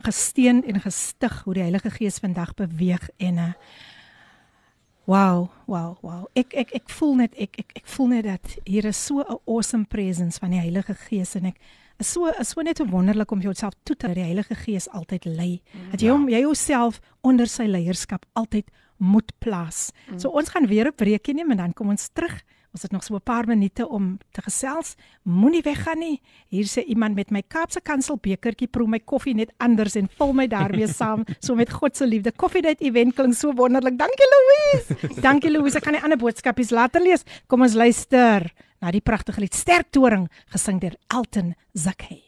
gesteun 0.05 0.64
en 0.64 0.80
gestig 0.80 1.42
hoe 1.44 1.55
die 1.55 1.62
Heilige 1.62 1.90
Gees 1.90 2.18
vandag 2.18 2.55
beweeg 2.55 3.09
en 3.18 3.38
uh 3.38 3.53
Wow, 5.07 5.53
wow, 5.70 5.94
wow. 6.03 6.24
Ek 6.34 6.51
ek 6.59 6.72
ek 6.74 6.88
voel 6.90 7.12
net 7.20 7.34
ek 7.38 7.61
ek 7.62 7.76
ek 7.78 7.84
voel 7.94 8.09
net 8.11 8.24
dat 8.26 8.57
hier 8.66 8.88
is 8.90 8.99
so 8.99 9.22
'n 9.22 9.38
awesome 9.47 9.84
presence 9.86 10.40
van 10.42 10.51
die 10.51 10.59
Heilige 10.59 10.94
Gees 10.94 11.36
en 11.36 11.47
ek 11.47 11.61
is 12.01 12.11
so 12.11 12.26
is 12.26 12.49
so 12.49 12.62
net 12.62 12.82
wonderlik 12.82 13.30
om 13.30 13.40
jouself 13.40 13.74
toe 13.84 13.94
te 13.94 14.09
dat 14.09 14.16
die 14.16 14.26
Heilige 14.26 14.57
Gees 14.57 14.88
altyd 14.90 15.24
lei. 15.24 15.62
Dat 15.92 16.01
jy 16.03 16.11
hom 16.11 16.28
jy 16.28 16.40
jouself 16.40 17.01
onder 17.22 17.47
sy 17.47 17.66
leierskap 17.66 18.26
altyd 18.34 18.66
moet 18.99 19.30
plaas. 19.38 19.92
So 20.18 20.28
ons 20.30 20.49
gaan 20.49 20.66
weer 20.66 20.88
'n 20.88 20.94
breekie 20.97 21.34
neem 21.34 21.51
en 21.53 21.57
dan 21.57 21.72
kom 21.72 21.88
ons 21.88 22.09
terug. 22.12 22.42
Ons 22.77 22.85
het 22.85 22.93
nog 22.93 23.05
so 23.05 23.14
'n 23.14 23.22
paar 23.24 23.47
minute 23.47 23.89
om 23.89 24.18
te 24.33 24.43
gesels. 24.43 24.97
Moenie 25.22 25.62
weggaan 25.62 25.99
nie. 25.99 26.20
Hier 26.49 26.64
sê 26.64 26.85
iemand 26.85 27.14
met 27.14 27.31
my 27.31 27.43
Kaapse 27.49 27.81
Kansel 27.81 28.18
bekertjie 28.20 28.68
proe 28.68 28.87
my 28.87 28.99
koffie 28.99 29.35
net 29.35 29.53
anders 29.57 29.95
en 29.97 30.09
vul 30.18 30.33
my 30.33 30.47
daarmee 30.47 30.87
saam 30.87 31.24
so 31.41 31.55
met 31.55 31.72
God 31.72 31.97
se 31.97 32.07
liefde. 32.07 32.33
Coffee 32.33 32.61
Date 32.62 32.85
event 32.85 33.14
klink 33.14 33.35
so 33.35 33.53
wonderlik. 33.53 33.97
Dankie 33.99 34.27
Louise. 34.35 35.20
Dankie 35.20 35.51
Louise. 35.51 35.77
Ek 35.77 35.83
kan 35.85 35.93
die 35.93 36.03
ander 36.03 36.18
boodskapies 36.18 36.70
later 36.70 37.01
lees. 37.01 37.24
Kom 37.47 37.62
ons 37.62 37.74
luister 37.74 38.53
na 38.81 38.91
die 38.91 39.01
pragtige 39.01 39.41
lied 39.41 39.55
Sterk 39.55 39.87
Toring 39.91 40.29
gesing 40.47 40.81
deur 40.81 40.97
Elton 41.09 41.55
Zakai. 41.72 42.22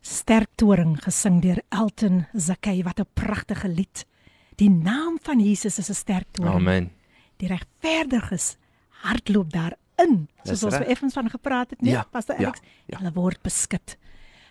Sterk 0.00 0.48
Toring 0.56 0.98
gesing 1.00 1.40
deur 1.40 1.62
Elton 1.70 2.26
Zakai. 2.34 2.82
Wat 2.82 2.98
'n 2.98 3.06
pragtige 3.14 3.68
lied. 3.68 4.04
Die 4.56 4.70
naam 4.70 5.18
van 5.22 5.38
Jesus 5.38 5.78
is 5.78 5.90
'n 5.90 5.94
sterk 5.94 6.26
toring. 6.32 6.54
Amen. 6.54 6.90
Die 7.36 7.48
regverdiges 7.48 8.56
hardloop 9.02 9.52
daarin, 10.02 10.28
soos 10.44 10.62
ons 10.68 10.74
reg. 10.78 10.88
effens 10.88 11.14
van 11.14 11.30
gepraat 11.30 11.70
het, 11.70 11.80
nee, 11.82 11.92
Ja, 11.92 12.06
Pastor 12.10 12.40
ja, 12.40 12.46
Alex. 12.46 12.60
ja. 12.86 12.98
Hulle 12.98 13.12
word 13.12 13.42
beskik. 13.42 13.96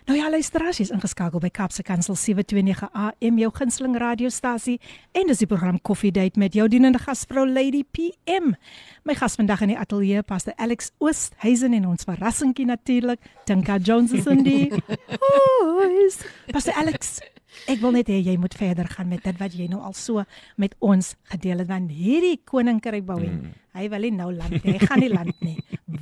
Nou 0.04 0.18
ja, 0.18 0.30
luisteraars, 0.30 0.78
jy's 0.78 0.90
ingeskakel 0.90 1.38
by 1.38 1.48
Kapse 1.54 1.82
Kansel 1.86 2.16
729 2.18 2.88
AM, 2.92 3.36
jou 3.38 3.50
gunsteling 3.54 3.94
radiostasie 3.96 4.80
en 5.14 5.26
dis 5.30 5.38
die 5.38 5.46
program 5.46 5.78
Coffee 5.80 6.10
Date 6.10 6.38
met 6.38 6.54
jou 6.54 6.66
dienende 6.68 6.98
gasvrou 6.98 7.46
Lady 7.46 7.84
PM. 7.84 8.54
My 9.02 9.16
gas 9.18 9.34
vandag 9.34 9.64
in 9.64 9.72
die 9.72 9.78
ateljee, 9.82 10.20
Pastor 10.22 10.54
Alex 10.62 10.92
Oosthuizen 11.02 11.72
en 11.74 11.88
ons 11.90 12.06
verrassingkie 12.06 12.68
natuurlik, 12.68 13.18
Tinka 13.50 13.80
Jones 13.82 14.12
is 14.14 14.28
in 14.30 14.44
die 14.46 14.68
huis. 15.80 16.20
Pastor 16.54 16.76
Alex, 16.78 17.16
ek 17.66 17.80
wil 17.82 17.96
net 17.96 18.12
hê 18.12 18.20
jy 18.22 18.36
moet 18.38 18.54
verder 18.54 18.86
gaan 18.92 19.10
met 19.10 19.24
dit 19.26 19.40
wat 19.42 19.56
jy 19.58 19.66
nou 19.72 19.80
al 19.82 19.96
so 19.98 20.22
met 20.54 20.76
ons 20.78 21.16
gedeel 21.32 21.64
het 21.64 21.72
want 21.72 21.90
hierdie 21.90 22.36
koninkryk 22.46 23.02
bou 23.08 23.18
mm. 23.18 23.50
hy 23.74 23.88
wil 23.90 24.06
nie 24.06 24.12
nou 24.20 24.30
land 24.36 24.60
nie. 24.60 24.76
Hy 24.78 24.86
gaan 24.86 25.02
nie 25.02 25.10
land 25.10 25.42
nie. 25.42 25.56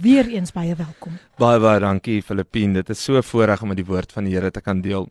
Weereens 0.04 0.52
baie 0.52 0.76
welkom. 0.76 1.16
Baie 1.40 1.56
baie 1.62 1.80
dankie 1.80 2.20
Filippien. 2.20 2.76
Dit 2.76 2.92
is 2.92 3.00
so 3.00 3.24
voorreg 3.32 3.64
om 3.64 3.72
met 3.72 3.80
die 3.80 3.88
woord 3.88 4.12
van 4.12 4.28
die 4.28 4.36
Here 4.36 4.52
te 4.52 4.60
kan 4.60 4.84
deel. 4.84 5.08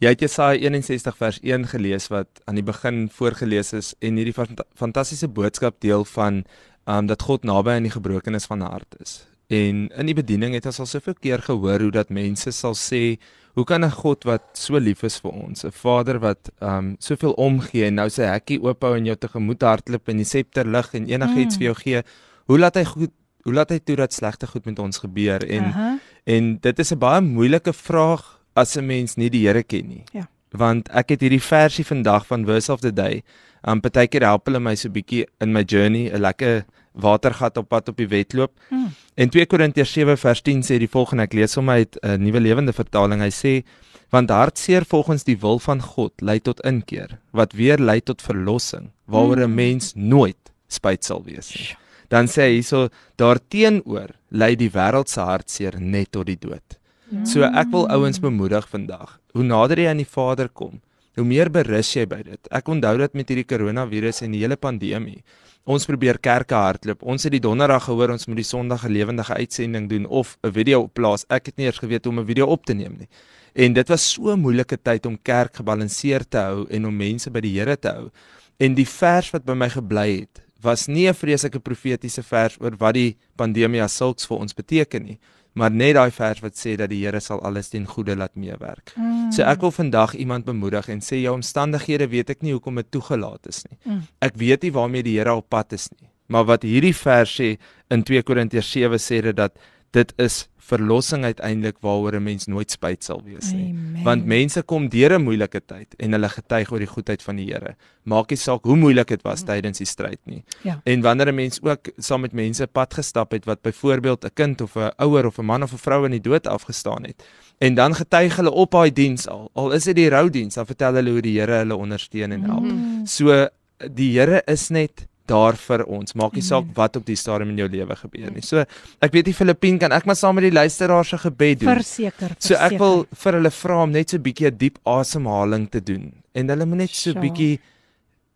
Jy 0.00 0.10
het 0.10 0.24
Jesaja 0.24 0.56
61 0.58 1.16
vers 1.20 1.36
1 1.44 1.68
gelees 1.70 2.08
wat 2.10 2.40
aan 2.48 2.56
die 2.56 2.64
begin 2.64 3.10
voorgeles 3.12 3.76
is 3.76 3.92
en 4.00 4.16
hierdie 4.16 4.34
fant 4.36 4.64
fantastiese 4.72 5.28
boodskap 5.28 5.76
deel 5.84 6.08
van 6.16 6.46
um 6.86 7.06
dat 7.06 7.22
God 7.22 7.44
naby 7.44 7.70
aan 7.70 7.82
die 7.82 7.90
gebrokenes 7.94 8.44
van 8.46 8.60
hart 8.60 8.94
is. 9.00 9.26
En 9.48 9.88
in 9.96 10.06
die 10.06 10.14
bediening 10.14 10.54
het 10.54 10.66
ons 10.66 10.80
al 10.80 10.86
soveel 10.86 11.14
keer 11.20 11.38
gehoor 11.42 11.80
hoe 11.80 11.90
dat 11.90 12.08
mense 12.10 12.50
sal 12.52 12.74
sê, 12.74 13.18
hoe 13.54 13.64
kan 13.64 13.84
'n 13.84 13.90
God 13.90 14.24
wat 14.24 14.42
so 14.52 14.78
lief 14.78 15.02
is 15.02 15.18
vir 15.20 15.30
ons, 15.32 15.64
'n 15.64 15.70
Vader 15.70 16.18
wat 16.18 16.50
um 16.60 16.96
soveel 16.98 17.32
omgee 17.32 17.84
en 17.86 17.94
nou 17.94 18.08
sy 18.08 18.22
hekkie 18.22 18.60
oop 18.62 18.82
hou 18.82 18.96
en 18.96 19.04
jou 19.06 19.16
tegemoet 19.16 19.62
hardloop 19.62 20.08
en 20.08 20.16
die 20.16 20.24
septer 20.24 20.64
lig 20.66 20.94
en 20.94 21.06
enigiets 21.08 21.54
Mm. 21.54 21.58
vir 21.58 21.66
jou 21.66 21.74
gee, 21.74 22.02
hoe 22.46 22.58
laat 22.58 22.74
hy 22.76 22.84
goed 22.84 23.10
hoe 23.44 23.52
laat 23.52 23.70
hy 23.70 23.78
toe 23.78 23.96
dat 23.96 24.12
slegte 24.12 24.46
goed 24.46 24.64
met 24.64 24.78
ons 24.78 24.98
gebeur 24.98 25.44
en 25.50 25.64
Aha. 25.64 25.98
En 26.26 26.56
dit 26.58 26.78
is 26.78 26.92
'n 26.92 26.98
baie 26.98 27.20
moeilike 27.20 27.72
vraag 27.72 28.40
as 28.54 28.76
'n 28.76 28.86
mens 28.86 29.16
nie 29.16 29.28
die 29.30 29.46
Here 29.46 29.62
ken 29.62 29.88
nie. 29.88 30.04
Ja. 30.12 30.26
Want 30.56 30.88
ek 30.94 31.08
het 31.14 31.24
hierdie 31.24 31.42
versie 31.42 31.84
vandag 31.84 32.26
van 32.26 32.44
Verse 32.46 32.70
of 32.72 32.80
the 32.84 32.92
Day. 32.94 33.22
Um 33.66 33.80
partykeer 33.80 34.22
help 34.22 34.46
hulle 34.46 34.60
my 34.62 34.74
so 34.78 34.88
bietjie 34.92 35.24
in 35.40 35.52
my 35.52 35.62
journey, 35.66 36.10
'n 36.12 36.20
lekker 36.20 36.64
watergat 36.94 37.56
op 37.58 37.68
pad 37.68 37.88
op 37.88 37.96
die 37.96 38.06
wedloop. 38.08 38.52
Mm. 38.70 38.92
En 39.16 39.28
2 39.30 39.46
Korintiërs 39.46 39.92
7 39.92 40.16
vers 40.18 40.42
10 40.42 40.62
sê 40.62 40.78
die 40.78 40.88
volgende, 40.88 41.24
ek 41.24 41.32
lees 41.32 41.54
hom 41.54 41.68
uit 41.70 41.96
'n 42.02 42.22
nuwe 42.22 42.40
lewende 42.40 42.72
vertaling. 42.72 43.20
Hy 43.20 43.30
sê 43.30 43.64
want 44.10 44.30
hartseer 44.30 44.84
volgens 44.84 45.24
die 45.24 45.36
wil 45.40 45.58
van 45.58 45.80
God 45.82 46.12
lei 46.20 46.38
tot 46.38 46.60
inkeer, 46.60 47.18
wat 47.32 47.52
weer 47.52 47.78
lei 47.78 48.00
tot 48.00 48.22
verlossing, 48.22 48.90
waaroor 49.08 49.36
'n 49.42 49.50
Mm. 49.50 49.54
mens 49.54 49.92
nooit 49.96 50.52
spyt 50.68 51.04
sal 51.04 51.22
wees 51.24 51.50
nie. 51.56 51.76
Dan 52.08 52.26
sê 52.26 52.42
hy 52.42 52.52
hierso 52.60 52.88
daarteenoor 53.16 54.10
lei 54.30 54.54
die 54.56 54.70
wêreld 54.70 55.08
se 55.08 55.20
hartseer 55.20 55.80
net 55.80 56.12
tot 56.12 56.26
die 56.26 56.36
dood. 56.38 56.78
So 57.22 57.46
ek 57.46 57.70
wil 57.70 57.86
ouens 57.94 58.18
bemoedig 58.18 58.66
vandag. 58.66 59.20
Hoe 59.36 59.44
nader 59.46 59.78
jy 59.78 59.86
aan 59.92 60.00
die 60.02 60.08
Vader 60.08 60.48
kom, 60.50 60.80
hoe 61.14 61.24
meer 61.24 61.46
berus 61.52 61.92
jy 61.94 62.02
by 62.10 62.18
dit. 62.26 62.48
Ek 62.50 62.66
onthou 62.68 62.96
dit 62.98 63.14
met 63.14 63.30
hierdie 63.30 63.46
koronavirus 63.46 64.24
en 64.26 64.34
die 64.34 64.40
hele 64.42 64.58
pandemie. 64.58 65.20
Ons 65.64 65.86
probeer 65.86 66.18
kerke 66.18 66.58
hardloop. 66.58 67.04
Ons 67.06 67.28
het 67.28 67.32
die 67.36 67.42
donderdag 67.44 67.86
gehoor 67.86 68.16
ons 68.16 68.26
moet 68.26 68.42
die 68.42 68.48
Sondag 68.48 68.84
'n 68.84 68.92
lewendige 68.92 69.34
uitsending 69.34 69.88
doen 69.88 70.06
of 70.06 70.36
'n 70.42 70.50
video 70.50 70.88
plaas. 70.88 71.24
Ek 71.30 71.46
het 71.46 71.56
nie 71.56 71.66
eers 71.66 71.78
geweet 71.78 72.04
hoe 72.04 72.12
om 72.12 72.18
'n 72.20 72.26
video 72.26 72.46
op 72.46 72.66
te 72.66 72.74
neem 72.74 72.96
nie. 72.98 73.08
En 73.54 73.72
dit 73.72 73.88
was 73.88 74.12
so 74.12 74.32
'n 74.32 74.40
moeilike 74.40 74.76
tyd 74.82 75.06
om 75.06 75.16
kerk 75.22 75.56
gebalanseerd 75.56 76.30
te 76.30 76.38
hou 76.38 76.66
en 76.68 76.86
om 76.86 76.96
mense 76.96 77.30
by 77.30 77.40
die 77.40 77.58
Here 77.58 77.76
te 77.76 77.88
hou. 77.88 78.10
En 78.58 78.74
die 78.74 78.88
vers 78.88 79.30
wat 79.30 79.44
by 79.44 79.54
my 79.54 79.68
gebly 79.68 80.20
het, 80.20 80.42
was 80.60 80.86
nie 80.88 81.08
'n 81.08 81.14
vreeslike 81.14 81.60
profetiese 81.60 82.22
vers 82.22 82.56
oor 82.60 82.76
wat 82.76 82.94
die 82.94 83.16
pandemie 83.36 83.82
as 83.82 83.96
sulks 83.96 84.26
vir 84.26 84.38
ons 84.38 84.54
beteken 84.54 85.02
nie, 85.02 85.18
maar 85.54 85.70
net 85.70 85.94
daai 85.94 86.10
vers 86.14 86.40
wat 86.42 86.56
sê 86.58 86.74
dat 86.78 86.90
die 86.90 87.00
Here 87.04 87.20
sal 87.22 87.42
alles 87.46 87.70
ten 87.70 87.86
goeie 87.86 88.16
laat 88.18 88.34
meewerk. 88.34 88.92
Mm. 88.96 89.30
So 89.34 89.46
ek 89.46 89.62
wil 89.62 89.74
vandag 89.74 90.16
iemand 90.18 90.46
bemoedig 90.48 90.88
en 90.90 91.02
sê 91.04 91.20
jou 91.22 91.34
omstandighede 91.36 92.08
weet 92.10 92.34
ek 92.34 92.42
nie 92.42 92.56
hoekom 92.56 92.80
dit 92.82 92.90
toegelaat 92.94 93.46
is 93.50 93.62
nie. 93.68 93.78
Mm. 93.84 94.02
Ek 94.26 94.38
weet 94.40 94.66
nie 94.66 94.74
waarmee 94.74 95.06
die 95.06 95.18
Here 95.18 95.36
op 95.38 95.48
pad 95.48 95.76
is 95.78 95.88
nie. 95.94 96.10
Maar 96.26 96.48
wat 96.48 96.66
hierdie 96.66 96.94
vers 96.96 97.36
sê 97.38 97.54
in 97.92 98.02
2 98.02 98.24
Korintiërs 98.26 98.70
7 98.72 98.98
sê 98.98 99.20
dit 99.28 99.36
dat 99.36 99.54
dit 99.94 100.12
is 100.20 100.44
verlossing 100.64 101.24
uiteindelik 101.24 101.76
waaroor 101.84 102.16
'n 102.16 102.22
mens 102.22 102.46
nooit 102.46 102.70
spyt 102.70 103.04
sal 103.04 103.20
wees 103.24 103.52
nie. 103.52 103.70
Amen. 103.70 104.02
Want 104.02 104.24
mense 104.24 104.62
kom 104.62 104.88
deur 104.88 105.12
'n 105.12 105.22
moeilike 105.22 105.60
tyd 105.60 105.94
en 105.98 106.12
hulle 106.12 106.28
getuig 106.28 106.72
oor 106.72 106.78
die 106.78 106.92
goedheid 106.94 107.22
van 107.22 107.36
die 107.36 107.52
Here. 107.52 107.76
Maak 108.02 108.30
nie 108.30 108.36
saak 108.36 108.64
hoe 108.64 108.76
moeilik 108.76 109.08
dit 109.08 109.22
was 109.22 109.42
tydens 109.44 109.78
die 109.78 109.86
stryd 109.86 110.20
nie. 110.24 110.44
Ja. 110.62 110.80
En 110.84 111.00
wanneer 111.00 111.28
'n 111.28 111.34
mens 111.34 111.60
ook 111.62 111.92
saam 111.98 112.20
met 112.20 112.32
mense 112.32 112.66
pad 112.66 112.94
gestap 112.94 113.30
het 113.30 113.44
wat 113.44 113.62
byvoorbeeld 113.62 114.24
'n 114.24 114.34
kind 114.34 114.60
of 114.60 114.76
'n 114.76 114.92
ouer 114.96 115.26
of 115.26 115.38
'n 115.38 115.44
man 115.44 115.62
of 115.62 115.72
'n 115.72 115.78
vrou 115.78 116.04
in 116.04 116.10
die 116.10 116.20
dood 116.20 116.46
afgestaan 116.46 117.04
het 117.04 117.24
en 117.58 117.74
dan 117.74 117.94
getuig 117.94 118.36
hulle 118.36 118.50
op 118.50 118.70
daai 118.70 118.92
diens 118.92 119.28
al. 119.28 119.50
Al 119.52 119.72
is 119.72 119.84
dit 119.84 119.96
die 119.96 120.08
roudiens, 120.08 120.54
dan 120.54 120.66
vertel 120.66 120.94
hulle 120.94 121.10
hoe 121.10 121.22
die 121.24 121.38
Here 121.38 121.62
hulle 121.62 121.76
ondersteun 121.76 122.32
en 122.32 122.42
help. 122.42 122.64
Mm. 122.64 123.06
So 123.06 123.48
die 123.94 124.12
Here 124.18 124.42
is 124.46 124.68
net 124.68 125.06
daar 125.26 125.56
vir 125.56 125.84
ons. 125.86 126.14
Maak 126.14 126.32
nie 126.34 126.42
saak 126.42 126.64
wat 126.76 126.96
op 126.96 127.04
die 127.06 127.16
stadium 127.16 127.50
in 127.50 127.56
jou 127.58 127.68
lewe 127.68 127.96
gebeur 127.96 128.30
nie. 128.30 128.42
So 128.42 128.64
ek 129.00 129.12
weet 129.12 129.24
die 129.24 129.32
Filippien 129.34 129.78
kan 129.78 129.92
ek 129.92 130.04
maar 130.06 130.16
saam 130.16 130.34
met 130.34 130.44
die 130.44 130.52
luisteraars 130.52 131.08
se 131.08 131.18
gebed 131.18 131.60
doen. 131.60 131.74
Verseker. 131.74 132.34
So 132.38 132.54
ek 132.54 132.60
verseker. 132.60 132.78
wil 132.78 133.06
vir 133.22 133.32
hulle 133.32 133.50
vra 133.50 133.82
om 133.82 133.90
net 133.90 134.10
so 134.10 134.16
'n 134.16 134.22
bietjie 134.22 134.46
'n 134.50 134.56
diep 134.58 134.78
asemhaling 134.84 135.70
te 135.70 135.80
doen 135.80 136.12
en 136.34 136.48
hulle 136.48 136.66
moet 136.66 136.78
net 136.78 136.90
so 136.90 137.10
'n 137.10 137.20
bietjie 137.20 137.58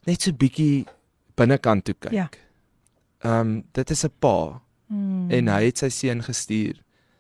net 0.06 0.20
so 0.22 0.30
'n 0.30 0.36
bietjie 0.36 0.86
binnekant 1.36 1.84
toe 1.84 1.94
kyk. 1.94 2.12
Ja. 2.12 2.28
Ehm 3.24 3.40
um, 3.40 3.64
dit 3.72 3.90
is 3.90 4.04
'n 4.04 4.10
pa 4.20 4.60
Mm. 4.90 5.30
en 5.30 5.48
hy 5.48 5.64
het 5.66 5.78
sy 5.78 5.88
seun 5.90 6.22
gestuur 6.22 6.74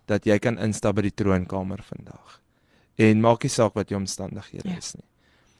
dat 0.06 0.24
jy 0.24 0.38
kan 0.38 0.56
instap 0.58 0.94
by 0.96 1.02
die 1.02 1.10
troonkamer 1.14 1.82
vandag. 1.84 2.40
En 2.96 3.20
maak 3.20 3.42
nie 3.42 3.50
saak 3.50 3.74
wat 3.74 3.90
jou 3.90 4.00
omstandighede 4.00 4.68
Ja. 4.70 4.76
is 4.78 4.94
nie. 4.94 5.04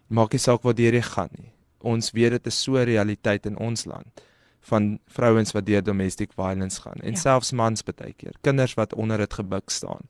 Maak 0.08 0.32
nie 0.32 0.38
saak 0.38 0.62
waar 0.62 0.72
jy 0.74 1.02
gaan 1.02 1.28
nie. 1.38 1.52
Ons 1.82 2.10
weet 2.12 2.30
dit 2.30 2.46
is 2.46 2.62
so 2.62 2.76
'n 2.76 2.84
realiteit 2.84 3.46
in 3.46 3.56
ons 3.58 3.84
land 3.84 4.22
van 4.60 4.98
vrouens 5.06 5.52
wat 5.52 5.66
deur 5.66 5.82
domestic 5.82 6.32
violence 6.32 6.80
gaan 6.80 7.00
en 7.02 7.12
Ja. 7.12 7.18
selfs 7.18 7.52
mans 7.52 7.82
baie 7.82 8.12
keer, 8.12 8.32
kinders 8.42 8.74
wat 8.74 8.94
onder 8.94 9.18
dit 9.18 9.32
gebuk 9.34 9.70
staan. 9.70 10.00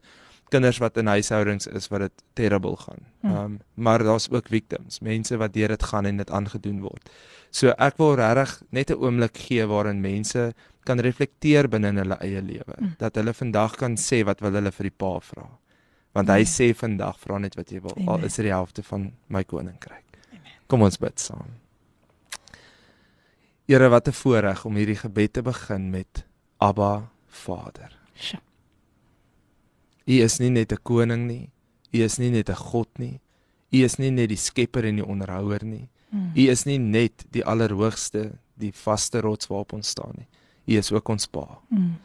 Kinders 0.50 0.78
wat 0.78 0.96
in 0.96 1.06
huishoudings 1.06 1.66
is 1.66 1.88
wat 1.88 2.00
dit 2.00 2.12
terrible 2.34 2.76
gaan. 2.76 3.04
Hm. 3.20 3.26
Ehm 3.26 3.36
um, 3.44 3.60
maar 3.74 3.98
daar's 4.02 4.28
ook 4.30 4.48
victims, 4.48 5.00
mense 5.00 5.36
wat 5.36 5.52
deur 5.52 5.68
dit 5.68 5.82
gaan 5.82 6.06
en 6.06 6.16
dit 6.16 6.30
aangedoen 6.30 6.80
word. 6.80 7.10
So 7.50 7.68
ek 7.68 7.96
wil 7.98 8.14
regtig 8.14 8.62
net 8.70 8.90
'n 8.90 8.94
oomblik 8.94 9.36
gee 9.36 9.66
waarin 9.66 10.00
mense 10.00 10.54
kan 10.84 10.98
reflekteer 11.00 11.68
binne 11.68 11.88
in 11.88 11.96
hulle 11.96 12.16
eie 12.20 12.42
lewe. 12.42 12.74
Mm. 12.80 12.94
Dat 12.98 13.14
hulle 13.14 13.34
vandag 13.34 13.76
kan 13.76 13.96
sê 13.96 14.24
wat 14.24 14.40
wil 14.40 14.52
hulle 14.52 14.72
vir 14.72 14.82
die 14.84 14.96
pa 14.96 15.20
vra. 15.20 15.46
Want 16.14 16.28
hy 16.28 16.40
Mm. 16.40 16.46
sê 16.46 16.74
vandag 16.74 17.18
vra 17.20 17.38
net 17.38 17.54
wat 17.56 17.70
jy 17.70 17.80
wil. 17.80 17.92
Al 18.06 18.14
Amen. 18.14 18.24
is 18.24 18.34
dit 18.36 18.44
die 18.44 18.52
helfte 18.52 18.82
van 18.82 19.12
my 19.28 19.44
koninkryk. 19.44 20.04
Kom 20.66 20.82
ons 20.82 20.96
bid 20.98 21.20
saam. 21.20 21.46
Here, 23.68 23.88
wat 23.88 24.08
'n 24.08 24.12
voorreg 24.12 24.64
om 24.64 24.74
hierdie 24.74 24.96
gebed 24.96 25.32
te 25.32 25.42
begin 25.42 25.90
met 25.90 26.24
Abba 26.56 27.10
Vader. 27.26 27.92
Sjoe. 28.14 28.40
U 30.06 30.12
is 30.22 30.38
nie 30.38 30.50
net 30.50 30.72
'n 30.72 30.82
koning 30.82 31.26
nie. 31.26 31.50
U 31.92 31.98
is 32.02 32.16
nie 32.18 32.30
net 32.30 32.48
'n 32.48 32.54
God 32.54 32.88
nie. 32.98 33.20
U 33.70 33.76
is 33.84 33.98
nie 33.98 34.10
net 34.10 34.28
die 34.28 34.36
skepper 34.36 34.84
en 34.84 34.96
die 34.96 35.04
onderhouer 35.06 35.64
nie. 35.64 35.88
Mm. 36.10 36.32
U 36.34 36.48
is 36.48 36.64
nie 36.64 36.78
net 36.78 37.24
die 37.30 37.44
allerhoogste, 37.44 38.38
die 38.54 38.72
vaste 38.72 39.20
rots 39.20 39.46
waarop 39.46 39.72
ons 39.72 39.88
staan 39.88 40.14
nie. 40.16 40.28
U 40.66 40.78
is 40.78 40.92
ook 40.92 41.08
ons 41.08 41.26
Pa. 41.26 41.60
Mm. 41.68 41.98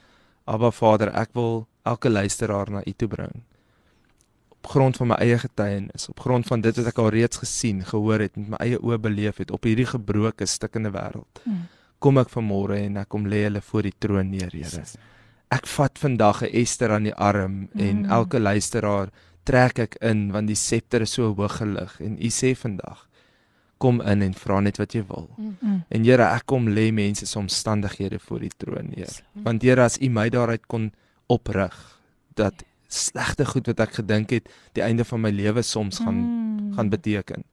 Abba 0.43 0.71
Vader, 0.71 1.15
ek 1.15 1.29
wil 1.33 1.67
elke 1.85 2.09
luisteraar 2.09 2.71
na 2.71 2.81
U 2.85 2.91
toe 2.91 3.07
bring. 3.07 3.43
Op 4.63 4.69
grond 4.71 4.95
van 4.97 5.09
my 5.11 5.15
eie 5.19 5.37
getuienis, 5.41 6.07
op 6.09 6.19
grond 6.23 6.47
van 6.47 6.61
dit 6.63 6.77
wat 6.79 6.85
ek 6.93 6.99
al 7.03 7.09
reeds 7.11 7.41
gesien, 7.41 7.81
gehoor 7.83 8.21
het, 8.23 8.37
met 8.39 8.53
my 8.53 8.59
eie 8.63 8.77
oë 8.79 8.97
beleef 9.03 9.41
het 9.43 9.51
op 9.51 9.67
hierdie 9.67 9.85
gebroke, 9.89 10.47
stikkende 10.47 10.93
wêreld. 10.95 11.41
Mm. 11.43 11.65
Kom 11.99 12.17
ek 12.21 12.31
vanmôre 12.31 12.77
en 12.79 12.97
ek 13.01 13.09
kom 13.11 13.27
lê 13.27 13.43
hulle 13.43 13.61
voor 13.61 13.83
die 13.83 13.93
troon 13.99 14.29
neer, 14.31 14.51
Here. 14.55 14.85
Ek 15.51 15.67
vat 15.67 15.99
vandag 15.99 16.41
'n 16.43 16.49
Ester 16.63 16.91
aan 16.91 17.03
die 17.03 17.13
arm 17.13 17.67
en 17.75 17.97
Mm. 18.03 18.09
elke 18.09 18.39
luisteraar 18.39 19.09
trek 19.43 19.79
ek 19.79 19.95
in 20.01 20.31
want 20.31 20.47
die 20.47 20.55
septer 20.55 21.01
is 21.01 21.11
so 21.13 21.33
hoog 21.33 21.57
gelig 21.57 21.99
en 21.99 22.17
U 22.17 22.29
sê 22.29 22.55
vandag 22.55 23.07
kom 23.77 24.01
in 24.01 24.21
en 24.21 24.33
vra 24.33 24.59
net 24.61 24.77
wat 24.77 24.93
jy 24.93 25.03
wil. 25.07 25.29
Mm. 25.37 25.83
En 25.89 26.03
Here, 26.03 26.23
ek 26.23 26.45
kom 26.45 26.67
lê 26.69 26.91
mense 26.93 27.25
se 27.25 27.39
omstandighede 27.39 28.19
voor 28.19 28.39
die 28.39 28.51
troon 28.57 28.93
neer. 28.95 29.23
Want 29.33 29.61
Here, 29.61 29.83
as 29.83 29.97
U 30.01 30.09
my 30.09 30.29
daaruit 30.29 30.65
kon 30.67 30.93
oprig 31.27 31.99
dat 32.35 32.63
slegte 32.93 33.45
goed 33.45 33.67
wat 33.67 33.79
ek 33.79 33.97
gedink 33.99 34.29
het 34.35 34.49
die 34.77 34.83
einde 34.85 35.05
van 35.05 35.21
my 35.21 35.31
lewe 35.33 35.61
soms 35.61 35.99
gaan 36.03 36.21
Mm. 36.23 36.73
gaan 36.75 36.89
beteken, 36.89 37.43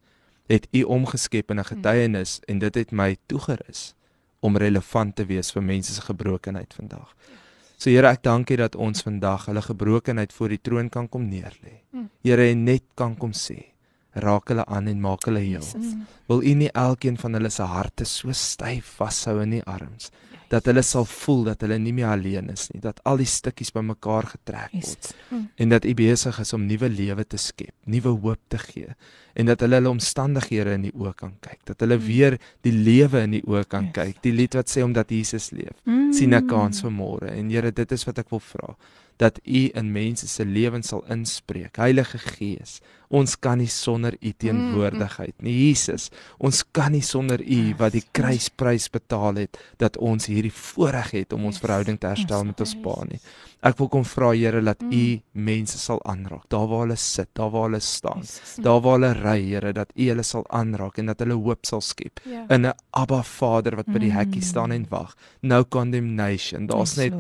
het 0.47 0.67
U 0.73 0.83
omgeskep 0.83 1.51
in 1.51 1.59
'n 1.59 1.65
getuienis 1.65 2.41
en 2.47 2.59
dit 2.59 2.75
het 2.75 2.91
my 2.93 3.17
toegerus 3.27 3.95
om 4.41 4.57
relevant 4.57 5.17
te 5.17 5.25
wees 5.27 5.53
vir 5.53 5.63
mense 5.63 5.93
se 5.93 6.01
gebrokenheid 6.01 6.75
vandag. 6.75 7.15
So 7.77 7.91
Here, 7.91 8.09
ek 8.09 8.23
dank 8.23 8.51
U 8.51 8.57
dat 8.57 8.77
ons 8.77 9.03
vandag 9.03 9.47
hulle 9.47 9.63
gebrokenheid 9.63 10.33
voor 10.33 10.49
die 10.49 10.61
troon 10.63 10.89
kan 10.89 11.09
kom 11.09 11.29
neerlê. 11.29 11.83
Mm. 11.93 12.11
Here, 12.23 12.51
en 12.51 12.65
net 12.65 12.83
kan 12.95 13.17
kom 13.17 13.33
sê, 13.33 13.65
raak 14.13 14.49
hulle 14.49 14.65
aan 14.67 14.89
en 14.89 15.01
maak 15.01 15.25
hulle 15.25 15.39
heel. 15.39 15.65
Mm. 15.77 16.07
Wil 16.27 16.43
U 16.43 16.55
nie 16.55 16.71
elkeen 16.73 17.17
van 17.19 17.33
hulle 17.33 17.51
se 17.51 17.63
harte 17.63 18.05
so 18.05 18.33
styf 18.33 18.97
vashou 18.97 19.43
in 19.43 19.53
U 19.53 19.61
arms 19.65 20.11
dat 20.51 20.67
hulle 20.67 20.83
sal 20.83 21.05
voel 21.07 21.45
dat 21.47 21.61
hulle 21.63 21.79
nie 21.79 21.93
meer 21.95 22.11
alleen 22.11 22.51
is 22.51 22.69
nie, 22.73 22.81
dat 22.83 22.99
al 23.07 23.21
die 23.23 23.29
stukkies 23.31 23.71
bymekaar 23.73 24.27
getrek 24.35 24.73
word 24.75 25.13
Jesus. 25.31 25.51
en 25.63 25.69
dat 25.71 25.85
U 25.87 25.95
besig 25.95 26.41
is 26.43 26.53
om 26.57 26.67
nuwe 26.67 26.89
lewe 26.91 27.25
te 27.25 27.39
skep, 27.39 27.75
nuwe 27.87 28.11
hoop 28.25 28.41
te 28.51 28.59
gee 28.59 28.95
en 29.39 29.47
dat 29.47 29.61
hulle 29.63 29.79
hulle 29.79 29.93
omstandighede 29.95 30.73
in 30.75 30.89
die 30.89 30.93
oë 30.99 31.13
kan 31.17 31.37
kyk, 31.41 31.61
dat 31.71 31.81
hulle 31.85 31.97
weer 32.03 32.35
die 32.67 32.73
lewe 32.75 33.23
in 33.29 33.37
die 33.39 33.43
oë 33.47 33.63
kan 33.71 33.85
Yes. 33.85 33.95
kyk. 33.95 34.23
Die 34.27 34.33
lied 34.35 34.55
wat 34.59 34.69
sê 34.69 34.83
omdat 34.83 35.11
Jesus 35.15 35.53
leef, 35.53 35.77
Mm. 35.87 36.13
sien 36.13 36.35
ek 36.35 36.49
kans 36.49 36.83
vir 36.83 36.91
môre 36.91 37.31
en 37.31 37.49
Here, 37.51 37.71
dit 37.71 37.93
is 37.93 38.05
wat 38.07 38.19
ek 38.19 38.31
wil 38.31 38.41
vra 38.41 38.75
dat 39.19 39.39
U 39.47 39.71
in 39.75 39.93
mense 39.93 40.27
se 40.27 40.45
lewens 40.45 40.89
sal 40.89 41.05
inspreek. 41.13 41.77
Heilige 41.77 42.19
Gees, 42.19 42.81
ons 43.11 43.35
kan 43.43 43.59
nie 43.59 43.67
sonder 43.69 44.15
U 44.23 44.31
teenwoordigheid 44.39 45.35
nie. 45.43 45.53
Jesus, 45.69 46.11
ons 46.39 46.63
kan 46.73 46.93
nie 46.95 47.03
sonder 47.03 47.41
U 47.43 47.61
wat 47.81 47.93
die 47.97 48.05
kruisprys 48.15 48.89
betaal 48.93 49.35
het 49.43 49.59
dat 49.83 49.97
ons 49.99 50.27
hierdie 50.31 50.53
voorreg 50.55 51.11
het 51.11 51.33
om 51.33 51.45
ons 51.51 51.59
verhouding 51.59 51.99
te 52.01 52.07
herstel 52.07 52.45
met 52.45 52.61
ons 52.61 52.75
Pa 52.85 52.95
nie. 53.09 53.19
Ek 53.63 53.77
wil 53.77 53.89
kom 53.93 54.05
vra 54.09 54.31
Here 54.33 54.63
dat 54.65 54.81
U 54.83 55.21
mense 55.35 55.77
sal 55.79 55.99
aanraak, 56.09 56.47
daar 56.49 56.67
waar 56.71 56.87
hulle 56.87 56.97
sit, 56.97 57.29
daar 57.37 57.51
waar 57.53 57.67
hulle 57.69 57.81
staan, 57.81 58.23
daar 58.65 58.81
waar 58.81 58.97
hulle 58.99 59.13
ry, 59.19 59.41
Here, 59.51 59.73
dat 59.77 59.91
U 59.97 60.07
hulle 60.09 60.23
sal 60.25 60.47
aanraak 60.49 60.99
en 60.99 61.07
dat 61.07 61.19
hulle 61.21 61.35
hoop 61.35 61.67
sal 61.67 61.81
skep 61.81 62.21
Ja. 62.25 62.47
in 62.49 62.65
'n 62.67 62.73
Abba 62.95 63.23
Vader 63.23 63.77
wat 63.77 63.87
by 63.87 63.99
die 63.99 64.13
hekkie 64.13 64.41
Mm. 64.41 64.49
staan 64.49 64.73
en 64.73 64.87
wag. 64.89 65.15
No 65.43 65.65
condemnation. 65.65 66.67
Daar's 66.67 66.97
net 66.97 67.13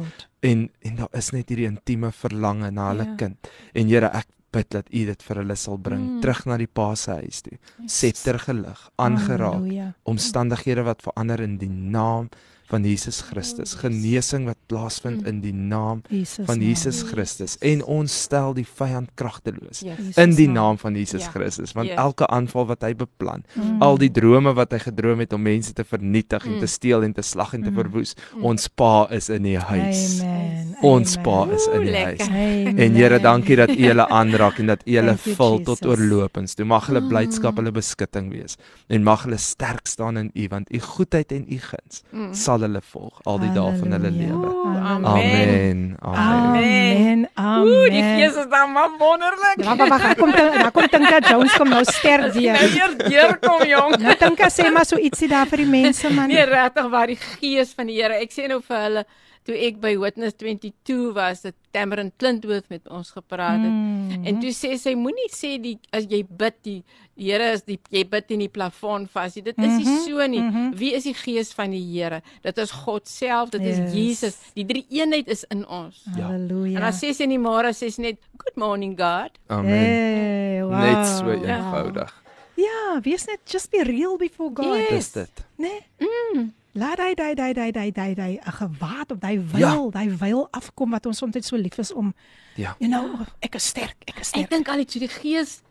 en 0.42 0.70
en 0.82 0.96
daar 0.96 1.08
is 1.12 1.30
net 1.32 1.48
hierdie 1.48 1.66
intieme 1.68 2.10
verlange 2.12 2.70
na 2.70 2.88
hulle 2.92 3.04
Ja. 3.04 3.14
kind. 3.16 3.36
En 3.74 3.88
Here, 3.88 4.06
ek 4.06 4.26
bid 4.52 4.70
dat 4.70 4.86
U 4.92 5.04
dit 5.06 5.22
vir 5.22 5.36
hulle 5.36 5.56
sal 5.56 5.78
bring 5.78 6.00
Mm. 6.16 6.20
terug 6.20 6.44
na 6.46 6.56
die 6.56 6.66
Pa 6.66 6.94
se 6.94 7.10
huis 7.10 7.40
toe. 7.42 7.58
Septer 7.86 8.38
gelig, 8.38 8.90
aangeraak, 8.96 9.52
Halleluja. 9.60 9.92
omstandighede 10.04 10.82
wat 10.82 11.02
verander 11.02 11.40
in 11.40 11.56
die 11.58 11.68
naam 11.70 12.28
van 12.70 12.84
Jesus 12.86 13.20
Christus. 13.26 13.74
Genesing 13.74 14.46
wat 14.46 14.56
plaasvind 14.70 15.20
Mm. 15.22 15.26
in 15.26 15.40
die 15.40 15.52
naam 15.52 16.02
Jesus 16.08 16.46
van. 16.46 16.60
Jesus 16.60 17.02
Christus 17.02 17.56
en 17.60 17.82
ons 17.84 18.22
stel 18.22 18.54
die 18.54 18.64
vyand 18.66 19.10
kragteloos 19.18 19.80
Yes. 19.82 20.16
In 20.16 20.34
die 20.34 20.48
naam. 20.48 20.78
van 20.78 20.94
Jesus 20.94 21.24
Ja. 21.24 21.30
Christus 21.30 21.72
want 21.74 21.88
Yes. 21.88 21.98
elke 21.98 22.26
aanval 22.26 22.66
wat 22.66 22.82
hy 22.82 22.94
beplan 22.94 23.42
Mm. 23.56 23.82
al 23.82 23.98
die 23.98 24.10
drome 24.10 24.54
wat 24.54 24.70
hy 24.72 24.78
gedroom 24.78 25.18
het 25.18 25.32
om 25.32 25.42
mense 25.42 25.72
te 25.72 25.84
vernietig 25.84 26.44
en 26.46 26.54
Mm. 26.54 26.60
te 26.60 26.66
steel 26.66 27.02
en 27.02 27.12
te 27.12 27.22
slag 27.22 27.54
en 27.54 27.62
te 27.62 27.70
Mm. 27.70 27.74
verwoes 27.76 28.14
Mm. 28.36 28.44
ons 28.44 28.68
pa 28.68 29.06
is 29.10 29.28
in 29.30 29.42
die 29.42 29.58
huis 29.58 30.20
Amen. 30.20 30.76
ons 30.82 31.16
Amen. 31.16 31.24
pa 31.24 31.54
is 31.54 31.66
in 31.74 31.80
die 31.82 31.90
Oeh, 31.90 32.04
huis. 32.04 32.20
Amen. 32.20 32.78
en 32.78 32.94
Here 32.94 33.18
dankie 33.18 33.56
dat 33.56 33.70
U 33.70 33.82
hulle 33.82 34.08
aanraak 34.08 34.58
en 34.58 34.66
dat 34.66 34.82
U 34.86 34.92
hulle 34.96 35.16
vul 35.16 35.60
tot 35.64 35.84
oorlopends 35.86 36.54
toe 36.54 36.64
mag 36.64 36.86
hulle 36.86 37.02
blydskap 37.02 37.52
Mm. 37.52 37.56
hulle 37.64 37.72
beskutting 37.72 38.30
wees 38.30 38.56
en 38.88 39.02
mag 39.02 39.22
hulle 39.24 39.38
sterk 39.38 39.86
staan 39.86 40.16
in 40.16 40.30
U 40.34 40.46
want 40.48 40.68
U 40.72 40.78
goedheid 40.78 41.32
en 41.32 41.46
U 41.50 41.58
guns 41.58 42.02
Mm. 42.12 42.34
Sal 42.60 42.68
hulle 42.68 42.80
volg 42.92 43.20
al 43.30 43.38
die 43.40 43.50
dae 43.56 43.72
van 43.80 43.94
hulle 43.96 44.10
lewe 44.12 44.48
Oeh, 44.50 44.76
Amen. 44.90 45.06
amen 45.06 45.96
amen 46.00 46.20
Amen. 46.20 47.28
Amen. 47.34 47.68
Ooh, 47.68 47.86
die 47.92 48.02
gees 48.02 48.36
is 48.36 48.48
dan 48.50 48.72
maar 48.72 48.90
wonderlik. 48.98 49.62
Ja, 49.64 49.76
wag, 49.76 49.88
wag, 49.88 50.14
kom 50.18 50.30
dan, 50.32 50.52
dan 50.58 50.70
kom 50.72 50.86
Tinka 50.92 51.18
Jones 51.28 51.56
kom 51.56 51.68
nou 51.72 51.82
sterk 51.84 52.20
Nou 52.20 52.32
weer. 52.36 52.58
hier 52.72 52.94
deurkom 52.98 53.64
jong. 53.68 53.96
Nou 54.02 54.14
Tinka 54.20 54.48
sê 54.52 54.68
maar 54.72 54.86
so 54.88 54.98
ietsie 55.00 55.28
daar 55.30 55.48
vir 55.50 55.62
die 55.64 55.68
mense 55.70 56.10
man. 56.12 56.28
Nee, 56.32 56.44
regtig 56.48 56.88
waar 56.92 57.06
die 57.12 57.18
gees 57.20 57.72
van 57.76 57.90
die 57.90 57.98
Here. 58.00 58.18
Ek 58.20 58.32
sê 58.34 58.48
nou 58.50 58.60
vir 58.66 58.82
hulle 58.86 59.04
toe 59.48 59.56
ek 59.56 59.78
by 59.80 59.94
Witness 60.00 60.36
22 60.36 61.12
was, 61.16 61.42
het 61.48 61.56
Cameron 61.72 62.12
Clintworth 62.20 62.68
met 62.72 62.88
ons 62.88 63.10
gepraat 63.16 63.60
het. 63.62 63.72
Mm. 63.72 64.26
En 64.28 64.40
toe 64.42 64.52
sê 64.56 64.74
sy 64.80 64.94
moenie 65.00 65.30
sê 65.32 65.54
die 65.62 65.78
as 65.96 66.04
jy 66.10 66.22
bid 66.28 66.58
die 66.66 66.80
Here 67.20 67.52
is 67.52 67.62
die 67.68 67.78
jy 67.92 68.04
bid 68.08 68.30
in 68.32 68.38
die 68.38 68.48
plafon 68.48 69.06
vas. 69.12 69.34
Dit 69.34 69.58
is 69.58 69.64
nie 69.76 69.84
Mhm, 69.84 69.98
so 70.06 70.26
nie. 70.26 70.40
mhm. 70.40 70.72
Wie 70.78 70.94
is 70.94 71.04
die 71.04 71.14
gees 71.14 71.52
van 71.52 71.70
die 71.70 71.82
Here? 71.92 72.22
Dit 72.42 72.58
is 72.58 72.70
God 72.70 73.06
self, 73.08 73.50
dit 73.50 73.60
Yes. 73.62 73.78
is 73.78 73.92
Jesus. 73.94 74.38
Die 74.54 74.64
drie 74.64 74.86
eenheid 74.88 75.28
is 75.28 75.44
in 75.50 75.66
ons. 75.68 76.02
Ja. 76.16 76.28
Halleluja. 76.30 76.76
En 76.76 76.80
dan 76.80 76.92
sê 76.92 77.12
sy 77.14 77.22
in 77.24 77.28
die 77.30 77.38
môre 77.38 77.72
sy 77.74 77.90
net 78.00 78.18
good 78.38 78.56
morning 78.56 78.96
God. 78.96 79.30
amen 79.48 79.68
Hey, 79.68 80.62
wow. 80.62 80.80
net 80.80 81.06
so 81.06 81.30
eenvoudig 81.30 82.10
Ja, 82.56 83.00
wees 83.02 83.26
net 83.26 83.40
just 83.46 83.70
be 83.70 83.82
real 83.84 84.16
before 84.18 84.50
God. 84.52 84.76
Yes. 84.76 84.88
dis 84.90 85.12
dit 85.12 85.44
Nee. 85.58 85.80
Mm. 85.98 86.52
Laat 86.74 86.98
hy 86.98 87.14
daai 87.14 87.34
daai 87.34 87.52
daai 87.54 87.72
daai 87.72 87.90
daai 87.92 88.14
daai 88.14 88.38
'n 88.38 88.52
gewaad 88.52 89.10
op 89.12 89.20
daai 89.20 89.40
Ja. 89.58 89.74
wyl, 89.74 89.90
daai 89.90 90.08
wyl 90.18 90.48
afkom 90.52 90.90
wat 90.90 91.06
ons 91.06 91.18
soms 91.18 91.46
so 91.46 91.56
lief 91.56 91.78
is 91.78 91.92
om 91.92 92.14
ja 92.56 92.76
you 92.78 92.88
know, 92.88 93.26
ek 93.42 93.54
is 93.56 93.64
sterk, 93.66 93.96
ek 94.06 94.20
is 94.20 94.28
Ek 94.30 94.46
sterk. 94.46 94.50
dink 94.50 94.68
al 94.68 94.76
die 94.76 94.86
so 94.88 94.98
die 94.98 95.08
gees 95.08 95.62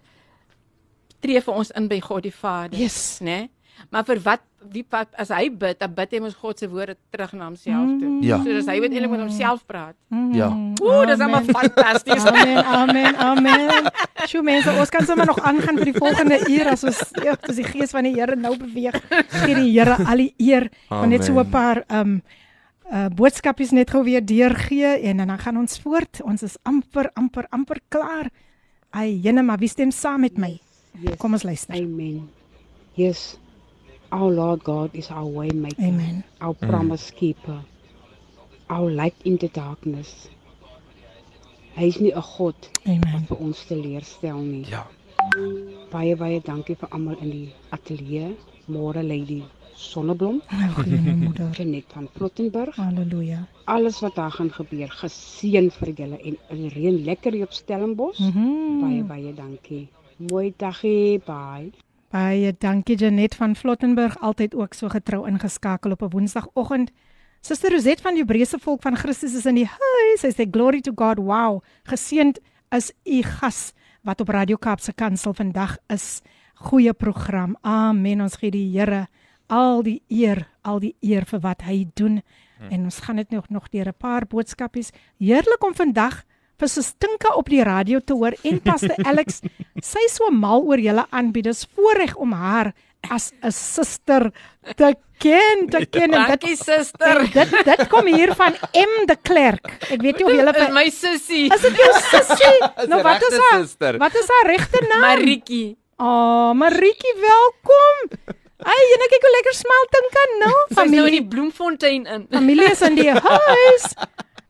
tree 1.20 1.42
vir 1.42 1.54
ons 1.54 1.72
in 1.72 1.88
by 1.88 2.00
God 2.00 2.24
die 2.24 2.36
Vader. 2.36 2.78
Yes. 2.80 3.20
né? 3.22 3.50
Maar 3.90 4.04
vir 4.08 4.20
wat 4.24 4.46
wie 4.74 4.84
wat 4.92 5.08
as 5.16 5.30
hy 5.32 5.48
bid, 5.56 5.78
dan 5.80 5.94
bid 5.96 6.12
hy 6.12 6.20
mos 6.20 6.36
God 6.36 6.60
se 6.60 6.68
woorde 6.68 6.98
terug 7.14 7.32
na 7.38 7.46
homself 7.48 7.94
toe. 8.02 8.10
Ja. 8.26 8.42
So 8.44 8.52
dis 8.52 8.68
hy 8.68 8.76
wat 8.84 8.92
eintlik 8.92 9.14
met 9.14 9.22
homself 9.24 9.62
praat. 9.70 9.96
Ja. 10.36 10.50
Ooh, 10.84 11.06
dis 11.08 11.24
almal 11.24 11.48
fantasties. 11.48 12.26
Amen, 12.28 12.60
amen, 12.66 13.16
amen. 13.24 13.88
Sjoe 14.28 14.44
mense, 14.46 14.74
ons 14.76 14.92
kan 14.94 15.08
sommer 15.08 15.30
nog 15.30 15.40
aangaan 15.40 15.80
vir 15.80 15.94
die 15.94 15.96
volgende 15.96 16.42
uur 16.52 16.74
as 16.74 16.84
ons 16.92 17.00
ja, 17.24 17.38
as 17.40 17.62
die 17.62 17.68
gees 17.70 17.96
van 17.96 18.10
die 18.10 18.14
Here 18.18 18.36
nou 18.36 18.54
beweeg. 18.60 19.00
Gee 19.40 19.56
die 19.56 19.72
Here 19.72 19.96
al 20.04 20.26
die 20.26 20.34
eer. 20.50 20.68
Maar 20.92 21.08
net 21.16 21.26
so 21.26 21.40
'n 21.40 21.50
paar 21.50 21.84
um 21.88 22.20
uh 22.90 23.06
boodskapies 23.14 23.72
net 23.72 23.92
gou 23.94 24.04
weer 24.04 24.22
deurgee 24.26 24.98
en 25.08 25.18
dan 25.18 25.38
gaan 25.40 25.58
ons 25.58 25.80
voort. 25.80 26.22
Ons 26.24 26.44
is 26.44 26.58
amper 26.64 27.12
amper 27.14 27.46
amper 27.50 27.80
klaar. 27.88 28.28
Ai, 28.92 29.20
jene, 29.22 29.44
maar 29.44 29.60
wie 29.60 29.70
stem 29.70 29.92
saam 29.92 30.22
met 30.22 30.38
my? 30.38 30.60
Yes. 31.02 31.18
Kom 31.18 31.34
ons 31.34 31.44
luister. 31.44 31.76
Amen. 31.76 32.30
Yes. 32.96 33.38
Our 34.12 34.32
Lord 34.32 34.64
God 34.64 34.96
is 34.96 35.10
our 35.12 35.26
way 35.28 35.50
maker. 35.54 35.84
Amen. 35.84 36.24
Our 36.42 36.54
promise 36.56 37.12
keeper. 37.12 37.62
Our 38.70 38.90
light 38.92 39.16
in 39.24 39.38
the 39.38 39.48
darkness. 39.48 40.30
Hy 41.76 41.86
is 41.88 42.00
nie 42.00 42.12
'n 42.12 42.22
God 42.38 42.56
Amen. 42.86 43.26
vir 43.28 43.38
ons 43.38 43.66
teleurstel 43.66 44.38
nie. 44.42 44.66
ja 44.70 44.86
Baie 45.92 46.16
baie 46.16 46.42
dankie 46.42 46.76
vir 46.76 46.90
almal 46.92 47.18
in 47.22 47.30
die 47.30 47.54
ateljee. 47.72 48.36
Môre 48.68 49.04
Lady 49.04 49.44
Sonneblom, 49.76 50.42
Goeie 50.76 51.00
moeder. 51.16 51.50
Janet 51.56 51.86
van 51.94 52.10
Plottenburg. 52.14 52.76
Halleluja. 52.76 53.48
Alles 53.66 54.00
wat 54.00 54.16
daar 54.16 54.32
gaan 54.32 54.52
gebeur, 54.52 54.90
geseën 54.90 55.72
vir 55.72 55.94
julle 55.94 56.18
en 56.22 56.38
reën 56.70 57.04
lekker 57.06 57.32
hier 57.34 57.44
op 57.44 57.54
Stellenbosch. 57.54 58.20
Mhm. 58.20 58.80
Baie 58.82 59.04
baie 59.04 59.34
dankie. 59.34 59.88
Mooi 60.20 60.54
dagie, 60.58 61.22
bye. 61.24 61.72
Baie 62.12 62.52
dankie 62.60 62.98
Janet 63.00 63.38
van 63.40 63.54
Flottenburg, 63.56 64.18
altyd 64.20 64.56
ook 64.56 64.74
so 64.76 64.90
getrou 64.92 65.28
ingeskakel 65.28 65.92
op 65.92 66.02
'n 66.02 66.10
Woensdagoggend. 66.10 66.92
Suster 67.42 67.72
Roset 67.72 68.02
van 68.02 68.14
die 68.14 68.24
Hebreëse 68.24 68.60
volk 68.60 68.82
van 68.82 68.98
Christus 68.98 69.34
is 69.34 69.46
in 69.46 69.56
die 69.56 69.66
huis. 69.66 70.20
Sy 70.20 70.32
sê 70.32 70.48
glory 70.52 70.82
to 70.82 70.92
God. 70.96 71.18
Wow. 71.18 71.64
Geseend 71.84 72.40
is 72.70 72.92
u 73.06 73.22
gas 73.22 73.74
wat 74.04 74.22
op 74.22 74.30
Radio 74.30 74.58
Kaapse 74.58 74.94
Kansel 74.94 75.34
vandag 75.34 75.78
is. 75.88 76.22
Goeie 76.54 76.94
program. 76.94 77.56
Amen. 77.62 78.22
Ons 78.22 78.36
gee 78.36 78.52
die 78.52 78.78
Here 78.78 79.08
al 79.48 79.84
die 79.84 80.02
eer, 80.08 80.48
al 80.62 80.80
die 80.80 80.96
eer 81.00 81.26
vir 81.26 81.40
wat 81.40 81.62
hy 81.62 81.88
doen. 81.94 82.22
En 82.70 82.84
ons 82.84 83.00
gaan 83.00 83.16
dit 83.16 83.30
nog 83.30 83.50
nog 83.50 83.70
deur 83.70 83.88
'n 83.88 83.98
paar 83.98 84.28
boodskapies. 84.28 84.92
Heerlik 85.18 85.64
om 85.64 85.76
vandag 85.76 86.24
vir 86.60 86.68
Sustinka 86.72 87.34
op 87.40 87.50
die 87.50 87.64
radio 87.64 88.00
te 88.00 88.14
hoor 88.14 88.36
en 88.44 88.60
Pastor 88.62 88.96
Alex. 89.10 89.42
Sy 89.82 90.04
is 90.06 90.16
so 90.20 90.30
mal 90.32 90.62
oor 90.68 90.80
julle 90.84 91.06
aanbieders 91.10 91.66
voorreg 91.76 92.16
om 92.20 92.34
haar 92.36 92.74
as 93.10 93.32
'n 93.42 93.52
suster 93.52 94.32
te 94.76 94.94
ken, 95.20 95.68
te 95.72 95.86
ken 95.88 96.12
en 96.14 96.28
Dankie 96.28 96.56
suster. 96.60 97.20
en 97.24 97.30
dit 97.32 97.52
dit 97.66 97.88
kom 97.88 98.06
hier 98.08 98.34
van 98.36 98.54
M 98.76 99.06
de 99.08 99.16
Klerk. 99.24 99.66
Ek 99.90 100.02
weet 100.02 100.18
nie 100.20 100.26
of 100.26 100.32
julle 100.36 100.72
my 100.74 100.90
sussie. 100.90 101.48
Is 101.54 101.62
dit 101.62 101.76
jou 101.80 101.92
sussie? 102.12 102.58
Is 102.84 102.88
nou 102.92 103.02
wat 103.04 103.22
is 103.24 103.38
haar? 103.40 103.98
Wat 103.98 104.16
is 104.16 104.28
haar 104.28 104.52
regte 104.52 104.84
naam? 104.90 105.02
Maritjie. 105.02 105.78
Oh, 105.98 106.52
Maritjie, 106.54 107.16
welkom. 107.20 108.36
Ai, 108.60 108.76
jy 108.92 108.96
net 109.00 109.12
kyk 109.12 109.24
hoe 109.24 109.32
lekker 109.38 109.56
smel 109.56 109.86
Tinka 109.92 110.24
nou. 110.40 110.56
Sy's 110.68 110.76
nou 110.76 110.84
in 110.84 110.92
Familie, 110.92 111.20
die 111.22 111.28
bloemfontein 111.32 112.06
in. 112.06 112.28
familie 112.32 112.72
is 112.72 112.82
in 112.82 112.96
die 112.96 113.12
huis. 113.32 113.86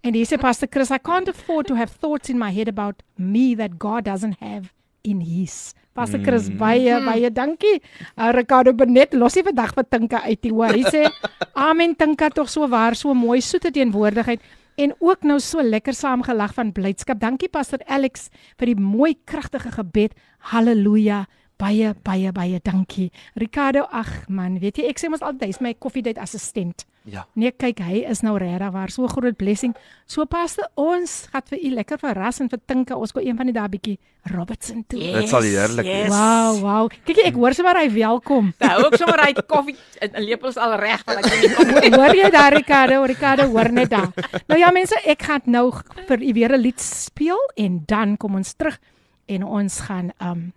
En 0.05 0.13
dis 0.13 0.35
Pastor 0.41 0.69
Chris, 0.69 0.91
I 0.91 0.99
can't 0.99 1.29
afford 1.29 1.67
to 1.67 1.75
have 1.75 1.91
thoughts 1.91 2.29
in 2.29 2.39
my 2.39 2.51
head 2.53 2.69
about 2.69 3.03
me 3.17 3.55
that 3.57 3.79
God 3.79 4.05
doesn't 4.05 4.37
have 4.41 4.73
in 5.03 5.21
his. 5.21 5.75
Pastor 5.95 6.19
Chris, 6.19 6.49
baie 6.51 6.99
baie 7.07 7.31
dankie. 7.31 7.79
Uh, 8.19 8.33
Ricardo 8.35 8.73
Benet 8.75 9.15
los 9.15 9.37
nie 9.39 9.45
vandag 9.47 9.77
vir 9.77 9.87
Tinka 9.87 10.25
uit 10.27 10.41
die 10.43 10.51
hoor. 10.51 10.75
Hy 10.75 10.83
sê 10.91 11.05
amen 11.55 11.95
Tinka 11.95 12.33
tog 12.35 12.51
so 12.51 12.67
waar, 12.69 12.97
so 12.99 13.15
mooi 13.15 13.39
soete 13.45 13.71
teenwoordigheid 13.71 14.43
en 14.77 14.95
ook 14.99 15.23
nou 15.23 15.39
so 15.39 15.63
lekker 15.63 15.95
saam 15.95 16.25
gelag 16.27 16.57
van 16.57 16.73
blydskap. 16.75 17.21
Dankie 17.23 17.49
Pastor 17.49 17.85
Alex 17.87 18.27
vir 18.59 18.73
die 18.73 18.81
mooi 18.81 19.15
kragtige 19.25 19.71
gebed. 19.77 20.19
Halleluja. 20.51 21.25
Baie 21.63 21.95
baie 22.03 22.33
baie 22.35 22.59
dankie. 22.59 23.13
Ricardo, 23.39 23.87
ag 23.95 24.27
man, 24.27 24.59
weet 24.59 24.83
jy 24.83 24.89
ek 24.91 24.99
sê 24.99 25.09
mos 25.13 25.23
altyd 25.23 25.53
hy's 25.53 25.63
my 25.63 25.77
koffiedייט 25.79 26.19
assistent. 26.19 26.83
Ja. 27.08 27.24
Nee, 27.40 27.52
kyk, 27.56 27.80
hy 27.86 28.02
is 28.12 28.22
nou 28.26 28.36
regtig 28.38 28.72
waar 28.74 28.92
so 28.92 29.08
groot 29.08 29.38
blessing. 29.40 29.74
So 30.10 30.26
paste 30.30 30.66
ons 30.80 31.30
gaan 31.32 31.46
vir 31.50 31.60
u 31.64 31.72
lekker 31.78 32.00
verras 32.02 32.42
en 32.44 32.50
vir 32.52 32.60
Tinka 32.68 32.98
ons 33.00 33.14
gou 33.16 33.24
een 33.24 33.38
van 33.40 33.50
die 33.50 33.56
daai 33.56 33.70
bietjie 33.72 33.96
Robertson 34.30 34.84
toe. 34.88 35.00
Dit 35.00 35.32
sal 35.32 35.48
heerlik 35.48 35.88
wees. 35.88 36.12
Wow, 36.12 36.60
wow. 36.62 36.92
Kyk 37.08 37.24
ek 37.30 37.40
hoor 37.40 37.56
sommer 37.58 37.80
hy 37.80 37.88
welkom. 37.94 38.52
Daar 38.62 38.84
ook 38.84 38.98
sommer 39.00 39.24
hy 39.24 39.32
koffie 39.40 39.78
en 40.04 40.20
lepels 40.26 40.60
al 40.60 40.76
reg 40.82 41.04
want 41.08 41.24
ek 41.24 41.32
nie 41.32 41.52
kom. 41.56 41.74
hoor 42.00 42.16
jy 42.20 42.30
daar 42.36 42.54
Ricardo? 42.54 43.02
Ricardo 43.10 43.48
hoor 43.54 43.72
net 43.74 43.90
daar. 43.94 44.12
Nou 44.52 44.60
ja 44.60 44.70
mense, 44.76 45.00
ek 45.08 45.24
gaan 45.30 45.48
nou 45.50 45.70
vir 46.08 46.22
u 46.22 46.34
weer 46.36 46.58
'n 46.58 46.62
lied 46.62 46.82
speel 46.82 47.40
en 47.56 47.84
dan 47.88 48.18
kom 48.18 48.36
ons 48.36 48.54
terug 48.54 48.80
en 49.28 49.44
ons 49.44 49.80
gaan 49.88 50.12
um 50.20 50.52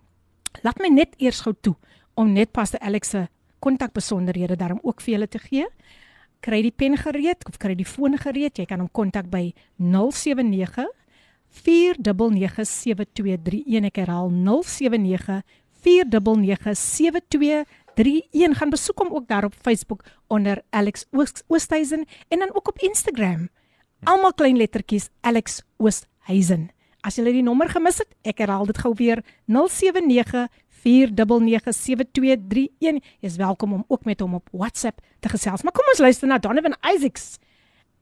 laat 0.61 0.79
my 0.79 0.89
net 0.89 1.15
eers 1.17 1.41
gou 1.41 1.53
toe 1.61 1.75
om 2.15 2.33
net 2.33 2.51
Pastor 2.51 2.79
Alex 2.79 3.09
se 3.09 3.27
kontakbesonderhede 3.63 4.55
daarom 4.55 4.79
ook 4.83 5.01
vir 5.01 5.13
julle 5.15 5.27
te 5.27 5.39
gee. 5.39 5.65
Kry 6.43 6.59
die 6.65 6.73
pen 6.75 6.97
gereed 6.99 7.45
of 7.47 7.55
kry 7.57 7.71
die 7.79 7.87
foon 7.87 8.17
gereed. 8.19 8.57
Jy 8.59 8.65
kan 8.67 8.79
hom 8.83 8.91
kontak 8.91 9.29
by 9.31 9.53
079 9.79 10.83
4997231. 11.63 13.87
Ek 13.87 13.95
herhaal 14.01 14.27
079 14.33 15.39
4997231. 15.83 18.57
Gaan 18.59 18.69
besoek 18.73 18.99
hom 18.99 19.13
ook 19.15 19.27
daar 19.27 19.45
op 19.47 19.55
Facebook 19.55 20.03
onder 20.27 20.61
Alex 20.69 21.05
Oos- 21.11 21.43
Oosthuizen 21.47 22.05
en 22.27 22.39
dan 22.39 22.55
ook 22.55 22.67
op 22.67 22.79
Instagram. 22.79 23.49
Almal 24.03 24.33
klein 24.33 24.57
lettertjies 24.57 25.09
Alex 25.21 25.61
Oosthuizen. 25.77 26.69
As 27.03 27.17
jy 27.19 27.31
die 27.35 27.43
nommer 27.43 27.67
gemis 27.69 27.97
het, 27.99 28.07
ek 28.23 28.39
herhaal 28.43 28.65
dit 28.67 28.77
gou 28.79 28.93
weer 28.95 29.23
079 29.47 30.47
4997231. 30.83 32.99
Jy's 33.19 33.35
welkom 33.35 33.73
om 33.73 33.85
ook 33.87 34.05
met 34.05 34.19
hom 34.19 34.33
op 34.33 34.47
WhatsApp 34.51 35.01
te 35.19 35.29
gesels. 35.29 35.63
Maar 35.63 35.71
kom 35.71 35.85
ons 35.89 35.99
luister 35.99 36.27
na 36.27 36.37
Donovan 36.37 36.75
Isaacs 36.95 37.37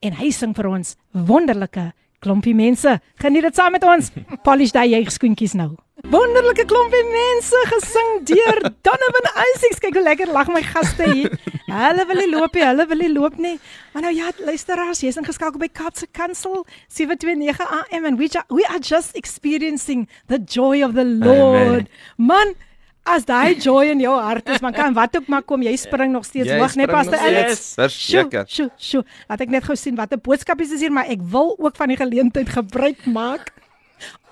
en 0.01 0.13
hy 0.17 0.31
sing 0.33 0.55
vir 0.57 0.67
ons 0.67 0.95
wonderlike 1.13 1.91
klompie 2.21 2.53
mense. 2.57 2.97
Geniet 3.21 3.47
dit 3.47 3.57
saam 3.57 3.73
met 3.73 3.85
ons. 3.85 4.11
Polish 4.47 4.73
daai 4.75 4.91
jy 4.93 5.01
skoentjies 5.13 5.55
nou. 5.57 5.73
Wonderlike 6.01 6.65
klompie 6.69 7.03
mense 7.13 7.59
gesing 7.69 8.11
deur 8.29 8.61
Donovan 8.85 9.27
Isaacs. 9.31 9.81
Kyk 9.83 9.99
hoe 9.99 10.05
lekker 10.05 10.31
lag 10.33 10.49
my 10.53 10.63
gaste 10.65 11.09
hier. 11.11 11.35
Hulle 11.71 12.05
wil 12.09 12.23
nie 12.23 12.31
loop 12.31 12.57
nie, 12.57 12.65
hulle 12.65 12.87
wil 12.89 13.03
nie 13.03 13.11
loop 13.13 13.37
nie. 13.41 13.53
Maar 13.93 14.07
nou 14.07 14.15
ja, 14.15 14.31
luisteraars, 14.43 15.03
jy's 15.05 15.19
ingeskakel 15.21 15.61
by 15.61 15.69
Kaapse 15.71 16.09
Kansel 16.11 16.65
729 16.89 17.69
AM 17.77 18.09
and 18.09 18.19
we, 18.19 18.27
ju 18.27 18.41
we 18.49 18.65
are 18.67 18.81
just 18.81 19.15
experiencing 19.15 20.07
the 20.27 20.41
joy 20.41 20.81
of 20.83 20.97
the 20.97 21.05
Lord. 21.05 21.87
Man, 22.17 22.57
as 23.03 23.25
daai 23.25 23.57
joy 23.57 23.91
in 23.91 24.03
jou 24.03 24.13
hart 24.13 24.49
is, 24.49 24.61
man 24.61 24.75
kan 24.75 24.93
wat 24.93 25.15
ook 25.17 25.27
maar 25.31 25.41
kom, 25.47 25.63
jy 25.65 25.73
spring 25.79 26.13
nog 26.13 26.25
steeds 26.25 26.51
hoog, 26.53 26.75
net 26.77 26.91
nog 26.91 27.07
steeds. 27.07 27.23
Alex. 27.29 27.63
Verseker. 27.79 28.45
Sjoe, 28.47 28.69
sjoe. 28.77 29.03
Laat 29.29 29.41
ek 29.47 29.53
net 29.53 29.65
gou 29.65 29.75
sien 29.79 29.97
watter 29.97 30.21
boodskapies 30.21 30.75
is 30.77 30.85
hier, 30.85 30.93
maar 30.93 31.09
ek 31.11 31.23
wil 31.33 31.55
ook 31.57 31.79
van 31.79 31.93
die 31.93 31.99
geleentheid 31.99 32.53
gebruik 32.53 33.05
maak 33.09 33.53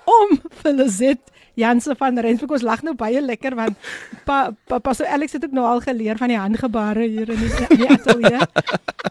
om 0.10 0.40
vir 0.62 0.74
Lizet 0.78 1.36
Janse 1.60 1.96
van 2.00 2.18
Rensburg 2.24 2.56
ons 2.60 2.66
lag 2.66 2.82
nou 2.86 2.94
baie 2.98 3.22
lekker 3.22 3.56
want 3.58 3.90
pa, 4.28 4.52
pa 4.70 4.80
Pastor 4.84 5.10
Alex 5.12 5.36
het 5.36 5.46
ook 5.48 5.56
nou 5.56 5.66
al 5.68 5.82
geleer 5.84 6.20
van 6.20 6.32
die 6.32 6.40
handgebare 6.40 7.08
hier 7.08 7.30
in 7.34 7.42
die, 7.42 7.52
in 7.68 7.82
die 7.84 7.90
ateljee. 7.90 8.48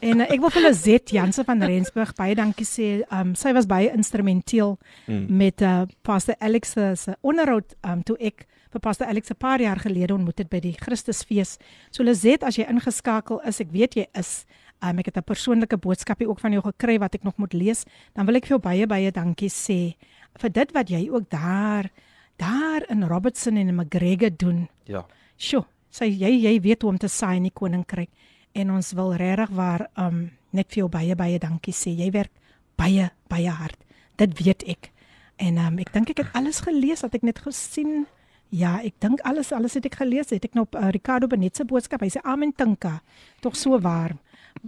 en 0.09 0.25
uh, 0.25 0.29
ek 0.29 0.41
wil 0.45 0.55
vir 0.55 0.65
Lizet 0.69 1.13
Janse 1.15 1.45
van 1.45 1.63
Rensburg 1.65 2.15
baie 2.19 2.37
dankie 2.39 2.67
sê. 2.69 2.89
Um 3.15 3.35
sy 3.39 3.53
was 3.57 3.69
baie 3.69 3.93
instrumenteel 3.93 4.77
mm. 5.07 5.27
met 5.29 5.65
uh, 5.67 5.83
Pastor 6.07 6.39
Alex 6.41 6.77
se 6.77 6.93
se 6.97 7.17
onderhoud 7.21 7.77
um 7.85 8.05
toe 8.07 8.17
ek 8.31 8.47
vir 8.73 8.81
Pastor 8.81 9.07
Alex 9.07 9.31
'n 9.31 9.37
paar 9.37 9.61
jaar 9.61 9.79
gelede 9.79 10.15
ontmoet 10.15 10.39
het 10.39 10.49
by 10.49 10.61
die 10.61 10.73
Christusfees. 10.73 11.59
So 11.91 12.03
Lizet, 12.03 12.43
as 12.43 12.57
jy 12.57 12.67
ingeskakel 12.69 13.41
is, 13.41 13.61
ek 13.61 13.71
weet 13.73 13.95
jy 13.95 14.07
is 14.15 14.47
Um, 14.81 14.99
ek 14.99 15.07
het 15.11 15.17
'n 15.17 15.27
persoonlike 15.27 15.77
boodskapie 15.77 16.29
ook 16.29 16.39
van 16.39 16.53
jou 16.53 16.63
gekry 16.63 16.99
wat 16.99 17.15
ek 17.15 17.23
nog 17.23 17.37
moet 17.37 17.53
lees. 17.53 17.85
Dan 18.15 18.27
wil 18.27 18.37
ek 18.37 18.47
vir 18.47 18.49
jou 18.49 18.61
baie 18.61 18.87
baie 18.87 19.11
dankie 19.11 19.51
sê 19.51 19.97
vir 20.39 20.51
dit 20.51 20.73
wat 20.73 20.89
jy 20.89 21.09
ook 21.11 21.29
daar 21.31 21.91
daar 22.37 22.87
in 22.89 23.03
Robertson 23.03 23.57
en 23.57 23.69
in 23.69 23.75
McGregor 23.75 24.31
doen. 24.37 24.69
Ja. 24.85 25.05
Sjoe, 25.37 25.65
sê 25.91 26.07
jy 26.07 26.31
jy 26.31 26.61
weet 26.61 26.83
hoe 26.83 26.91
om 26.91 26.99
te 26.99 27.09
saai 27.09 27.37
in 27.37 27.43
die 27.43 27.55
koninkryk 27.55 28.11
en 28.55 28.71
ons 28.71 28.93
wil 28.93 29.15
regtig 29.15 29.51
waar 29.51 29.89
um 29.97 30.31
net 30.53 30.69
vir 30.69 30.85
jou 30.85 30.89
baie 30.89 31.17
baie 31.17 31.39
dankie 31.39 31.75
sê. 31.75 31.91
Jy 31.91 32.11
werk 32.11 32.31
baie 32.77 33.11
baie 33.29 33.51
hard. 33.51 33.85
Dit 34.17 34.39
weet 34.39 34.63
ek. 34.63 34.93
En 35.39 35.59
um 35.59 35.79
ek 35.79 35.93
dink 35.93 36.11
ek 36.11 36.19
het 36.19 36.35
alles 36.35 36.61
gelees 36.61 37.03
wat 37.03 37.15
ek 37.15 37.23
net 37.23 37.39
gesien. 37.39 38.07
Ja, 38.51 38.81
ek 38.83 38.95
dink 39.01 39.21
alles 39.21 39.53
alles 39.53 39.75
het 39.75 39.85
ek 39.85 39.95
gelees. 39.95 40.31
Het 40.31 40.45
ek 40.45 40.55
nou 40.55 40.65
op 40.65 40.75
uh, 40.75 40.89
Ricardo 40.91 41.27
Benet 41.27 41.57
se 41.57 41.65
boodskap. 41.65 42.01
Hy 42.01 42.09
sê 42.09 42.21
amen 42.25 42.53
Tinka. 42.57 43.03
Tog 43.41 43.57
so 43.57 43.79
warm. 43.81 44.19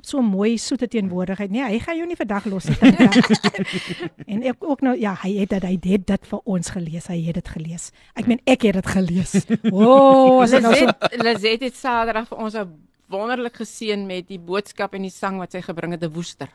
So 0.02 0.20
mooi 0.22 0.56
soete 0.58 0.86
teenwoordigheid. 0.86 1.50
Nee, 1.50 1.64
hy 1.64 1.78
gaan 1.82 1.96
jou 1.96 2.06
nie 2.06 2.16
vandag 2.16 2.44
los 2.46 2.68
nie. 2.68 2.76
En 4.30 4.42
ek 4.46 4.62
ook 4.62 4.80
nou 4.86 4.94
ja, 5.00 5.16
hy 5.22 5.32
het 5.40 5.50
dit 5.50 5.62
hy 5.66 5.72
het 5.94 6.06
dit 6.06 6.26
vir 6.30 6.40
ons 6.44 6.70
gelees. 6.70 7.06
Hy 7.10 7.18
het 7.26 7.34
dit 7.40 7.48
gelees. 7.48 7.90
Ek 8.14 8.26
meen 8.30 8.40
ek 8.46 8.62
het 8.68 8.74
dit 8.78 8.86
gelees. 8.86 9.32
Ooh, 9.72 10.42
as 10.44 10.50
dit 10.54 10.62
nou 10.62 10.74
so 10.76 10.92
Lizet 11.24 11.64
het 11.66 11.74
Saterdag 11.76 12.28
vir 12.28 12.38
ons 12.38 12.54
'n 12.54 12.68
wonderlik 13.10 13.56
geseën 13.58 14.06
met 14.06 14.28
die 14.28 14.38
boodskap 14.38 14.94
en 14.94 15.02
die 15.02 15.10
sang 15.10 15.38
wat 15.38 15.50
sy 15.52 15.60
gebring 15.60 15.92
het, 15.96 16.04
'n 16.04 16.12
woester. 16.14 16.48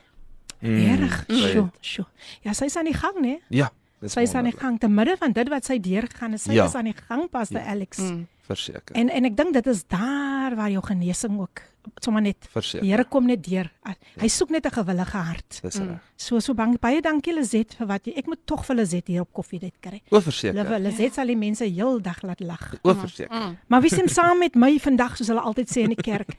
erg. 0.62 1.24
sy- 1.28 1.52
Sjoe, 1.52 1.68
sjoe. 1.80 2.06
Ja, 2.42 2.52
sy's 2.52 2.76
aan 2.76 2.84
die 2.88 2.94
gang, 2.96 3.18
né? 3.20 3.36
Ja. 3.50 3.68
Dis 4.06 4.14
Sy's 4.16 4.34
aan 4.38 4.48
die 4.48 4.56
gang 4.56 4.78
te 4.80 4.88
midde 4.88 5.16
van 5.20 5.32
dit 5.36 5.48
wat 5.52 5.64
sy 5.68 5.78
deurgegaan 5.82 6.32
het. 6.36 6.40
Sy 6.46 6.52
Ja. 6.56 6.66
is 6.70 6.74
aan 6.78 6.84
die 6.90 6.96
gang, 7.08 7.28
Pastor 7.30 7.60
Alex. 7.60 7.98
Mm. 7.98 8.26
Verseker. 8.46 8.94
En 8.94 9.08
en 9.10 9.24
ek 9.26 9.36
dink 9.36 9.52
dit 9.58 9.66
is 9.66 9.82
daar 9.90 10.54
waar 10.56 10.70
jou 10.70 10.82
genesing 10.86 11.40
ook 11.40 11.62
sommer 12.02 12.22
net 12.22 12.46
die. 12.52 12.80
Here 12.90 13.04
kom 13.04 13.26
net 13.26 13.44
deur. 13.46 13.70
Hy 14.18 14.28
soek 14.28 14.50
net 14.50 14.66
'n 14.66 14.70
gewillige 14.74 15.16
hart. 15.16 15.58
Dis 15.62 15.76
reg. 15.78 16.00
So 16.16 16.40
so 16.40 16.54
bang 16.54 16.78
baie 16.80 17.00
dankie 17.00 17.34
Lizet 17.34 17.74
vir 17.74 17.86
wat 17.86 18.06
jy 18.06 18.12
ek 18.16 18.26
moet 18.26 18.46
tog 18.46 18.64
vir 18.66 18.76
Lizet 18.76 19.06
hier 19.06 19.20
op 19.22 19.32
koffie 19.32 19.58
dit 19.60 19.74
kry. 19.80 20.02
O, 20.10 20.20
verseker. 20.20 20.80
Lizet 20.80 21.14
sal 21.14 21.26
die 21.26 21.36
mense 21.36 21.64
heeldag 21.64 22.22
laat 22.22 22.40
lag. 22.40 22.74
O, 22.82 22.94
verseker. 22.94 23.56
Maar 23.68 23.80
wie 23.80 23.90
stem 23.90 24.08
saam 24.08 24.38
met 24.38 24.54
my 24.54 24.78
vandag 24.78 25.16
soos 25.16 25.28
hulle 25.28 25.40
altyd 25.40 25.68
sê 25.68 25.82
in 25.82 25.94
die 25.94 26.02
kerk? 26.02 26.36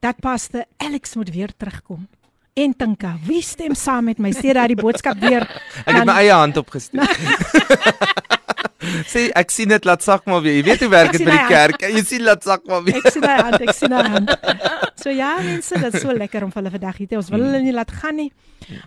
Dat 0.00 0.20
paste 0.20 0.66
Alex 0.78 1.14
moet 1.16 1.30
weer 1.30 1.50
terugkom. 1.56 2.08
En 2.54 2.76
Tinka, 2.76 3.16
wie 3.26 3.42
stem 3.42 3.74
saam 3.74 4.04
met 4.04 4.18
my? 4.22 4.30
Sê 4.30 4.52
daai 4.54 4.68
die 4.70 4.78
boodskap 4.78 5.18
weer. 5.18 5.42
Ek 5.84 5.96
het 5.96 6.04
my 6.06 6.14
eie 6.22 6.32
hand 6.32 6.56
opgesteek. 6.60 7.02
Sê 9.10 9.24
ek 9.34 9.50
sien 9.50 9.70
dit 9.72 9.86
laat 9.88 10.04
sak 10.04 10.26
maar 10.28 10.42
weer. 10.44 10.58
Jy 10.60 10.64
weet 10.68 10.82
hoe 10.84 10.90
werk 10.92 11.12
dit 11.16 11.24
by 11.24 11.32
die 11.34 11.48
kerk. 11.50 11.82
Jy 11.96 12.02
sien 12.06 12.22
laat 12.22 12.44
sak 12.46 12.62
maar 12.68 12.84
weer. 12.86 13.00
Ek 13.00 13.10
sien 13.14 13.24
hy 13.26 13.36
hand, 13.40 13.62
ek 13.64 13.72
sien 13.74 13.94
hy 13.96 14.02
hand. 14.12 14.30
So 15.00 15.10
ja, 15.10 15.32
mense, 15.42 15.78
dit 15.82 15.96
is 15.98 16.04
so 16.04 16.12
lekker 16.14 16.44
om 16.46 16.52
vir 16.54 16.60
hulle 16.62 16.72
vandag 16.76 17.00
hier 17.00 17.08
te. 17.10 17.18
Ons 17.18 17.30
wil 17.32 17.42
hulle 17.46 17.62
nie 17.64 17.74
laat 17.74 17.90
gaan 17.90 18.20
nie. 18.20 18.28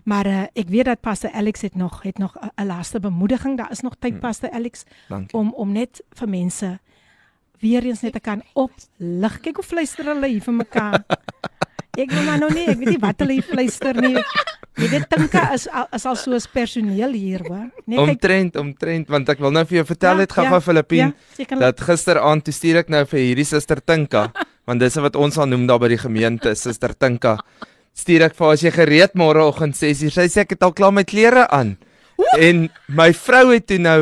Maar 0.07 0.29
uh, 0.31 0.43
ek 0.63 0.69
weet 0.73 0.87
dat 0.93 1.01
Pastor 1.03 1.33
Alex 1.35 1.65
het 1.67 1.75
nog 1.75 1.99
het 2.05 2.21
nog 2.23 2.37
'n- 2.39 2.51
'n 2.55 2.67
laaste 2.71 2.99
bemoediging. 3.03 3.57
Daar 3.57 3.71
is 3.71 3.81
nog 3.83 3.95
tyd 3.99 4.19
Pastor 4.19 4.49
Alex 4.51 4.85
Dankie. 5.09 5.35
om 5.37 5.51
om 5.53 5.71
net 5.73 6.01
vir 6.15 6.29
mense 6.29 6.79
weer 7.59 7.83
eens 7.83 8.01
net 8.01 8.13
te 8.13 8.19
kan 8.19 8.43
oplig. 8.53 9.39
Kyk 9.41 9.55
hoe 9.55 9.65
fluister 9.65 10.05
hulle 10.05 10.27
hier 10.27 10.41
vir 10.41 10.53
mekaar. 10.53 11.03
Ek 11.97 12.11
wil 12.13 12.27
maar 12.27 12.37
nou 12.41 12.51
nie, 12.53 12.67
ek 12.69 12.77
weet 12.77 12.93
nie 12.93 13.01
wat 13.01 13.23
hulle 13.23 13.39
hier 13.39 13.45
fluister 13.47 13.97
nie. 13.97 14.15
Jy 14.77 14.89
weet 14.91 15.07
Tinka 15.09 15.47
is 15.55 15.65
al, 15.73 15.87
is 15.97 16.03
al 16.05 16.17
soos 16.19 16.45
personeel 16.53 17.15
hier, 17.17 17.41
hoor. 17.47 17.63
Nee, 17.89 17.97
kyk. 17.97 18.11
Omtrent, 18.13 18.59
omtrent 18.61 19.09
want 19.09 19.31
ek 19.33 19.41
wil 19.41 19.55
nou 19.55 19.63
vir 19.65 19.79
jou 19.79 19.87
vertel 19.89 20.21
Ja, 20.21 20.27
het 20.27 20.35
gou 20.37 20.45
ja, 20.45 20.51
gou 20.53 20.59
Filippien 20.67 21.15
ja, 21.41 21.57
dat 21.63 21.81
gisteraand 21.87 22.45
toe 22.45 22.53
stuur 22.53 22.83
ek 22.83 22.91
nou 22.93 23.01
vir 23.09 23.23
hierdie 23.23 23.47
suster 23.49 23.81
Tinka 23.81 24.27
want 24.67 24.83
dis 24.83 24.99
wat 25.01 25.17
ons 25.17 25.39
al 25.41 25.49
noem 25.49 25.65
daar 25.69 25.81
by 25.81 25.89
die 25.95 26.01
gemeente 26.01 26.53
suster 26.59 26.93
Tinka 26.93 27.37
stuur 27.97 28.27
ek 28.27 28.37
vir 28.37 28.51
as 28.53 28.65
jy 28.67 28.73
gereed 28.75 29.17
môreoggend 29.17 29.79
6uur 29.79 30.13
sy 30.13 30.27
sê 30.29 30.45
ek 30.45 30.53
het 30.53 30.67
al 30.67 30.75
klaar 30.77 30.93
my 30.93 31.05
klere 31.07 31.47
aan 31.49 31.75
en 32.37 32.67
my 32.93 33.09
vrou 33.17 33.47
het 33.55 33.65
toe 33.69 33.79
nou 33.81 33.99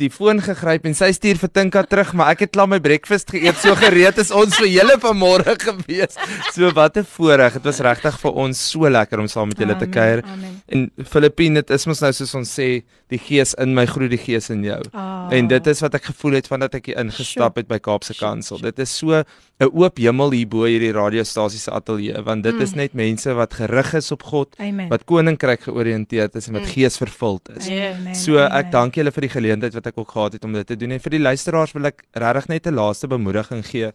die 0.00 0.10
foon 0.10 0.40
gegryp 0.42 0.86
en 0.88 0.96
sy 0.98 1.12
stuur 1.14 1.38
vir 1.38 1.50
Tinka 1.54 1.84
terug 1.86 2.14
maar 2.18 2.32
ek 2.34 2.40
het 2.44 2.52
klaar 2.56 2.66
my 2.70 2.80
breakfast 2.82 3.30
geëet 3.30 3.60
so 3.62 3.76
gereed 3.78 4.18
is 4.18 4.32
ons 4.34 4.56
vir 4.58 4.66
julle 4.66 4.96
vanmôre 5.02 5.54
gewees. 5.66 6.18
So 6.54 6.70
wat 6.74 6.98
'n 6.98 7.06
voorreg. 7.06 7.60
Dit 7.60 7.64
was 7.70 7.80
regtig 7.80 8.18
vir 8.20 8.32
ons 8.32 8.58
so 8.70 8.90
lekker 8.90 9.20
om 9.22 9.28
saam 9.28 9.48
met 9.48 9.58
julle 9.58 9.78
te 9.78 9.86
kuier. 9.86 10.24
en 10.68 10.90
Filippine 11.04 11.62
dit 11.62 11.70
is 11.70 11.86
mos 11.86 12.00
nou 12.00 12.12
soos 12.12 12.34
ons 12.34 12.50
sê 12.58 12.82
die 13.08 13.18
gees 13.18 13.54
in 13.54 13.74
my 13.74 13.86
groet 13.86 14.10
die 14.10 14.18
gees 14.18 14.50
in 14.50 14.64
jou. 14.64 14.80
Ah. 14.92 15.28
en 15.30 15.46
dit 15.48 15.66
is 15.66 15.80
wat 15.80 15.94
ek 15.94 16.04
gevoel 16.10 16.40
het 16.40 16.48
vandat 16.48 16.74
ek 16.74 16.86
hier 16.86 16.98
ingestap 16.98 17.56
het 17.56 17.68
by 17.68 17.78
Kaapse 17.78 18.14
Kansel. 18.18 18.58
dit 18.58 18.78
is 18.78 18.90
so 18.90 19.22
'n 19.60 19.70
oop 19.70 19.98
hemel 19.98 20.32
hier 20.34 20.48
bo 20.48 20.64
hierdie 20.66 20.92
radiostasie 20.92 21.60
se 21.60 21.70
ateljee 21.70 22.22
want 22.26 22.42
dit 22.42 22.60
is 22.60 22.74
net 22.74 22.94
mense 22.94 23.34
wat 23.34 23.54
gerig 23.54 23.94
is 23.94 24.10
op 24.10 24.22
God 24.22 24.56
Amen. 24.58 24.88
wat 24.88 25.04
koninkryk 25.04 25.68
georiënteerd 25.68 26.34
is 26.34 26.48
en 26.48 26.58
wat 26.58 26.66
gees 26.66 26.98
vervuld 26.98 27.48
is. 27.56 27.68
Amen, 27.68 28.14
so 28.14 28.38
ek 28.38 28.50
amen. 28.50 28.70
dank 28.70 28.98
julle 28.98 29.12
vir 29.14 29.28
die 29.28 29.34
geleentheid 29.36 29.74
wat 29.74 29.83
ek 29.86 29.98
ook 29.98 30.10
gehad 30.10 30.32
het 30.32 30.44
om 30.44 30.52
dit 30.52 30.66
te 30.66 30.76
doen 30.76 30.90
en 30.90 31.00
vir 31.00 31.16
die 31.16 31.24
luisteraars 31.24 31.72
wil 31.72 31.86
ek 31.90 32.04
regtig 32.12 32.48
net 32.48 32.66
'n 32.66 32.74
laaste 32.74 33.06
bemoediging 33.06 33.64
gee. 33.66 33.92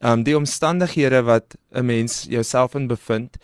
Um 0.00 0.22
die 0.22 0.36
omstandighede 0.36 1.22
wat 1.22 1.56
'n 1.74 1.86
mens 1.86 2.26
jouself 2.28 2.74
in 2.74 2.86
bevind. 2.86 3.36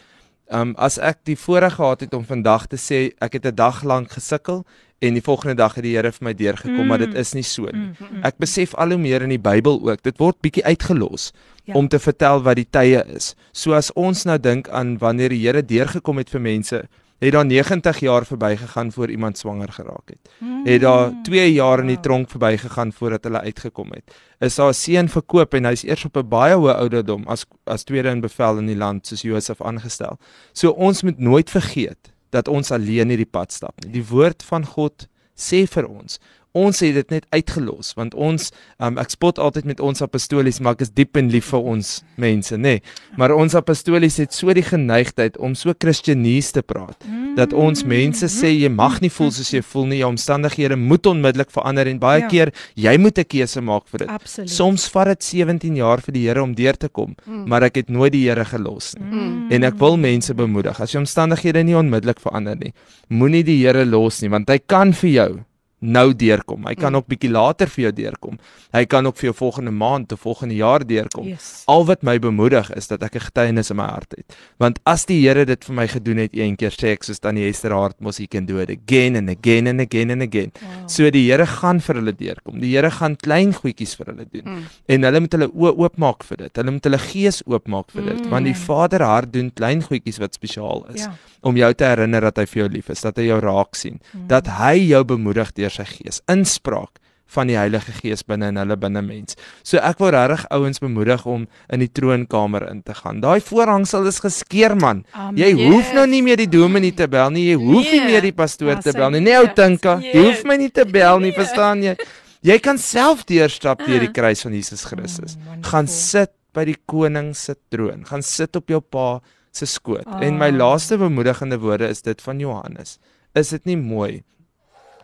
Um 0.50 0.74
as 0.76 0.98
ek 0.98 1.18
die 1.24 1.36
voorreg 1.36 1.74
gehad 1.74 2.00
het 2.00 2.14
om 2.14 2.24
vandag 2.24 2.66
te 2.66 2.76
sê 2.76 3.12
ek 3.20 3.32
het 3.32 3.46
'n 3.46 3.54
dag 3.54 3.82
lank 3.82 4.10
gesukkel 4.10 4.64
en 4.98 5.14
die 5.14 5.22
volgende 5.22 5.54
dag 5.54 5.74
het 5.74 5.84
die 5.84 5.94
Here 5.94 6.10
vir 6.12 6.24
my 6.24 6.34
deurgekom, 6.34 6.80
mm. 6.80 6.86
maar 6.86 6.98
dit 6.98 7.14
is 7.14 7.32
nie 7.34 7.44
so 7.46 7.62
nie. 7.70 7.72
Mm, 7.72 7.94
mm. 8.00 8.22
Ek 8.26 8.38
besef 8.42 8.74
al 8.74 8.88
hoe 8.88 8.98
meer 8.98 9.22
in 9.22 9.28
die 9.28 9.42
Bybel 9.42 9.78
ook. 9.78 10.02
Dit 10.02 10.18
word 10.18 10.40
bietjie 10.42 10.64
uitgelos 10.64 11.32
ja. 11.64 11.74
om 11.78 11.88
te 11.88 12.00
vertel 12.02 12.42
wat 12.42 12.56
die 12.56 12.66
tye 12.70 13.04
is. 13.14 13.34
So 13.52 13.76
as 13.78 13.92
ons 13.94 14.24
nou 14.24 14.38
dink 14.38 14.68
aan 14.68 14.96
wanneer 14.98 15.34
die 15.34 15.44
Here 15.44 15.62
deurgekom 15.62 16.18
het 16.18 16.30
vir 16.34 16.40
mense, 16.40 16.82
het 17.18 17.32
daar 17.32 17.46
90 17.46 17.98
jaar 17.98 18.26
verbygegaan 18.26 18.92
voor 18.92 19.10
iemand 19.10 19.38
swanger 19.38 19.72
geraak 19.72 20.08
het. 20.08 20.30
Mm. 20.38 20.66
Het 20.66 20.80
daar 20.80 21.12
2 21.22 21.52
jaar 21.52 21.78
in 21.78 21.86
die 21.86 22.00
tronk 22.00 22.30
verbygegaan 22.30 22.92
voordat 22.92 23.24
hulle 23.24 23.40
uitgekom 23.40 23.90
het. 23.90 24.14
Is 24.38 24.54
daar 24.54 24.68
'n 24.68 24.74
seun 24.74 25.08
verkoop 25.08 25.54
en 25.54 25.64
hy's 25.64 25.82
eers 25.82 26.04
op 26.04 26.16
'n 26.16 26.28
baie 26.28 26.54
hoë 26.54 26.74
ouderdom 26.74 27.26
as 27.26 27.46
as 27.64 27.84
tweede 27.84 28.08
in 28.08 28.20
bevel 28.20 28.58
in 28.58 28.66
die 28.66 28.76
land 28.76 29.06
soos 29.06 29.22
Josef 29.22 29.62
aangestel. 29.62 30.18
So 30.52 30.70
ons 30.70 31.02
moet 31.02 31.18
nooit 31.18 31.50
vergeet 31.50 32.12
dat 32.30 32.48
ons 32.48 32.70
alleen 32.70 33.08
hierdie 33.08 33.30
pad 33.30 33.52
stap 33.52 33.84
nie. 33.84 33.92
Die 33.92 34.06
woord 34.06 34.42
van 34.42 34.66
God 34.66 35.08
sê 35.38 35.66
vir 35.66 35.86
ons 35.86 36.18
Ons 36.54 36.80
het 36.80 36.94
dit 36.94 37.10
net 37.10 37.26
uitgelos 37.30 37.94
want 37.94 38.14
ons 38.14 38.50
um, 38.80 38.98
ek 38.98 39.10
spot 39.10 39.38
altyd 39.38 39.64
met 39.64 39.80
ons 39.80 40.02
apostolies 40.02 40.60
maar 40.60 40.72
ek 40.78 40.80
is 40.86 40.90
diep 40.90 41.16
en 41.16 41.28
lief 41.30 41.50
vir 41.52 41.60
ons 41.60 41.90
mense 42.16 42.56
nê 42.56 42.62
nee. 42.78 42.82
maar 43.16 43.30
ons 43.32 43.54
apostolies 43.54 44.16
het 44.16 44.32
so 44.32 44.52
die 44.52 44.62
geneigtheid 44.62 45.36
om 45.38 45.54
so 45.54 45.74
kristenies 45.74 46.52
te 46.52 46.62
praat 46.62 46.96
dat 47.36 47.52
ons 47.52 47.84
mense 47.84 48.26
sê 48.26 48.50
jy 48.50 48.68
mag 48.68 49.00
nie 49.00 49.10
voel 49.10 49.30
soos 49.30 49.52
jy 49.52 49.60
voel 49.62 49.86
nie 49.86 49.98
jou 50.00 50.08
omstandighede 50.08 50.76
moet 50.76 51.06
onmiddellik 51.06 51.50
verander 51.50 51.86
en 51.86 51.98
baie 51.98 52.22
Ja. 52.22 52.28
keer 52.28 52.52
jy 52.74 52.96
moet 52.98 53.18
'n 53.18 53.24
keuse 53.24 53.60
maak 53.60 53.86
vir 53.86 53.98
dit 53.98 54.08
Absoluut. 54.08 54.50
soms 54.50 54.88
vat 54.88 55.06
dit 55.06 55.22
17 55.22 55.76
jaar 55.76 56.00
vir 56.00 56.12
die 56.12 56.26
Here 56.28 56.42
om 56.42 56.54
deur 56.54 56.76
te 56.76 56.88
kom 56.88 57.14
maar 57.26 57.62
ek 57.62 57.76
het 57.76 57.88
nooit 57.90 58.12
die 58.12 58.28
Here 58.28 58.44
gelos 58.44 58.94
nie 58.98 59.06
Mm. 59.08 59.50
En 59.50 59.64
ek 59.64 59.74
wil 59.78 59.96
mense 59.96 60.34
bemoedig, 60.34 60.80
as 60.80 60.92
jou 60.92 61.00
omstandighede 61.00 61.62
nie 61.64 61.74
onmiddellik 61.76 62.20
verander 62.20 62.56
nie, 62.56 62.72
moenie 63.08 63.42
die 63.44 63.56
Here 63.64 63.84
los 63.84 64.20
nie, 64.22 64.28
want 64.28 64.48
hy 64.50 64.58
kan 64.66 64.92
vir 64.92 65.10
jou 65.10 65.44
nou 65.80 66.12
deurkom. 66.14 66.64
Hy 66.66 66.74
kan 66.74 66.94
ook 66.98 67.06
bietjie 67.06 67.30
later 67.30 67.68
vir 67.68 67.82
jou 67.84 67.92
deurkom. 67.92 68.38
Hy 68.74 68.84
kan 68.90 69.06
ook 69.06 69.16
vir 69.16 69.28
jou 69.30 69.34
volgende 69.38 69.70
maand 69.70 70.12
of 70.12 70.20
volgende 70.20 70.54
jaar 70.58 70.84
deurkom. 70.86 71.28
Yes. 71.28 71.62
Al 71.66 71.84
wat 71.86 72.02
my 72.02 72.18
bemoedig 72.18 72.70
is 72.76 72.88
dat 72.88 73.02
ek 73.02 73.14
'n 73.16 73.20
getuienis 73.20 73.70
in 73.70 73.76
my 73.76 73.84
hart 73.86 74.14
het. 74.16 74.36
Want 74.58 74.78
as 74.84 75.04
die 75.06 75.20
Here 75.28 75.44
dit 75.44 75.64
vir 75.64 75.74
my 75.74 75.86
gedoen 75.88 76.16
het 76.18 76.34
een 76.34 76.56
keer, 76.56 76.70
sê 76.70 76.92
ek 76.92 77.02
soos 77.04 77.18
Tannie 77.20 77.48
Esther 77.48 77.72
Hart 77.72 78.00
mos 78.00 78.18
he 78.18 78.26
can 78.26 78.46
do 78.46 78.58
it 78.58 78.70
again 78.70 79.16
and 79.16 79.28
again 79.30 79.66
and 79.66 79.80
again 79.80 80.10
and 80.10 80.22
again. 80.22 80.52
Wow. 80.60 80.88
So 80.88 81.10
die 81.10 81.30
Here 81.30 81.46
gaan 81.46 81.80
vir 81.80 81.94
hulle 81.94 82.12
deurkom. 82.12 82.60
Die 82.60 82.74
Here 82.76 82.90
gaan 82.90 83.16
klein 83.16 83.52
goedjies 83.54 83.94
vir 83.96 84.06
hulle 84.06 84.26
doen. 84.32 84.42
Mm. 84.44 84.62
En 84.88 85.02
hulle 85.02 85.20
moet 85.20 85.32
hulle 85.32 85.48
oë 85.48 85.76
oopmaak 85.78 86.24
vir 86.24 86.36
dit. 86.36 86.56
Hulle 86.56 86.70
moet 86.70 86.84
hulle 86.84 86.98
gees 86.98 87.42
oopmaak 87.46 87.90
vir 87.90 88.02
dit, 88.02 88.26
want 88.28 88.44
die 88.44 88.54
Vader 88.54 89.02
hart 89.02 89.32
doen 89.32 89.50
klein 89.54 89.82
goedjies 89.82 90.18
wat 90.18 90.34
spesiaal 90.34 90.86
is 90.94 91.00
Ja. 91.04 91.12
om 91.42 91.56
jou 91.56 91.72
te 91.74 91.84
herinner 91.84 92.20
dat 92.20 92.36
hy 92.36 92.44
vir 92.46 92.62
jou 92.62 92.68
lief 92.68 92.88
is, 92.90 93.00
dat 93.00 93.16
hy 93.16 93.24
jou 93.26 93.40
raak 93.40 93.74
sien, 93.76 94.00
dat 94.26 94.46
hy 94.46 94.88
jou 94.88 95.04
bemoedig 95.04 95.52
deur 95.54 95.67
sy 95.70 95.84
gees, 95.84 96.20
inspraak 96.28 96.98
van 97.28 97.46
die 97.46 97.56
Heilige 97.58 97.92
Gees 97.92 98.22
binne 98.24 98.48
in 98.48 98.56
hulle 98.56 98.76
binne 98.80 99.02
mens. 99.04 99.34
So 99.62 99.76
ek 99.84 99.98
wil 100.00 100.14
regtig 100.14 100.46
ouens 100.50 100.78
bemoedig 100.80 101.26
om 101.26 101.42
in 101.68 101.80
die 101.80 101.88
troonkamer 101.92 102.70
in 102.70 102.82
te 102.82 102.94
gaan. 102.94 103.20
Daai 103.20 103.40
voorhangsel 103.44 104.06
is 104.08 104.18
geskeur 104.24 104.74
man. 104.80 105.04
Amen. 105.12 105.36
Jy 105.36 105.50
hoef 105.68 105.84
Yes. 105.84 105.92
nou 105.94 106.06
nie 106.06 106.22
meer 106.22 106.36
die 106.40 106.46
dominee 106.48 106.92
te 106.94 107.06
bel 107.06 107.30
nie, 107.30 107.50
jy 107.50 107.56
hoef 107.60 107.84
nie 107.92 108.00
Nee. 108.00 108.06
meer 108.06 108.22
die 108.22 108.32
pastoor 108.32 108.80
te 108.80 108.92
bel 108.92 109.10
nie. 109.10 109.20
Nee, 109.20 109.36
ou 109.36 109.46
Tinka, 109.54 109.98
jy 110.00 110.14
hoef 110.22 110.36
Yes. 110.36 110.44
my 110.44 110.56
nie 110.56 110.70
te 110.70 110.86
bel 110.86 111.20
nie, 111.20 111.30
Nee. 111.30 111.36
verstaan 111.38 111.82
jy? 111.82 111.96
Jy 112.42 112.58
kan 112.60 112.78
self 112.78 113.26
deurstap 113.26 113.78
deur 113.86 114.00
die 114.00 114.08
Ah. 114.08 114.12
kruis 114.12 114.42
van 114.42 114.52
Jesus 114.54 114.84
Christus. 114.84 115.36
Wonderful. 115.36 115.70
Gaan 115.70 115.86
sit 115.86 116.30
by 116.54 116.64
die 116.64 116.76
koning 116.86 117.34
se 117.36 117.54
troon. 117.70 118.04
Gaan 118.06 118.22
sit 118.22 118.56
op 118.56 118.68
jou 118.68 118.80
pa 118.80 119.20
se 119.52 119.66
skoot. 119.66 120.06
En 120.22 120.38
my 120.38 120.46
Ah. 120.48 120.56
laaste 120.56 120.96
bemoedigende 120.96 121.58
woorde 121.58 121.88
is 121.88 122.00
dit 122.00 122.22
van 122.22 122.38
Johannes. 122.38 122.98
Is 123.34 123.50
dit 123.50 123.66
nie 123.66 123.76
mooi 123.76 124.22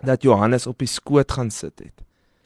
dat 0.05 0.23
Johannes 0.23 0.67
op 0.67 0.79
die 0.79 0.89
skoot 0.89 1.33
gaan 1.33 1.51
sit 1.51 1.79
het 1.79 2.03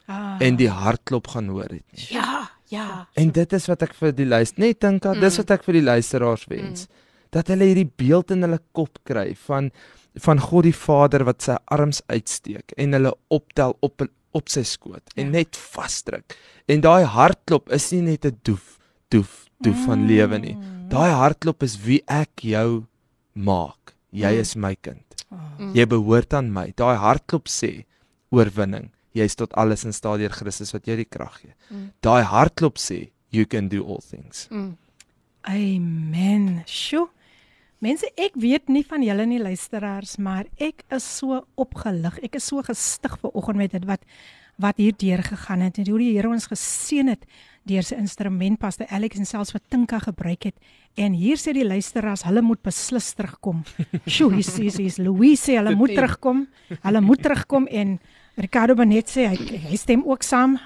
Ah. 0.07 0.37
en 0.41 0.55
die 0.55 0.69
hartklop 0.69 1.27
gaan 1.27 1.47
hoor 1.49 1.63
het 1.69 1.71
nie? 1.93 2.05
Ja, 2.09 2.49
ja. 2.67 3.07
En 3.15 3.29
dit 3.31 3.53
is 3.53 3.67
wat 3.67 3.81
ek 3.83 3.93
vir 3.93 4.11
die 4.11 4.25
luister 4.25 4.59
net 4.59 4.79
dink 4.81 5.01
dat 5.03 5.19
dis 5.21 5.33
Mm. 5.37 5.37
wat 5.37 5.51
ek 5.51 5.63
vir 5.63 5.73
die 5.73 5.81
luisteraars 5.83 6.45
wens. 6.49 6.87
Dat 7.31 7.47
hulle 7.47 7.63
hierdie 7.65 7.91
beeld 7.95 8.31
in 8.31 8.41
hulle 8.41 8.59
kop 8.73 8.97
kry 9.05 9.35
van 9.35 9.71
van 10.19 10.39
God 10.39 10.63
die 10.63 10.73
Vader 10.73 11.23
wat 11.23 11.41
sy 11.41 11.55
arms 11.67 12.01
uitsteek 12.09 12.73
en 12.77 12.91
hulle 12.93 13.13
optel 13.29 13.77
op 13.81 14.01
op 14.33 14.49
sy 14.49 14.63
skoot 14.63 15.01
en 15.15 15.25
Ja. 15.25 15.31
net 15.31 15.55
vasdruk. 15.55 16.35
En 16.67 16.81
daai 16.81 17.03
hartklop 17.05 17.69
is 17.71 17.91
nie 17.91 18.01
net 18.01 18.25
'n 18.25 18.39
doef 18.43 18.77
doef 19.09 19.45
doef 19.61 19.85
van 19.85 20.07
lewe 20.07 20.39
nie. 20.39 20.57
Daai 20.89 21.11
hartklop 21.11 21.63
is 21.63 21.77
wie 21.77 22.01
ek 22.07 22.29
jou 22.41 22.85
maak. 23.35 23.93
Jy 24.11 24.31
Mm. 24.35 24.39
is 24.39 24.55
my 24.55 24.75
kind. 24.75 25.03
Mm. 25.31 25.73
Jy 25.75 25.85
behoort 25.85 26.33
aan 26.33 26.51
my. 26.51 26.71
Daai 26.75 26.95
hartklop 26.97 27.45
sê 27.47 27.85
oorwinning. 28.31 28.89
Jy 29.13 29.23
is 29.23 29.35
tot 29.35 29.53
alles 29.53 29.83
in 29.85 29.93
staat 29.93 30.19
deur 30.19 30.29
Christus 30.29 30.71
wat 30.73 30.85
jou 30.85 30.95
die 30.95 31.05
krag 31.05 31.41
gee. 31.41 31.53
Mm. 31.71 31.91
Daai 32.01 32.23
hartklop 32.23 32.77
sê 32.77 33.09
you 33.31 33.45
can 33.45 33.67
do 33.67 33.83
all 33.85 34.01
things. 34.01 34.47
Amen. 35.47 36.63
Sjoe. 36.67 37.07
Mense, 37.79 38.09
ek 38.19 38.33
weet 38.35 38.67
nie 38.67 38.83
van 38.83 39.01
julle 39.05 39.23
nie 39.25 39.39
luisteraars, 39.39 40.17
maar 40.19 40.49
ek 40.59 40.83
is 40.91 41.05
so 41.19 41.45
opgelig. 41.55 42.17
Ek 42.27 42.35
is 42.35 42.43
so 42.49 42.59
gestig 42.61 43.13
ver 43.21 43.31
oggend 43.31 43.55
met 43.61 43.71
dit 43.71 43.85
wat 43.87 44.03
wat 44.59 44.79
hier 44.81 44.95
deur 44.97 45.23
gegaan 45.23 45.63
het 45.63 45.79
en 45.79 45.87
hoe 45.87 45.99
die 46.01 46.11
Here 46.15 46.29
ons 46.29 46.49
geseën 46.51 47.07
het 47.07 47.23
deur 47.69 47.85
sy 47.85 47.97
instrument 47.99 48.59
Pastor 48.59 48.89
Alex 48.93 49.19
en 49.19 49.27
selfs 49.29 49.53
wat 49.53 49.63
Tinka 49.69 49.99
gebruik 50.03 50.49
het. 50.49 50.55
En 50.99 51.13
hier 51.13 51.37
sê 51.39 51.53
die 51.55 51.65
luisteraars, 51.67 52.25
hulle 52.27 52.41
moet 52.43 52.61
beslis 52.65 53.11
terugkom. 53.17 53.61
Sjoe, 54.09 54.33
hier 54.39 54.47
sê 54.47 54.65
hier 54.65 54.73
sê 54.75 55.03
Louise 55.03 55.43
sê 55.45 55.59
hulle 55.59 55.75
moet 55.77 55.93
terugkom. 55.97 56.47
Hulle 56.81 57.03
moet 57.05 57.23
terugkom 57.23 57.69
en 57.69 57.99
Ricardo 58.39 58.75
Benet 58.79 59.11
sê 59.11 59.29
hy, 59.29 59.61
hy 59.69 59.79
stem 59.79 60.03
ook 60.07 60.25
saam. 60.25 60.57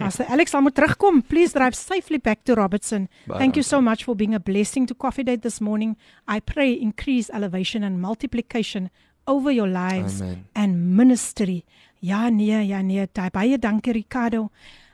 Pastor 0.00 0.30
Alex 0.32 0.54
sal 0.54 0.64
moet 0.64 0.74
terugkom. 0.76 1.20
Please 1.28 1.52
drive 1.56 1.76
safely 1.76 2.18
back 2.18 2.44
to 2.48 2.56
Robertson. 2.56 3.08
Thank 3.28 3.56
you 3.56 3.62
so 3.62 3.82
much 3.84 4.04
for 4.04 4.16
being 4.16 4.34
a 4.34 4.40
blessing 4.40 4.86
to 4.88 4.94
Coffee 4.94 5.24
Date 5.24 5.42
this 5.42 5.60
morning. 5.60 5.96
I 6.26 6.40
pray 6.40 6.72
increase 6.72 7.28
elevation 7.32 7.84
and 7.84 8.00
multiplication 8.00 8.88
over 9.26 9.52
your 9.52 9.68
lives 9.68 10.22
Amen. 10.22 10.46
and 10.54 10.96
ministry. 10.96 11.64
Ja 12.00 12.28
nee, 12.28 12.66
ja 12.66 12.80
nee, 12.82 13.06
baie 13.32 13.58
dankie 13.58 13.92
Ricardo. 13.92 14.50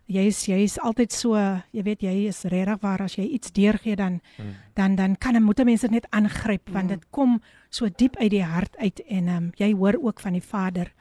Jy 0.07 0.27
is 0.31 0.45
jy 0.47 0.61
is 0.63 0.77
altyd 0.79 1.13
so, 1.13 1.35
jy 1.75 1.83
weet 1.83 2.03
jy 2.03 2.29
is 2.29 2.45
regtig 2.45 2.79
waar 2.83 3.03
as 3.03 3.17
jy 3.19 3.25
iets 3.25 3.51
deurgee 3.53 3.97
dan 3.97 4.21
Mm. 4.39 4.55
dan 4.75 4.95
dan 4.97 5.17
kan 5.19 5.35
'n 5.37 5.43
moet 5.43 5.65
mense 5.65 5.89
net 5.91 6.07
aangryp 6.11 6.69
want 6.71 6.89
dit 6.89 7.05
kom 7.11 7.41
so 7.71 7.89
diep 7.97 8.17
uit 8.17 8.31
die 8.31 8.43
hart 8.45 8.77
uit 8.77 9.01
en 9.09 9.29
ehm 9.29 9.37
um, 9.37 9.51
jy 9.57 9.73
hoor 9.75 9.97
ook 10.03 10.21
van 10.21 10.33
die 10.33 10.43
Vader. 10.43 10.93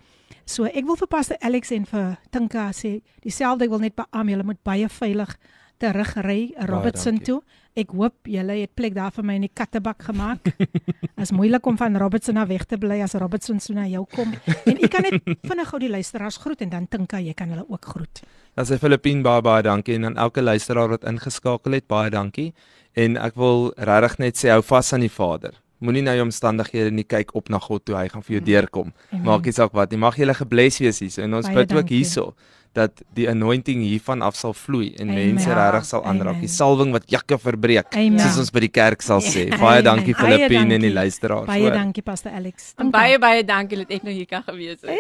So 0.46 0.64
ek 0.66 0.86
wil 0.86 0.96
vir 0.96 1.08
Pastor 1.08 1.38
Alex 1.40 1.72
en 1.72 1.86
vir 1.86 2.18
Tinka 2.32 2.72
sê 2.72 3.02
dieselfde 3.22 3.66
ek 3.66 3.70
wil 3.70 3.80
net 3.80 3.96
beam 3.96 4.30
julle 4.30 4.44
moet 4.44 4.64
baie 4.64 4.90
veilig 4.90 5.38
terugry 5.78 6.54
Robertson 6.70 7.20
toe. 7.24 7.42
Ek 7.76 7.92
hoop 7.92 8.30
julle 8.32 8.56
het 8.62 8.72
plek 8.78 8.94
daar 8.96 9.12
vir 9.12 9.26
my 9.28 9.34
in 9.36 9.46
die 9.48 9.52
kattebak 9.54 10.06
gemaak. 10.08 10.48
Is 11.24 11.34
moeilik 11.36 11.66
om 11.68 11.76
van 11.80 11.98
Robertson 12.00 12.38
af 12.40 12.48
weg 12.48 12.64
te 12.70 12.78
bly 12.80 13.02
as 13.04 13.18
Robertson 13.20 13.60
so 13.60 13.76
na 13.76 13.84
jou 13.92 14.06
kom. 14.16 14.32
En 14.66 14.80
u 14.80 14.88
kan 14.92 15.04
net 15.04 15.20
vinnig 15.50 15.68
gou 15.70 15.80
die 15.84 15.92
luisteraars 15.92 16.40
groet 16.44 16.64
en 16.64 16.72
dan 16.72 16.88
Tinka, 16.88 17.20
jy 17.20 17.34
kan 17.36 17.52
hulle 17.52 17.66
ook 17.68 17.92
groet. 17.96 18.24
Dan 18.56 18.70
sê 18.70 18.80
Filippine 18.80 19.26
baie 19.26 19.44
baie 19.44 19.66
dankie 19.68 19.98
en 20.00 20.12
aan 20.12 20.18
elke 20.28 20.42
luisteraar 20.44 20.96
wat 20.96 21.04
ingeskakel 21.04 21.76
het, 21.76 21.88
baie 21.92 22.10
dankie. 22.14 22.54
En 22.96 23.20
ek 23.20 23.36
wil 23.36 23.74
regtig 23.76 24.20
net 24.24 24.40
sê 24.40 24.54
hou 24.56 24.62
vas 24.64 24.94
aan 24.96 25.04
die 25.04 25.12
Vader. 25.12 25.60
Moenie 25.84 26.06
na 26.06 26.14
jou 26.16 26.24
omstandighede 26.30 26.94
nie 26.96 27.04
kyk 27.04 27.34
op 27.36 27.52
na 27.52 27.60
God 27.60 27.84
toe 27.84 27.98
hy 28.00 28.08
gaan 28.10 28.24
vir 28.24 28.38
jou 28.38 28.46
deurkom. 28.48 28.94
Maak 29.28 29.44
nie 29.44 29.52
saak 29.54 29.76
wat 29.76 29.92
nie. 29.92 30.00
Mag 30.00 30.16
jy 30.16 30.32
gebless 30.32 30.80
wees 30.80 31.02
hier. 31.04 31.12
En 31.26 31.36
ons 31.42 31.50
Baie 31.50 31.58
bid 31.60 31.74
ook 31.76 31.84
dankie. 31.84 31.98
hierso 32.00 32.32
dat 32.76 33.02
die 33.16 33.26
anointing 33.32 33.82
hiervan 33.86 34.22
af 34.26 34.36
sal 34.36 34.54
vloei 34.54 34.92
en 35.00 35.10
Amen. 35.10 35.36
mense 35.36 35.54
regtig 35.56 35.88
sal 35.88 36.04
aanraak. 36.06 36.42
Die 36.44 36.52
salwing 36.52 36.92
wat 36.96 37.08
jakke 37.12 37.38
verbreek, 37.40 37.96
Amen. 37.96 38.20
soos 38.20 38.42
ons 38.44 38.52
by 38.56 38.66
die 38.66 38.72
kerk 38.76 39.06
sal 39.06 39.24
sê. 39.24 39.48
Baie 39.56 39.84
dankie 39.86 40.16
Filippine 40.18 40.76
en 40.78 40.84
die 40.88 40.92
luisteraars. 40.94 41.48
Baie 41.48 41.64
hoor. 41.64 41.78
dankie 41.78 42.04
Pastor 42.04 42.36
Alex. 42.36 42.74
En 42.82 42.92
baie 42.92 43.20
baie 43.22 43.46
dankie 43.48 43.80
dat 43.84 43.96
ek 43.96 44.04
nou 44.08 44.14
hier 44.16 44.28
kan 44.30 44.44
gewees 44.44 44.84
het. 44.84 44.92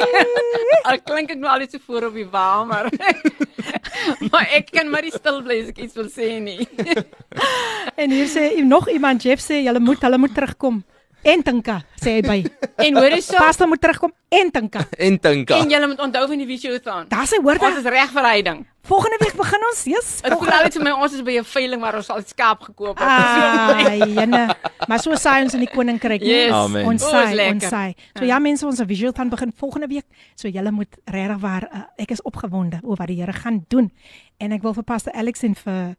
Al 0.90 0.98
klink 1.06 1.30
ek 1.30 1.38
nou 1.38 1.50
al 1.52 1.62
iets 1.66 1.76
so 1.76 1.82
voor 1.86 2.08
op 2.08 2.14
die 2.16 2.26
wa, 2.32 2.64
maar 2.64 2.88
maar 4.32 4.48
ek 4.56 4.70
kan 4.74 4.90
maar 4.90 5.04
nie 5.06 5.12
stil 5.14 5.42
bly 5.44 5.60
as 5.64 5.72
ek 5.74 5.82
iets 5.86 5.98
wil 5.98 6.10
sê 6.10 6.32
nie. 6.42 6.66
En 8.00 8.10
hier 8.10 8.28
sê 8.32 8.48
nog 8.64 8.88
iemand 8.88 9.22
Jeff 9.22 9.42
sê 9.44 9.60
julle 9.62 9.80
moet 9.80 10.02
hulle 10.02 10.18
moet 10.18 10.34
terugkom. 10.34 10.80
En 11.22 11.42
Tinka 11.44 11.82
sê 12.00 12.16
hy 12.18 12.22
by. 12.24 12.38
En 12.86 12.96
hoor 12.96 13.12
jy 13.12 13.20
so? 13.20 13.36
Pastor 13.36 13.68
moet 13.68 13.80
terugkom 13.82 14.12
en 14.32 14.50
Tinka. 14.50 14.86
En 15.06 15.18
Tinka. 15.20 15.58
En 15.60 15.68
jy 15.70 15.80
moet 15.86 16.00
onthou 16.00 16.22
van 16.30 16.38
die 16.40 16.46
visiothon. 16.48 17.08
Daar 17.10 17.26
sê 17.28 17.36
hoor 17.42 17.58
Ons 17.60 17.66
daar. 17.66 17.78
is 17.82 17.88
reg 17.92 18.12
vir 18.14 18.28
hy 18.30 18.38
ding. 18.46 18.62
Volgende 18.88 19.18
week 19.20 19.34
begin 19.36 19.66
ons. 19.68 19.82
Yes. 19.84 20.08
Dit 20.24 20.32
voel 20.40 20.52
altyd 20.56 20.78
vir 20.78 20.84
my 20.86 20.94
ons 21.04 21.12
is 21.12 21.20
by 21.26 21.34
'n 21.38 21.44
veiling 21.44 21.80
waar 21.84 21.98
ons 22.00 22.08
al 22.10 22.22
skaap 22.24 22.62
gekoop 22.70 22.98
het. 22.98 23.06
Ah, 23.06 23.92
jene. 24.16 24.56
Maar 24.88 24.98
so 25.04 25.14
saai 25.14 25.44
ons 25.44 25.54
in 25.54 25.60
die 25.60 25.68
koninkryk. 25.68 26.24
Yes. 26.24 26.50
Amen. 26.56 26.86
Ons 26.88 27.04
saai, 27.04 27.26
ons 27.26 27.36
lekker. 27.36 27.68
saai. 27.68 27.94
So 28.16 28.24
ja 28.24 28.38
mense, 28.40 28.64
ons 28.66 28.80
visual 28.80 29.12
van 29.12 29.28
begin 29.28 29.52
volgende 29.52 29.86
week. 29.92 30.06
So 30.34 30.48
julle 30.48 30.72
moet 30.72 30.96
regtig 31.04 31.38
waar 31.44 31.68
uh, 31.68 31.82
ek 32.00 32.10
is 32.16 32.22
opgewonde 32.24 32.80
oor 32.82 32.96
wat 32.96 33.08
die 33.12 33.20
Here 33.20 33.32
gaan 33.36 33.64
doen. 33.68 33.92
En 34.40 34.52
ek 34.52 34.62
wil 34.62 34.72
vir 34.74 34.84
Pastor 34.88 35.12
Alex 35.12 35.42
en 35.44 35.54
vir 35.54 35.94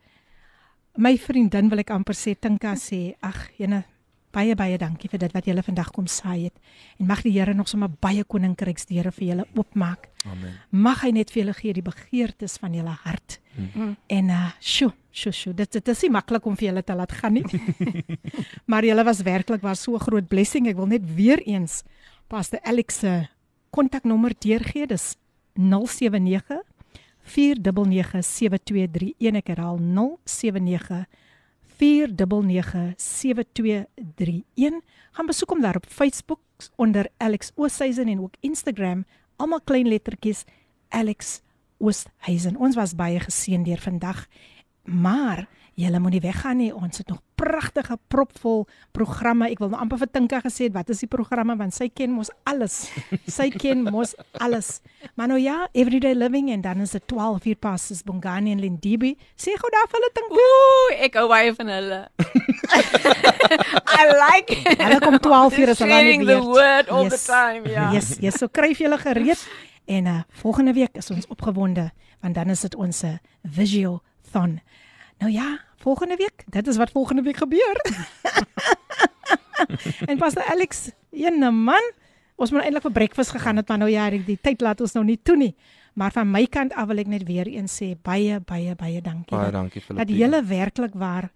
my 0.98 1.14
vriendin 1.18 1.70
wil 1.70 1.80
ek 1.80 1.92
amper 1.94 2.16
sê 2.18 2.34
Tinka 2.36 2.74
sê, 2.76 3.14
ag 3.22 3.48
jene 3.62 3.86
baie 4.32 4.56
baie 4.56 4.78
dankie 4.80 5.10
vir 5.12 5.20
dit 5.20 5.34
wat 5.36 5.48
julle 5.48 5.64
vandag 5.64 5.92
kom 5.96 6.08
saai 6.08 6.48
het. 6.48 6.58
En 7.00 7.08
mag 7.10 7.22
die 7.26 7.34
Here 7.36 7.54
nog 7.54 7.70
sommer 7.70 7.90
baie 7.90 8.24
koninkryksdeure 8.24 9.12
vir 9.12 9.28
julle 9.28 9.46
oopmaak. 9.56 10.10
Amen. 10.26 10.56
Mag 10.70 11.04
hy 11.06 11.12
net 11.16 11.32
vir 11.32 11.44
julle 11.44 11.56
gee 11.58 11.74
die 11.74 11.86
begeertes 11.86 12.58
van 12.62 12.76
julle 12.78 12.96
hart. 13.04 13.40
Mhm. 13.56 13.94
En 14.08 14.30
uh 14.30 14.50
sjo, 14.60 14.92
sjo, 15.12 15.32
sjo, 15.32 15.54
dit 15.54 15.72
dit 15.72 15.88
is 15.88 16.04
nie 16.04 16.12
maklik 16.12 16.46
om 16.46 16.56
vir 16.56 16.70
julle 16.70 16.84
te 16.84 16.96
laat 16.96 17.12
gaan 17.12 17.34
nie. 17.34 17.46
maar 18.72 18.86
julle 18.86 19.04
was 19.04 19.24
werklik 19.28 19.62
was 19.62 19.84
so 19.84 20.00
groot 20.00 20.28
blessing. 20.28 20.68
Ek 20.68 20.80
wil 20.80 20.88
net 20.88 21.06
weer 21.16 21.42
eens 21.48 21.84
Pastor 22.28 22.60
Alex 22.64 23.00
se 23.00 23.28
kontaknommer 23.70 24.34
deurgee. 24.40 24.88
Dis 24.88 25.16
079 25.56 26.62
499 27.22 28.24
7231. 28.24 29.36
Ek 29.42 29.52
herhaal 29.54 29.80
079 29.80 31.06
4997231. 31.82 31.86
Gaan 35.12 35.26
besoek 35.26 35.50
hom 35.50 35.62
daar 35.62 35.76
op 35.76 35.86
Facebook 35.90 36.40
onder 36.76 37.08
Alex 37.18 37.52
Oosthuizen 37.56 38.08
en 38.08 38.22
ook 38.22 38.34
Instagram, 38.40 39.06
almal 39.36 39.62
klein 39.62 39.88
lettertjies 39.88 40.44
Alex 40.90 41.42
Oosthuizen. 41.78 42.56
Ons 42.56 42.76
was 42.76 42.96
baie 42.96 43.20
geseën 43.20 43.64
deur 43.64 43.80
vandag. 43.80 44.28
Maar 44.84 45.48
julle 45.74 46.00
moenie 46.00 46.22
weggaan 46.22 46.58
nie. 46.58 46.76
Ons 46.76 46.98
het 46.98 47.08
nog 47.08 47.22
pragtige 47.42 47.98
propvol 48.14 48.68
programme. 48.94 49.48
Ek 49.50 49.60
wil 49.64 49.72
nou 49.74 49.80
amper 49.82 49.98
vir 50.04 50.10
Tinka 50.14 50.42
gesê 50.46 50.68
het 50.70 50.76
wat 50.78 50.92
is 50.94 51.02
die 51.02 51.10
programme 51.10 51.56
want 51.58 51.74
sy 51.74 51.88
ken 51.90 52.14
mos 52.14 52.30
alles. 52.50 52.76
Sy 53.38 53.50
ken 53.50 53.82
mos 53.88 54.14
alles. 54.38 54.70
Maar 55.18 55.32
nou 55.34 55.40
ja, 55.42 55.58
everyday 55.74 56.14
living 56.14 56.52
en 56.54 56.62
dan 56.62 56.84
is 56.86 56.94
dit 56.94 57.06
12 57.10 57.46
uur 57.52 57.58
passes 57.64 58.04
Bongani 58.06 58.54
en 58.54 58.62
Lindibi. 58.62 59.16
Sê 59.36 59.56
gou 59.58 59.72
daar 59.74 59.90
vir 59.90 59.98
hulle 60.00 60.12
Tinka. 60.20 60.46
Ooh, 60.46 60.94
ek 61.08 61.18
hou 61.22 61.26
baie 61.32 61.54
van 61.58 61.74
hulle. 61.74 62.02
I 64.00 64.04
like 64.12 64.54
it. 64.62 64.78
Hulle 64.82 65.00
kom 65.04 65.18
12 65.20 65.58
uur 65.64 65.74
as 65.74 65.82
hulle 65.84 65.98
Sharing 65.98 66.26
the 66.30 66.38
word 66.46 66.90
all 66.90 67.04
Yes. 67.10 67.26
the 67.26 67.32
time, 67.32 67.66
ja. 67.70 67.90
Yes, 67.96 68.16
yes, 68.22 68.38
so 68.40 68.48
kryf 68.48 68.80
julle 68.84 68.98
gereed 69.02 69.42
en 69.92 70.06
uh 70.08 70.20
volgende 70.44 70.74
week 70.78 70.94
is 71.02 71.10
ons 71.12 71.26
opgewonde 71.34 71.90
want 72.22 72.36
dan 72.38 72.50
is 72.54 72.62
dit 72.62 72.76
ons 72.78 73.04
uh, 73.04 73.16
Visio-thon. 73.44 74.60
Nou 75.20 75.32
ja, 75.34 75.48
volgende 75.82 76.16
week, 76.20 76.46
dit 76.50 76.68
is 76.68 76.78
wat 76.78 76.92
volgende 76.92 77.22
week 77.26 77.42
gebeur. 77.42 77.82
en 80.10 80.18
Pastor 80.18 80.44
Alex, 80.44 80.90
ene 81.12 81.52
man, 81.52 81.92
ons 82.36 82.52
moet 82.52 82.66
eintlik 82.66 82.86
vir 82.88 82.96
breakfast 82.98 83.36
gegaan 83.36 83.62
het, 83.62 83.68
maar 83.70 83.82
nou 83.84 83.90
ja, 83.92 84.10
die, 84.10 84.38
tyd 84.42 84.62
laat 84.62 84.82
ons 84.82 84.94
nou 84.98 85.06
nie 85.06 85.20
toe 85.22 85.38
nie. 85.38 85.56
Maar 85.94 86.14
van 86.16 86.30
my 86.32 86.46
kant 86.48 86.74
af 86.80 86.88
wil 86.88 87.02
ek 87.04 87.10
net 87.12 87.26
weer 87.28 87.50
eens 87.52 87.74
sê 87.82 87.92
baie 88.00 88.40
baie 88.48 88.78
baie 88.80 89.02
dankie. 89.04 89.36
Baie 89.36 89.52
dankie 89.52 89.82
dat 89.82 89.90
Filippine. 89.90 90.20
julle 90.22 90.40
werklik 90.48 90.96
waar 90.96 91.32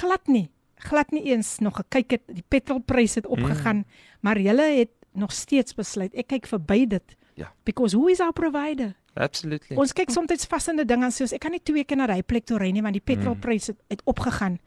glad 0.00 0.26
nie 0.26 0.48
glad 0.80 1.10
nie 1.10 1.22
eens 1.32 1.58
nog 1.58 1.76
gekyk 1.76 2.16
het 2.16 2.22
die 2.26 2.44
petrolprys 2.48 3.14
het 3.14 3.26
opgegaan 3.26 3.76
mm. 3.76 3.84
maar 4.20 4.40
julle 4.40 4.68
het 4.78 4.92
nog 5.12 5.32
steeds 5.32 5.74
besluit 5.74 6.14
ek 6.14 6.30
kyk 6.32 6.46
verby 6.50 6.86
dit 6.86 7.16
Ja. 7.34 7.52
because 7.64 7.96
who 7.96 8.08
is 8.08 8.20
our 8.20 8.32
provider 8.32 8.94
Absolutely. 9.16 9.76
ons 9.76 9.92
kyk 9.92 10.10
soms 10.10 10.46
vas 10.46 10.68
in 10.68 10.80
'n 10.80 10.86
ding 10.86 11.02
aan 11.02 11.12
soos 11.12 11.32
ek 11.32 11.40
kan 11.40 11.50
nie 11.52 11.60
twee 11.64 11.84
keer 11.84 11.96
na 11.98 12.06
daai 12.06 12.22
plek 12.22 12.44
toe 12.46 12.58
ry 12.58 12.70
nie 12.70 12.82
want 12.82 12.94
die 12.94 13.00
petrolprys 13.14 13.66
het, 13.66 13.76
het 13.90 14.02
opgegaan 14.04 14.58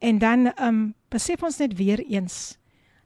en 0.00 0.18
dan 0.18 0.52
um 0.60 0.94
besef 1.10 1.42
ons 1.42 1.58
net 1.58 1.74
weer 1.76 2.00
eens 2.08 2.58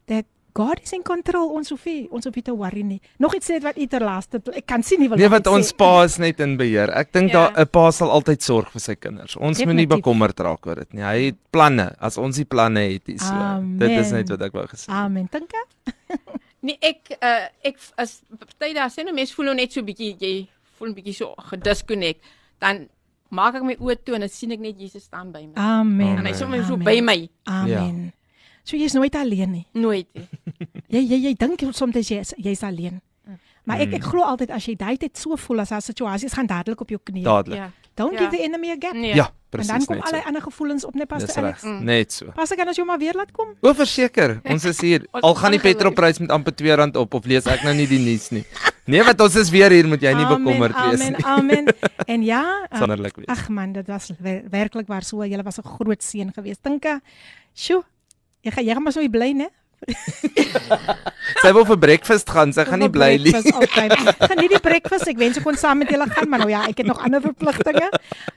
dat 0.06 0.24
God 0.52 0.80
is 0.82 0.92
in 0.92 1.02
control 1.04 1.50
ons 1.54 1.68
hoef 1.70 1.84
nie 1.86 2.08
ons 2.10 2.24
hoef 2.24 2.34
nie 2.34 2.42
te 2.42 2.50
worry 2.52 2.82
nie 2.82 3.00
nog 3.18 3.34
iets 3.36 3.46
sê 3.50 3.60
wat 3.62 3.78
u 3.78 3.86
ter 3.86 4.00
laaste 4.02 4.42
ek 4.52 4.66
kan 4.66 4.82
sien 4.82 4.98
nie 4.98 5.08
wil 5.08 5.16
Nee, 5.16 5.28
wat 5.28 5.46
ons 5.46 5.70
sê. 5.72 5.76
pa 5.76 6.02
is 6.04 6.18
net 6.18 6.40
in 6.40 6.56
beheer. 6.56 6.90
Ek 6.90 7.12
dink 7.12 7.30
Ja. 7.30 7.50
daar 7.50 7.60
'n 7.62 7.66
pa 7.70 7.90
sal 7.92 8.10
altyd 8.10 8.42
sorg 8.42 8.68
vir 8.72 8.80
sy 8.80 8.94
kinders. 8.96 9.36
Ons 9.36 9.58
moenie 9.58 9.86
Definitief. 9.86 9.96
bekommerd 10.02 10.40
raak 10.40 10.66
oor 10.66 10.74
dit 10.74 10.92
nie. 10.94 11.02
Hy 11.02 11.24
het 11.26 11.36
planne. 11.52 11.94
As 12.00 12.18
ons 12.18 12.34
die 12.36 12.44
planne 12.44 12.80
het, 12.80 13.08
is 13.08 13.20
so. 13.22 13.62
Dit 13.78 13.90
is 13.90 14.10
net 14.10 14.28
wat 14.28 14.42
ek 14.42 14.52
wou 14.52 14.66
gesê. 14.66 14.88
amen 14.88 15.28
dink 15.30 15.50
Nee, 16.62 16.76
ek 16.82 17.16
uh, 17.22 17.46
ek 17.64 17.76
as 17.96 18.20
party 18.38 18.74
daar 18.74 18.90
sê 18.90 19.04
nou 19.04 19.14
mense 19.14 19.32
voel 19.34 19.46
nou 19.46 19.54
net 19.54 19.72
so 19.72 19.82
bietjie 19.82 20.16
jy 20.18 20.48
voel 20.80 20.88
'n 20.90 20.94
bietjie 20.96 21.14
so 21.14 21.34
gedisconnect, 21.50 22.24
dan 22.58 22.88
maak 23.30 23.54
ek 23.60 23.62
my 23.62 23.76
oë 23.78 23.96
toe 24.04 24.14
en 24.16 24.20
dan 24.26 24.28
sien 24.32 24.50
ek 24.56 24.60
net 24.60 24.80
Jesus 24.80 25.04
staan 25.04 25.30
by 25.32 25.44
my. 25.46 25.54
amen 25.56 26.18
En 26.18 26.24
hy 26.26 26.30
is 26.32 26.38
sommer 26.40 26.64
so 26.64 26.76
by 26.76 27.00
my. 27.00 27.28
amen 27.46 28.12
so 28.64 28.76
jy's 28.76 28.94
nooit 28.94 29.14
alleen 29.14 29.50
nie 29.52 29.66
Nooit. 29.72 30.06
nie. 30.14 30.26
Jy 30.90 31.00
jy 31.06 31.18
jy 31.28 31.34
dink 31.38 31.60
soms 31.74 31.94
jy's 32.08 32.34
jy's 32.36 32.62
alleen. 32.62 33.00
Maar 33.64 33.80
ek 33.80 33.92
ek 33.94 34.02
glo 34.04 34.22
altyd 34.24 34.50
as 34.50 34.66
jy 34.66 34.74
daai 34.76 34.96
tyd 34.98 35.16
so 35.16 35.36
voel 35.36 35.60
as 35.60 35.68
daar 35.70 35.82
situasies 35.82 36.32
gaan 36.34 36.46
dadelik 36.46 36.80
op 36.80 36.88
jou 36.90 36.98
knieë. 36.98 37.22
Dadelik. 37.24 37.58
Ja. 37.58 37.70
Don't 37.94 38.12
Ja. 38.12 38.18
give 38.18 38.30
the 38.36 38.42
enemy 38.42 38.70
a 38.70 38.76
gap. 38.80 38.94
Nee. 38.94 39.14
Ja, 39.14 39.30
en 39.50 39.58
presies 39.58 39.72
dan 39.72 39.86
kom 39.86 39.96
net 39.96 40.04
al 40.04 40.12
die 40.12 40.20
so. 40.20 40.26
ander 40.30 40.42
gevoelens 40.42 40.84
op 40.84 40.94
net 40.94 41.08
pas 41.08 41.24
te 41.24 41.40
reg. 41.40 41.64
Alex. 41.64 41.84
Net 41.84 42.12
so. 42.12 42.30
Pas 42.34 42.50
ek 42.50 42.58
kan 42.60 42.68
as 42.68 42.76
jy 42.78 42.84
maar 42.84 42.98
weer 42.98 43.14
laat 43.18 43.32
kom. 43.32 43.48
O, 43.60 43.72
verseker, 43.74 44.40
ons 44.44 44.64
is 44.64 44.80
hier. 44.80 45.06
Ons 45.10 45.24
Al 45.24 45.34
gaan 45.34 45.50
die 45.56 45.60
petrolprys 45.60 46.18
met 46.22 46.30
amper 46.30 46.52
R2 46.54 46.96
op 47.02 47.14
of 47.14 47.26
lees 47.26 47.46
ek 47.46 47.64
nou 47.66 47.74
nie 47.74 47.86
die 47.90 47.98
nuus 47.98 48.30
nie. 48.30 48.44
Nee, 48.86 49.02
wat 49.06 49.20
ons 49.20 49.36
is 49.36 49.50
weer 49.50 49.70
hier, 49.70 49.86
moet 49.86 50.02
jy 50.02 50.12
nie 50.14 50.24
Amen, 50.24 50.44
bekommerd 50.44 50.74
wees 50.74 51.00
amen, 51.00 51.12
nie. 51.12 51.24
Amen. 51.24 51.64
En 52.06 52.22
ja, 52.22 52.42
Sonderlik 52.80 53.16
wees. 53.16 53.28
ag 53.28 53.48
man, 53.48 53.72
dit 53.72 53.86
was 53.86 54.10
wer 54.18 54.42
werklik 54.50 54.86
waar 54.88 55.02
so. 55.06 55.22
Julle 55.24 55.42
was 55.42 55.58
'n 55.58 55.66
groot 55.66 56.02
seën 56.02 56.32
geweest. 56.32 56.62
Dinke. 56.62 57.00
Sjoe. 57.54 57.82
Jy 58.42 58.50
gaan 58.50 58.64
jy 58.64 58.72
gaan 58.74 58.82
maar 58.82 58.92
so 58.92 59.08
bly, 59.08 59.32
né? 59.36 59.48
Sy 61.40 61.50
wil 61.56 61.64
vir 61.68 61.78
breakfast 61.80 62.28
gaan, 62.32 62.52
sy 62.52 62.64
gaan 62.68 62.82
nie 62.82 62.88
bly 62.92 63.10
nie. 63.22 63.32
Altyd. 63.32 63.94
Geniet 64.32 64.52
die 64.54 64.60
breakfast. 64.62 65.08
Ek 65.10 65.18
wens 65.20 65.38
ek 65.40 65.44
kon 65.46 65.56
saam 65.60 65.80
met 65.82 65.90
julle 65.92 66.06
gaan, 66.10 66.28
maar 66.32 66.42
nou 66.44 66.50
ja, 66.52 66.62
ek 66.68 66.82
het 66.82 66.88
nog 66.90 67.00
ander 67.04 67.22
verpligtinge. 67.24 67.88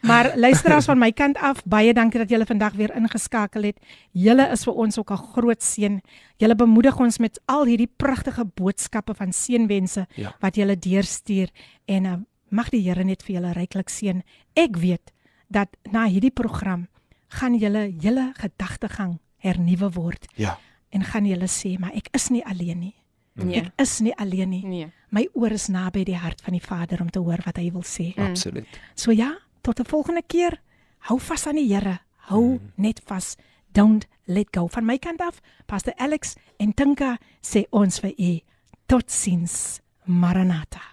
Maar 0.07 0.31
luisteraars 0.39 0.87
van 0.91 0.99
my 1.01 1.11
kant 1.15 1.37
af, 1.43 1.61
baie 1.69 1.93
dankie 1.93 2.21
dat 2.23 2.29
julle 2.31 2.47
vandag 2.49 2.77
weer 2.79 2.93
ingeskakel 2.95 3.67
het. 3.69 3.79
Julle 4.15 4.47
is 4.55 4.63
vir 4.67 4.73
ons 4.85 4.97
ook 5.01 5.11
'n 5.11 5.23
groot 5.35 5.61
seën. 5.63 6.01
Julle 6.37 6.55
bemoedig 6.55 6.99
ons 6.99 7.19
met 7.19 7.39
al 7.47 7.65
hierdie 7.65 7.91
pragtige 7.97 8.45
boodskappe 8.45 9.13
van 9.15 9.31
seënwense 9.33 10.07
Ja. 10.15 10.35
wat 10.39 10.55
julle 10.55 10.75
deurstuur 10.77 11.49
en 11.87 12.05
uh, 12.05 12.15
mag 12.49 12.69
die 12.69 12.81
Here 12.81 13.03
net 13.03 13.23
vir 13.23 13.35
julle 13.35 13.53
ryklik 13.53 13.89
seën. 13.89 14.21
Ek 14.55 14.77
weet 14.77 15.11
dat 15.49 15.69
na 15.91 16.05
hierdie 16.07 16.31
program 16.31 16.87
gaan 17.29 17.55
julle 17.57 17.89
julle 17.99 18.33
gedagtegang 18.37 19.19
hernuwe 19.37 19.89
word 19.93 20.27
Ja. 20.35 20.57
En 20.93 21.03
gaan 21.03 21.25
julle 21.25 21.49
sê, 21.49 21.75
maar 21.79 21.95
ek 21.97 22.11
is 22.13 22.29
nie 22.33 22.43
alleen 22.45 22.79
nie. 22.79 22.95
Nee. 23.33 23.63
Ek 23.63 23.71
is 23.81 23.97
nie 24.05 24.13
alleen 24.21 24.51
nie. 24.53 24.61
Nee. 24.65 24.91
My 25.13 25.25
oor 25.33 25.53
is 25.55 25.67
naby 25.73 26.03
die 26.05 26.17
hart 26.17 26.41
van 26.45 26.53
die 26.53 26.61
Vader 26.61 27.01
om 27.01 27.09
te 27.09 27.21
hoor 27.21 27.41
wat 27.45 27.57
hy 27.57 27.71
wil 27.73 27.85
sê. 27.85 28.11
Absoluut. 28.21 28.79
So 28.95 29.11
ja, 29.11 29.33
tot 29.61 29.79
'n 29.79 29.89
volgende 29.89 30.21
keer. 30.27 30.61
Hou 31.09 31.19
vas 31.19 31.47
aan 31.47 31.55
die 31.55 31.73
Here. 31.73 31.99
Hou 32.29 32.59
net 32.75 33.01
vas. 33.05 33.35
Don't 33.71 34.07
let 34.25 34.47
go. 34.51 34.67
Van 34.67 34.85
my 34.85 34.97
kant 34.97 35.21
af, 35.21 35.41
Pastor 35.65 35.93
Alex 35.97 36.35
en 36.57 36.73
Tinka 36.73 37.17
sê 37.41 37.65
ons 37.71 37.99
vir 37.99 38.13
u 38.17 38.39
totsiens. 38.85 39.81
Maranatha. 40.05 40.92